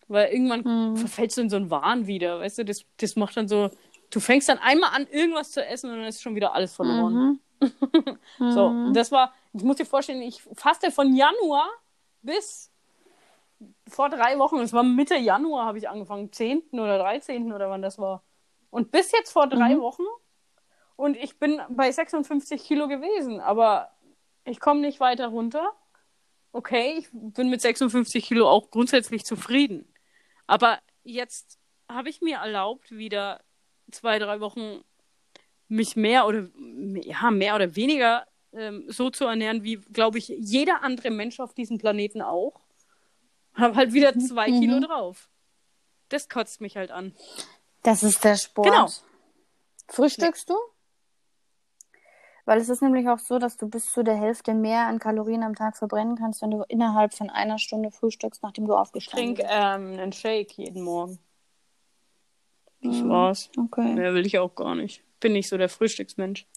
Weil 0.08 0.32
irgendwann 0.32 0.62
Mhm. 0.92 0.98
verfällst 0.98 1.38
du 1.38 1.42
in 1.42 1.50
so 1.50 1.58
einen 1.58 1.70
Wahn 1.70 2.08
wieder, 2.08 2.40
weißt 2.40 2.60
du? 2.60 2.66
Das, 2.66 2.86
das 2.98 3.16
macht 3.18 3.36
dann 3.36 3.48
so. 3.48 3.70
Du 4.10 4.22
fängst 4.22 4.48
dann 4.48 4.58
einmal 4.60 4.92
an, 4.94 5.06
irgendwas 5.08 5.52
zu 5.52 5.66
essen 5.66 5.90
und 5.92 5.98
dann 5.98 6.06
ist 6.08 6.22
schon 6.22 6.36
wieder 6.36 6.54
alles 6.54 6.74
verloren. 6.74 7.14
Mhm. 7.14 7.40
So, 8.52 8.70
Mhm. 8.70 8.94
das 8.94 9.12
war, 9.12 9.34
ich 9.54 9.64
muss 9.64 9.78
dir 9.78 9.86
vorstellen, 9.86 10.22
ich 10.22 10.42
faste 10.54 10.92
von 10.92 11.14
Januar 11.16 11.68
bis 12.22 12.72
vor 13.88 14.10
drei 14.10 14.38
Wochen. 14.38 14.60
Es 14.60 14.72
war 14.74 14.84
Mitte 14.84 15.16
Januar, 15.16 15.66
habe 15.66 15.78
ich 15.80 15.90
angefangen, 15.90 16.32
10. 16.32 16.62
oder 16.74 17.00
13. 17.00 17.52
oder 17.52 17.70
wann 17.70 17.82
das 17.82 17.98
war. 17.98 18.24
Und 18.70 18.92
bis 18.92 19.12
jetzt 19.12 19.32
vor 19.32 19.48
drei 19.48 19.76
Mhm. 19.76 19.82
Wochen 19.82 20.04
und 20.98 21.16
ich 21.16 21.40
bin 21.40 21.62
bei 21.70 21.90
56 21.92 22.62
Kilo 22.64 22.88
gewesen, 22.90 23.40
aber 23.40 23.92
ich 24.44 24.60
komme 24.60 24.82
nicht 24.82 25.00
weiter 25.00 25.28
runter. 25.28 25.72
Okay, 26.52 26.96
ich 26.98 27.08
bin 27.14 27.50
mit 27.50 27.62
56 27.62 28.26
Kilo 28.26 28.50
auch 28.50 28.70
grundsätzlich 28.72 29.24
zufrieden. 29.24 29.94
Aber 30.48 30.80
jetzt 31.04 31.60
habe 31.88 32.10
ich 32.10 32.22
mir 32.22 32.38
erlaubt, 32.38 32.92
wieder 32.92 33.42
zwei, 33.92 34.20
drei 34.20 34.40
Wochen 34.42 34.84
mich 35.70 35.96
mehr 35.96 36.26
oder 36.26 36.50
ja, 36.96 37.30
mehr 37.32 37.56
oder 37.56 37.76
weniger 37.76 38.26
ähm, 38.54 38.86
so 38.88 39.10
zu 39.10 39.26
ernähren, 39.26 39.64
wie, 39.64 39.76
glaube 39.76 40.18
ich, 40.18 40.30
jeder 40.30 40.82
andere 40.82 41.12
Mensch 41.12 41.40
auf 41.40 41.54
diesem 41.54 41.78
Planeten 41.78 42.22
auch. 42.22 42.62
Habe 43.54 43.76
halt 43.76 43.94
wieder 43.94 44.18
zwei 44.18 44.50
Mhm. 44.50 44.60
Kilo 44.62 44.80
drauf. 44.80 45.30
Das 46.10 46.30
kotzt 46.30 46.62
mich 46.62 46.78
halt 46.78 46.90
an. 46.92 47.14
Das 47.84 48.04
ist 48.04 48.24
der 48.24 48.38
Sport. 48.38 48.68
Genau. 48.68 48.88
Frühstückst 49.90 50.50
du? 50.50 50.56
Weil 52.48 52.62
es 52.62 52.70
ist 52.70 52.82
nämlich 52.82 53.10
auch 53.10 53.20
so, 53.20 53.40
dass 53.40 53.58
du 53.58 53.68
bis 53.68 53.92
zu 53.92 54.04
der 54.04 54.16
Hälfte 54.16 54.54
mehr 54.54 54.88
an 54.88 55.00
Kalorien 55.00 55.44
am 55.44 55.54
Tag 55.54 55.76
verbrennen 55.76 56.16
kannst, 56.16 56.42
wenn 56.42 56.52
du 56.52 56.64
innerhalb 56.70 57.14
von 57.14 57.30
einer 57.30 57.60
Stunde 57.60 57.92
frühstückst, 57.92 58.42
nachdem 58.42 58.66
du 58.68 58.72
Ich 58.74 58.80
aufgestanden 58.80 59.36
trinke 59.36 59.42
bist. 59.44 59.54
ähm, 59.54 60.00
einen 60.00 60.14
Shake 60.14 60.54
jeden 60.58 60.82
Morgen. 60.82 61.20
Das 62.82 62.96
Mhm. 63.02 63.10
war's. 63.10 63.50
Okay. 63.58 63.94
Mehr 63.96 64.14
will 64.14 64.26
ich 64.26 64.40
auch 64.40 64.56
gar 64.56 64.76
nicht. 64.76 65.04
Bin 65.20 65.34
nicht 65.34 65.50
so 65.50 65.58
der 65.58 65.68
Frühstücksmensch. 65.68 66.48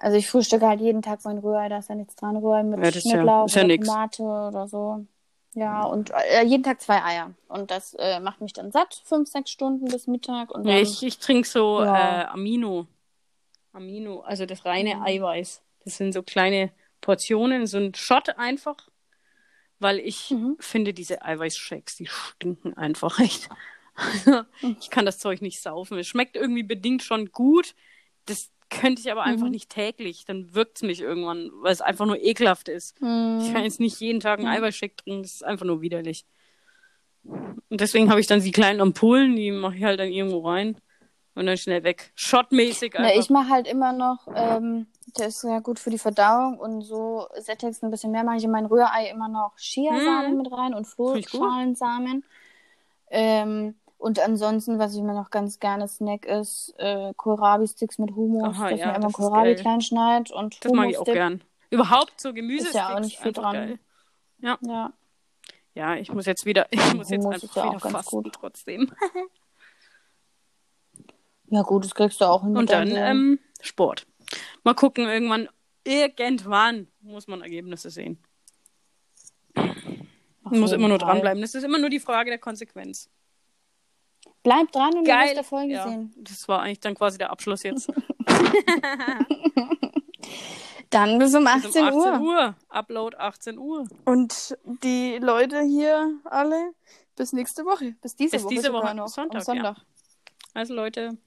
Also 0.00 0.16
ich 0.16 0.28
frühstücke 0.28 0.66
halt 0.66 0.80
jeden 0.80 1.02
Tag 1.02 1.20
mein 1.24 1.38
Rührei, 1.38 1.68
da 1.68 1.78
ist 1.78 1.88
ja 1.88 1.94
nichts 1.94 2.16
dran. 2.16 2.36
Rührei 2.36 2.64
mit 2.64 2.78
Ja, 2.80 2.86
ja- 2.86 2.90
Schnittlauch 2.90 3.46
ist 3.46 3.54
ja 3.54 3.62
oder. 3.64 3.86
Tomate 3.86 4.22
oder 4.24 4.66
so. 4.66 5.06
Ja, 5.54 5.84
und 5.84 6.10
äh, 6.10 6.42
jeden 6.44 6.64
Tag 6.64 6.80
zwei 6.80 7.00
Eier. 7.04 7.32
Und 7.48 7.70
das 7.70 7.94
äh, 7.94 8.18
macht 8.18 8.40
mich 8.40 8.52
dann 8.52 8.72
satt, 8.72 9.00
fünf, 9.04 9.28
sechs 9.30 9.50
Stunden 9.52 9.84
bis 9.86 10.08
Mittag. 10.08 10.50
Und 10.50 10.64
dann, 10.66 10.74
Nee, 10.74 10.80
ich 10.82 11.02
ich 11.04 11.18
trinke 11.20 11.48
so 11.48 11.80
Ja. 11.82 12.22
äh, 12.22 12.24
Amino. 12.24 12.86
Amino, 13.76 14.20
also 14.20 14.46
das 14.46 14.64
reine 14.64 14.96
Mhm. 14.96 15.02
Eiweiß. 15.02 15.62
Das 15.84 15.96
sind 15.98 16.12
so 16.12 16.22
kleine 16.22 16.72
Portionen, 17.00 17.66
so 17.66 17.76
ein 17.78 17.94
Shot 17.94 18.30
einfach. 18.38 18.76
Weil 19.78 19.98
ich 19.98 20.30
Mhm. 20.30 20.56
finde, 20.58 20.94
diese 20.94 21.22
Eiweißshakes, 21.22 21.96
die 21.96 22.06
stinken 22.06 22.74
einfach 22.76 23.18
echt. 23.20 23.48
Also, 23.94 24.42
Mhm. 24.62 24.76
ich 24.80 24.90
kann 24.90 25.04
das 25.06 25.18
Zeug 25.18 25.42
nicht 25.42 25.60
saufen. 25.60 25.98
Es 25.98 26.06
schmeckt 26.06 26.36
irgendwie 26.36 26.62
bedingt 26.62 27.02
schon 27.02 27.30
gut. 27.32 27.74
Das 28.24 28.50
könnte 28.70 29.00
ich 29.00 29.10
aber 29.12 29.22
einfach 29.22 29.46
Mhm. 29.46 29.52
nicht 29.52 29.68
täglich. 29.70 30.24
Dann 30.24 30.54
wirkt 30.54 30.76
es 30.78 30.82
mich 30.82 31.00
irgendwann, 31.00 31.50
weil 31.62 31.72
es 31.72 31.80
einfach 31.82 32.06
nur 32.06 32.18
ekelhaft 32.22 32.68
ist. 32.68 32.98
Hm, 33.00 33.38
Ich 33.40 33.52
kann 33.52 33.64
jetzt 33.64 33.78
nicht 33.80 34.00
jeden 34.00 34.20
Tag 34.20 34.38
einen 34.38 34.48
Mhm. 34.48 34.54
Eiweißshake 34.54 34.96
trinken, 34.96 35.22
das 35.22 35.34
ist 35.34 35.44
einfach 35.44 35.66
nur 35.66 35.82
widerlich. 35.82 36.24
Und 37.24 37.80
deswegen 37.80 38.10
habe 38.10 38.20
ich 38.20 38.26
dann 38.26 38.40
die 38.42 38.52
kleinen 38.52 38.80
Ampullen, 38.80 39.36
die 39.36 39.50
mache 39.50 39.76
ich 39.76 39.84
halt 39.84 40.00
dann 40.00 40.08
irgendwo 40.10 40.48
rein 40.48 40.76
und 41.36 41.46
dann 41.46 41.56
schnell 41.56 41.84
weg. 41.84 42.10
Shotmäßig 42.16 42.94
Na, 42.98 43.04
einfach. 43.06 43.20
ich 43.20 43.30
mache 43.30 43.48
halt 43.50 43.68
immer 43.68 43.92
noch, 43.92 44.26
ähm, 44.34 44.86
der 45.18 45.28
ist 45.28 45.44
ja 45.44 45.60
gut 45.60 45.78
für 45.78 45.90
die 45.90 45.98
Verdauung 45.98 46.58
und 46.58 46.82
so 46.82 47.28
sättigst 47.38 47.84
ein 47.84 47.90
bisschen 47.90 48.10
mehr, 48.10 48.24
mache 48.24 48.36
ich 48.38 48.44
in 48.44 48.50
mein 48.50 48.66
Rührei 48.66 49.08
immer 49.10 49.28
noch 49.28 49.56
Chiasamen 49.56 50.32
Mhm. 50.32 50.38
mit 50.38 50.52
rein 50.52 50.74
und. 50.74 50.86
Flohschalensamen. 50.86 52.24
Ähm, 53.08 53.76
und 53.98 54.18
ansonsten, 54.18 54.78
was 54.78 54.94
ich 54.94 55.02
mir 55.02 55.14
noch 55.14 55.30
ganz 55.30 55.58
gerne 55.58 55.88
snack, 55.88 56.26
ist 56.26 56.74
äh, 56.78 57.14
Kohlrabi-Sticks 57.16 57.98
mit 57.98 58.14
Hummus, 58.14 58.42
Aha, 58.56 58.70
dass 58.70 58.80
ja, 58.80 58.86
man 58.86 58.96
immer 58.96 59.04
das 59.06 59.12
Kohlrabi 59.14 59.54
geil. 59.54 59.54
klein 59.56 59.80
schneidet 59.80 60.32
und 60.32 60.62
das 60.64 60.72
mag 60.72 60.90
ich 60.90 60.98
auch 60.98 61.04
gern. 61.04 61.42
Überhaupt 61.70 62.20
so 62.20 62.32
Gemüse 62.34 62.68
Ist 62.68 62.74
ja 62.74 62.94
auch 62.94 63.00
nicht 63.00 63.18
viel 63.18 63.32
dran. 63.32 63.52
geil. 63.54 63.78
Ja. 64.40 64.92
Ja, 65.74 65.94
ich 65.96 66.12
muss 66.12 66.26
jetzt 66.26 66.44
wieder, 66.46 66.66
ich 66.70 66.94
muss 66.94 67.08
jetzt 67.10 67.24
Hummus 67.24 67.42
ist 67.42 67.44
einfach 67.44 67.56
ja 67.56 67.62
auch 67.64 67.72
wieder 67.74 67.80
ganz 67.80 67.92
fasten 67.96 68.22
gut. 68.22 68.32
trotzdem. 68.34 68.92
ja, 71.48 71.62
gut, 71.62 71.84
das 71.84 71.94
kriegst 71.94 72.20
du 72.20 72.24
auch 72.26 72.42
hin. 72.42 72.56
Und 72.56 72.70
dann 72.70 72.88
ähm, 72.90 73.38
Sport. 73.60 74.06
Mal 74.64 74.74
gucken, 74.74 75.06
irgendwann, 75.06 75.48
irgendwann 75.84 76.88
muss 77.00 77.26
man 77.28 77.42
Ergebnisse 77.42 77.90
sehen. 77.90 78.18
Auf 79.54 80.52
Man 80.52 80.60
muss 80.60 80.72
immer 80.72 80.88
nur 80.88 80.98
Fall. 80.98 81.08
dranbleiben. 81.08 81.40
Das 81.40 81.54
ist 81.54 81.62
immer 81.64 81.78
nur 81.78 81.90
die 81.90 82.00
Frage 82.00 82.30
der 82.30 82.38
Konsequenz. 82.38 83.08
Bleib 84.42 84.70
dran 84.72 84.94
und 84.94 85.04
du 85.06 85.10
wirst 85.10 85.24
Geil. 85.24 85.34
der 85.34 85.44
Folge 85.44 85.72
Ja, 85.72 85.88
sehen. 85.88 86.14
das 86.18 86.46
war 86.48 86.62
eigentlich 86.62 86.80
dann 86.80 86.94
quasi 86.94 87.18
der 87.18 87.30
Abschluss 87.30 87.62
jetzt. 87.62 87.90
Dann 90.90 91.18
bis 91.18 91.34
um 91.34 91.44
Bis 91.44 91.76
18, 91.76 91.82
um 91.82 91.88
18 91.88 91.94
Uhr. 91.94 92.20
Uhr. 92.20 92.54
Upload 92.68 93.16
18 93.16 93.58
Uhr. 93.58 93.88
Und 94.04 94.56
die 94.82 95.18
Leute 95.18 95.60
hier 95.62 96.20
alle 96.24 96.72
bis 97.16 97.32
nächste 97.32 97.64
Woche. 97.64 97.96
Bis 98.02 98.14
diese 98.14 98.36
Bis 98.36 98.44
Woche 98.44 98.54
diese 98.54 98.66
sogar 98.68 98.82
Woche, 98.84 98.94
noch. 98.94 99.08
Sonntag, 99.08 99.42
Sonntag. 99.42 99.76
Also 100.54 100.74
Leute, 100.74 101.18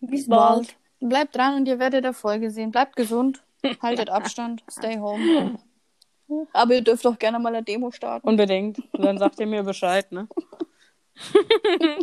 Bis 0.00 0.28
bald. 0.28 0.76
Bleibt 1.00 1.36
dran 1.36 1.56
und 1.56 1.68
ihr 1.68 1.78
werdet 1.78 2.04
der 2.04 2.12
Folge 2.12 2.50
sehen. 2.50 2.70
Bleibt 2.70 2.96
gesund. 2.96 3.42
Haltet 3.82 4.10
Abstand. 4.10 4.62
Stay 4.70 4.98
home. 4.98 5.58
Aber 6.52 6.74
ihr 6.74 6.82
dürft 6.82 7.06
auch 7.06 7.18
gerne 7.18 7.38
mal 7.38 7.54
eine 7.54 7.64
Demo 7.64 7.90
starten. 7.90 8.28
unbedingt. 8.28 8.78
Und 8.92 9.02
dann 9.02 9.18
sagt 9.18 9.40
ihr 9.40 9.46
mir 9.46 9.62
Bescheid, 9.62 10.10
ne? 10.12 10.28